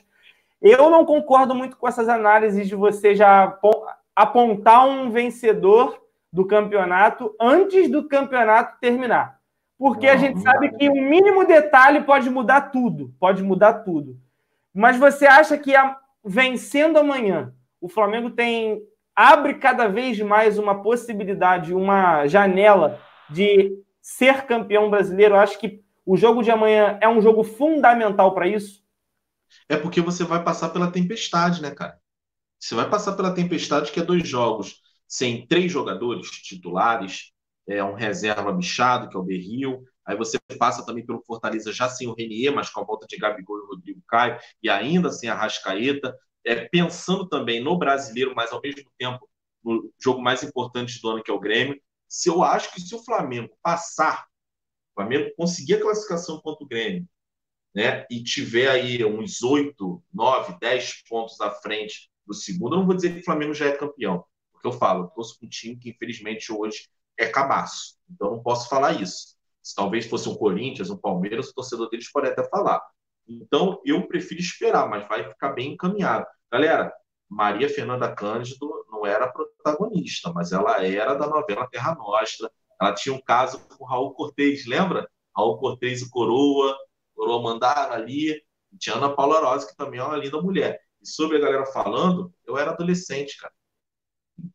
eu 0.61 0.89
não 0.89 1.05
concordo 1.05 1.53
muito 1.55 1.77
com 1.77 1.88
essas 1.88 2.09
análises 2.09 2.68
de 2.68 2.76
você 2.76 3.15
já 3.15 3.57
apontar 4.15 4.88
um 4.88 5.09
vencedor 5.09 6.01
do 6.31 6.45
campeonato 6.45 7.35
antes 7.39 7.89
do 7.89 8.07
campeonato 8.07 8.80
terminar. 8.80 9.38
Porque 9.77 10.07
não, 10.07 10.14
a 10.14 10.18
gente 10.18 10.41
sabe 10.41 10.72
que 10.76 10.89
um 10.89 11.07
mínimo 11.07 11.45
detalhe 11.45 12.01
pode 12.01 12.30
mudar 12.30 12.61
tudo. 12.72 13.14
Pode 13.19 13.43
mudar 13.43 13.73
tudo. 13.84 14.18
Mas 14.77 14.95
você 14.95 15.25
acha 15.25 15.57
que 15.57 15.75
a, 15.75 15.97
vencendo 16.23 16.99
amanhã, 16.99 17.51
o 17.81 17.89
Flamengo 17.89 18.29
tem 18.29 18.79
abre 19.15 19.55
cada 19.55 19.87
vez 19.87 20.19
mais 20.19 20.59
uma 20.59 20.83
possibilidade, 20.83 21.73
uma 21.73 22.27
janela 22.27 23.01
de 23.27 23.75
ser 23.99 24.45
campeão 24.45 24.91
brasileiro? 24.91 25.33
Eu 25.33 25.39
acho 25.39 25.57
que 25.57 25.81
o 26.05 26.15
jogo 26.15 26.43
de 26.43 26.51
amanhã 26.51 26.99
é 27.01 27.09
um 27.09 27.19
jogo 27.19 27.43
fundamental 27.43 28.35
para 28.35 28.47
isso. 28.47 28.83
É 29.67 29.75
porque 29.75 29.99
você 29.99 30.23
vai 30.23 30.43
passar 30.43 30.69
pela 30.69 30.91
tempestade, 30.91 31.59
né, 31.59 31.71
cara? 31.71 31.99
Você 32.59 32.75
vai 32.75 32.87
passar 32.87 33.13
pela 33.13 33.33
tempestade, 33.33 33.91
que 33.91 33.99
é 33.99 34.03
dois 34.03 34.27
jogos 34.27 34.83
sem 35.07 35.47
três 35.47 35.71
jogadores 35.71 36.29
titulares, 36.29 37.31
é 37.67 37.83
um 37.83 37.95
reserva 37.95 38.53
bichado, 38.53 39.09
que 39.09 39.17
é 39.17 39.19
o 39.19 39.23
Berril. 39.23 39.83
Aí 40.05 40.15
você 40.15 40.37
passa 40.59 40.85
também 40.85 41.03
pelo 41.03 41.23
Fortaleza 41.23 41.73
já 41.73 41.89
sem 41.89 42.07
o 42.07 42.13
Renier, 42.13 42.53
mas 42.53 42.69
com 42.69 42.79
a 42.79 42.83
volta 42.83 43.07
de 43.07 43.17
Gabigol 43.17 43.57
Caio, 44.07 44.39
e 44.61 44.69
ainda 44.69 45.11
sem 45.11 45.29
a 45.29 45.35
Rascaeta 45.35 46.15
é, 46.45 46.55
pensando 46.67 47.27
também 47.27 47.61
no 47.61 47.77
brasileiro, 47.77 48.34
mas 48.35 48.51
ao 48.51 48.61
mesmo 48.61 48.89
tempo 48.97 49.27
no 49.63 49.91
jogo 50.01 50.21
mais 50.21 50.43
importante 50.43 51.01
do 51.01 51.09
ano, 51.09 51.23
que 51.23 51.29
é 51.29 51.34
o 51.34 51.39
Grêmio. 51.39 51.79
Se 52.07 52.29
eu 52.29 52.41
acho 52.41 52.73
que 52.73 52.79
se 52.79 52.95
o 52.95 53.03
Flamengo 53.03 53.57
passar, 53.61 54.25
o 54.91 55.01
Flamengo 55.01 55.31
conseguir 55.35 55.75
a 55.75 55.81
classificação 55.81 56.39
contra 56.41 56.63
o 56.63 56.67
Grêmio, 56.67 57.07
né, 57.75 58.05
e 58.09 58.23
tiver 58.23 58.69
aí 58.69 59.03
uns 59.05 59.43
8, 59.43 60.03
9, 60.13 60.57
10 60.59 61.03
pontos 61.07 61.39
à 61.41 61.51
frente 61.51 62.09
do 62.25 62.34
segundo, 62.34 62.75
eu 62.75 62.79
não 62.79 62.85
vou 62.85 62.95
dizer 62.95 63.13
que 63.13 63.19
o 63.19 63.25
Flamengo 63.25 63.53
já 63.53 63.67
é 63.67 63.77
campeão, 63.77 64.25
porque 64.51 64.67
eu 64.67 64.71
falo, 64.71 65.05
eu 65.05 65.07
torço 65.09 65.38
um 65.43 65.49
time 65.49 65.77
que 65.77 65.89
infelizmente 65.89 66.51
hoje 66.51 66.89
é 67.17 67.27
cabaço, 67.27 67.97
então 68.09 68.31
não 68.31 68.41
posso 68.41 68.69
falar 68.69 69.01
isso. 69.01 69.35
Se 69.61 69.75
talvez 69.75 70.05
fosse 70.05 70.29
um 70.29 70.35
Corinthians, 70.35 70.89
um 70.89 70.97
Palmeiras, 70.97 71.49
o 71.49 71.53
torcedor 71.53 71.89
deles 71.89 72.09
pode 72.11 72.27
até 72.27 72.47
falar. 72.49 72.81
Então, 73.27 73.81
eu 73.85 74.07
prefiro 74.07 74.39
esperar, 74.39 74.89
mas 74.89 75.07
vai 75.07 75.27
ficar 75.27 75.49
bem 75.49 75.73
encaminhado. 75.73 76.25
Galera, 76.51 76.93
Maria 77.29 77.69
Fernanda 77.69 78.13
Cândido 78.13 78.85
não 78.89 79.05
era 79.05 79.27
protagonista, 79.27 80.31
mas 80.31 80.51
ela 80.51 80.83
era 80.85 81.13
da 81.15 81.27
novela 81.27 81.67
Terra 81.67 81.93
Nostra. 81.95 82.49
Ela 82.79 82.93
tinha 82.93 83.13
um 83.13 83.21
caso 83.21 83.59
com 83.67 83.85
Raul 83.85 84.13
Cortez, 84.13 84.65
lembra? 84.65 85.09
Raul 85.35 85.57
Cortez 85.57 86.01
e 86.01 86.09
Coroa, 86.09 86.75
Coroa 87.13 87.41
mandaram 87.41 87.93
ali. 87.93 88.31
E 88.71 88.77
tinha 88.77 88.95
Ana 88.95 89.13
Paula 89.13 89.39
Rosa, 89.39 89.67
que 89.67 89.75
também 89.75 89.99
é 89.99 90.03
uma 90.03 90.17
linda 90.17 90.41
mulher. 90.41 90.79
E 91.01 91.07
sobre 91.07 91.37
a 91.37 91.39
galera 91.39 91.65
falando, 91.65 92.33
eu 92.45 92.57
era 92.57 92.71
adolescente, 92.71 93.37
cara. 93.37 93.53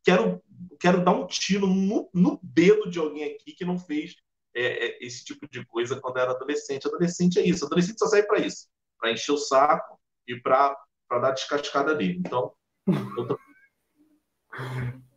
Quero, 0.04 0.42
quero 0.78 1.04
dar 1.04 1.12
um 1.12 1.26
tiro 1.26 1.66
no, 1.66 2.08
no 2.14 2.38
dedo 2.42 2.90
de 2.90 2.98
alguém 2.98 3.24
aqui 3.24 3.52
que 3.52 3.64
não 3.64 3.78
fez 3.78 4.14
é, 4.54 4.86
é, 4.86 4.98
esse 5.04 5.24
tipo 5.24 5.48
de 5.48 5.64
coisa 5.66 6.00
quando 6.00 6.18
era 6.18 6.32
adolescente. 6.32 6.86
Adolescente 6.86 7.38
é 7.38 7.42
isso. 7.42 7.64
Adolescente 7.64 7.98
só 7.98 8.06
serve 8.06 8.26
para 8.28 8.40
isso, 8.40 8.68
para 8.98 9.12
encher 9.12 9.32
o 9.32 9.38
saco 9.38 9.98
e 10.26 10.40
para 10.40 10.76
para 11.08 11.18
dar 11.18 11.32
descascada 11.32 11.94
nele. 11.94 12.18
Então, 12.18 12.52
eu 12.88 13.26
tô... 13.26 13.38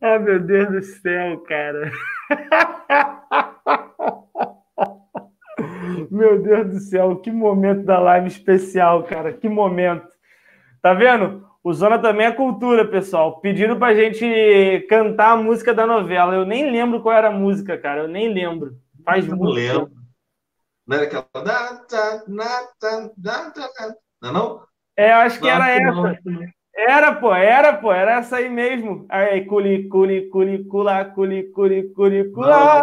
Ah, 0.02 0.18
meu 0.18 0.38
Deus 0.38 0.70
do 0.70 0.82
céu, 0.82 1.40
cara. 1.40 1.90
Meu 6.10 6.42
Deus 6.42 6.70
do 6.70 6.78
céu, 6.80 7.16
que 7.16 7.30
momento 7.30 7.84
da 7.84 7.98
live 7.98 8.28
especial, 8.28 9.04
cara. 9.04 9.32
Que 9.32 9.48
momento. 9.48 10.06
Tá 10.82 10.92
vendo? 10.94 11.46
O 11.62 11.72
Zona 11.72 11.98
também 11.98 12.26
é 12.26 12.32
cultura, 12.32 12.84
pessoal. 12.86 13.40
Pediram 13.40 13.78
pra 13.78 13.94
gente 13.94 14.86
cantar 14.88 15.32
a 15.32 15.36
música 15.36 15.74
da 15.74 15.86
novela. 15.86 16.34
Eu 16.34 16.44
nem 16.44 16.70
lembro 16.70 17.00
qual 17.00 17.14
era 17.14 17.28
a 17.28 17.32
música, 17.32 17.76
cara. 17.76 18.02
Eu 18.02 18.08
nem 18.08 18.32
lembro. 18.32 18.76
Faz 19.06 19.26
eu 19.26 19.36
muito 19.36 19.54
lembro. 19.54 19.92
Não 20.84 20.96
era 20.96 21.06
aquela. 21.06 21.26
Não 24.20 24.28
é 24.28 24.32
não? 24.32 24.66
É, 24.96 25.12
acho 25.12 25.38
que 25.38 25.48
era 25.48 25.70
essa. 25.70 26.18
Era, 26.74 27.14
pô, 27.14 27.34
era, 27.34 27.72
pô, 27.72 27.90
era 27.92 28.18
essa 28.18 28.36
aí 28.36 28.50
mesmo. 28.50 29.06
Aí, 29.08 29.46
culi, 29.46 29.88
culi, 29.88 30.28
culi, 30.28 30.64
cula, 30.64 31.04
culi, 31.06 31.50
culi, 31.50 31.88
culi, 31.94 32.30
cula. 32.32 32.82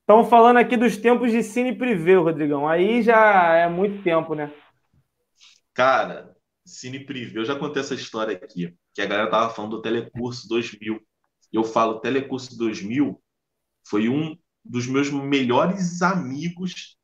Estamos 0.00 0.28
falando 0.28 0.58
aqui 0.58 0.76
dos 0.76 0.96
tempos 0.98 1.30
de 1.30 1.42
Cine 1.42 1.74
Privé, 1.74 2.16
Rodrigão. 2.16 2.68
Aí 2.68 3.02
já 3.02 3.54
é 3.54 3.68
muito 3.68 4.02
tempo, 4.02 4.34
né? 4.34 4.52
Cara, 5.72 6.36
Cine 6.66 7.00
Privé, 7.00 7.38
eu 7.38 7.44
já 7.44 7.56
contei 7.56 7.80
essa 7.80 7.94
história 7.94 8.36
aqui, 8.36 8.76
que 8.92 9.00
a 9.00 9.06
galera 9.06 9.30
tava 9.30 9.54
falando 9.54 9.76
do 9.76 9.82
Telecurso 9.82 10.46
2000. 10.48 11.00
Eu 11.52 11.64
falo, 11.64 12.00
Telecurso 12.00 12.56
2000 12.56 13.22
foi 13.84 14.08
um 14.08 14.36
dos 14.64 14.86
meus 14.86 15.10
melhores 15.10 16.02
amigos 16.02 16.96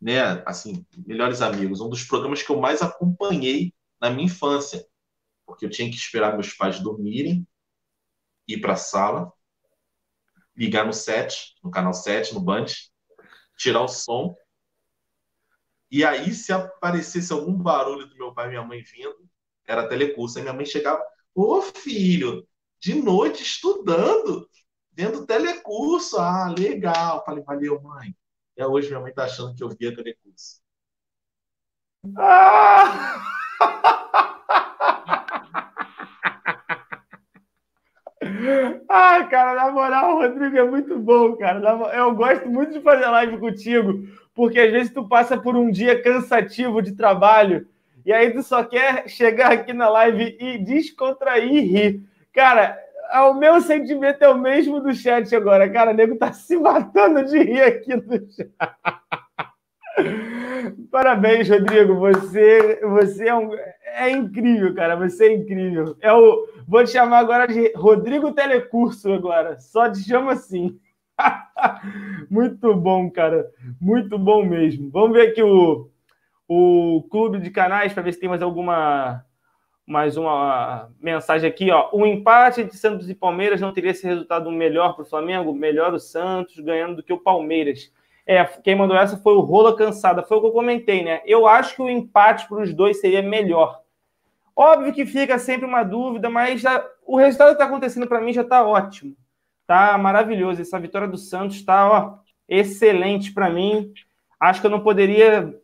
né, 0.00 0.42
assim, 0.46 0.84
melhores 1.06 1.40
amigos, 1.40 1.80
um 1.80 1.88
dos 1.88 2.04
programas 2.04 2.42
que 2.42 2.50
eu 2.50 2.60
mais 2.60 2.82
acompanhei 2.82 3.72
na 4.00 4.10
minha 4.10 4.26
infância, 4.26 4.86
porque 5.44 5.64
eu 5.64 5.70
tinha 5.70 5.88
que 5.90 5.96
esperar 5.96 6.34
meus 6.34 6.52
pais 6.52 6.80
dormirem, 6.80 7.46
ir 8.46 8.60
para 8.60 8.74
a 8.74 8.76
sala, 8.76 9.32
ligar 10.54 10.86
no 10.86 10.92
set, 10.92 11.54
no 11.62 11.70
canal 11.70 11.94
7, 11.94 12.34
no 12.34 12.40
Band, 12.40 12.66
tirar 13.56 13.82
o 13.82 13.88
som, 13.88 14.36
e 15.90 16.04
aí 16.04 16.32
se 16.34 16.52
aparecesse 16.52 17.32
algum 17.32 17.56
barulho 17.56 18.06
do 18.06 18.16
meu 18.16 18.34
pai 18.34 18.46
e 18.46 18.48
minha 18.50 18.64
mãe 18.64 18.82
vindo, 18.82 19.28
era 19.66 19.88
telecurso, 19.88 20.38
aí 20.38 20.42
minha 20.42 20.54
mãe 20.54 20.66
chegava, 20.66 21.02
ô 21.34 21.62
filho, 21.62 22.46
de 22.86 22.94
noite 23.02 23.42
estudando, 23.42 24.48
vendo 24.92 25.26
telecurso, 25.26 26.20
ah, 26.20 26.54
legal, 26.56 27.24
falei, 27.24 27.42
valeu 27.42 27.82
mãe, 27.82 28.14
até 28.52 28.64
hoje 28.64 28.86
minha 28.86 29.00
mãe 29.00 29.12
tá 29.12 29.24
achando 29.24 29.56
que 29.56 29.64
eu 29.64 29.70
via 29.70 29.92
telecurso. 29.92 30.60
Ah! 32.16 33.20
ah, 38.88 39.24
cara, 39.24 39.56
na 39.56 39.72
moral, 39.72 40.20
Rodrigo 40.20 40.56
é 40.56 40.64
muito 40.64 40.96
bom, 40.96 41.34
cara. 41.34 41.58
Eu 41.92 42.14
gosto 42.14 42.48
muito 42.48 42.74
de 42.74 42.80
fazer 42.80 43.06
live 43.06 43.38
contigo, 43.38 44.06
porque 44.32 44.60
às 44.60 44.70
vezes 44.70 44.94
tu 44.94 45.08
passa 45.08 45.36
por 45.36 45.56
um 45.56 45.72
dia 45.72 46.00
cansativo 46.00 46.80
de 46.80 46.92
trabalho 46.92 47.66
e 48.04 48.12
aí 48.12 48.32
tu 48.32 48.44
só 48.44 48.62
quer 48.62 49.08
chegar 49.08 49.50
aqui 49.50 49.72
na 49.72 49.88
live 49.88 50.36
e 50.38 50.56
descontrair 50.58 51.52
e 51.52 51.60
rir. 51.62 52.15
Cara, 52.36 52.78
o 53.30 53.32
meu 53.32 53.62
sentimento 53.62 54.22
é 54.22 54.28
o 54.28 54.36
mesmo 54.36 54.78
do 54.78 54.92
chat 54.94 55.34
agora, 55.34 55.70
cara. 55.70 55.92
O 55.92 55.94
nego 55.94 56.16
tá 56.16 56.34
se 56.34 56.54
matando 56.58 57.24
de 57.24 57.38
rir 57.38 57.62
aqui 57.62 57.96
no 57.96 58.02
chat. 58.30 58.52
Parabéns, 60.92 61.48
Rodrigo. 61.48 61.94
Você, 61.94 62.78
você 62.82 63.28
é, 63.28 63.34
um, 63.34 63.48
é 63.94 64.10
incrível, 64.10 64.74
cara. 64.74 64.96
Você 64.96 65.28
é 65.28 65.34
incrível. 65.34 65.96
É 66.02 66.12
o, 66.12 66.46
vou 66.68 66.84
te 66.84 66.90
chamar 66.90 67.20
agora 67.20 67.48
de 67.48 67.72
Rodrigo 67.74 68.30
Telecurso 68.32 69.10
agora. 69.10 69.58
Só 69.58 69.90
te 69.90 70.00
chamo 70.00 70.28
assim. 70.28 70.78
Muito 72.28 72.74
bom, 72.76 73.10
cara. 73.10 73.46
Muito 73.80 74.18
bom 74.18 74.44
mesmo. 74.44 74.90
Vamos 74.90 75.16
ver 75.16 75.28
aqui 75.28 75.42
o, 75.42 75.88
o 76.46 77.02
clube 77.10 77.38
de 77.38 77.48
canais 77.48 77.94
para 77.94 78.02
ver 78.02 78.12
se 78.12 78.20
tem 78.20 78.28
mais 78.28 78.42
alguma 78.42 79.24
mais 79.86 80.16
uma 80.16 80.90
mensagem 81.00 81.48
aqui, 81.48 81.70
ó. 81.70 81.88
O 81.92 82.04
empate 82.04 82.64
de 82.64 82.76
Santos 82.76 83.08
e 83.08 83.14
Palmeiras 83.14 83.60
não 83.60 83.72
teria 83.72 83.92
esse 83.92 84.04
resultado 84.04 84.50
melhor 84.50 84.94
para 84.94 85.02
o 85.02 85.06
Flamengo? 85.06 85.54
Melhor 85.54 85.94
o 85.94 86.00
Santos 86.00 86.58
ganhando 86.58 86.96
do 86.96 87.02
que 87.04 87.12
o 87.12 87.20
Palmeiras. 87.20 87.92
É, 88.26 88.44
quem 88.44 88.74
mandou 88.74 88.96
essa 88.96 89.16
foi 89.16 89.34
o 89.34 89.40
Rola 89.40 89.76
Cansada. 89.76 90.24
Foi 90.24 90.38
o 90.38 90.40
que 90.40 90.46
eu 90.48 90.52
comentei, 90.52 91.04
né? 91.04 91.22
Eu 91.24 91.46
acho 91.46 91.76
que 91.76 91.82
o 91.82 91.88
empate 91.88 92.48
para 92.48 92.62
os 92.62 92.74
dois 92.74 93.00
seria 93.00 93.22
melhor. 93.22 93.80
Óbvio 94.56 94.92
que 94.92 95.06
fica 95.06 95.38
sempre 95.38 95.64
uma 95.64 95.84
dúvida, 95.84 96.28
mas 96.28 96.60
já, 96.60 96.84
o 97.06 97.16
resultado 97.16 97.48
que 97.48 97.54
está 97.54 97.66
acontecendo 97.66 98.08
para 98.08 98.20
mim 98.20 98.32
já 98.32 98.42
está 98.42 98.66
ótimo. 98.66 99.14
Tá 99.68 99.96
maravilhoso. 99.96 100.60
Essa 100.60 100.80
vitória 100.80 101.06
do 101.06 101.16
Santos 101.16 101.56
está 101.56 101.88
ó, 101.88 102.18
excelente 102.48 103.32
para 103.32 103.48
mim. 103.48 103.92
Acho 104.40 104.60
que 104.60 104.66
eu 104.66 104.70
não 104.70 104.80
poderia 104.80 105.54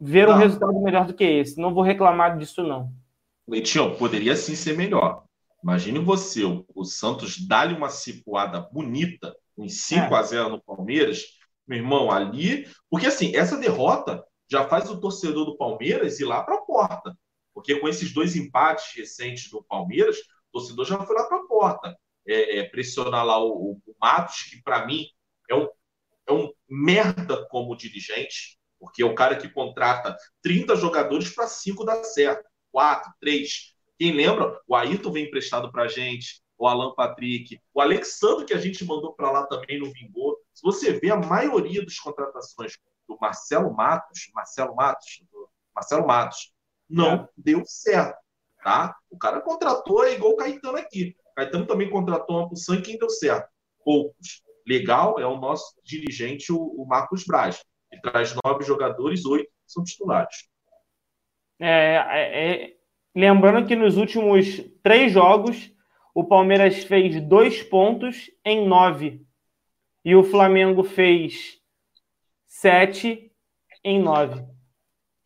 ver 0.00 0.28
um 0.28 0.34
resultado 0.34 0.80
melhor 0.80 1.04
do 1.04 1.14
que 1.14 1.24
esse. 1.24 1.60
Não 1.60 1.74
vou 1.74 1.82
reclamar 1.82 2.38
disso, 2.38 2.62
não. 2.62 3.01
Leitinho, 3.46 3.96
poderia 3.96 4.36
sim 4.36 4.54
ser 4.54 4.76
melhor. 4.76 5.24
Imagine 5.62 5.98
você, 6.00 6.42
o 6.74 6.84
Santos 6.84 7.46
dá-lhe 7.46 7.74
uma 7.74 7.88
cipuada 7.88 8.60
bonita, 8.60 9.34
em 9.56 9.68
5 9.68 10.14
é. 10.14 10.18
a 10.18 10.22
0 10.22 10.48
no 10.48 10.62
Palmeiras, 10.62 11.24
meu 11.66 11.78
irmão, 11.78 12.10
ali. 12.10 12.68
Porque 12.90 13.06
assim, 13.06 13.36
essa 13.36 13.56
derrota 13.56 14.24
já 14.50 14.68
faz 14.68 14.90
o 14.90 15.00
torcedor 15.00 15.44
do 15.44 15.56
Palmeiras 15.56 16.18
ir 16.20 16.24
lá 16.24 16.42
para 16.42 16.56
a 16.56 16.62
porta. 16.62 17.16
Porque 17.54 17.78
com 17.78 17.88
esses 17.88 18.12
dois 18.12 18.34
empates 18.34 18.92
recentes 18.96 19.50
do 19.50 19.62
Palmeiras, 19.62 20.18
o 20.18 20.58
torcedor 20.58 20.84
já 20.84 20.98
foi 21.04 21.14
lá 21.14 21.24
para 21.24 21.38
a 21.38 21.46
porta. 21.46 21.96
É, 22.26 22.58
é, 22.58 22.68
pressionar 22.68 23.24
lá 23.24 23.42
o, 23.42 23.80
o 23.84 23.94
Matos, 24.00 24.42
que 24.44 24.62
para 24.62 24.86
mim 24.86 25.06
é 25.50 25.54
um, 25.54 25.68
é 26.28 26.32
um 26.32 26.52
merda 26.68 27.46
como 27.48 27.76
dirigente, 27.76 28.58
porque 28.78 29.02
é 29.02 29.06
o 29.06 29.14
cara 29.14 29.36
que 29.36 29.48
contrata 29.48 30.16
30 30.40 30.76
jogadores 30.76 31.34
para 31.34 31.48
5 31.48 31.84
dar 31.84 32.02
certo 32.04 32.51
quatro, 32.72 33.12
três. 33.20 33.74
Quem 33.98 34.12
lembra? 34.12 34.58
O 34.66 34.74
Ayrton 34.74 35.12
vem 35.12 35.26
emprestado 35.26 35.70
para 35.70 35.84
a 35.84 35.88
gente. 35.88 36.42
o 36.58 36.66
Alan 36.66 36.94
Patrick, 36.94 37.60
o 37.74 37.80
Alexandre 37.80 38.44
que 38.44 38.54
a 38.54 38.58
gente 38.58 38.84
mandou 38.84 39.12
para 39.14 39.32
lá 39.32 39.46
também 39.46 39.80
não 39.80 39.90
vingou. 39.90 40.38
Se 40.54 40.62
você 40.62 40.92
vê 40.92 41.10
a 41.10 41.16
maioria 41.16 41.84
das 41.84 41.98
contratações 41.98 42.78
do 43.08 43.18
Marcelo 43.20 43.74
Matos, 43.74 44.30
Marcelo 44.32 44.74
Matos, 44.74 45.22
Marcelo 45.74 46.06
Matos, 46.06 46.52
não 46.88 47.12
é. 47.12 47.28
deu 47.36 47.64
certo, 47.64 48.16
tá? 48.62 48.96
O 49.10 49.18
cara 49.18 49.40
contratou 49.40 50.04
é 50.04 50.14
igual 50.14 50.32
o 50.32 50.36
Caetano 50.36 50.78
aqui. 50.78 51.16
O 51.32 51.34
Caetano 51.34 51.66
também 51.66 51.90
contratou 51.90 52.36
uma 52.36 52.48
pulsão 52.48 52.76
e 52.76 52.82
quem 52.82 52.98
deu 52.98 53.10
certo? 53.10 53.48
Poucos. 53.84 54.42
Legal 54.66 55.18
é 55.18 55.26
o 55.26 55.38
nosso 55.38 55.74
dirigente, 55.82 56.52
o, 56.52 56.58
o 56.58 56.86
Marcos 56.86 57.24
Braz. 57.24 57.64
Ele 57.90 58.00
traz 58.00 58.34
nove 58.44 58.64
jogadores, 58.64 59.24
oito 59.24 59.50
são 59.66 59.82
titulares. 59.82 60.48
É, 61.64 61.94
é, 61.94 62.64
é, 62.64 62.76
lembrando 63.14 63.68
que 63.68 63.76
nos 63.76 63.96
últimos 63.96 64.60
três 64.82 65.12
jogos, 65.12 65.70
o 66.12 66.24
Palmeiras 66.24 66.82
fez 66.82 67.22
dois 67.22 67.62
pontos 67.62 68.28
em 68.44 68.66
nove. 68.66 69.24
E 70.04 70.16
o 70.16 70.24
Flamengo 70.24 70.82
fez 70.82 71.60
sete 72.48 73.30
em 73.84 74.02
nove. 74.02 74.44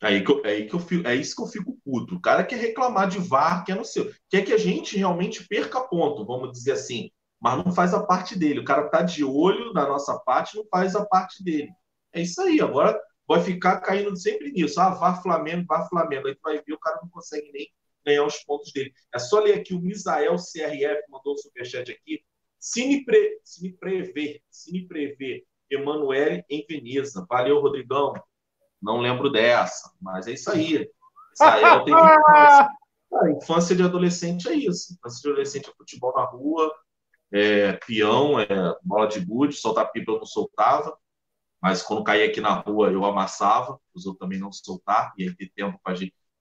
É 0.03 0.09
aí 0.09 0.23
que, 0.23 0.31
eu, 0.31 0.45
é, 0.45 0.51
aí 0.51 0.69
que 0.69 0.75
eu 0.75 0.79
fico, 0.79 1.09
é 1.09 1.15
isso 1.15 1.35
que 1.35 1.43
eu 1.43 1.47
fico 1.47 1.79
puto. 1.83 2.17
O 2.17 2.21
cara 2.21 2.45
quer 2.45 2.57
reclamar 2.57 3.09
de 3.09 3.19
VAR, 3.19 3.65
quer 3.65 3.75
não 3.75 3.85
sei. 3.85 4.13
Quer 4.29 4.43
que 4.43 4.53
a 4.53 4.59
gente 4.59 4.99
realmente 4.99 5.49
perca 5.49 5.81
ponto, 5.81 6.27
vamos 6.27 6.53
dizer 6.53 6.73
assim. 6.73 7.11
Mas 7.41 7.65
não 7.65 7.73
faz 7.73 7.95
a 7.95 8.05
parte 8.05 8.39
dele. 8.39 8.61
O 8.61 8.65
cara 8.65 8.91
tá 8.91 9.01
de 9.01 9.25
olho 9.25 9.73
na 9.73 9.89
nossa 9.89 10.19
parte, 10.19 10.55
não 10.55 10.67
faz 10.71 10.95
a 10.95 11.07
parte 11.07 11.43
dele. 11.43 11.71
É 12.13 12.21
isso 12.21 12.43
aí. 12.43 12.61
Agora 12.61 13.01
vai 13.27 13.41
ficar 13.41 13.81
caindo 13.81 14.17
sempre 14.17 14.53
nisso. 14.53 14.81
Ah, 14.81 14.91
vá 14.91 15.21
Flamengo, 15.21 15.67
vá 15.67 15.89
Flamengo. 15.89 16.29
Aí 16.29 16.35
tu 16.35 16.41
vai 16.43 16.63
ver, 16.63 16.73
o 16.73 16.79
cara 16.79 17.01
não 17.03 17.09
consegue 17.09 17.51
nem 17.53 17.69
ganhar 18.05 18.25
os 18.25 18.39
pontos 18.45 18.73
dele. 18.73 18.93
É 19.13 19.19
só 19.19 19.41
ler 19.41 19.55
aqui 19.55 19.75
o 19.75 19.81
Misael 19.81 20.37
CRF, 20.37 21.03
mandou 21.11 21.35
o 21.35 21.39
superchat 21.39 21.91
aqui. 21.91 22.21
Cine, 22.59 23.05
pre, 23.05 23.41
cine 23.45 23.73
prever, 23.73 24.41
cine 24.51 24.87
prever, 24.87 25.45
Emanuele 25.71 26.45
em 26.49 26.65
Veneza. 26.69 27.27
Valeu, 27.29 27.61
Rodrigão. 27.61 28.15
Não 28.81 28.99
lembro 28.99 29.31
dessa, 29.31 29.93
mas 30.01 30.27
é 30.29 30.33
isso 30.33 30.51
aí. 30.51 30.89
Misael 31.31 31.85
tem 31.85 31.95
que... 31.95 32.77
Ah, 33.15 33.31
infância 33.31 33.75
de 33.75 33.85
adolescente 33.85 34.49
é 34.49 34.53
isso. 34.53 34.93
Infância 34.93 35.23
de 35.23 35.29
adolescente 35.29 35.71
é 35.71 35.73
futebol 35.73 36.13
na 36.13 36.25
rua, 36.25 36.75
é 37.33 37.75
peão, 37.87 38.39
é 38.39 38.47
bola 38.83 39.07
de 39.07 39.25
gude, 39.25 39.55
soltar 39.55 39.93
pipa 39.93 40.11
eu 40.11 40.19
não 40.19 40.27
soltava 40.27 40.99
mas 41.67 41.83
quando 41.83 42.05
caía 42.05 42.27
aqui 42.27 42.41
na 42.41 42.55
rua 42.55 42.93
eu 42.93 43.05
amassava, 43.05 43.81
os 43.93 44.07
outros 44.07 44.21
também 44.21 44.39
não 44.39 44.53
soltar, 44.53 45.13
e 45.19 45.25
aí 45.25 45.35
ter 45.35 45.51
tempo 45.53 45.77
para 45.83 45.99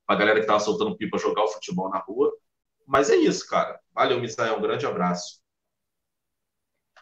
a 0.08 0.16
galera 0.16 0.36
que 0.36 0.42
estava 0.42 0.60
soltando 0.60 0.96
pipa 0.96 1.18
jogar 1.18 1.46
o 1.46 1.48
futebol 1.48 1.90
na 1.90 1.98
rua. 1.98 2.32
Mas 2.86 3.10
é 3.10 3.16
isso, 3.16 3.50
cara. 3.50 3.80
Valeu, 3.92 4.20
Misael, 4.20 4.56
um 4.56 4.62
grande 4.62 4.86
abraço. 4.86 5.42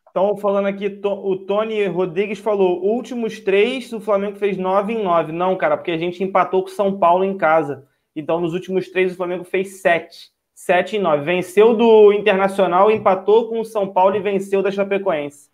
Então, 0.10 0.38
falando 0.38 0.70
aqui, 0.70 1.02
o 1.04 1.36
Tony 1.46 1.86
Rodrigues 1.86 2.40
falou: 2.40 2.82
últimos 2.82 3.42
três, 3.42 3.92
o 3.92 4.00
Flamengo 4.00 4.38
fez 4.38 4.58
nove 4.58 4.94
em 4.94 5.04
nove. 5.04 5.34
Não, 5.34 5.58
cara, 5.58 5.76
porque 5.76 5.92
a 5.92 5.98
gente 5.98 6.24
empatou 6.24 6.64
com 6.64 6.70
o 6.70 6.74
São 6.74 6.98
Paulo 6.98 7.26
em 7.26 7.38
casa. 7.38 7.86
Então, 8.16 8.40
nos 8.40 8.54
últimos 8.54 8.88
três, 8.88 9.12
o 9.12 9.18
Flamengo 9.18 9.44
fez 9.44 9.82
sete. 9.82 10.32
Sete 10.56 10.96
em 10.96 11.00
nove. 11.02 11.26
Venceu 11.26 11.76
do 11.76 12.14
Internacional, 12.14 12.90
empatou 12.90 13.50
com 13.50 13.60
o 13.60 13.66
São 13.66 13.92
Paulo 13.92 14.16
e 14.16 14.22
venceu 14.22 14.64
da 14.64 14.72
Chapecoense. 14.72 15.52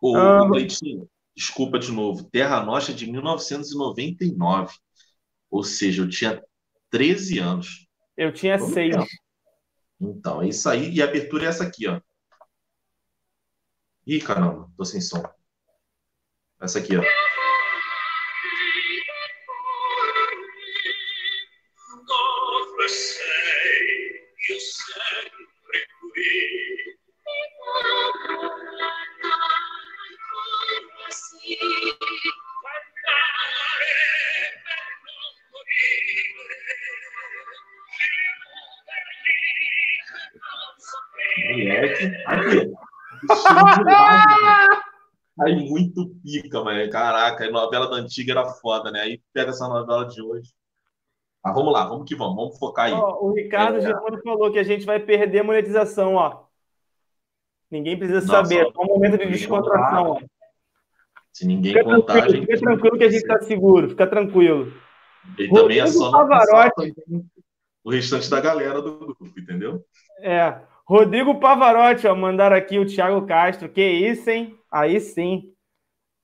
Ô, 0.00 0.16
ah, 0.16 0.48
Leitinho, 0.48 1.08
desculpa 1.34 1.78
de 1.78 1.90
novo, 1.90 2.24
Terra 2.24 2.64
Nostra 2.64 2.94
de 2.94 3.10
1999. 3.10 4.74
Ou 5.50 5.62
seja, 5.62 6.02
eu 6.02 6.08
tinha 6.08 6.42
13 6.90 7.38
anos. 7.38 7.86
Eu 8.16 8.32
tinha 8.32 8.58
6. 8.58 8.96
Então, 10.00 10.42
é 10.42 10.48
isso 10.48 10.68
aí. 10.68 10.92
E 10.92 11.02
a 11.02 11.04
abertura 11.04 11.44
é 11.44 11.48
essa 11.48 11.64
aqui, 11.64 11.86
ó. 11.88 12.00
Ih, 14.06 14.20
caramba, 14.20 14.70
tô 14.76 14.84
sem 14.84 15.00
som. 15.00 15.22
Essa 16.60 16.78
aqui, 16.78 16.96
ó. 16.96 17.02
Muito 45.94 46.14
pica, 46.22 46.62
mas 46.64 46.90
caraca, 46.90 47.44
a 47.44 47.50
novela 47.50 47.88
da 47.88 47.96
antiga 47.96 48.32
era 48.32 48.44
foda, 48.46 48.90
né? 48.90 49.00
Aí 49.00 49.20
pega 49.32 49.50
essa 49.50 49.68
novela 49.68 50.06
de 50.06 50.22
hoje. 50.22 50.50
Mas 51.44 51.54
vamos 51.54 51.72
lá, 51.72 51.84
vamos 51.86 52.08
que 52.08 52.14
vamos, 52.14 52.36
vamos 52.36 52.58
focar 52.58 52.86
aí. 52.86 52.92
Ó, 52.92 53.18
o 53.20 53.34
Ricardo 53.34 53.78
é... 53.78 53.80
Germano 53.80 54.20
falou 54.22 54.52
que 54.52 54.58
a 54.58 54.62
gente 54.62 54.86
vai 54.86 54.98
perder 55.00 55.40
a 55.40 55.44
monetização, 55.44 56.14
ó. 56.14 56.44
Ninguém 57.70 57.96
precisa 57.96 58.20
Nossa, 58.20 58.48
saber, 58.48 58.64
é 58.64 58.80
um 58.80 58.86
momento 58.86 59.18
de 59.18 59.26
descontração, 59.26 60.10
ó. 60.10 60.20
Se 61.32 61.46
ninguém 61.46 61.72
fica 61.72 61.84
contar, 61.84 62.12
tranquilo, 62.12 62.36
gente... 62.36 62.46
Fica 62.46 62.60
tranquilo 62.60 62.98
que 62.98 63.04
a 63.04 63.10
gente 63.10 63.22
está 63.22 63.40
seguro, 63.40 63.88
fica 63.88 64.06
tranquilo. 64.06 64.72
E 65.38 65.48
também 65.48 65.80
é 65.80 65.86
só 65.86 66.10
Pavarotti. 66.10 66.94
o 67.84 67.90
restante 67.90 68.28
da 68.28 68.40
galera 68.40 68.80
do 68.80 68.98
grupo, 68.98 69.38
entendeu? 69.38 69.84
É. 70.20 70.60
Rodrigo 70.84 71.40
Pavarotti, 71.40 72.06
ó, 72.06 72.14
mandaram 72.14 72.56
aqui 72.56 72.78
o 72.78 72.86
Thiago 72.86 73.26
Castro. 73.26 73.68
Que 73.68 73.82
isso, 73.82 74.28
hein? 74.28 74.58
Aí 74.70 75.00
sim. 75.00 75.51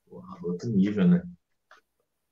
Porra, 0.08 0.36
outro 0.42 0.68
nível, 0.68 1.06
né? 1.06 1.22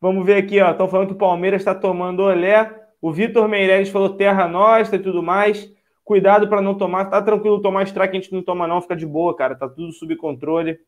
Vamos 0.01 0.25
ver 0.25 0.37
aqui, 0.37 0.61
ó. 0.61 0.71
Estão 0.71 0.89
falando 0.89 1.09
que 1.09 1.15
o 1.15 1.19
Palmeiras 1.19 1.61
está 1.61 1.75
tomando 1.75 2.23
olé. 2.23 2.87
O 3.01 3.13
Vitor 3.13 3.49
Meireles 3.49 3.89
falou 3.89 4.17
terra 4.17 4.49
nossa 4.49 4.97
e 4.97 4.99
tudo 4.99 5.23
mais. 5.23 5.73
Cuidado 6.05 6.49
para 6.49 6.63
não 6.63 6.77
tomar. 6.77 7.07
Tá 7.07 7.21
tranquilo 7.21 7.63
tomar 7.63 7.85
strike, 7.85 8.17
a 8.17 8.21
gente 8.21 8.33
não 8.33 8.43
toma, 8.43 8.67
não. 8.67 8.83
Fica 8.83 8.97
de 8.97 9.07
boa, 9.07 9.35
cara. 9.37 9.55
Tá 9.55 9.69
tudo 9.69 9.93
sob 9.93 10.15
controle 10.17 10.79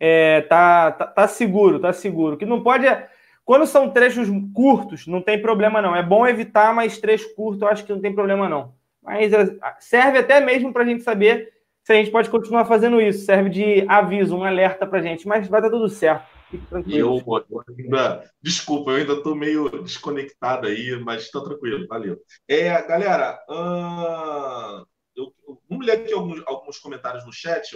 é, 0.00 0.40
tá, 0.42 0.90
tá, 0.92 1.06
tá, 1.06 1.28
seguro, 1.28 1.78
tá 1.78 1.92
seguro. 1.92 2.38
que 2.38 2.46
não 2.46 2.62
pode 2.62 2.86
é. 2.86 3.10
Quando 3.44 3.66
são 3.66 3.90
trechos 3.90 4.28
curtos, 4.54 5.06
não 5.06 5.20
tem 5.20 5.40
problema 5.40 5.82
não. 5.82 5.94
É 5.94 6.02
bom 6.02 6.26
evitar, 6.26 6.74
mas 6.74 6.98
trecho 6.98 7.34
curto 7.34 7.64
eu 7.64 7.68
acho 7.68 7.84
que 7.84 7.92
não 7.92 8.00
tem 8.00 8.14
problema 8.14 8.48
não. 8.48 8.72
Mas 9.02 9.32
é, 9.32 9.58
serve 9.78 10.18
até 10.18 10.40
mesmo 10.40 10.72
para 10.72 10.84
a 10.84 10.86
gente 10.86 11.02
saber 11.02 11.52
se 11.90 11.94
a 11.94 11.96
gente 11.96 12.12
pode 12.12 12.30
continuar 12.30 12.66
fazendo 12.66 13.00
isso. 13.00 13.24
Serve 13.24 13.50
de 13.50 13.84
aviso, 13.88 14.36
um 14.36 14.44
alerta 14.44 14.86
para 14.86 15.00
a 15.00 15.02
gente. 15.02 15.26
Mas 15.26 15.48
vai 15.48 15.60
dar 15.60 15.70
tudo 15.70 15.88
certo. 15.88 16.24
Fique 16.48 16.64
tranquilo. 16.66 17.20
Eu, 17.26 17.44
eu 17.50 17.64
ainda, 17.78 18.30
desculpa, 18.40 18.92
eu 18.92 18.96
ainda 18.98 19.14
estou 19.14 19.34
meio 19.34 19.68
desconectado 19.82 20.68
aí, 20.68 20.96
mas 21.04 21.22
está 21.22 21.40
tranquilo, 21.40 21.86
valeu. 21.88 22.16
É, 22.48 22.80
galera, 22.86 23.38
uh, 23.48 24.86
eu, 25.16 25.32
vamos 25.68 25.84
ler 25.84 25.92
aqui 25.92 26.12
alguns, 26.12 26.42
alguns 26.46 26.78
comentários 26.78 27.26
no 27.26 27.32
chat, 27.32 27.70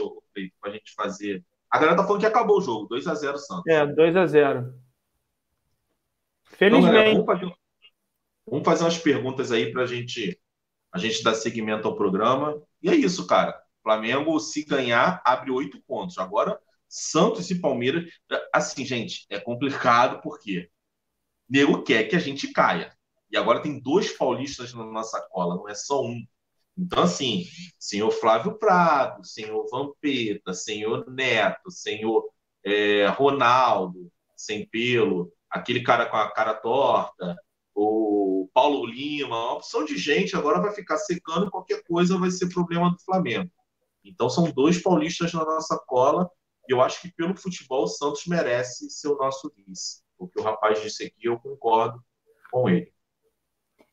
para 0.60 0.70
a 0.70 0.74
gente 0.74 0.92
fazer 0.94 1.44
a 1.74 1.78
galera 1.78 1.96
tá 1.96 2.04
falando 2.04 2.20
que 2.20 2.26
acabou 2.26 2.58
o 2.58 2.60
jogo. 2.60 2.94
2x0 2.94 3.36
Santos. 3.36 3.66
É, 3.66 3.84
2x0. 3.84 4.72
Felizmente. 6.44 6.62
Então, 6.62 6.82
galera, 6.82 7.10
vamos, 7.10 7.26
fazer, 7.26 7.52
vamos 8.46 8.64
fazer 8.64 8.84
umas 8.84 8.98
perguntas 8.98 9.50
aí 9.50 9.72
pra 9.72 9.84
gente, 9.84 10.40
a 10.92 10.98
gente 10.98 11.20
dar 11.24 11.34
seguimento 11.34 11.88
ao 11.88 11.96
programa. 11.96 12.62
E 12.80 12.88
é 12.88 12.94
isso, 12.94 13.26
cara. 13.26 13.60
Flamengo, 13.84 14.40
se 14.40 14.64
ganhar, 14.64 15.22
abre 15.24 15.50
oito 15.50 15.80
pontos. 15.86 16.18
Agora, 16.18 16.58
Santos 16.88 17.50
e 17.50 17.60
Palmeiras. 17.60 18.10
Assim, 18.52 18.84
gente, 18.84 19.26
é 19.28 19.38
complicado 19.38 20.20
porque 20.22 20.70
nego 21.48 21.82
quer 21.82 22.04
que 22.04 22.16
a 22.16 22.18
gente 22.18 22.52
caia. 22.52 22.92
E 23.30 23.36
agora 23.36 23.62
tem 23.62 23.78
dois 23.78 24.10
paulistas 24.16 24.72
na 24.72 24.84
nossa 24.84 25.20
cola, 25.30 25.56
não 25.56 25.68
é 25.68 25.74
só 25.74 26.02
um. 26.02 26.24
Então, 26.76 27.02
assim, 27.02 27.44
senhor 27.78 28.10
Flávio 28.10 28.58
Prado, 28.58 29.24
senhor 29.24 29.66
Vampeta, 29.70 30.54
senhor 30.54 31.08
Neto, 31.10 31.70
senhor 31.70 32.28
é, 32.64 33.06
Ronaldo, 33.08 34.10
sem 34.36 34.66
pelo, 34.66 35.32
aquele 35.50 35.82
cara 35.82 36.06
com 36.06 36.16
a 36.16 36.32
cara 36.32 36.54
torta, 36.54 37.36
o 37.74 38.48
Paulo 38.54 38.86
Lima, 38.86 39.36
uma 39.36 39.52
opção 39.54 39.84
de 39.84 39.96
gente 39.98 40.36
agora 40.36 40.60
vai 40.60 40.72
ficar 40.72 40.96
secando, 40.98 41.50
qualquer 41.50 41.82
coisa 41.84 42.18
vai 42.18 42.30
ser 42.30 42.48
problema 42.48 42.90
do 42.90 43.00
Flamengo. 43.00 43.50
Então, 44.04 44.28
são 44.28 44.50
dois 44.50 44.82
paulistas 44.82 45.32
na 45.32 45.44
nossa 45.44 45.78
cola, 45.86 46.30
e 46.68 46.72
eu 46.72 46.80
acho 46.80 47.00
que 47.00 47.12
pelo 47.12 47.36
futebol 47.36 47.84
o 47.84 47.88
Santos 47.88 48.22
merece 48.26 48.90
ser 48.90 49.08
o 49.08 49.16
nosso 49.16 49.52
vice. 49.56 50.02
O 50.18 50.28
que 50.28 50.38
o 50.38 50.42
rapaz 50.42 50.82
disse 50.82 51.04
aqui, 51.04 51.26
eu 51.26 51.38
concordo 51.38 52.00
com 52.50 52.68
ele. 52.68 52.92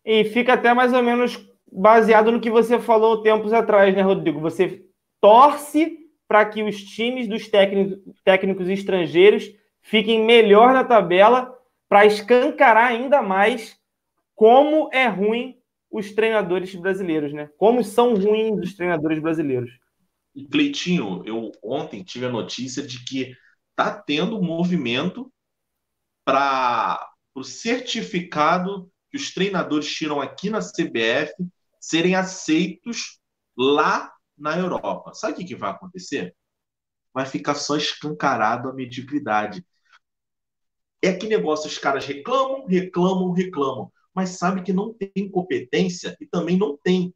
E 0.03 0.23
fica 0.25 0.53
até 0.53 0.73
mais 0.73 0.93
ou 0.93 1.01
menos 1.01 1.39
baseado 1.71 2.31
no 2.31 2.41
que 2.41 2.49
você 2.49 2.79
falou 2.79 3.21
tempos 3.21 3.53
atrás, 3.53 3.95
né, 3.95 4.01
Rodrigo? 4.01 4.39
Você 4.39 4.85
torce 5.19 5.97
para 6.27 6.45
que 6.45 6.63
os 6.63 6.81
times 6.83 7.27
dos 7.27 7.47
técnicos, 7.47 7.99
técnicos 8.23 8.69
estrangeiros 8.69 9.51
fiquem 9.81 10.23
melhor 10.23 10.73
na 10.73 10.83
tabela 10.83 11.57
para 11.89 12.05
escancarar 12.05 12.91
ainda 12.91 13.21
mais 13.21 13.77
como 14.35 14.89
é 14.93 15.07
ruim 15.07 15.57
os 15.89 16.11
treinadores 16.13 16.73
brasileiros, 16.73 17.33
né? 17.33 17.49
Como 17.57 17.83
são 17.83 18.15
ruins 18.15 18.57
os 18.59 18.75
treinadores 18.75 19.19
brasileiros. 19.19 19.71
E 20.33 20.47
Cleitinho, 20.47 21.23
eu 21.25 21.51
ontem 21.61 22.03
tive 22.03 22.25
a 22.25 22.31
notícia 22.31 22.85
de 22.85 23.03
que 23.03 23.35
tá 23.75 23.93
tendo 23.93 24.37
um 24.37 24.43
movimento 24.43 25.31
para 26.23 27.09
o 27.35 27.43
certificado 27.43 28.91
que 29.09 29.17
os 29.17 29.33
treinadores 29.33 29.93
tiram 29.93 30.21
aqui 30.21 30.49
na 30.49 30.59
CBF 30.59 31.33
serem 31.79 32.15
aceitos 32.15 33.19
lá 33.57 34.13
na 34.37 34.57
Europa. 34.57 35.13
Sabe 35.13 35.33
o 35.33 35.35
que, 35.37 35.45
que 35.45 35.55
vai 35.55 35.71
acontecer? 35.71 36.35
Vai 37.13 37.25
ficar 37.25 37.55
só 37.55 37.75
escancarado 37.75 38.69
a 38.69 38.73
mediocridade. 38.73 39.65
É 41.01 41.11
que 41.13 41.27
negócio, 41.27 41.67
os 41.67 41.77
caras 41.77 42.05
reclamam, 42.05 42.65
reclamam, 42.67 43.31
reclamam, 43.31 43.91
mas 44.13 44.37
sabe 44.37 44.61
que 44.61 44.71
não 44.71 44.93
tem 44.93 45.29
competência 45.29 46.15
e 46.21 46.25
também 46.25 46.57
não 46.57 46.77
tem 46.77 47.13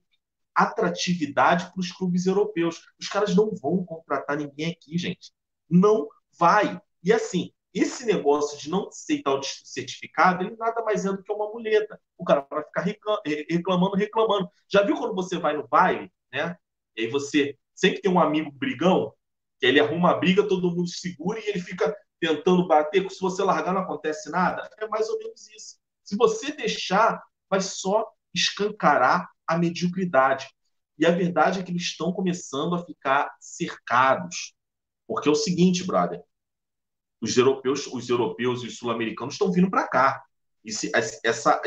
atratividade 0.56 1.72
para 1.72 1.80
os 1.80 1.92
clubes 1.92 2.26
europeus. 2.26 2.82
Os 3.00 3.08
caras 3.08 3.36
não 3.36 3.54
vão 3.56 3.84
contratar 3.84 4.38
ninguém 4.38 4.72
aqui, 4.72 4.98
gente. 4.98 5.32
Não 5.70 6.08
vai. 6.40 6.80
E 7.04 7.12
assim, 7.12 7.52
esse 7.74 8.06
negócio 8.06 8.58
de 8.58 8.70
não 8.70 8.88
aceitar 8.88 9.34
o 9.34 9.44
certificado, 9.44 10.44
ele 10.44 10.56
nada 10.56 10.82
mais 10.84 11.06
é 11.06 11.12
do 11.12 11.22
que 11.22 11.32
uma 11.32 11.52
muleta. 11.52 12.00
O 12.18 12.24
cara 12.24 12.48
vai 12.50 12.64
ficar 12.64 12.86
reclamando, 13.50 13.96
reclamando. 13.98 14.50
Já 14.70 14.84
viu 14.84 14.96
quando 14.96 15.14
você 15.14 15.38
vai 15.38 15.58
no 15.58 15.68
baile, 15.68 16.10
né? 16.32 16.56
E 16.96 17.02
aí 17.02 17.08
você 17.10 17.58
sempre 17.74 18.02
tem 18.02 18.10
um 18.10 18.20
amigo 18.20 18.50
brigão, 18.52 19.14
que 19.60 19.66
ele 19.66 19.80
arruma 19.80 20.12
a 20.12 20.18
briga, 20.18 20.48
todo 20.48 20.72
mundo 20.72 20.88
segura 20.88 21.40
e 21.40 21.50
ele 21.50 21.60
fica 21.60 21.94
tentando 22.20 22.66
bater, 22.66 23.10
se 23.12 23.20
você 23.20 23.44
largar 23.44 23.74
não 23.74 23.82
acontece 23.82 24.30
nada. 24.30 24.70
É 24.80 24.88
mais 24.88 25.10
ou 25.10 25.18
menos 25.20 25.50
isso. 25.50 25.78
Se 26.02 26.16
você 26.16 26.54
deixar, 26.54 27.22
vai 27.50 27.60
só 27.60 28.08
escancarar 28.34 29.30
a 29.48 29.58
mediocridade. 29.58 30.48
E 30.98 31.06
a 31.06 31.12
verdade 31.12 31.60
é 31.60 31.64
que 31.64 31.72
eles 31.72 31.84
estão 31.84 32.12
começando 32.12 32.76
a 32.76 32.86
ficar 32.86 33.36
cercados. 33.40 34.54
Porque 35.08 35.28
é 35.28 35.32
o 35.32 35.36
seguinte, 35.36 35.84
brother, 35.84 36.24
os 37.22 37.38
europeus, 37.38 37.88
os 37.88 38.10
europeus 38.10 38.64
e 38.64 38.68
os 38.68 38.78
sul-americanos 38.78 39.36
estão 39.36 39.52
vindo 39.52 39.70
para 39.70 39.88
cá. 39.88 40.24
Esse, 40.64 40.92
essa, 40.96 41.22
essa, 41.24 41.62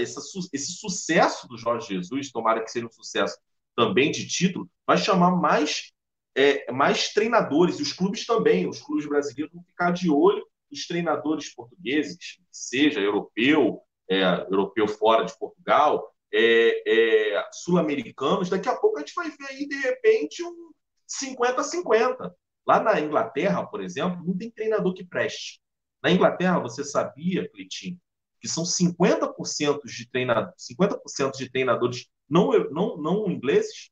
esse 0.53 0.73
sucesso 0.73 1.47
do 1.47 1.57
Jorge 1.57 1.95
Jesus, 1.95 2.33
tomara 2.33 2.63
que 2.63 2.71
seja 2.71 2.87
um 2.87 2.91
sucesso 2.91 3.39
também 3.77 4.11
de 4.11 4.27
título, 4.27 4.69
vai 4.85 4.99
chamar 4.99 5.37
mais, 5.37 5.93
é, 6.35 6.71
mais 6.73 7.13
treinadores, 7.13 7.79
e 7.79 7.83
os 7.83 7.93
clubes 7.93 8.27
também, 8.27 8.69
os 8.69 8.81
clubes 8.81 9.07
brasileiros 9.07 9.55
vão 9.55 9.63
ficar 9.63 9.93
de 9.93 10.11
olho 10.11 10.45
nos 10.69 10.87
treinadores 10.87 11.55
portugueses, 11.55 12.39
seja 12.51 13.01
europeu, 13.01 13.81
é, 14.11 14.25
europeu 14.51 14.89
fora 14.89 15.25
de 15.25 15.39
Portugal, 15.39 16.13
é, 16.33 17.35
é, 17.37 17.49
sul-americanos, 17.53 18.49
daqui 18.49 18.69
a 18.69 18.77
pouco 18.77 18.99
a 18.99 19.01
gente 19.01 19.15
vai 19.15 19.31
ver 19.31 19.47
aí, 19.49 19.67
de 19.67 19.77
repente, 19.77 20.43
um 20.43 20.71
50-50. 21.09 22.33
Lá 22.67 22.81
na 22.81 23.01
Inglaterra, 23.01 23.67
por 23.67 23.83
exemplo, 23.83 24.23
não 24.25 24.37
tem 24.37 24.51
treinador 24.51 24.93
que 24.93 25.05
preste. 25.05 25.61
Na 26.03 26.11
Inglaterra, 26.11 26.61
você 26.61 26.85
sabia, 26.85 27.49
Cleitinho, 27.51 27.99
que 28.41 28.49
são 28.49 28.65
50% 28.65 29.81
de, 29.85 30.09
treinador, 30.11 30.53
50% 30.57 31.37
de 31.37 31.51
treinadores 31.51 32.07
não, 32.29 32.51
não, 32.71 32.97
não 32.99 33.31
ingleses, 33.31 33.91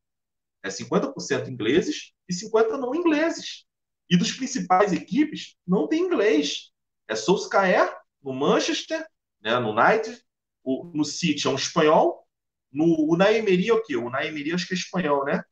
é 0.62 0.68
50% 0.68 1.48
ingleses 1.48 2.12
e 2.28 2.34
50% 2.34 2.78
não 2.78 2.94
ingleses. 2.94 3.64
E 4.08 4.16
dos 4.16 4.32
principais 4.32 4.92
equipes, 4.92 5.56
não 5.66 5.88
tem 5.88 6.02
inglês. 6.02 6.70
É 7.08 7.16
Solskjaer 7.16 7.96
no 8.22 8.32
Manchester, 8.32 9.04
né, 9.40 9.58
no 9.58 9.70
United, 9.70 10.20
o, 10.62 10.84
no 10.92 11.04
City 11.04 11.46
é 11.46 11.50
um 11.50 11.54
espanhol, 11.54 12.25
no 12.72 12.84
o 12.84 13.16
é 13.22 13.72
o 13.72 13.82
quê? 13.82 13.96
O 13.96 14.10
Naemery 14.10 14.52
acho 14.52 14.66
que 14.66 14.74
é 14.74 14.76
espanhol, 14.76 15.24
né? 15.24 15.42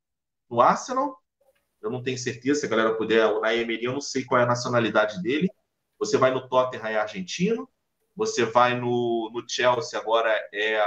No 0.51 0.61
Arsenal, 0.61 1.17
eu 1.83 1.91
não 1.91 2.03
tenho 2.03 2.19
certeza, 2.19 2.61
se 2.61 2.67
a 2.67 2.69
galera 2.69 2.95
puder, 2.95 3.27
o 3.27 3.41
Naemery, 3.41 3.85
eu 3.85 3.93
não 3.93 4.01
sei 4.01 4.25
qual 4.25 4.41
é 4.41 4.45
a 4.45 4.49
nacionalidade 4.49 5.23
dele. 5.23 5.49
Você 5.99 6.17
vai 6.17 6.33
no 6.33 6.49
Tottenham, 6.49 6.87
é 6.87 6.97
argentino. 6.97 7.69
Você 8.17 8.45
vai 8.45 8.79
no, 8.79 9.31
no 9.33 9.45
Chelsea, 9.49 9.99
agora 9.99 10.31
é... 10.53 10.81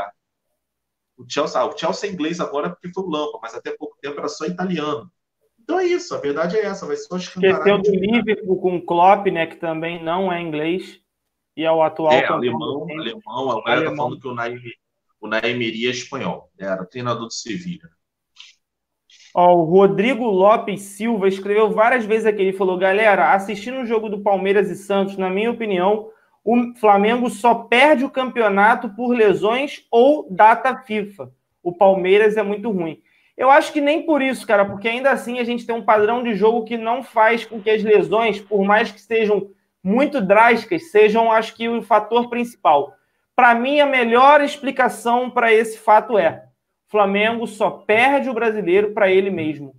O 1.17 1.25
Chelsea, 1.27 1.59
ah, 1.59 1.65
o 1.65 1.77
Chelsea 1.77 2.09
é 2.09 2.13
inglês 2.13 2.39
agora 2.39 2.69
porque 2.69 2.91
foi 2.93 3.03
o 3.03 3.09
Lampa, 3.09 3.39
mas 3.41 3.55
até 3.55 3.75
pouco 3.75 3.97
tempo 3.99 4.19
era 4.19 4.27
só 4.27 4.45
italiano. 4.45 5.11
Então 5.59 5.79
é 5.79 5.85
isso, 5.85 6.15
a 6.15 6.19
verdade 6.19 6.55
é 6.55 6.61
essa, 6.63 6.85
vai 6.85 6.95
só 6.95 7.17
escancarar. 7.17 7.67
Esqueceu 7.67 7.81
do 7.81 7.99
Liverpool 7.99 8.61
com 8.61 8.77
o 8.77 8.85
Klopp, 8.85 9.27
né, 9.27 9.47
que 9.47 9.57
também 9.57 10.01
não 10.01 10.31
é 10.31 10.39
inglês, 10.39 11.01
e 11.57 11.63
é 11.63 11.71
o 11.71 11.81
atual 11.81 12.13
é, 12.13 12.25
alemão, 12.25 12.87
alemão, 12.89 13.59
a 13.59 13.63
galera 13.63 13.89
tá 13.89 13.95
falando 13.95 14.19
que 14.19 14.27
o 14.27 14.35
o 15.19 15.27
Naemery 15.27 15.87
é 15.87 15.91
espanhol, 15.91 16.51
né? 16.57 16.67
era 16.67 16.85
treinador 16.85 17.25
do 17.25 17.33
Sevilha. 17.33 17.89
Ó, 19.33 19.55
o 19.55 19.63
Rodrigo 19.65 20.25
Lopes 20.25 20.81
Silva 20.81 21.27
escreveu 21.27 21.69
várias 21.71 22.05
vezes 22.05 22.25
aqui. 22.25 22.41
Ele 22.41 22.57
falou: 22.57 22.77
galera, 22.77 23.33
assistindo 23.33 23.81
o 23.81 23.85
jogo 23.85 24.09
do 24.09 24.21
Palmeiras 24.21 24.69
e 24.69 24.75
Santos, 24.75 25.17
na 25.17 25.29
minha 25.29 25.51
opinião, 25.51 26.09
o 26.43 26.73
Flamengo 26.79 27.29
só 27.29 27.53
perde 27.53 28.03
o 28.03 28.09
campeonato 28.09 28.89
por 28.95 29.13
lesões 29.13 29.85
ou 29.91 30.27
data 30.31 30.75
FIFA. 30.77 31.31
O 31.61 31.73
Palmeiras 31.73 32.37
é 32.37 32.41
muito 32.41 32.71
ruim. 32.71 33.01
Eu 33.37 33.51
acho 33.51 33.71
que 33.71 33.79
nem 33.79 34.03
por 34.03 34.21
isso, 34.21 34.47
cara, 34.47 34.65
porque 34.65 34.87
ainda 34.87 35.11
assim 35.11 35.39
a 35.39 35.43
gente 35.43 35.65
tem 35.65 35.75
um 35.75 35.85
padrão 35.85 36.23
de 36.23 36.33
jogo 36.33 36.63
que 36.63 36.75
não 36.75 37.03
faz 37.03 37.45
com 37.45 37.61
que 37.61 37.69
as 37.69 37.83
lesões, 37.83 38.39
por 38.39 38.63
mais 38.63 38.91
que 38.91 38.99
sejam 38.99 39.51
muito 39.83 40.19
drásticas, 40.19 40.89
sejam, 40.89 41.31
acho 41.31 41.55
que, 41.55 41.69
o 41.69 41.83
fator 41.83 42.29
principal. 42.29 42.96
Para 43.37 43.53
mim, 43.53 43.79
a 43.79 43.85
melhor 43.85 44.41
explicação 44.41 45.29
para 45.29 45.53
esse 45.53 45.77
fato 45.77 46.17
é: 46.17 46.45
Flamengo 46.87 47.45
só 47.45 47.69
perde 47.69 48.31
o 48.31 48.33
brasileiro 48.33 48.95
para 48.95 49.11
ele 49.11 49.29
mesmo. 49.29 49.75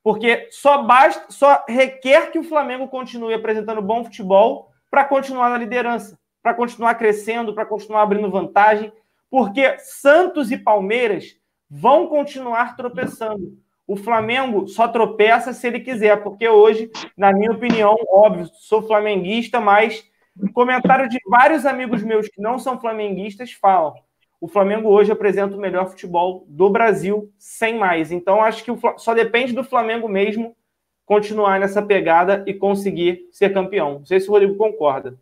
Porque 0.00 0.46
só 0.52 0.84
basta, 0.84 1.26
só 1.28 1.64
requer 1.68 2.30
que 2.30 2.38
o 2.38 2.44
Flamengo 2.44 2.86
continue 2.86 3.34
apresentando 3.34 3.82
bom 3.82 4.04
futebol 4.04 4.70
para 4.88 5.04
continuar 5.04 5.50
na 5.50 5.58
liderança, 5.58 6.16
para 6.40 6.54
continuar 6.54 6.94
crescendo, 6.94 7.52
para 7.52 7.66
continuar 7.66 8.02
abrindo 8.02 8.30
vantagem, 8.30 8.92
porque 9.28 9.76
Santos 9.80 10.52
e 10.52 10.56
Palmeiras 10.56 11.36
vão 11.68 12.06
continuar 12.06 12.76
tropeçando. 12.76 13.58
O 13.88 13.96
Flamengo 13.96 14.68
só 14.68 14.86
tropeça 14.86 15.52
se 15.52 15.66
ele 15.66 15.80
quiser, 15.80 16.22
porque 16.22 16.48
hoje, 16.48 16.88
na 17.16 17.32
minha 17.32 17.50
opinião, 17.50 17.96
óbvio, 18.08 18.48
sou 18.54 18.82
flamenguista, 18.82 19.60
mas 19.60 20.08
comentário 20.52 21.08
de 21.08 21.18
vários 21.26 21.66
amigos 21.66 22.02
meus 22.02 22.28
que 22.28 22.40
não 22.40 22.58
são 22.58 22.80
flamenguistas 22.80 23.52
falam: 23.52 23.94
o 24.40 24.48
Flamengo 24.48 24.88
hoje 24.88 25.12
apresenta 25.12 25.54
o 25.54 25.60
melhor 25.60 25.88
futebol 25.88 26.46
do 26.48 26.70
Brasil, 26.70 27.30
sem 27.38 27.78
mais. 27.78 28.10
Então, 28.10 28.42
acho 28.42 28.64
que 28.64 28.72
só 28.96 29.12
depende 29.12 29.52
do 29.52 29.62
Flamengo 29.62 30.08
mesmo 30.08 30.56
continuar 31.04 31.60
nessa 31.60 31.82
pegada 31.82 32.42
e 32.46 32.54
conseguir 32.54 33.28
ser 33.32 33.52
campeão. 33.52 33.98
Não 33.98 34.06
sei 34.06 34.20
se 34.20 34.28
o 34.28 34.32
Rodrigo 34.32 34.56
concorda. 34.56 35.18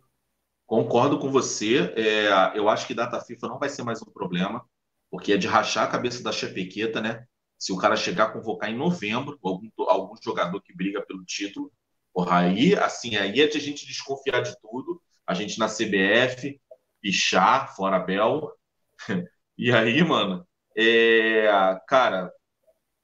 Concordo 0.65 1.17
com 1.17 1.31
você. 1.31 1.91
É, 1.97 2.57
eu 2.57 2.69
acho 2.69 2.87
que 2.87 2.93
data 2.93 3.19
FIFA 3.19 3.47
não 3.47 3.59
vai 3.59 3.69
ser 3.69 3.83
mais 3.83 4.01
um 4.01 4.11
problema, 4.11 4.63
porque 5.09 5.33
é 5.33 5.37
de 5.37 5.47
rachar 5.47 5.85
a 5.85 5.91
cabeça 5.91 6.23
da 6.23 6.31
Chapequeta, 6.31 7.01
né? 7.01 7.25
Se 7.57 7.73
o 7.73 7.77
cara 7.77 7.97
chegar 7.97 8.25
a 8.25 8.31
convocar 8.31 8.69
em 8.69 8.77
novembro 8.77 9.37
algum, 9.43 9.67
algum 9.79 10.15
jogador 10.23 10.61
que 10.61 10.73
briga 10.73 11.01
pelo 11.01 11.25
título, 11.25 11.71
porra, 12.13 12.37
aí, 12.37 12.73
assim, 12.75 13.17
aí 13.17 13.41
é 13.41 13.47
de 13.47 13.57
a 13.57 13.61
gente 13.61 13.85
desconfiar 13.85 14.41
de 14.41 14.55
tudo 14.61 14.98
a 15.29 15.35
gente 15.35 15.59
na 15.59 15.67
CBF, 15.67 16.59
pichar, 16.99 17.75
fora 17.75 17.99
Bel. 17.99 18.51
e 19.55 19.71
aí, 19.71 20.03
mano, 20.03 20.43
é, 20.75 21.47
cara, 21.87 22.33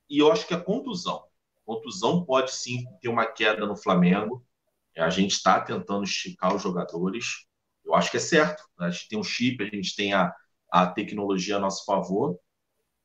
e 0.09 0.17
eu 0.17 0.31
acho 0.31 0.47
que 0.47 0.53
a 0.55 0.59
contusão. 0.59 1.23
Contusão 1.63 2.25
pode 2.25 2.51
sim 2.51 2.83
ter 2.99 3.09
uma 3.09 3.27
queda 3.27 3.67
no 3.67 3.75
Flamengo. 3.77 4.43
A 4.97 5.11
gente 5.11 5.33
está 5.33 5.61
tentando 5.61 6.03
esticar 6.03 6.55
os 6.55 6.63
jogadores. 6.63 7.45
Eu 7.85 7.93
acho 7.93 8.09
que 8.09 8.17
é 8.17 8.19
certo. 8.19 8.63
A 8.79 8.89
gente 8.89 9.07
tem 9.07 9.19
um 9.19 9.23
chip, 9.23 9.63
a 9.63 9.67
gente 9.69 9.95
tem 9.95 10.13
a, 10.13 10.33
a 10.71 10.87
tecnologia 10.87 11.57
a 11.57 11.59
nosso 11.59 11.85
favor. 11.85 12.39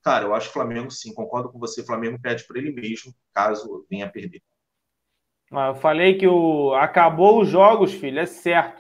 Cara, 0.03 0.25
eu 0.25 0.35
acho 0.35 0.47
que 0.47 0.53
o 0.53 0.55
Flamengo, 0.55 0.91
sim, 0.91 1.13
concordo 1.13 1.53
com 1.53 1.59
você. 1.59 1.83
O 1.83 1.87
Flamengo 1.87 2.19
pede 2.19 2.47
para 2.47 2.59
ele 2.59 2.73
mesmo, 2.73 3.15
caso 3.35 3.87
venha 3.91 4.07
a 4.07 4.11
perder. 4.11 4.43
Ah, 5.53 5.69
eu 5.69 5.75
falei 5.75 6.17
que 6.17 6.27
o... 6.27 6.73
acabou 6.73 7.43
os 7.43 7.49
jogos, 7.49 7.93
filho, 7.93 8.19
é 8.19 8.25
certo. 8.25 8.80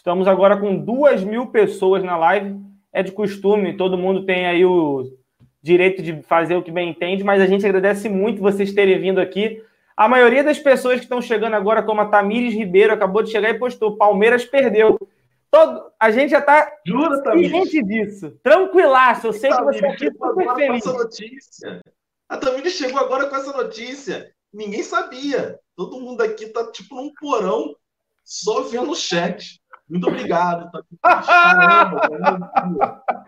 Estamos 0.00 0.26
agora 0.26 0.56
com 0.56 0.78
duas 0.78 1.22
mil 1.22 1.48
pessoas 1.48 2.02
na 2.02 2.16
live. 2.16 2.58
É 2.90 3.02
de 3.02 3.12
costume, 3.12 3.76
todo 3.76 3.98
mundo 3.98 4.24
tem 4.24 4.46
aí 4.46 4.64
o 4.64 5.12
direito 5.60 6.02
de 6.02 6.22
fazer 6.22 6.56
o 6.56 6.62
que 6.62 6.72
bem 6.72 6.88
entende, 6.88 7.22
mas 7.22 7.42
a 7.42 7.46
gente 7.46 7.66
agradece 7.66 8.08
muito 8.08 8.40
vocês 8.40 8.72
terem 8.72 8.98
vindo 8.98 9.20
aqui. 9.20 9.62
A 9.94 10.08
maioria 10.08 10.42
das 10.42 10.58
pessoas 10.58 10.96
que 10.96 11.02
estão 11.02 11.20
chegando 11.20 11.52
agora, 11.52 11.82
como 11.82 12.00
a 12.00 12.06
Tamires 12.06 12.54
Ribeiro, 12.54 12.94
acabou 12.94 13.22
de 13.22 13.30
chegar 13.30 13.50
e 13.50 13.58
postou: 13.58 13.98
Palmeiras 13.98 14.42
perdeu. 14.42 14.98
Todo, 15.50 15.92
a 16.00 16.10
gente 16.10 16.30
já 16.30 16.38
está 16.38 16.72
ciente 17.34 17.82
disso. 17.82 18.30
Tranquilaço, 18.42 19.26
eu 19.26 19.32
sei 19.34 19.50
que 19.50 19.62
você 19.64 19.84
aqui 19.84 20.10
super 20.10 20.54
feliz. 20.54 20.82
Com 20.82 20.90
essa 20.90 20.92
notícia. 20.94 21.80
A 22.26 22.38
Tamires 22.38 22.72
chegou 22.72 23.00
agora 23.00 23.26
com 23.26 23.36
essa 23.36 23.52
notícia. 23.54 24.32
Ninguém 24.50 24.82
sabia. 24.82 25.60
Todo 25.76 26.00
mundo 26.00 26.22
aqui 26.22 26.46
tá 26.46 26.72
tipo 26.72 26.94
num 26.94 27.12
porão, 27.12 27.76
só 28.24 28.62
vendo 28.62 28.92
o 28.92 28.96
chat. 28.96 29.59
Muito 29.90 30.06
obrigado. 30.06 30.70
Tá 31.02 31.20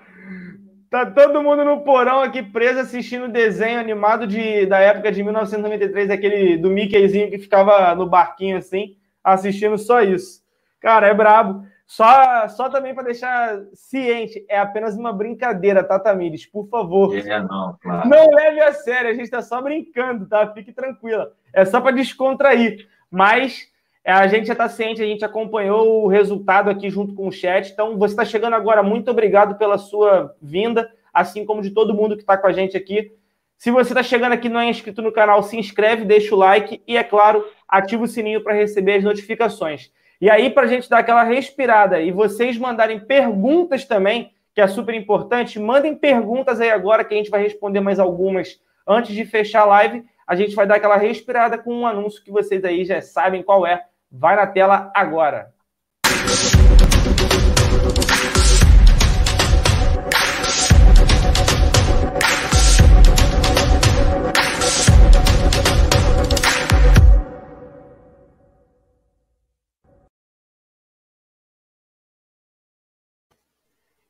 Tá 0.93 1.06
todo 1.06 1.43
mundo 1.43 1.64
no 1.64 1.80
porão 1.80 2.20
aqui 2.20 2.43
preso 2.43 2.80
assistindo 2.80 3.26
desenho 3.26 3.80
animado 3.80 4.26
de, 4.26 4.66
da 4.66 4.78
época 4.78 5.10
de 5.10 5.22
1993, 5.22 6.10
aquele 6.10 6.59
do 6.59 6.68
Mickeyzinho 6.68 7.30
que 7.30 7.39
ficava 7.39 7.94
no 7.94 8.06
barquinho 8.06 8.59
assim, 8.59 8.94
assistindo 9.24 9.78
só 9.78 10.02
isso. 10.02 10.43
Cara, 10.78 11.06
é 11.06 11.14
brabo. 11.14 11.64
Só, 11.86 12.47
só 12.48 12.68
também 12.68 12.94
para 12.94 13.05
deixar 13.05 13.59
ciente, 13.72 14.44
é 14.51 14.59
apenas 14.59 14.94
uma 14.94 15.14
brincadeira, 15.14 15.82
tá, 15.82 15.98
Tamires? 15.98 16.44
Por 16.44 16.68
favor. 16.68 17.16
É, 17.16 17.40
não, 17.40 17.74
claro. 17.82 18.06
Não 18.06 18.30
leve 18.30 18.60
a 18.60 18.74
sério, 18.74 19.10
a 19.10 19.14
gente 19.14 19.30
tá 19.30 19.40
só 19.40 19.62
brincando, 19.62 20.26
tá? 20.26 20.47
Fique 20.52 20.72
tranquila. 20.72 21.32
É 21.55 21.64
só 21.64 21.80
para 21.80 21.97
descontrair. 21.97 22.86
Mas 23.10 23.72
a 24.05 24.27
gente 24.27 24.47
já 24.47 24.53
está 24.53 24.69
ciente, 24.69 25.03
a 25.03 25.07
gente 25.07 25.24
acompanhou 25.24 26.05
o 26.05 26.09
resultado 26.09 26.69
aqui 26.69 26.91
junto 26.91 27.15
com 27.15 27.29
o 27.29 27.33
chat. 27.33 27.70
Então, 27.70 27.97
você 27.97 28.15
está 28.15 28.24
chegando 28.24 28.55
agora, 28.55 28.83
muito 28.83 29.11
obrigado 29.11 29.57
pela 29.57 29.79
sua 29.79 30.35
vinda, 30.43 30.91
assim 31.12 31.45
como 31.45 31.62
de 31.62 31.70
todo 31.70 31.95
mundo 31.95 32.16
que 32.16 32.23
está 32.23 32.37
com 32.37 32.47
a 32.47 32.53
gente 32.53 32.77
aqui. 32.77 33.12
Se 33.57 33.70
você 33.70 33.93
está 33.93 34.03
chegando 34.03 34.33
aqui 34.33 34.49
e 34.49 34.51
não 34.51 34.59
é 34.59 34.69
inscrito 34.69 35.01
no 35.01 35.12
canal, 35.12 35.41
se 35.43 35.57
inscreve, 35.57 36.05
deixa 36.05 36.35
o 36.35 36.39
like 36.39 36.83
e, 36.85 36.97
é 36.97 37.05
claro, 37.05 37.47
ativa 37.69 38.03
o 38.03 38.09
sininho 38.09 38.43
para 38.43 38.55
receber 38.55 38.97
as 38.97 39.05
notificações. 39.05 39.93
E 40.20 40.29
aí, 40.29 40.51
para 40.51 40.65
a 40.65 40.66
gente 40.66 40.91
dar 40.91 40.99
aquela 40.99 41.23
respirada 41.23 42.01
e 42.01 42.11
vocês 42.11 42.59
mandarem 42.59 42.99
perguntas 42.99 43.85
também, 43.85 44.33
que 44.53 44.61
é 44.61 44.66
super 44.66 44.97
importante, 44.97 45.61
mandem 45.61 45.95
perguntas 45.95 46.61
aí 46.61 46.70
agora 46.70 47.05
que 47.05 47.15
a 47.15 47.16
gente 47.16 47.31
vai 47.31 47.41
responder 47.41 47.79
mais 47.79 48.01
algumas 48.01 48.61
antes 48.87 49.15
de 49.15 49.24
fechar 49.24 49.62
a 49.62 49.66
live. 49.66 50.05
A 50.27 50.35
gente 50.35 50.57
vai 50.57 50.66
dar 50.66 50.77
aquela 50.77 50.97
respirada 50.97 51.57
com 51.57 51.73
um 51.73 51.87
anúncio 51.87 52.23
que 52.23 52.33
vocês 52.33 52.65
aí 52.65 52.85
já 52.85 53.01
sabem 53.01 53.45
qual 53.45 53.65
é 53.65 53.85
Vai 54.14 54.36
na 54.36 54.47
tela 54.47 54.93
agora. 54.94 55.55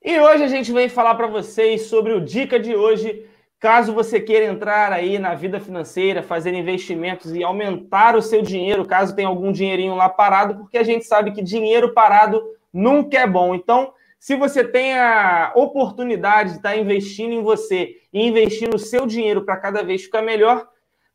E 0.04 0.18
hoje 0.18 0.42
a 0.42 0.48
gente 0.48 0.72
vem 0.72 0.88
falar 0.88 1.14
para 1.14 1.28
vocês 1.28 1.82
sobre 1.82 2.12
o 2.12 2.20
dica 2.20 2.58
de 2.58 2.74
hoje 2.74 3.24
Caso 3.62 3.94
você 3.94 4.18
queira 4.18 4.46
entrar 4.46 4.92
aí 4.92 5.20
na 5.20 5.36
vida 5.36 5.60
financeira, 5.60 6.20
fazer 6.20 6.52
investimentos 6.52 7.32
e 7.32 7.44
aumentar 7.44 8.16
o 8.16 8.20
seu 8.20 8.42
dinheiro, 8.42 8.84
caso 8.84 9.14
tenha 9.14 9.28
algum 9.28 9.52
dinheirinho 9.52 9.94
lá 9.94 10.08
parado, 10.08 10.56
porque 10.56 10.76
a 10.76 10.82
gente 10.82 11.04
sabe 11.04 11.30
que 11.30 11.40
dinheiro 11.40 11.94
parado 11.94 12.42
nunca 12.72 13.18
é 13.18 13.24
bom. 13.24 13.54
Então, 13.54 13.94
se 14.18 14.34
você 14.34 14.64
tem 14.64 14.98
a 14.98 15.52
oportunidade 15.54 16.50
de 16.50 16.56
estar 16.56 16.76
investindo 16.76 17.34
em 17.34 17.40
você 17.40 17.98
e 18.12 18.26
investindo 18.26 18.74
o 18.74 18.80
seu 18.80 19.06
dinheiro 19.06 19.44
para 19.44 19.56
cada 19.56 19.80
vez 19.84 20.02
ficar 20.02 20.22
melhor, 20.22 20.66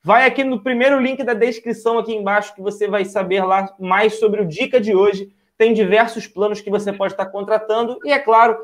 vai 0.02 0.26
aqui 0.26 0.46
no 0.46 0.64
primeiro 0.64 1.02
link 1.02 1.22
da 1.26 1.34
descrição 1.34 2.00
aqui 2.00 2.16
embaixo 2.16 2.56
que 2.56 2.62
você 2.62 2.88
vai 2.88 3.04
saber 3.04 3.44
lá 3.44 3.76
mais 3.78 4.20
sobre 4.20 4.42
o 4.42 4.48
dica 4.48 4.80
de 4.80 4.96
hoje. 4.96 5.28
Tem 5.58 5.74
diversos 5.74 6.26
planos 6.26 6.62
que 6.62 6.70
você 6.70 6.94
pode 6.94 7.12
estar 7.12 7.26
contratando 7.26 8.00
e, 8.06 8.12
é 8.14 8.20
claro, 8.20 8.58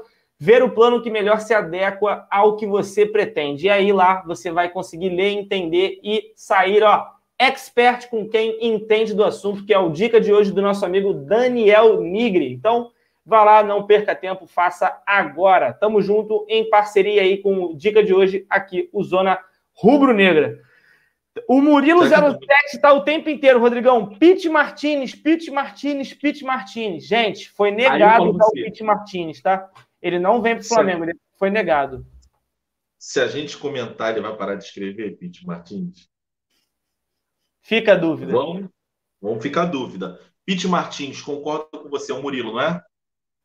ver 0.44 0.62
o 0.62 0.72
plano 0.72 1.02
que 1.02 1.10
melhor 1.10 1.40
se 1.40 1.54
adequa 1.54 2.28
ao 2.30 2.58
que 2.58 2.68
você 2.68 3.06
pretende. 3.06 3.68
E 3.68 3.70
aí 3.70 3.94
lá 3.94 4.22
você 4.28 4.52
vai 4.52 4.68
conseguir 4.68 5.08
ler, 5.08 5.30
entender 5.30 6.02
e 6.04 6.34
sair, 6.36 6.84
ó, 6.84 7.06
expert 7.40 8.10
com 8.10 8.28
quem 8.28 8.58
entende 8.60 9.14
do 9.14 9.24
assunto, 9.24 9.66
que 9.66 9.74
é 9.74 9.80
o 9.80 9.90
dica 9.90 10.20
de 10.20 10.34
hoje 10.34 10.52
do 10.52 10.62
nosso 10.62 10.86
amigo 10.86 11.14
Daniel 11.14 12.02
Nigri. 12.02 12.52
Então, 12.52 12.92
vá 13.26 13.42
lá, 13.42 13.64
não 13.64 13.88
perca 13.88 14.14
tempo, 14.14 14.46
faça 14.46 15.02
agora. 15.08 15.72
Tamo 15.72 16.02
junto 16.02 16.46
em 16.50 16.70
parceria 16.70 17.22
aí 17.22 17.38
com 17.38 17.64
o 17.64 17.74
dica 17.74 18.04
de 18.04 18.14
hoje 18.14 18.46
aqui, 18.50 18.90
o 18.92 19.02
Zona 19.02 19.40
Rubro 19.74 20.14
Negra. 20.14 20.60
O 21.48 21.62
Murilo 21.62 22.06
07 22.06 22.38
está 22.74 22.92
o 22.92 23.06
tempo 23.06 23.30
inteiro, 23.30 23.62
Rodrigão. 23.62 24.08
Pete 24.20 24.50
Martinez, 24.50 25.16
Pete 25.16 25.50
Martinez, 25.50 26.14
Pete 26.14 26.44
Martinez. 26.44 27.08
Gente, 27.08 27.50
foi 27.50 27.72
negado 27.72 28.30
o 28.32 28.52
Pete 28.52 28.84
Martinez, 28.84 29.42
tá? 29.42 29.70
Ele 30.04 30.20
não 30.20 30.42
vem 30.42 30.56
para 30.56 30.66
o 30.66 30.68
Flamengo, 30.68 31.06
ele 31.06 31.18
foi 31.40 31.50
negado. 31.50 32.06
Se 33.00 33.22
a 33.22 33.28
gente 33.28 33.58
comentar, 33.58 34.12
ele 34.12 34.20
vai 34.20 34.36
parar 34.36 34.56
de 34.56 34.66
escrever, 34.66 35.18
Pete 35.18 35.48
Martins? 35.48 36.10
Fica 37.62 37.94
a 37.94 37.96
dúvida. 37.96 38.34
Vamos, 38.34 38.70
vamos 39.22 39.42
ficar 39.42 39.62
a 39.62 39.66
dúvida. 39.66 40.20
Pete 40.46 40.68
Martins, 40.68 41.22
concordo 41.22 41.70
com 41.72 41.90
você, 41.90 42.12
é 42.12 42.16
o 42.16 42.22
Murilo, 42.22 42.52
não 42.52 42.60
é? 42.60 42.84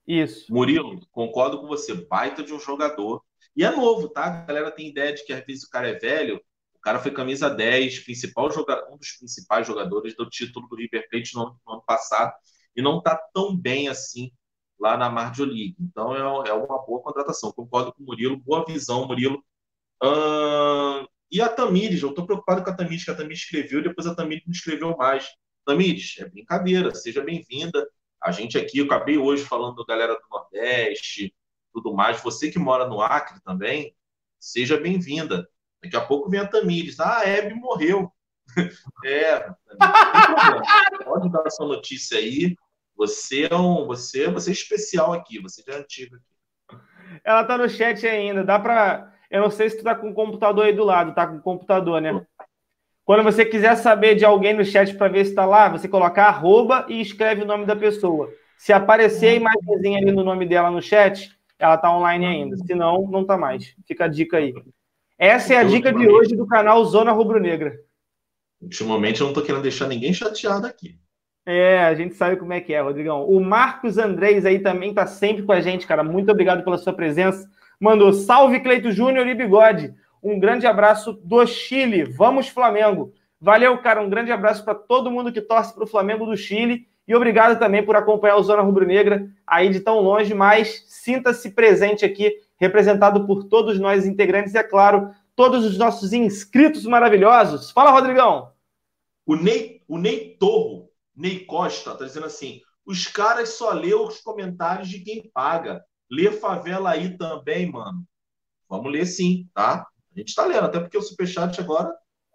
Isso. 0.04 0.52
Murilo, 0.52 0.98
concordo 1.12 1.60
com 1.60 1.68
você. 1.68 1.94
Baita 1.94 2.42
de 2.42 2.52
um 2.52 2.58
jogador. 2.58 3.22
E 3.54 3.62
é 3.64 3.70
novo, 3.70 4.08
tá? 4.08 4.24
A 4.24 4.44
galera 4.44 4.72
tem 4.72 4.88
ideia 4.88 5.12
de 5.12 5.24
que 5.24 5.32
às 5.32 5.46
vezes 5.46 5.62
o 5.62 5.70
cara 5.70 5.88
é 5.88 5.94
velho. 5.94 6.42
O 6.74 6.80
cara 6.80 6.98
foi 6.98 7.12
camisa 7.12 7.48
10, 7.48 8.00
principal 8.00 8.50
jogador, 8.50 8.92
um 8.92 8.96
dos 8.96 9.12
principais 9.12 9.64
jogadores 9.64 10.16
do 10.16 10.28
título 10.28 10.66
do 10.66 10.74
River 10.74 11.08
Plate 11.08 11.36
no 11.36 11.42
ano, 11.42 11.60
no 11.64 11.72
ano 11.74 11.82
passado. 11.86 12.32
E 12.74 12.82
não 12.82 13.00
tá 13.00 13.16
tão 13.32 13.56
bem 13.56 13.88
assim 13.88 14.32
lá 14.78 14.96
na 14.96 15.10
League. 15.38 15.76
Então 15.80 16.14
é, 16.14 16.48
é 16.48 16.52
uma 16.52 16.78
boa 16.84 17.02
contratação. 17.02 17.52
Concordo 17.52 17.92
com 17.92 18.02
o 18.02 18.06
Murilo, 18.06 18.36
boa 18.36 18.64
visão, 18.64 19.06
Murilo. 19.06 19.42
e 21.30 21.40
a 21.40 21.48
Tamires, 21.48 22.02
eu 22.02 22.10
estou 22.10 22.24
preocupado 22.24 22.62
com 22.62 22.70
a 22.70 22.74
Tamires, 22.74 23.04
que 23.04 23.10
a 23.10 23.14
Tamires 23.14 23.40
escreveu, 23.40 23.82
depois 23.82 24.06
a 24.06 24.14
Tamires 24.14 24.44
não 24.46 24.52
escreveu 24.52 24.96
mais. 24.96 25.28
Tamires, 25.64 26.16
é 26.18 26.28
brincadeira, 26.28 26.94
seja 26.94 27.22
bem-vinda. 27.22 27.86
A 28.22 28.32
gente 28.32 28.56
aqui, 28.56 28.78
eu 28.78 28.86
acabei 28.86 29.18
hoje 29.18 29.44
falando 29.44 29.76
da 29.76 29.84
galera 29.84 30.14
do 30.14 30.28
Nordeste, 30.30 31.34
tudo 31.72 31.94
mais. 31.94 32.20
Você 32.22 32.50
que 32.50 32.58
mora 32.58 32.86
no 32.86 33.00
Acre 33.00 33.40
também, 33.42 33.94
seja 34.38 34.78
bem-vinda. 34.78 35.48
Daqui 35.82 35.96
a 35.96 36.04
pouco 36.04 36.28
vem 36.28 36.40
a 36.40 36.46
Tamires. 36.46 36.98
Ah, 36.98 37.18
a 37.18 37.28
Hebe 37.28 37.54
morreu. 37.54 38.10
é. 39.04 39.40
Pode 41.04 41.30
dar 41.30 41.44
essa 41.46 41.64
notícia 41.64 42.18
aí. 42.18 42.56
Você 42.98 43.48
é 43.48 43.54
um, 43.54 43.86
você, 43.86 44.28
você 44.28 44.50
é 44.50 44.52
especial 44.52 45.12
aqui, 45.12 45.40
você 45.40 45.62
é 45.68 45.76
antigo 45.76 46.16
aqui. 46.16 46.80
Ela 47.24 47.44
tá 47.44 47.56
no 47.56 47.68
chat 47.68 48.04
ainda, 48.06 48.42
dá 48.42 48.58
para, 48.58 49.14
eu 49.30 49.40
não 49.40 49.50
sei 49.50 49.70
se 49.70 49.78
tu 49.78 49.84
tá 49.84 49.94
com 49.94 50.10
o 50.10 50.14
computador 50.14 50.64
aí 50.64 50.72
do 50.72 50.84
lado, 50.84 51.14
tá 51.14 51.24
com 51.24 51.36
o 51.36 51.40
computador, 51.40 52.00
né? 52.02 52.26
Quando 53.04 53.22
você 53.22 53.44
quiser 53.44 53.76
saber 53.76 54.16
de 54.16 54.24
alguém 54.24 54.52
no 54.52 54.64
chat 54.64 54.94
para 54.96 55.08
ver 55.08 55.24
se 55.24 55.30
está 55.30 55.46
lá, 55.46 55.68
você 55.68 55.88
coloca 55.88 56.24
arroba 56.24 56.86
e 56.88 57.00
escreve 57.00 57.42
o 57.42 57.46
nome 57.46 57.64
da 57.64 57.76
pessoa. 57.76 58.30
Se 58.58 58.72
aparecer 58.72 59.28
a 59.28 59.34
imagenzinha 59.34 59.98
ali 59.98 60.10
no 60.10 60.24
nome 60.24 60.44
dela 60.44 60.70
no 60.70 60.82
chat, 60.82 61.30
ela 61.56 61.76
está 61.76 61.96
online 61.96 62.26
ainda. 62.26 62.56
Se 62.56 62.74
não, 62.74 63.06
não 63.08 63.22
está 63.22 63.38
mais. 63.38 63.74
Fica 63.86 64.06
a 64.06 64.08
dica 64.08 64.38
aí. 64.38 64.52
Essa 65.16 65.54
é 65.54 65.56
a 65.56 65.64
dica 65.64 65.92
de 65.92 66.06
hoje 66.08 66.36
do 66.36 66.46
canal 66.46 66.84
Zona 66.84 67.12
Rubro 67.12 67.40
Negra. 67.40 67.78
Ultimamente 68.60 69.20
eu 69.20 69.24
não 69.24 69.30
estou 69.30 69.44
querendo 69.44 69.62
deixar 69.62 69.86
ninguém 69.86 70.12
chateado 70.12 70.66
aqui. 70.66 70.98
É, 71.50 71.82
a 71.82 71.94
gente 71.94 72.14
sabe 72.14 72.36
como 72.36 72.52
é 72.52 72.60
que 72.60 72.74
é, 72.74 72.80
Rodrigão. 72.82 73.24
O 73.24 73.40
Marcos 73.40 73.96
Andrés 73.96 74.44
aí 74.44 74.58
também 74.58 74.92
tá 74.92 75.06
sempre 75.06 75.42
com 75.44 75.50
a 75.50 75.62
gente, 75.62 75.86
cara. 75.86 76.04
Muito 76.04 76.30
obrigado 76.30 76.62
pela 76.62 76.76
sua 76.76 76.92
presença. 76.92 77.48
Mandou 77.80 78.12
salve 78.12 78.60
Cleito 78.60 78.92
Júnior 78.92 79.26
e 79.26 79.34
Bigode. 79.34 79.94
Um 80.22 80.38
grande 80.38 80.66
abraço 80.66 81.14
do 81.24 81.46
Chile. 81.46 82.04
Vamos 82.04 82.48
Flamengo. 82.48 83.14
Valeu, 83.40 83.78
cara. 83.78 84.02
Um 84.02 84.10
grande 84.10 84.30
abraço 84.30 84.62
para 84.62 84.74
todo 84.74 85.10
mundo 85.10 85.32
que 85.32 85.40
torce 85.40 85.74
para 85.74 85.84
o 85.84 85.86
Flamengo 85.86 86.26
do 86.26 86.36
Chile. 86.36 86.86
E 87.06 87.14
obrigado 87.14 87.58
também 87.58 87.82
por 87.82 87.96
acompanhar 87.96 88.36
o 88.36 88.42
Zona 88.42 88.60
Rubro 88.60 88.86
Negra 88.86 89.26
aí 89.46 89.70
de 89.70 89.80
tão 89.80 90.00
longe, 90.00 90.34
mas 90.34 90.84
sinta-se 90.86 91.52
presente 91.52 92.04
aqui, 92.04 92.30
representado 92.58 93.26
por 93.26 93.44
todos 93.44 93.80
nós 93.80 94.04
integrantes 94.06 94.52
e, 94.52 94.58
é 94.58 94.62
claro, 94.62 95.12
todos 95.34 95.64
os 95.64 95.78
nossos 95.78 96.12
inscritos 96.12 96.84
maravilhosos. 96.84 97.70
Fala, 97.70 97.90
Rodrigão. 97.90 98.50
O 99.24 99.34
Ney, 99.34 99.80
o 99.88 99.96
Ney 99.96 100.36
Torro 100.38 100.87
Ney 101.18 101.44
Costa 101.44 101.96
tá 101.96 102.04
dizendo 102.04 102.26
assim: 102.26 102.62
os 102.86 103.08
caras 103.08 103.50
só 103.50 103.72
lê 103.72 103.92
os 103.92 104.20
comentários 104.20 104.88
de 104.88 105.00
quem 105.00 105.28
paga. 105.34 105.84
Lê 106.10 106.30
favela 106.30 106.90
aí 106.90 107.18
também, 107.18 107.70
mano. 107.70 108.02
Vamos 108.68 108.90
ler 108.90 109.04
sim, 109.04 109.48
tá? 109.52 109.86
A 110.14 110.18
gente 110.18 110.34
tá 110.34 110.46
lendo, 110.46 110.64
até 110.64 110.80
porque 110.80 110.96
o 110.96 111.02
Superchat 111.02 111.60
agora 111.60 111.92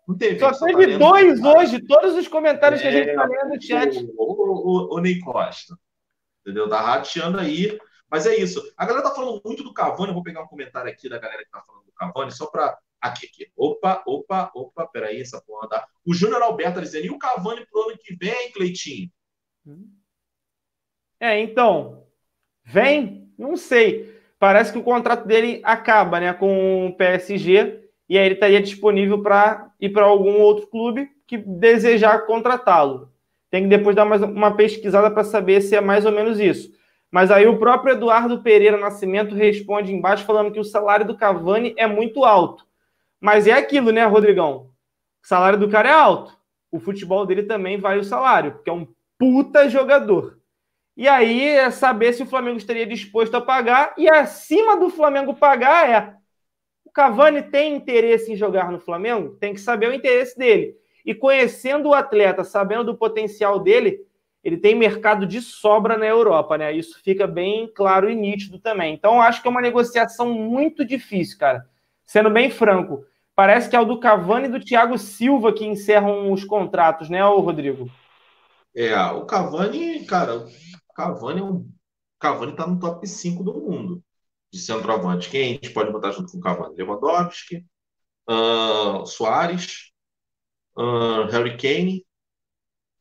não 0.08 0.16
teve. 0.16 0.40
Só 0.40 0.66
teve 0.66 0.92
tá 0.94 0.98
dois 0.98 1.42
hoje, 1.42 1.82
todos 1.88 2.16
os 2.16 2.28
comentários 2.28 2.82
é, 2.82 2.84
que 2.84 2.88
a 2.88 2.92
gente 2.92 3.16
tá 3.16 3.26
lendo 3.26 3.56
no 3.56 3.62
chat. 3.62 3.98
O, 4.18 4.34
o, 4.34 4.94
o, 4.94 4.96
o 4.96 5.00
Ney 5.00 5.20
Costa. 5.22 5.76
Entendeu? 6.42 6.68
Tá 6.68 6.82
rateando 6.82 7.40
aí. 7.40 7.80
Mas 8.12 8.28
é 8.28 8.36
isso. 8.36 8.62
A 8.78 8.86
galera 8.86 9.10
tá 9.10 9.16
falando 9.16 9.42
muito 9.44 9.64
do 9.64 9.74
Cavani. 9.74 10.10
Eu 10.10 10.14
vou 10.14 10.24
pegar 10.24 10.44
um 10.44 10.48
comentário 10.48 10.92
aqui 10.92 11.10
da 11.10 11.18
galera 11.18 11.44
que 11.44 11.50
tá 11.50 11.64
falando 11.66 11.86
do 11.86 11.92
Cavani, 11.94 12.32
só 12.32 12.46
para 12.48 12.78
Aqui, 13.04 13.26
aqui. 13.26 13.52
Opa, 13.58 14.02
opa, 14.08 14.50
opa, 14.56 14.88
peraí, 14.88 15.20
essa 15.20 15.42
porra 15.42 15.68
dá. 15.68 15.86
O 16.06 16.14
Júnior 16.14 16.42
Alberto 16.42 16.76
tá 16.76 16.82
dizendo, 16.82 17.06
e 17.06 17.10
o 17.10 17.18
Cavani 17.18 17.66
pro 17.70 17.82
ano 17.82 17.98
que 18.02 18.16
vem, 18.16 18.50
Cleitinho? 18.54 19.12
É, 21.20 21.38
então, 21.38 22.08
vem? 22.64 23.30
Não 23.38 23.58
sei. 23.58 24.18
Parece 24.40 24.72
que 24.72 24.80
o 24.80 24.84
contrato 24.84 25.28
dele 25.28 25.60
acaba, 25.66 26.18
né, 26.18 26.34
com 26.34 26.88
o 26.88 26.96
PSG, 26.96 27.90
e 28.08 28.18
aí 28.18 28.26
ele 28.26 28.36
estaria 28.36 28.62
disponível 28.62 29.22
para 29.22 29.70
ir 29.82 29.90
para 29.90 30.06
algum 30.06 30.40
outro 30.40 30.68
clube 30.68 31.10
que 31.28 31.38
desejar 31.38 32.26
contratá-lo. 32.26 33.12
Tem 33.50 33.64
que 33.64 33.70
depois 33.70 33.98
dar 33.98 34.06
mais 34.06 34.22
uma 34.22 34.56
pesquisada 34.56 35.12
para 35.12 35.26
saber 35.26 35.60
se 35.60 35.76
é 35.76 35.82
mais 35.82 36.06
ou 36.06 36.12
menos 36.14 36.40
isso. 36.40 36.72
Mas 37.12 37.30
aí 37.32 37.46
o 37.48 37.60
próprio 37.60 37.96
Eduardo 37.96 38.42
Pereira 38.42 38.78
Nascimento 38.78 39.36
responde 39.36 39.94
embaixo 39.94 40.24
falando 40.24 40.54
que 40.54 40.60
o 40.60 40.64
salário 40.64 41.06
do 41.06 41.18
Cavani 41.18 41.74
é 41.78 41.86
muito 41.86 42.24
alto. 42.24 42.66
Mas 43.24 43.48
é 43.48 43.54
aquilo, 43.54 43.94
né, 43.94 44.04
Rodrigão? 44.04 44.70
O 45.24 45.26
salário 45.26 45.58
do 45.58 45.70
cara 45.70 45.88
é 45.88 45.94
alto. 45.94 46.38
O 46.70 46.78
futebol 46.78 47.26
dele 47.26 47.44
também 47.44 47.78
vale 47.78 48.02
o 48.02 48.04
salário, 48.04 48.52
porque 48.52 48.70
é 48.70 48.74
um 48.74 48.86
puta 49.18 49.70
jogador. 49.70 50.40
E 50.98 51.08
aí 51.08 51.48
é 51.48 51.72
saber 51.72 52.12
se 52.12 52.22
o 52.22 52.26
Flamengo 52.26 52.58
estaria 52.58 52.86
disposto 52.86 53.34
a 53.36 53.40
pagar. 53.40 53.94
E 53.98 54.10
acima 54.10 54.76
do 54.76 54.90
Flamengo 54.90 55.34
pagar 55.34 55.90
é. 55.90 56.14
O 56.84 56.92
Cavani 56.92 57.42
tem 57.44 57.74
interesse 57.74 58.30
em 58.30 58.36
jogar 58.36 58.70
no 58.70 58.78
Flamengo? 58.78 59.38
Tem 59.38 59.54
que 59.54 59.62
saber 59.62 59.88
o 59.88 59.94
interesse 59.94 60.38
dele. 60.38 60.76
E 61.06 61.16
conhecendo 61.16 61.88
o 61.88 61.94
atleta, 61.94 62.44
sabendo 62.44 62.84
do 62.84 62.98
potencial 62.98 63.58
dele, 63.58 64.02
ele 64.44 64.58
tem 64.58 64.76
mercado 64.76 65.26
de 65.26 65.42
sobra 65.42 65.98
na 65.98 66.06
Europa, 66.06 66.58
né? 66.58 66.74
Isso 66.74 67.02
fica 67.02 67.26
bem 67.26 67.72
claro 67.74 68.10
e 68.10 68.16
nítido 68.16 68.60
também. 68.60 68.94
Então, 68.94 69.22
acho 69.22 69.42
que 69.42 69.48
é 69.48 69.52
uma 69.52 69.62
negociação 69.62 70.34
muito 70.34 70.84
difícil, 70.84 71.40
cara. 71.40 71.66
Sendo 72.06 72.30
bem 72.30 72.52
franco. 72.52 73.06
Parece 73.36 73.70
que 73.70 73.76
é 73.76 73.80
o 73.80 73.86
do 73.86 74.00
Cavani 74.00 74.48
e 74.48 74.52
do 74.52 74.64
Thiago 74.64 74.98
Silva 74.98 75.54
que 75.54 75.66
encerram 75.66 76.32
os 76.32 76.44
contratos, 76.44 77.10
né, 77.10 77.24
Rodrigo? 77.24 77.90
É, 78.76 78.96
o 79.12 79.26
Cavani, 79.26 80.06
cara, 80.06 80.38
o 80.38 80.50
Cavani 80.96 81.40
é 81.42 81.44
um. 81.44 81.70
Cavani 82.20 82.56
tá 82.56 82.66
no 82.66 82.80
top 82.80 83.06
5 83.06 83.44
do 83.44 83.54
mundo 83.54 84.04
de 84.52 84.60
centroavante. 84.60 85.30
Quem 85.30 85.44
a 85.44 85.48
gente 85.54 85.72
pode 85.72 85.92
botar 85.92 86.12
junto 86.12 86.32
com 86.32 86.38
o 86.38 86.42
Cavani? 86.42 86.76
Lewandowski, 86.76 87.66
uh, 88.30 89.06
Soares, 89.06 89.92
uh, 90.78 91.26
Harry 91.32 91.58
Kane, 91.58 92.06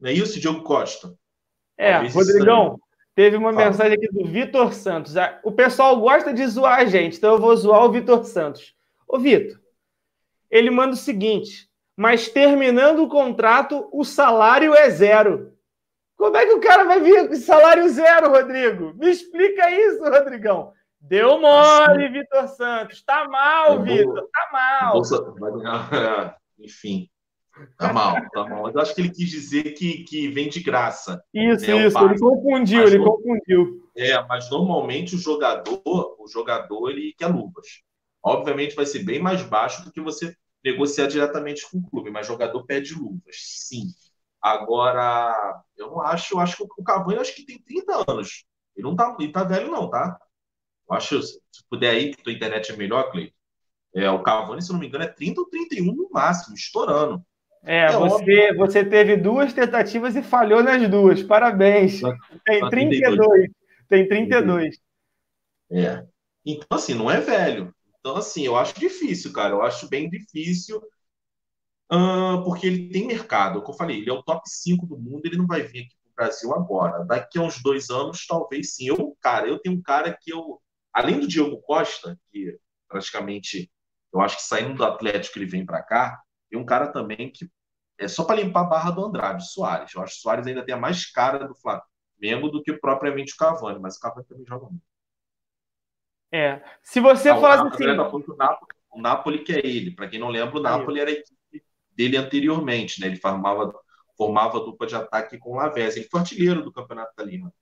não 0.03 0.11
é 0.11 0.13
isso, 0.15 0.41
Diogo 0.41 0.65
Costa? 0.65 1.15
É, 1.79 1.97
Rodrigão, 2.09 2.77
teve 3.15 3.37
uma 3.37 3.53
Fala. 3.53 3.67
mensagem 3.67 3.95
aqui 3.95 4.09
do 4.09 4.27
Vitor 4.27 4.73
Santos. 4.73 5.17
Ah, 5.17 5.41
o 5.45 5.53
pessoal 5.53 5.99
gosta 6.01 6.35
de 6.35 6.45
zoar 6.45 6.81
a 6.81 6.85
gente, 6.85 7.19
então 7.19 7.35
eu 7.35 7.41
vou 7.41 7.57
zoar 7.57 7.85
o 7.85 7.93
Vitor 7.93 8.25
Santos. 8.25 8.75
Ô, 9.07 9.19
Vitor, 9.19 9.62
ele 10.53 10.71
manda 10.71 10.93
o 10.93 10.97
seguinte: 10.97 11.69
mas 11.97 12.29
terminando 12.29 13.03
o 13.03 13.09
contrato, 13.09 13.89
o 13.91 14.05
salário 14.05 14.75
é 14.75 14.91
zero. 14.91 15.53
Como 16.17 16.37
é 16.37 16.47
que 16.47 16.53
o 16.53 16.61
cara 16.61 16.85
vai 16.85 17.01
vir 17.01 17.27
com 17.27 17.35
salário 17.35 17.89
zero, 17.89 18.31
Rodrigo? 18.31 18.95
Me 18.95 19.11
explica 19.11 19.71
isso, 19.71 20.05
Rodrigão. 20.05 20.73
Deu 21.01 21.41
mole, 21.41 22.09
Vitor 22.11 22.47
Santos. 22.47 23.03
Tá 23.03 23.27
mal, 23.29 23.83
Vitor. 23.83 24.29
Tá 24.33 24.49
mal. 24.53 24.93
Bolsa... 24.93 25.19
Enfim. 26.61 27.09
Tá 27.77 27.93
mal, 27.93 28.17
tá 28.33 28.49
mal. 28.49 28.63
Mas 28.63 28.75
eu 28.75 28.81
acho 28.81 28.95
que 28.95 29.01
ele 29.01 29.11
quis 29.11 29.29
dizer 29.29 29.73
que, 29.73 30.05
que 30.05 30.29
vem 30.29 30.49
de 30.49 30.61
graça. 30.61 31.23
Isso, 31.35 31.67
né, 31.67 31.87
isso. 31.87 31.99
Ele 31.99 32.19
confundiu, 32.19 32.83
mas, 32.83 32.95
ele 32.95 33.05
confundiu. 33.05 33.91
É, 33.97 34.23
mas 34.27 34.49
normalmente 34.49 35.17
o 35.17 35.19
jogador, 35.19 35.83
o 35.85 36.29
jogador, 36.29 36.91
ele 36.91 37.15
quer 37.19 37.27
luvas. 37.27 37.67
Obviamente 38.25 38.77
vai 38.77 38.87
ser 38.87 39.01
bem 39.01 39.19
mais 39.19 39.43
baixo 39.43 39.85
do 39.85 39.91
que 39.91 40.01
você 40.01 40.35
negociar 40.65 41.07
diretamente 41.07 41.69
com 41.71 41.79
o 41.79 41.91
clube, 41.91 42.11
mas 42.11 42.27
jogador 42.27 42.65
pede 42.65 42.95
luvas, 42.95 43.37
sim. 43.37 43.87
Agora, 44.41 45.63
eu 45.77 45.91
não 45.91 46.01
acho, 46.01 46.35
eu 46.35 46.41
acho 46.41 46.57
que 46.57 46.63
o 46.63 46.85
Cavani 46.85 47.19
acho 47.19 47.35
que 47.35 47.47
tem 47.47 47.61
30 47.63 48.11
anos. 48.11 48.45
Ele 48.77 48.87
não 48.87 48.97
tá, 48.97 49.17
ele 49.19 49.31
tá 49.31 49.45
velho, 49.45 49.71
não, 49.71 49.89
tá? 49.89 50.19
Eu 50.89 50.97
acho, 50.97 51.23
se 51.23 51.39
puder 51.71 51.91
aí, 51.91 52.15
que 52.15 52.23
tua 52.23 52.33
internet 52.33 52.73
é 52.73 52.77
melhor, 52.77 53.11
Cleiton. 53.11 53.35
É, 53.95 54.11
o 54.11 54.23
Cavani, 54.23 54.63
se 54.63 54.73
não 54.73 54.81
me 54.81 54.87
engano, 54.87 55.05
é 55.05 55.09
30 55.09 55.41
ou 55.41 55.49
31 55.49 55.95
no 55.95 56.09
máximo, 56.11 56.57
estourando. 56.57 57.25
É, 57.65 57.85
é 57.85 57.93
você, 57.93 58.53
você 58.55 58.85
teve 58.85 59.17
duas 59.17 59.53
tentativas 59.53 60.17
e 60.17 60.23
falhou 60.23 60.63
nas 60.63 60.89
duas. 60.89 61.23
Parabéns. 61.23 62.01
Tem 62.45 62.69
32. 62.69 63.51
Tem 63.89 64.09
32. 64.09 64.79
É. 65.71 66.05
Então, 66.45 66.67
assim, 66.73 66.95
não 66.95 67.11
é 67.11 67.21
velho. 67.21 67.73
Então, 68.03 68.17
assim, 68.17 68.45
eu 68.45 68.57
acho 68.57 68.75
difícil, 68.79 69.33
cara. 69.33 69.55
Eu 69.55 69.63
acho 69.63 69.89
bem 69.89 70.11
difícil. 70.11 70.83
Uh, 71.93 72.43
porque 72.45 72.67
ele 72.67 72.91
tem 72.91 73.07
mercado. 73.07 73.61
Como 73.61 73.75
eu 73.75 73.79
falei, 73.79 73.99
ele 73.99 74.11
é 74.11 74.13
o 74.13 74.23
top 74.23 74.43
5 74.49 74.87
do 74.87 74.99
mundo, 74.99 75.25
ele 75.25 75.37
não 75.37 75.47
vai 75.47 75.63
vir 75.63 75.85
aqui 75.85 75.95
pro 76.03 76.13
Brasil 76.17 76.53
agora. 76.53 77.05
Daqui 77.05 77.39
a 77.39 77.43
uns 77.43 77.63
dois 77.63 77.91
anos, 77.91 78.27
talvez 78.27 78.75
sim. 78.75 78.89
Eu, 78.89 79.17
cara, 79.21 79.47
eu 79.47 79.59
tenho 79.61 79.77
um 79.77 79.83
cara 79.83 80.17
que 80.21 80.33
eu. 80.33 80.61
Além 80.93 81.21
do 81.21 81.29
Diogo 81.29 81.63
Costa, 81.63 82.19
que 82.33 82.59
praticamente 82.89 83.71
eu 84.13 84.21
acho 84.21 84.37
que 84.37 84.43
saindo 84.43 84.75
do 84.75 84.85
Atlético 84.85 85.39
ele 85.39 85.47
vem 85.47 85.65
para 85.65 85.83
cá, 85.83 86.21
tem 86.51 86.59
um 86.59 86.67
cara 86.67 86.89
também 86.93 87.31
que 87.31 87.49
é 87.99 88.09
só 88.09 88.25
para 88.25 88.43
limpar 88.43 88.63
a 88.63 88.65
barra 88.65 88.91
do 88.91 89.05
Andrade, 89.07 89.47
Soares. 89.51 89.95
Eu 89.95 90.03
acho 90.03 90.15
que 90.15 90.19
o 90.19 90.23
Soares 90.23 90.47
ainda 90.47 90.65
tem 90.65 90.75
a 90.75 90.79
mais 90.79 91.11
cara 91.11 91.47
do 91.47 91.55
Flamengo 91.55 92.49
do 92.51 92.63
que 92.63 92.73
propriamente 92.75 93.35
o 93.35 93.37
Cavani, 93.37 93.79
mas 93.81 93.97
o 93.97 94.01
Cavani 94.01 94.27
também 94.27 94.45
joga 94.47 94.67
muito. 94.67 94.92
É. 96.33 96.61
Se 96.83 96.99
você 96.99 97.29
ah, 97.29 97.37
faz 97.37 97.61
assim. 97.61 97.85
O 97.85 97.95
Napoli, 97.95 98.25
o 98.91 99.01
Napoli 99.01 99.39
que 99.41 99.53
é 99.53 99.59
ele. 99.59 99.91
Para 99.91 100.09
quem 100.09 100.19
não 100.19 100.29
lembra, 100.29 100.59
o 100.59 100.63
Napoli 100.63 100.99
era 100.99 101.11
a 101.11 101.13
equipe 101.13 101.63
dele 101.95 102.17
anteriormente, 102.17 103.01
né? 103.01 103.07
Ele 103.07 103.17
formava, 103.17 103.73
formava 104.17 104.61
dupla 104.61 104.87
de 104.87 104.95
ataque 104.95 105.39
com 105.39 105.53
o 105.53 105.57
Lavezzi. 105.57 106.01
Ele 106.01 106.09
foi 106.09 106.21
artilheiro 106.21 106.63
do 106.63 106.73
Campeonato 106.73 107.13
Italiano. 107.13 107.53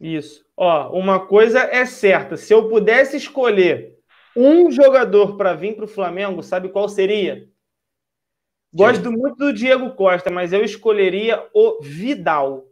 Isso. 0.00 0.44
Ó, 0.56 0.90
uma 0.90 1.26
coisa 1.26 1.60
é 1.60 1.86
certa. 1.86 2.36
Se 2.36 2.52
eu 2.52 2.68
pudesse 2.68 3.16
escolher 3.16 3.96
um 4.36 4.70
jogador 4.70 5.36
para 5.36 5.54
vir 5.54 5.74
para 5.74 5.84
o 5.84 5.88
Flamengo, 5.88 6.42
sabe 6.42 6.68
qual 6.68 6.88
seria? 6.88 7.48
Gosto 8.72 9.10
muito 9.10 9.36
do 9.36 9.52
Diego 9.52 9.94
Costa, 9.94 10.30
mas 10.30 10.52
eu 10.52 10.62
escolheria 10.62 11.44
o 11.54 11.80
Vidal. 11.82 12.67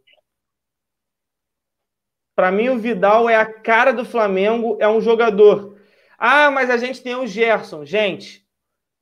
Para 2.36 2.52
mim, 2.52 2.68
o 2.68 2.78
Vidal 2.78 3.30
é 3.30 3.34
a 3.34 3.46
cara 3.46 3.92
do 3.92 4.04
Flamengo, 4.04 4.76
é 4.78 4.86
um 4.86 5.00
jogador. 5.00 5.78
Ah, 6.18 6.50
mas 6.50 6.68
a 6.68 6.76
gente 6.76 7.02
tem 7.02 7.14
o 7.16 7.26
Gerson. 7.26 7.82
Gente, 7.82 8.46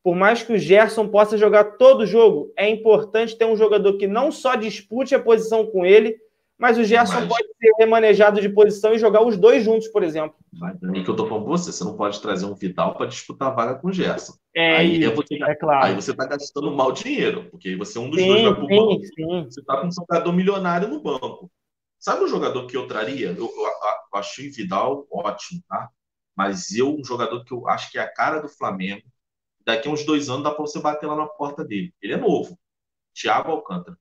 por 0.05 0.15
mais 0.15 0.44
que 0.44 0.52
o 0.52 0.59
Gerson 0.59 1.09
possa 1.09 1.36
jogar 1.36 1.65
todo 1.77 2.06
jogo, 2.06 2.52
é 2.56 2.69
importante 2.69 3.36
ter 3.36 3.44
um 3.44 3.56
jogador 3.56 3.94
que 3.94 4.06
não 4.06 4.31
só 4.31 4.55
dispute 4.55 5.16
a 5.16 5.19
posição 5.19 5.66
com 5.66 5.85
ele, 5.85 6.16
mas 6.56 6.78
o 6.78 6.85
Gerson 6.85 7.20
mas... 7.20 7.28
pode 7.28 7.48
ser 7.59 7.73
remanejado 7.77 8.40
de 8.40 8.48
posição 8.48 8.94
e 8.94 8.98
jogar 9.01 9.27
os 9.27 9.36
dois 9.36 9.65
juntos, 9.65 9.89
por 9.89 10.05
exemplo. 10.05 10.36
Mas 10.52 10.78
também 10.78 11.02
que 11.02 11.11
eu 11.11 11.16
tô 11.16 11.27
falando 11.27 11.43
com 11.43 11.51
você, 11.51 11.73
você 11.73 11.82
não 11.82 11.97
pode 11.97 12.23
trazer 12.23 12.47
um 12.47 12.55
Vidal 12.55 12.94
para 12.94 13.06
disputar 13.06 13.48
a 13.48 13.55
vaga 13.55 13.74
com 13.81 13.89
o 13.89 13.93
Gerson. 13.93 14.35
É, 14.55 14.77
aí, 14.77 15.01
isso, 15.01 15.15
você, 15.16 15.43
é 15.43 15.55
claro. 15.56 15.86
aí 15.86 15.94
você 15.97 16.12
está 16.12 16.24
gastando 16.24 16.70
mal 16.70 16.93
dinheiro, 16.93 17.48
porque 17.51 17.74
você 17.74 17.98
é 17.98 18.01
um 18.01 18.11
dos 18.11 18.20
sim, 18.20 18.28
dois 18.28 18.43
vai 18.44 18.55
pro 18.55 18.69
banco. 18.69 19.05
Sim. 19.05 19.44
Você 19.51 19.61
está 19.61 19.81
com 19.81 19.89
um 19.89 19.93
jogador 19.93 20.32
milionário 20.32 20.86
no 20.86 21.02
banco. 21.02 21.51
Sabe 22.05 22.22
o 22.22 22.28
jogador 22.28 22.66
que 22.66 22.76
eu 22.76 22.86
traria? 22.86 23.28
Eu, 23.28 23.47
eu, 23.47 23.66
eu 24.14 24.52
Vidal 24.52 25.06
ótimo, 25.10 25.62
tá? 25.66 25.89
Mas 26.36 26.70
eu, 26.74 26.94
um 26.94 27.02
jogador 27.02 27.43
que 27.47 27.55
eu 27.55 27.66
acho 27.66 27.90
que 27.90 27.98
é 27.98 28.02
a 28.02 28.12
cara 28.12 28.43
do 28.43 28.48
Flamengo, 28.48 29.10
daqui 29.64 29.89
a 29.89 29.90
uns 29.90 30.05
dois 30.05 30.28
anos 30.28 30.44
dá 30.44 30.51
para 30.51 30.60
você 30.60 30.78
bater 30.82 31.06
lá 31.06 31.16
na 31.16 31.26
porta 31.26 31.64
dele. 31.64 31.94
Ele 32.02 32.12
é 32.12 32.18
novo. 32.18 32.60
Thiago 33.14 33.51
Alcântara. 33.52 33.98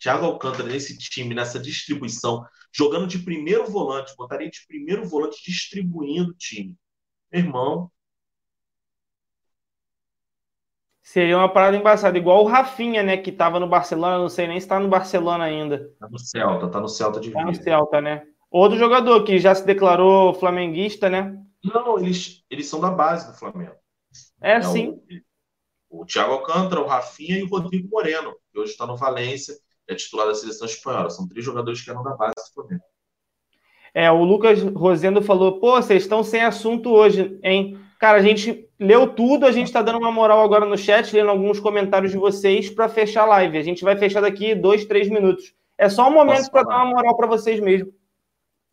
Thiago 0.00 0.26
Alcântara 0.26 0.68
nesse 0.68 0.98
time, 0.98 1.32
nessa 1.32 1.60
distribuição, 1.60 2.44
jogando 2.72 3.06
de 3.06 3.20
primeiro 3.20 3.70
volante, 3.70 4.16
botaria 4.16 4.50
de 4.50 4.66
primeiro 4.66 5.08
volante 5.08 5.40
distribuindo 5.44 6.32
o 6.32 6.36
time. 6.36 6.74
Meu 7.30 7.42
irmão. 7.42 7.92
Seria 11.08 11.38
uma 11.38 11.50
parada 11.50 11.74
embaçada, 11.74 12.18
igual 12.18 12.44
o 12.44 12.46
Rafinha, 12.46 13.02
né, 13.02 13.16
que 13.16 13.30
estava 13.30 13.58
no 13.58 13.66
Barcelona, 13.66 14.18
não 14.18 14.28
sei 14.28 14.46
nem 14.46 14.60
se 14.60 14.66
está 14.66 14.78
no 14.78 14.88
Barcelona 14.88 15.44
ainda. 15.44 15.90
Tá 15.98 16.06
no 16.06 16.18
Celta, 16.18 16.68
tá 16.68 16.78
no 16.82 16.86
Celta 16.86 17.18
de 17.18 17.30
Tá 17.30 17.46
no 17.46 17.54
Celta, 17.54 17.98
né? 17.98 18.26
Outro 18.50 18.76
jogador 18.76 19.24
que 19.24 19.38
já 19.38 19.54
se 19.54 19.64
declarou 19.64 20.34
flamenguista, 20.34 21.08
né? 21.08 21.34
Não, 21.64 21.98
eles, 21.98 22.44
eles 22.50 22.68
são 22.68 22.78
da 22.78 22.90
base 22.90 23.26
do 23.26 23.38
Flamengo. 23.38 23.72
É, 24.42 24.56
é 24.56 24.60
sim. 24.60 25.00
O, 25.88 26.02
o 26.02 26.04
Thiago 26.04 26.32
Alcântara, 26.32 26.82
o 26.82 26.86
Rafinha 26.86 27.38
e 27.38 27.42
o 27.42 27.48
Rodrigo 27.48 27.88
Moreno, 27.88 28.36
que 28.52 28.58
hoje 28.58 28.72
está 28.72 28.86
no 28.86 28.94
Valência 28.94 29.54
é 29.88 29.94
titular 29.94 30.26
da 30.26 30.34
seleção 30.34 30.66
espanhola. 30.66 31.08
São 31.08 31.26
três 31.26 31.42
jogadores 31.42 31.80
que 31.80 31.88
eram 31.88 32.02
da 32.02 32.14
base 32.14 32.34
do 32.34 32.52
Flamengo. 32.52 32.84
É, 33.94 34.10
o 34.10 34.22
Lucas 34.22 34.62
Rosendo 34.62 35.22
falou: 35.22 35.58
pô, 35.58 35.72
vocês 35.80 36.02
estão 36.02 36.22
sem 36.22 36.42
assunto 36.42 36.90
hoje, 36.90 37.40
hein? 37.42 37.80
Cara, 37.98 38.18
a 38.18 38.22
gente 38.22 38.68
leu 38.78 39.12
tudo, 39.12 39.44
a 39.44 39.52
gente 39.52 39.66
está 39.66 39.82
dando 39.82 39.98
uma 39.98 40.12
moral 40.12 40.42
agora 40.42 40.64
no 40.64 40.78
chat, 40.78 41.12
lendo 41.14 41.30
alguns 41.30 41.58
comentários 41.58 42.12
de 42.12 42.18
vocês 42.18 42.70
para 42.70 42.88
fechar 42.88 43.22
a 43.22 43.26
live. 43.26 43.58
A 43.58 43.62
gente 43.62 43.82
vai 43.82 43.96
fechar 43.96 44.20
daqui 44.20 44.54
dois, 44.54 44.86
três 44.86 45.08
minutos. 45.08 45.52
É 45.76 45.88
só 45.88 46.08
um 46.08 46.12
momento 46.12 46.50
para 46.50 46.62
dar 46.62 46.84
uma 46.84 46.94
moral 46.94 47.16
para 47.16 47.26
vocês 47.26 47.58
mesmo. 47.60 47.92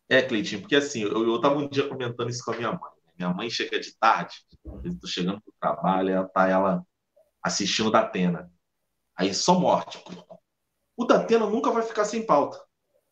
É, 0.08 0.22
Cleitinho, 0.22 0.60
porque 0.60 0.76
assim, 0.76 1.02
eu, 1.02 1.36
estava 1.36 1.58
um 1.58 1.68
dia 1.68 1.88
comentando 1.88 2.30
isso 2.30 2.44
com 2.44 2.52
a 2.52 2.56
minha 2.56 2.70
mãe. 2.70 2.90
Minha 3.18 3.34
mãe 3.34 3.50
chega 3.50 3.80
de 3.80 3.96
tarde, 3.98 4.36
eu 4.64 4.98
tô 5.00 5.06
chegando 5.06 5.40
pro 5.40 5.52
trabalho, 5.60 6.10
ela 6.10 6.28
tá 6.28 6.48
ela 6.48 6.82
assistindo 7.42 7.90
da 7.90 8.00
Atena. 8.00 8.50
Aí 9.16 9.32
só 9.34 9.58
morte 9.58 9.98
o 10.96 11.04
Datena 11.04 11.46
nunca 11.46 11.70
vai 11.70 11.82
ficar 11.82 12.04
sem 12.04 12.24
pauta. 12.24 12.58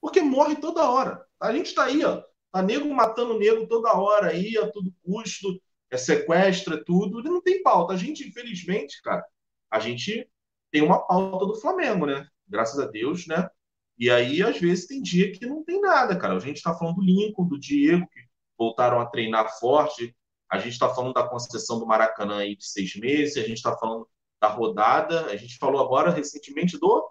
Porque 0.01 0.20
morre 0.23 0.57
toda 0.57 0.89
hora. 0.89 1.24
A 1.39 1.53
gente 1.53 1.66
está 1.66 1.85
aí, 1.85 2.05
ó. 2.05 2.23
Tá 2.51 2.62
nego 2.62 2.89
matando 2.93 3.39
nego 3.39 3.66
toda 3.66 3.93
hora 3.93 4.28
aí, 4.28 4.57
a 4.57 4.70
todo 4.70 4.95
custo, 5.05 5.61
é 5.95 5.97
sequestro, 5.97 6.75
é 6.75 6.85
tudo. 6.85 7.21
Ele 7.21 7.31
não 7.31 7.41
tem 7.41 7.62
pauta. 7.62 7.95
A 7.95 7.97
gente, 7.97 8.27
infelizmente, 8.27 9.01
cara, 9.03 9.25
a 9.71 9.79
gente 9.79 10.29
tem 10.71 10.83
uma 10.83 11.07
pauta 11.07 11.47
do 11.47 11.55
Flamengo, 11.55 12.07
né? 12.07 12.27
Graças 12.49 12.79
a 12.79 12.87
Deus, 12.87 13.27
né? 13.27 13.49
E 13.97 14.11
aí, 14.11 14.43
às 14.43 14.59
vezes, 14.59 14.87
tem 14.87 15.01
dia 15.01 15.31
que 15.33 15.47
não 15.47 15.65
tem 15.65 15.81
nada, 15.81 16.16
cara. 16.16 16.35
A 16.35 16.41
gente 16.41 16.57
está 16.57 16.75
falando 16.75 16.97
do 16.97 17.03
Lincoln, 17.03 17.47
do 17.47 17.59
Diego, 17.59 18.07
que 18.09 18.21
voltaram 18.59 19.01
a 19.01 19.07
treinar 19.07 19.59
forte. 19.59 20.15
A 20.51 20.59
gente 20.59 20.73
está 20.73 20.93
falando 20.93 21.15
da 21.15 21.29
concessão 21.29 21.79
do 21.79 21.87
Maracanã 21.87 22.39
aí 22.39 22.57
de 22.57 22.66
seis 22.66 22.97
meses. 22.97 23.37
A 23.37 23.47
gente 23.47 23.59
está 23.59 23.77
falando 23.77 24.09
da 24.41 24.49
rodada. 24.49 25.27
A 25.27 25.37
gente 25.37 25.57
falou 25.59 25.81
agora 25.81 26.11
recentemente 26.11 26.77
do 26.77 27.09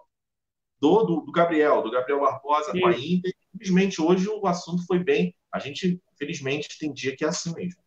do, 0.80 1.02
do, 1.04 1.20
do 1.22 1.32
Gabriel, 1.32 1.80
do 1.82 1.90
Gabriel 1.90 2.20
Barbosa 2.20 2.72
Sim. 2.72 2.80
com 2.80 2.86
a 2.86 2.92
Inter. 2.92 3.32
Infelizmente, 3.54 4.02
hoje 4.02 4.28
o 4.28 4.46
assunto 4.46 4.84
foi 4.86 4.98
bem. 4.98 5.34
A 5.50 5.58
gente, 5.58 5.98
infelizmente, 6.12 6.78
tem 6.78 6.92
dia 6.92 7.16
que 7.16 7.24
é 7.24 7.28
assim 7.28 7.54
mesmo. 7.54 7.83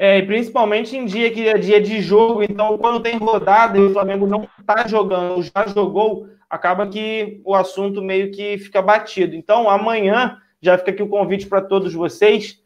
É, 0.00 0.18
e 0.18 0.22
principalmente 0.22 0.96
em 0.96 1.04
dia 1.04 1.28
que 1.28 1.48
é 1.48 1.58
dia 1.58 1.80
de 1.80 2.00
jogo, 2.00 2.44
então 2.44 2.78
quando 2.78 3.00
tem 3.00 3.16
rodada 3.16 3.76
e 3.76 3.82
o 3.82 3.92
Flamengo 3.92 4.28
não 4.28 4.48
está 4.60 4.86
jogando, 4.86 5.42
já 5.42 5.66
jogou, 5.66 6.28
acaba 6.48 6.86
que 6.86 7.40
o 7.44 7.52
assunto 7.52 8.00
meio 8.00 8.30
que 8.30 8.58
fica 8.58 8.80
batido. 8.80 9.34
Então 9.34 9.68
amanhã 9.68 10.38
já 10.62 10.78
fica 10.78 10.92
aqui 10.92 11.02
o 11.02 11.08
convite 11.08 11.48
para 11.48 11.60
todos 11.60 11.92
vocês. 11.92 12.62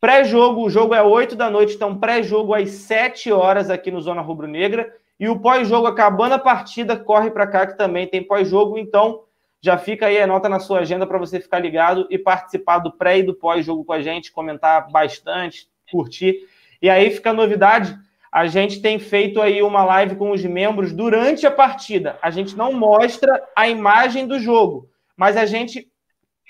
Pré-jogo, 0.00 0.62
o 0.62 0.70
jogo 0.70 0.94
é 0.94 1.02
8 1.02 1.36
da 1.36 1.50
noite, 1.50 1.74
então 1.74 1.98
pré-jogo 1.98 2.54
às 2.54 2.70
7 2.70 3.30
horas 3.30 3.68
aqui 3.68 3.90
no 3.90 4.00
Zona 4.00 4.22
Rubro 4.22 4.48
Negra. 4.48 4.90
E 5.20 5.28
o 5.28 5.38
pós-jogo, 5.38 5.86
acabando 5.86 6.32
a 6.32 6.38
partida, 6.38 6.96
corre 6.96 7.30
para 7.30 7.46
cá 7.46 7.66
que 7.66 7.76
também 7.76 8.08
tem 8.08 8.22
pós-jogo. 8.26 8.78
Então 8.78 9.22
já 9.60 9.78
fica 9.78 10.06
aí, 10.06 10.20
anota 10.20 10.48
na 10.48 10.58
sua 10.58 10.80
agenda 10.80 11.06
para 11.06 11.18
você 11.18 11.38
ficar 11.38 11.60
ligado 11.60 12.06
e 12.10 12.18
participar 12.18 12.78
do 12.78 12.90
pré 12.90 13.18
e 13.18 13.22
do 13.22 13.34
pós-jogo 13.34 13.84
com 13.84 13.92
a 13.92 14.02
gente, 14.02 14.32
comentar 14.32 14.90
bastante, 14.90 15.68
curtir. 15.90 16.48
E 16.82 16.90
aí 16.90 17.10
fica 17.10 17.30
a 17.30 17.34
novidade, 17.34 17.96
a 18.32 18.46
gente 18.46 18.82
tem 18.82 18.98
feito 18.98 19.40
aí 19.40 19.62
uma 19.62 19.84
live 19.84 20.16
com 20.16 20.32
os 20.32 20.44
membros 20.44 20.92
durante 20.92 21.46
a 21.46 21.50
partida. 21.50 22.18
A 22.20 22.30
gente 22.30 22.56
não 22.56 22.72
mostra 22.72 23.40
a 23.54 23.68
imagem 23.68 24.26
do 24.26 24.40
jogo, 24.40 24.88
mas 25.16 25.36
a 25.36 25.46
gente 25.46 25.86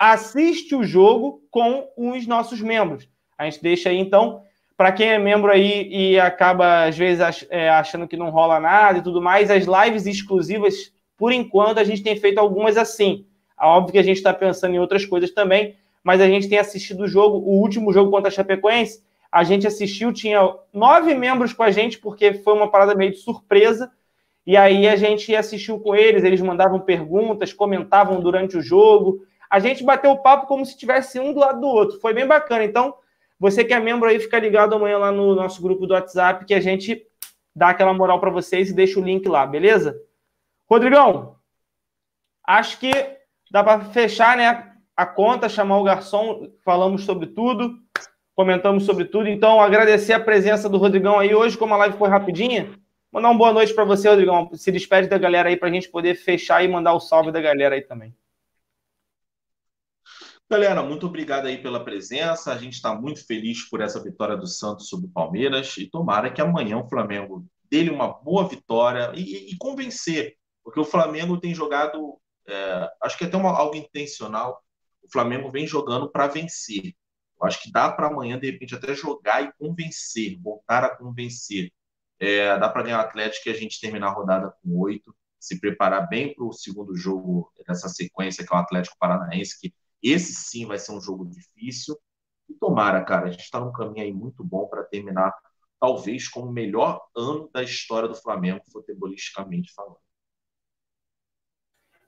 assiste 0.01 0.75
o 0.75 0.83
jogo 0.83 1.43
com 1.51 1.87
os 1.97 2.27
nossos 2.27 2.61
membros. 2.63 3.09
A 3.37 3.45
gente 3.45 3.63
deixa 3.63 3.91
aí, 3.91 3.99
então, 3.99 4.43
para 4.77 4.93
quem 4.93 5.09
é 5.09 5.19
membro 5.19 5.51
aí 5.51 5.87
e 5.93 6.19
acaba, 6.19 6.85
às 6.85 6.97
vezes, 6.97 7.47
é, 7.51 7.69
achando 7.69 8.09
que 8.09 8.17
não 8.17 8.31
rola 8.31 8.59
nada 8.59 8.99
e 8.99 9.03
tudo 9.03 9.21
mais, 9.21 9.51
as 9.51 9.65
lives 9.65 10.07
exclusivas, 10.07 10.93
por 11.17 11.31
enquanto, 11.31 11.79
a 11.79 11.85
gente 11.85 12.03
tem 12.03 12.17
feito 12.17 12.39
algumas 12.39 12.77
assim. 12.77 13.27
Óbvio 13.61 13.93
que 13.93 13.99
a 13.99 14.03
gente 14.03 14.17
está 14.17 14.33
pensando 14.33 14.75
em 14.75 14.79
outras 14.79 15.05
coisas 15.05 15.31
também, 15.31 15.77
mas 16.03 16.21
a 16.21 16.27
gente 16.27 16.49
tem 16.49 16.59
assistido 16.59 17.03
o 17.03 17.09
jogo, 17.09 17.39
o 17.39 17.61
último 17.61 17.93
jogo 17.93 18.11
contra 18.11 18.29
a 18.29 18.33
Chapecoense, 18.33 19.03
a 19.33 19.45
gente 19.45 19.67
assistiu, 19.67 20.13
tinha 20.13 20.41
nove 20.75 21.15
membros 21.15 21.55
com 21.55 21.63
a 21.63 21.71
gente, 21.71 21.99
porque 21.99 22.35
foi 22.35 22.53
uma 22.53 22.71
parada 22.71 22.95
meio 22.95 23.13
de 23.13 23.17
surpresa. 23.17 23.91
E 24.47 24.59
aí 24.59 24.87
a 24.87 24.95
gente 24.95 25.35
assistiu 25.35 25.81
com 25.81 25.95
eles, 25.97 26.23
eles 26.23 26.43
mandavam 26.43 26.79
perguntas, 26.79 27.51
comentavam 27.51 28.21
durante 28.21 28.59
o 28.59 28.63
jogo. 28.63 29.25
A 29.49 29.59
gente 29.59 29.83
bateu 29.83 30.11
o 30.11 30.23
papo 30.23 30.47
como 30.47 30.67
se 30.67 30.77
tivesse 30.77 31.19
um 31.19 31.33
do 31.33 31.41
lado 31.41 31.63
do 31.63 31.67
outro. 31.67 31.99
Foi 31.99 32.13
bem 32.13 32.27
bacana. 32.27 32.63
Então, 32.63 32.95
você 33.41 33.65
que 33.65 33.73
é 33.73 33.81
membro 33.81 34.07
aí, 34.07 34.21
fica 34.21 34.39
ligado 34.39 34.75
amanhã 34.75 34.99
lá 34.99 35.11
no 35.11 35.35
nosso 35.35 35.63
grupo 35.63 35.87
do 35.87 35.95
WhatsApp, 35.95 36.45
que 36.45 36.53
a 36.53 36.61
gente 36.61 37.03
dá 37.57 37.71
aquela 37.71 37.95
moral 37.95 38.21
para 38.21 38.31
vocês 38.31 38.69
e 38.69 38.75
deixa 38.75 39.01
o 39.01 39.03
link 39.03 39.27
lá, 39.27 39.47
beleza? 39.47 39.99
Rodrigão, 40.69 41.37
acho 42.47 42.79
que 42.79 42.93
dá 43.51 43.65
para 43.65 43.81
fechar 43.81 44.37
né, 44.37 44.73
a 44.95 45.07
conta, 45.07 45.49
chamar 45.49 45.79
o 45.79 45.85
garçom, 45.85 46.51
falamos 46.63 47.05
sobre 47.05 47.29
tudo 47.29 47.82
comentamos 48.35 48.85
sobre 48.85 49.05
tudo. 49.05 49.29
Então, 49.29 49.61
agradecer 49.61 50.13
a 50.13 50.21
presença 50.21 50.69
do 50.69 50.79
Rodrigão 50.79 51.19
aí 51.19 51.35
hoje, 51.35 51.57
como 51.57 51.75
a 51.75 51.77
live 51.79 51.97
foi 51.97 52.09
rapidinha. 52.09 52.71
Mandar 53.13 53.29
uma 53.29 53.39
boa 53.39 53.53
noite 53.53 53.75
para 53.75 53.85
você, 53.85 54.09
Rodrigão. 54.09 54.51
Se 54.55 54.73
despede 54.73 55.09
da 55.09 55.19
galera 55.19 55.49
aí 55.49 55.57
para 55.57 55.69
a 55.69 55.73
gente 55.73 55.91
poder 55.91 56.15
fechar 56.15 56.65
e 56.65 56.69
mandar 56.69 56.95
o 56.95 57.01
salve 57.01 57.31
da 57.31 57.41
galera 57.41 57.75
aí 57.75 57.83
também. 57.83 58.15
Galera, 60.53 60.83
muito 60.83 61.07
obrigado 61.07 61.47
aí 61.47 61.57
pela 61.57 61.83
presença. 61.83 62.53
A 62.53 62.59
gente 62.59 62.75
está 62.75 62.95
muito 62.95 63.27
feliz 63.27 63.69
por 63.71 63.81
essa 63.81 64.03
vitória 64.03 64.37
do 64.37 64.47
Santos 64.47 64.89
sobre 64.89 65.07
o 65.07 65.11
Palmeiras 65.11 65.77
e 65.79 65.87
tomara 65.87 66.31
que 66.31 66.43
amanhã 66.43 66.79
o 66.79 66.89
Flamengo 66.89 67.47
dê 67.71 67.89
uma 67.89 68.09
boa 68.09 68.47
vitória 68.47 69.13
e, 69.15 69.51
e, 69.51 69.57
convencer, 69.57 70.37
porque 70.63 70.79
o 70.79 70.85
Flamengo 70.85 71.41
tem 71.41 71.55
jogado, 71.55 72.19
é, 72.47 72.91
acho 73.03 73.17
que 73.17 73.25
é 73.25 73.27
até 73.27 73.37
uma, 73.39 73.51
algo 73.51 73.77
intencional. 73.77 74.63
O 75.03 75.11
Flamengo 75.11 75.51
vem 75.51 75.67
jogando 75.67 76.11
para 76.11 76.27
vencer. 76.27 76.95
Eu 77.43 77.49
acho 77.49 77.61
que 77.61 77.73
dá 77.73 77.91
para 77.91 78.07
amanhã, 78.07 78.39
de 78.39 78.51
repente, 78.51 78.75
até 78.75 78.95
jogar 78.95 79.43
e 79.43 79.53
convencer, 79.59 80.39
voltar 80.41 80.85
a 80.85 80.97
convencer. 80.97 81.73
É, 82.21 82.57
dá 82.57 82.69
para 82.69 82.85
ganhar 82.85 82.99
o 82.99 83.01
Atlético 83.01 83.49
e 83.49 83.53
a 83.53 83.55
gente 83.55 83.81
terminar 83.81 84.09
a 84.09 84.13
rodada 84.13 84.55
com 84.63 84.79
oito, 84.79 85.13
se 85.41 85.59
preparar 85.59 86.09
bem 86.09 86.33
para 86.33 86.45
o 86.45 86.53
segundo 86.53 86.95
jogo 86.97 87.53
dessa 87.67 87.89
sequência, 87.89 88.47
que 88.47 88.55
é 88.55 88.57
o 88.57 88.61
Atlético 88.61 88.97
Paranaense, 88.97 89.59
que 89.61 89.75
esse 90.01 90.33
sim 90.35 90.67
vai 90.67 90.79
ser 90.79 90.93
um 90.93 91.01
jogo 91.01 91.27
difícil. 91.27 91.99
E 92.49 92.55
tomara, 92.55 93.05
cara, 93.05 93.27
a 93.27 93.31
gente 93.31 93.43
está 93.43 93.59
num 93.59 93.73
caminho 93.73 94.05
aí 94.05 94.13
muito 94.13 94.45
bom 94.45 94.69
para 94.69 94.85
terminar, 94.85 95.35
talvez, 95.81 96.29
como 96.29 96.49
o 96.49 96.53
melhor 96.53 97.01
ano 97.17 97.51
da 97.53 97.63
história 97.63 98.09
do 98.09 98.15
Flamengo, 98.15 98.63
futebolisticamente 98.71 99.73
falando. 99.75 99.99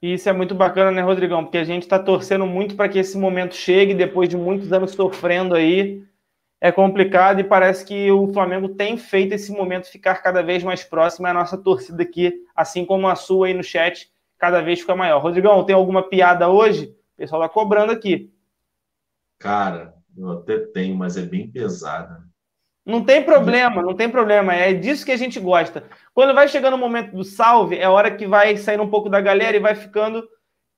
E 0.05 0.13
isso 0.13 0.29
é 0.29 0.35
muito 0.35 0.55
bacana, 0.55 0.91
né, 0.91 1.01
Rodrigão? 1.01 1.45
Porque 1.45 1.57
a 1.57 1.65
gente 1.65 1.85
está 1.85 1.99
torcendo 1.99 2.45
muito 2.45 2.77
para 2.77 2.91
que 2.91 2.99
esse 2.99 3.17
momento 3.17 3.55
chegue, 3.55 3.95
depois 3.95 4.29
de 4.29 4.37
muitos 4.37 4.71
anos 4.71 4.91
sofrendo 4.91 5.55
aí. 5.55 6.05
É 6.61 6.71
complicado 6.71 7.41
e 7.41 7.45
parece 7.45 7.87
que 7.87 8.11
o 8.11 8.31
Flamengo 8.31 8.69
tem 8.69 8.99
feito 8.99 9.33
esse 9.33 9.51
momento 9.51 9.91
ficar 9.91 10.17
cada 10.17 10.43
vez 10.43 10.63
mais 10.63 10.85
próximo. 10.85 11.27
A 11.27 11.33
nossa 11.33 11.57
torcida 11.57 12.03
aqui, 12.03 12.35
assim 12.55 12.85
como 12.85 13.09
a 13.09 13.17
sua 13.17 13.47
aí 13.47 13.55
no 13.55 13.65
chat, 13.65 14.13
cada 14.37 14.61
vez 14.61 14.81
fica 14.81 14.95
maior. 14.95 15.23
Rodrigão, 15.23 15.65
tem 15.65 15.75
alguma 15.75 16.03
piada 16.03 16.51
hoje? 16.51 16.95
O 17.15 17.17
pessoal 17.17 17.43
está 17.43 17.55
cobrando 17.55 17.91
aqui. 17.91 18.31
Cara, 19.39 19.95
eu 20.15 20.33
até 20.33 20.59
tenho, 20.59 20.95
mas 20.95 21.17
é 21.17 21.23
bem 21.23 21.51
pesada. 21.51 22.23
Não 22.85 23.03
tem 23.03 23.23
problema, 23.23 23.81
não 23.83 23.95
tem 23.95 24.11
problema. 24.11 24.55
É 24.55 24.73
disso 24.75 25.07
que 25.07 25.13
a 25.13 25.17
gente 25.17 25.41
gosta. 25.41 25.85
Quando 26.13 26.35
vai 26.35 26.47
chegando 26.49 26.75
o 26.75 26.79
momento 26.79 27.17
do 27.17 27.25
salve, 27.25 27.79
é 27.79 27.89
hora 27.89 28.11
que 28.11 28.27
vai 28.27 28.57
saindo 28.57 28.83
um 28.83 28.91
pouco 28.91 29.09
da 29.09 29.21
galera 29.21 29.57
e 29.57 29.61
vai 29.61 29.75
ficando 29.75 30.29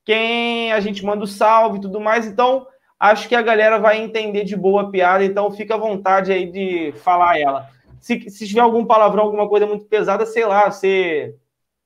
quem 0.05 0.71
a 0.71 0.79
gente 0.79 1.03
manda 1.03 1.25
o 1.25 1.27
salve 1.27 1.79
e 1.79 1.81
tudo 1.81 1.99
mais. 1.99 2.25
Então, 2.25 2.65
acho 2.97 3.27
que 3.27 3.35
a 3.35 3.41
galera 3.41 3.77
vai 3.77 4.01
entender 4.01 4.45
de 4.45 4.55
boa 4.55 4.83
a 4.83 4.89
piada. 4.89 5.25
Então, 5.25 5.51
fica 5.51 5.75
à 5.75 5.77
vontade 5.77 6.31
aí 6.31 6.49
de 6.49 6.93
falar 7.03 7.39
ela. 7.39 7.69
Se, 7.99 8.29
se 8.29 8.47
tiver 8.47 8.61
algum 8.61 8.85
palavrão, 8.85 9.23
alguma 9.23 9.49
coisa 9.49 9.67
muito 9.67 9.83
pesada, 9.83 10.25
sei 10.25 10.45
lá, 10.45 10.71
você 10.71 11.35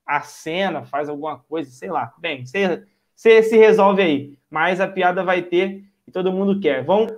acena, 0.06 0.84
faz 0.84 1.10
alguma 1.10 1.40
coisa, 1.40 1.72
sei 1.72 1.90
lá. 1.90 2.14
Bem, 2.20 2.46
você, 2.46 2.84
você 3.16 3.42
se 3.42 3.58
resolve 3.58 4.04
aí. 4.04 4.38
Mas 4.52 4.80
a 4.80 4.88
piada 4.88 5.24
vai 5.24 5.42
ter 5.42 5.84
e 6.08 6.12
todo 6.12 6.32
mundo 6.32 6.60
quer. 6.60 6.84
Vamos 6.84 7.12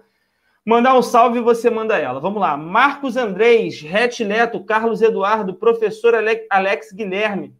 Mandar 0.65 0.98
um 0.98 1.02
salve 1.02 1.41
você 1.41 1.69
manda 1.69 1.98
ela. 1.98 2.19
Vamos 2.19 2.40
lá. 2.40 2.56
Marcos 2.56 3.18
Andrés, 3.18 3.81
Rete 3.81 4.23
Leto, 4.23 4.64
Carlos 4.64 5.02
Eduardo, 5.02 5.56
professor 5.56 6.15
Alex 6.49 6.91
Guilherme. 6.94 7.56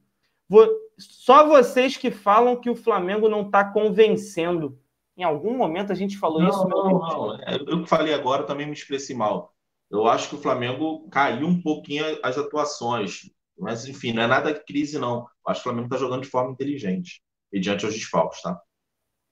Só 0.98 1.48
vocês 1.48 1.98
que 1.98 2.12
falam 2.12 2.56
que 2.56 2.70
o 2.70 2.76
Flamengo 2.76 3.28
não 3.28 3.42
está 3.42 3.66
convencendo. 3.66 4.80
Em 5.18 5.24
algum 5.24 5.58
momento 5.58 5.92
a 5.92 5.96
gente 5.96 6.18
falou 6.18 6.42
não, 6.42 6.50
isso. 6.50 6.68
Não, 6.68 7.00
não. 7.00 7.36
É, 7.42 7.56
eu 7.56 7.84
que 7.84 7.90
falei 7.90 8.14
agora 8.14 8.44
também 8.44 8.66
me 8.66 8.74
expressei 8.74 9.16
mal. 9.16 9.54
Eu 9.92 10.08
acho 10.08 10.30
que 10.30 10.36
o 10.36 10.42
Flamengo 10.42 11.08
caiu 11.10 11.46
um 11.46 11.62
pouquinho 11.62 12.06
as 12.24 12.38
atuações. 12.38 13.30
Mas, 13.58 13.86
enfim, 13.86 14.14
não 14.14 14.24
é 14.24 14.28
nada 14.28 14.54
de 14.54 14.64
crise, 14.64 14.98
não. 14.98 15.20
Eu 15.20 15.28
acho 15.48 15.62
que 15.62 15.68
o 15.68 15.72
Flamengo 15.72 15.86
está 15.86 15.98
jogando 15.98 16.24
de 16.24 16.30
forma 16.30 16.52
inteligente, 16.52 17.22
mediante 17.52 17.86
os 17.86 17.94
desfalques, 17.94 18.42
tá? 18.42 18.60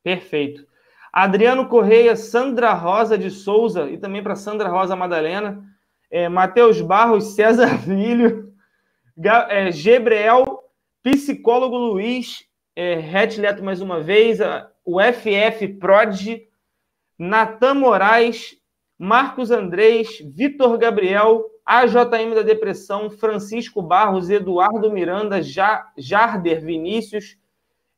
Perfeito. 0.03 0.65
Adriano 1.11 1.67
Correia, 1.67 2.15
Sandra 2.15 2.73
Rosa 2.73 3.17
de 3.17 3.29
Souza, 3.29 3.89
e 3.89 3.97
também 3.97 4.23
para 4.23 4.35
Sandra 4.35 4.69
Rosa 4.69 4.95
Madalena, 4.95 5.63
é, 6.09 6.29
Matheus 6.29 6.79
Barros, 6.81 7.35
César 7.35 7.77
Filho, 7.79 8.53
é, 9.49 9.71
Gebreel, 9.71 10.59
psicólogo 11.03 11.77
Luiz, 11.77 12.45
é, 12.75 12.95
Retleto 12.95 13.63
mais 13.63 13.81
uma 13.81 13.99
vez, 13.99 14.39
o 14.85 14.99
FF 15.01 15.67
Prod, 15.79 16.41
Natan 17.17 17.75
Moraes, 17.75 18.55
Marcos 18.97 19.51
Andrés, 19.51 20.19
Vitor 20.33 20.77
Gabriel, 20.77 21.43
AJM 21.65 22.35
da 22.35 22.41
Depressão, 22.41 23.09
Francisco 23.09 23.81
Barros, 23.81 24.29
Eduardo 24.29 24.91
Miranda, 24.91 25.41
Jarder 25.97 26.61
Vinícius, 26.63 27.37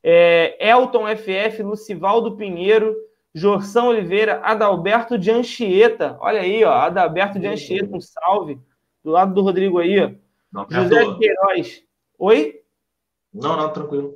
é, 0.03 0.57
Elton 0.59 1.05
FF, 1.15 1.63
Lucivaldo 1.63 2.35
Pinheiro, 2.35 2.93
Jorção 3.33 3.87
Oliveira, 3.87 4.41
Adalberto 4.43 5.17
de 5.17 5.31
Anchieta. 5.31 6.17
Olha 6.19 6.41
aí, 6.41 6.63
ó, 6.63 6.71
Adalberto 6.73 7.39
de 7.39 7.47
Anchieta, 7.47 7.95
um 7.95 8.01
salve. 8.01 8.59
Do 9.03 9.11
lado 9.11 9.33
do 9.33 9.41
Rodrigo 9.41 9.79
aí, 9.79 9.99
ó. 9.99 10.11
Não, 10.51 10.67
José 10.69 11.03
de 11.03 11.17
Queiroz. 11.17 11.83
Oi? 12.19 12.61
Não, 13.33 13.57
não, 13.57 13.73
tranquilo. 13.73 14.15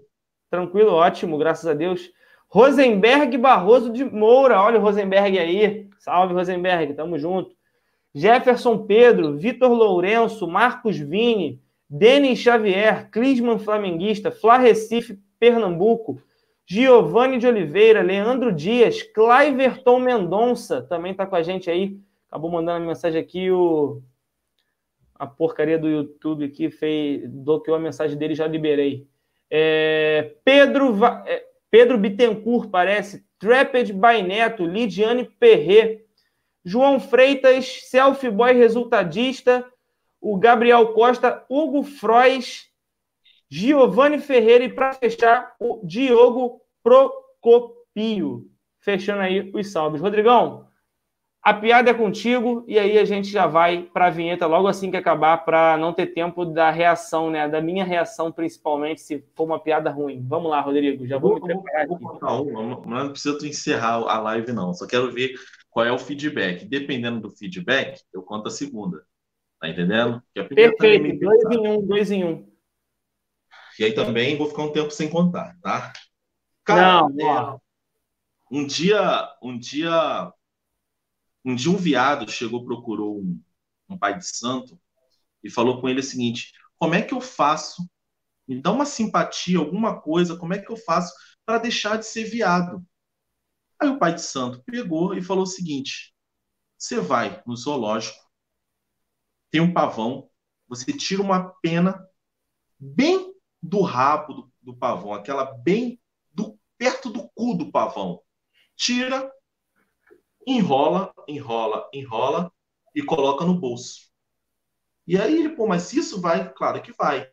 Tranquilo, 0.49 0.91
ótimo, 0.91 1.37
graças 1.37 1.65
a 1.65 1.73
Deus. 1.73 2.11
Rosenberg 2.47 3.37
Barroso 3.37 3.91
de 3.91 4.05
Moura. 4.05 4.61
Olha 4.61 4.79
o 4.79 4.81
Rosenberg 4.81 5.37
aí. 5.39 5.89
Salve, 5.99 6.33
Rosenberg, 6.33 6.93
tamo 6.93 7.17
junto. 7.17 7.55
Jefferson 8.13 8.85
Pedro, 8.85 9.37
Vitor 9.37 9.71
Lourenço, 9.71 10.47
Marcos 10.47 10.97
Vini, 10.97 11.61
Denis 11.89 12.39
Xavier, 12.39 13.09
Clisman 13.11 13.59
Flamenguista, 13.59 14.31
Flá 14.31 14.57
Recife, 14.57 15.19
Pernambuco, 15.39 16.21
Giovanni 16.65 17.37
de 17.37 17.47
Oliveira, 17.47 18.01
Leandro 18.01 18.51
Dias, 18.51 19.01
Cliverton 19.01 19.99
Mendonça, 19.99 20.81
também 20.81 21.11
está 21.13 21.25
com 21.25 21.35
a 21.35 21.41
gente 21.41 21.69
aí. 21.69 21.97
Acabou 22.27 22.51
mandando 22.51 22.85
mensagem 22.85 23.21
aqui, 23.21 23.49
o... 23.49 24.01
a 25.15 25.25
porcaria 25.25 25.79
do 25.79 25.87
YouTube 25.87 26.43
aqui 26.43 26.69
fez, 26.69 27.25
bloqueou 27.29 27.77
a 27.77 27.79
mensagem 27.79 28.17
dele, 28.17 28.35
já 28.35 28.45
liberei. 28.45 29.07
É... 29.49 30.33
Pedro, 30.43 30.93
Va... 30.93 31.23
É... 31.25 31.45
Pedro 31.71 31.97
Bittencourt, 31.97 32.69
parece. 32.69 33.25
Trapped 33.39 33.93
by 33.93 34.21
Neto, 34.21 34.65
Lidiane 34.65 35.25
Perret, 35.39 36.03
João 36.65 36.99
Freitas, 36.99 37.83
Selfie 37.83 38.29
Boy 38.29 38.53
Resultadista, 38.53 39.65
o 40.19 40.37
Gabriel 40.37 40.87
Costa, 40.89 41.45
Hugo 41.49 41.83
Frois, 41.83 42.66
Giovanni 43.49 44.19
Ferreira 44.19 44.63
e, 44.63 44.69
para 44.69 44.93
fechar, 44.93 45.55
o 45.59 45.81
Diogo 45.83 46.61
Procopio. 46.83 48.49
Fechando 48.79 49.21
aí 49.21 49.51
os 49.53 49.71
salves. 49.71 50.01
Rodrigão, 50.01 50.67
a 51.47 51.53
piada 51.53 51.89
é 51.89 51.93
contigo 51.93 52.65
e 52.67 52.77
aí 52.77 52.97
a 52.97 53.05
gente 53.05 53.29
já 53.29 53.47
vai 53.47 53.83
para 53.93 54.07
a 54.07 54.09
vinheta 54.09 54.45
logo 54.45 54.67
assim 54.67 54.91
que 54.91 54.97
acabar, 54.97 55.45
para 55.45 55.77
não 55.77 55.93
ter 55.93 56.07
tempo 56.07 56.43
da 56.43 56.69
reação, 56.69 57.31
né? 57.31 57.47
Da 57.47 57.61
minha 57.61 57.85
reação, 57.85 58.31
principalmente, 58.33 58.99
se 58.99 59.23
for 59.33 59.45
uma 59.45 59.57
piada 59.57 59.89
ruim. 59.89 60.21
Vamos 60.27 60.51
lá, 60.51 60.59
Rodrigo, 60.59 61.07
já 61.07 61.17
vou, 61.17 61.39
vou 61.39 61.47
me 61.47 61.53
preparar 61.53 61.87
vou, 61.87 61.97
vou 61.97 62.09
contar 62.09 62.41
uma, 62.41 63.03
não 63.03 63.11
precisa 63.11 63.37
tu 63.37 63.45
encerrar 63.45 63.93
a 63.93 64.19
live, 64.19 64.51
não. 64.51 64.73
Só 64.73 64.85
quero 64.85 65.09
ver 65.11 65.35
qual 65.69 65.85
é 65.85 65.91
o 65.91 65.97
feedback. 65.97 66.65
Dependendo 66.65 67.21
do 67.21 67.31
feedback, 67.31 68.01
eu 68.13 68.21
conto 68.21 68.47
a 68.47 68.51
segunda. 68.51 69.03
Tá 69.59 69.69
entendendo? 69.69 70.21
Perfeito, 70.33 71.19
dois 71.19 71.43
em 71.49 71.67
um, 71.67 71.81
dois 71.81 72.11
em 72.11 72.23
um. 72.25 72.56
E 73.79 73.83
aí 73.83 73.93
também 73.93 74.37
vou 74.37 74.47
ficar 74.47 74.63
um 74.63 74.71
tempo 74.71 74.91
sem 74.91 75.09
contar, 75.09 75.57
tá? 75.61 75.93
Cara, 76.63 77.07
não, 77.09 77.55
é, 77.55 77.59
um 78.51 78.65
dia, 78.65 79.29
um 79.41 79.57
dia, 79.57 80.33
um 81.45 81.55
dia 81.55 81.71
um 81.71 81.77
viado 81.77 82.29
chegou, 82.29 82.65
procurou 82.65 83.19
um, 83.19 83.41
um 83.89 83.97
pai 83.97 84.17
de 84.17 84.27
santo 84.27 84.79
e 85.43 85.49
falou 85.49 85.79
com 85.79 85.87
ele 85.87 85.99
o 85.99 86.03
seguinte: 86.03 86.51
como 86.77 86.95
é 86.95 87.01
que 87.01 87.13
eu 87.13 87.21
faço? 87.21 87.87
Me 88.47 88.61
dá 88.61 88.71
uma 88.71 88.85
simpatia, 88.85 89.57
alguma 89.57 89.99
coisa, 90.01 90.37
como 90.37 90.53
é 90.53 90.59
que 90.59 90.71
eu 90.71 90.77
faço 90.77 91.13
para 91.45 91.59
deixar 91.59 91.97
de 91.97 92.05
ser 92.05 92.23
viado? 92.23 92.85
Aí 93.79 93.89
o 93.89 93.99
pai 93.99 94.15
de 94.15 94.21
santo 94.21 94.63
pegou 94.63 95.13
e 95.13 95.21
falou 95.21 95.43
o 95.43 95.47
seguinte: 95.47 96.13
você 96.77 96.99
vai 96.99 97.41
no 97.45 97.55
zoológico, 97.55 98.19
tem 99.51 99.61
um 99.61 99.73
pavão, 99.73 100.29
você 100.67 100.93
tira 100.93 101.21
uma 101.21 101.49
pena 101.61 102.07
bem 102.79 103.26
do 103.61 103.81
rabo 103.81 104.33
do, 104.33 104.51
do 104.61 104.75
pavão, 104.75 105.13
aquela 105.13 105.45
bem 105.45 105.99
do, 106.33 106.57
perto 106.77 107.09
do 107.09 107.29
cu 107.29 107.55
do 107.55 107.71
pavão. 107.71 108.21
Tira, 108.75 109.31
enrola, 110.45 111.13
enrola, 111.27 111.89
enrola 111.93 112.51
e 112.95 113.01
coloca 113.01 113.45
no 113.45 113.59
bolso. 113.59 114.07
E 115.05 115.17
aí 115.17 115.39
ele, 115.39 115.49
pô, 115.49 115.67
mas 115.67 115.93
isso 115.93 116.19
vai? 116.19 116.51
Claro 116.53 116.81
que 116.81 116.91
vai. 116.93 117.29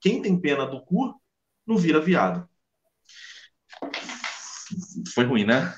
Quem 0.00 0.22
tem 0.22 0.40
pena 0.40 0.66
do 0.66 0.84
cu 0.84 1.20
não 1.66 1.76
vira 1.76 2.00
viado. 2.00 2.48
Foi 5.14 5.24
ruim, 5.24 5.44
né? 5.44 5.74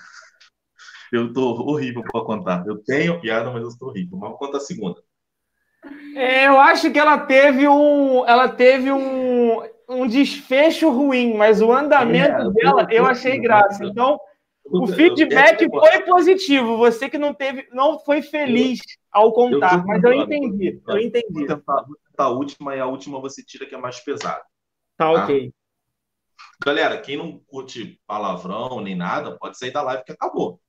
Eu 1.12 1.32
tô 1.32 1.51
horrível 1.62 2.02
para 2.02 2.24
contar. 2.24 2.64
Eu 2.66 2.82
tenho 2.85 3.20
piada, 3.20 3.51
mas 3.51 3.62
eu 3.62 3.68
estou 3.68 3.89
horrível. 3.89 4.16
Mas 4.16 4.31
vou 4.31 4.39
contar 4.39 4.59
a 4.59 4.60
segunda. 4.60 5.02
É, 6.14 6.47
eu 6.47 6.60
acho 6.60 6.90
que 6.93 6.98
ela 6.98 7.18
teve 7.18 7.66
um, 7.66 8.24
ela 8.27 8.48
teve 8.48 8.93
um, 8.93 9.30
um 9.91 10.07
desfecho 10.07 10.89
ruim, 10.89 11.35
mas 11.35 11.61
o 11.61 11.73
andamento 11.73 12.41
é, 12.41 12.51
dela 12.53 12.87
eu, 12.91 13.05
achei 13.05 13.39
graça. 13.41 13.85
Então, 13.85 14.19
o 14.65 14.87
feedback 14.87 15.69
foi 15.69 16.03
positivo. 16.05 16.77
Você 16.77 17.11
que 17.11 17.19
não 17.19 17.35
teve, 17.35 17.69
não 17.73 17.99
foi 17.99 18.23
feliz 18.23 18.79
ao 19.11 19.33
contar, 19.33 19.85
mas 19.85 20.03
eu 20.05 20.12
entendi. 20.12 20.81
Eu 20.87 20.99
entendi. 20.99 21.47
A 22.17 22.29
última 22.29 22.77
e 22.77 22.81
a 22.81 22.87
última 22.87 23.21
você 23.21 23.43
tira 23.43 23.67
que 23.67 23.75
é 23.75 23.79
mais 23.79 23.99
pesada. 24.01 24.43
Tá, 24.97 25.12
tá, 25.12 25.25
ok. 25.25 25.53
Galera, 26.65 27.01
quem 27.01 27.17
não 27.17 27.39
curte 27.47 27.99
palavrão 28.07 28.81
nem 28.81 28.95
nada, 28.95 29.37
pode 29.39 29.59
sair 29.59 29.71
da 29.71 29.83
live 29.83 30.05
que 30.05 30.12
acabou. 30.12 30.61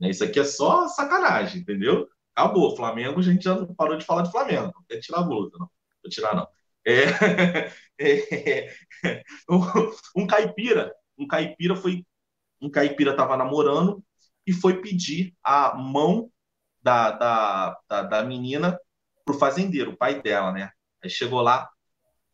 Né? 0.00 0.10
Isso 0.10 0.24
aqui 0.24 0.40
é 0.40 0.44
só 0.44 0.88
sacanagem, 0.88 1.60
entendeu? 1.60 2.08
Acabou. 2.34 2.74
Flamengo, 2.74 3.20
a 3.20 3.22
gente 3.22 3.44
já 3.44 3.54
parou 3.76 3.96
de 3.96 4.04
falar 4.04 4.22
de 4.22 4.32
Flamengo. 4.32 4.72
Não 4.74 4.82
quer 4.88 4.98
tirar 4.98 5.20
a 5.20 5.22
blusa, 5.22 5.56
não. 5.60 5.68
Vou 6.02 6.10
tirar, 6.10 6.34
não. 6.34 6.48
É, 6.86 7.70
é, 7.98 8.74
um 10.16 10.26
caipira, 10.26 10.94
um 11.18 11.26
caipira 11.26 11.76
foi, 11.76 12.04
um 12.60 12.70
caipira 12.70 13.12
estava 13.12 13.36
namorando 13.36 14.04
e 14.46 14.52
foi 14.52 14.80
pedir 14.80 15.34
a 15.42 15.74
mão 15.74 16.30
da, 16.82 17.10
da, 17.12 17.80
da, 17.88 18.02
da 18.02 18.24
menina 18.24 18.78
pro 19.24 19.38
fazendeiro, 19.38 19.92
o 19.92 19.96
pai 19.96 20.20
dela, 20.20 20.52
né? 20.52 20.70
Aí 21.02 21.08
chegou 21.08 21.40
lá, 21.40 21.68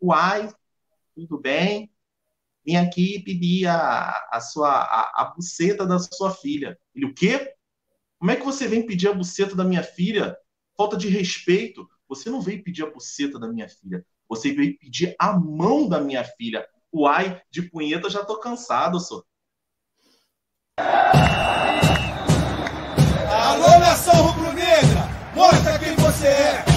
uai, 0.01 0.53
tudo 1.15 1.39
bem? 1.39 1.91
Vim 2.65 2.77
aqui 2.77 3.20
pedir 3.20 3.66
a, 3.66 4.28
a 4.31 4.41
sua 4.41 4.70
a, 4.70 5.23
a 5.23 5.24
buceta 5.35 5.87
da 5.87 5.99
sua 5.99 6.32
filha. 6.35 6.78
Ele, 6.95 7.07
o 7.07 7.15
quê? 7.15 7.55
Como 8.19 8.31
é 8.31 8.37
que 8.37 8.45
você 8.45 8.69
vem 8.69 8.87
pedir 8.87 9.09
a 9.09 9.15
buceta 9.15 9.55
da 9.55 9.65
minha 9.65 9.82
filha? 9.82 10.37
Falta 10.77 10.97
de 10.97 11.09
respeito. 11.09 11.89
Você 12.09 12.28
não 12.28 12.41
veio 12.41 12.62
pedir 12.62 12.85
a 12.85 12.91
buceta 12.91 13.39
da 13.39 13.49
minha 13.49 13.69
filha. 13.69 14.05
Você 14.31 14.52
veio 14.52 14.78
pedir 14.78 15.16
a 15.19 15.32
mão 15.32 15.89
da 15.89 16.01
minha 16.01 16.23
filha. 16.23 16.65
Uai, 16.94 17.43
de 17.51 17.62
punheta 17.62 18.09
já 18.09 18.24
tô 18.24 18.39
cansado, 18.39 19.01
só. 19.01 19.20
Alô, 23.28 23.78
nação 23.81 24.28
rubro-negra! 24.28 25.09
Mostra 25.35 25.78
quem 25.81 25.97
você 25.97 26.28
é! 26.28 26.69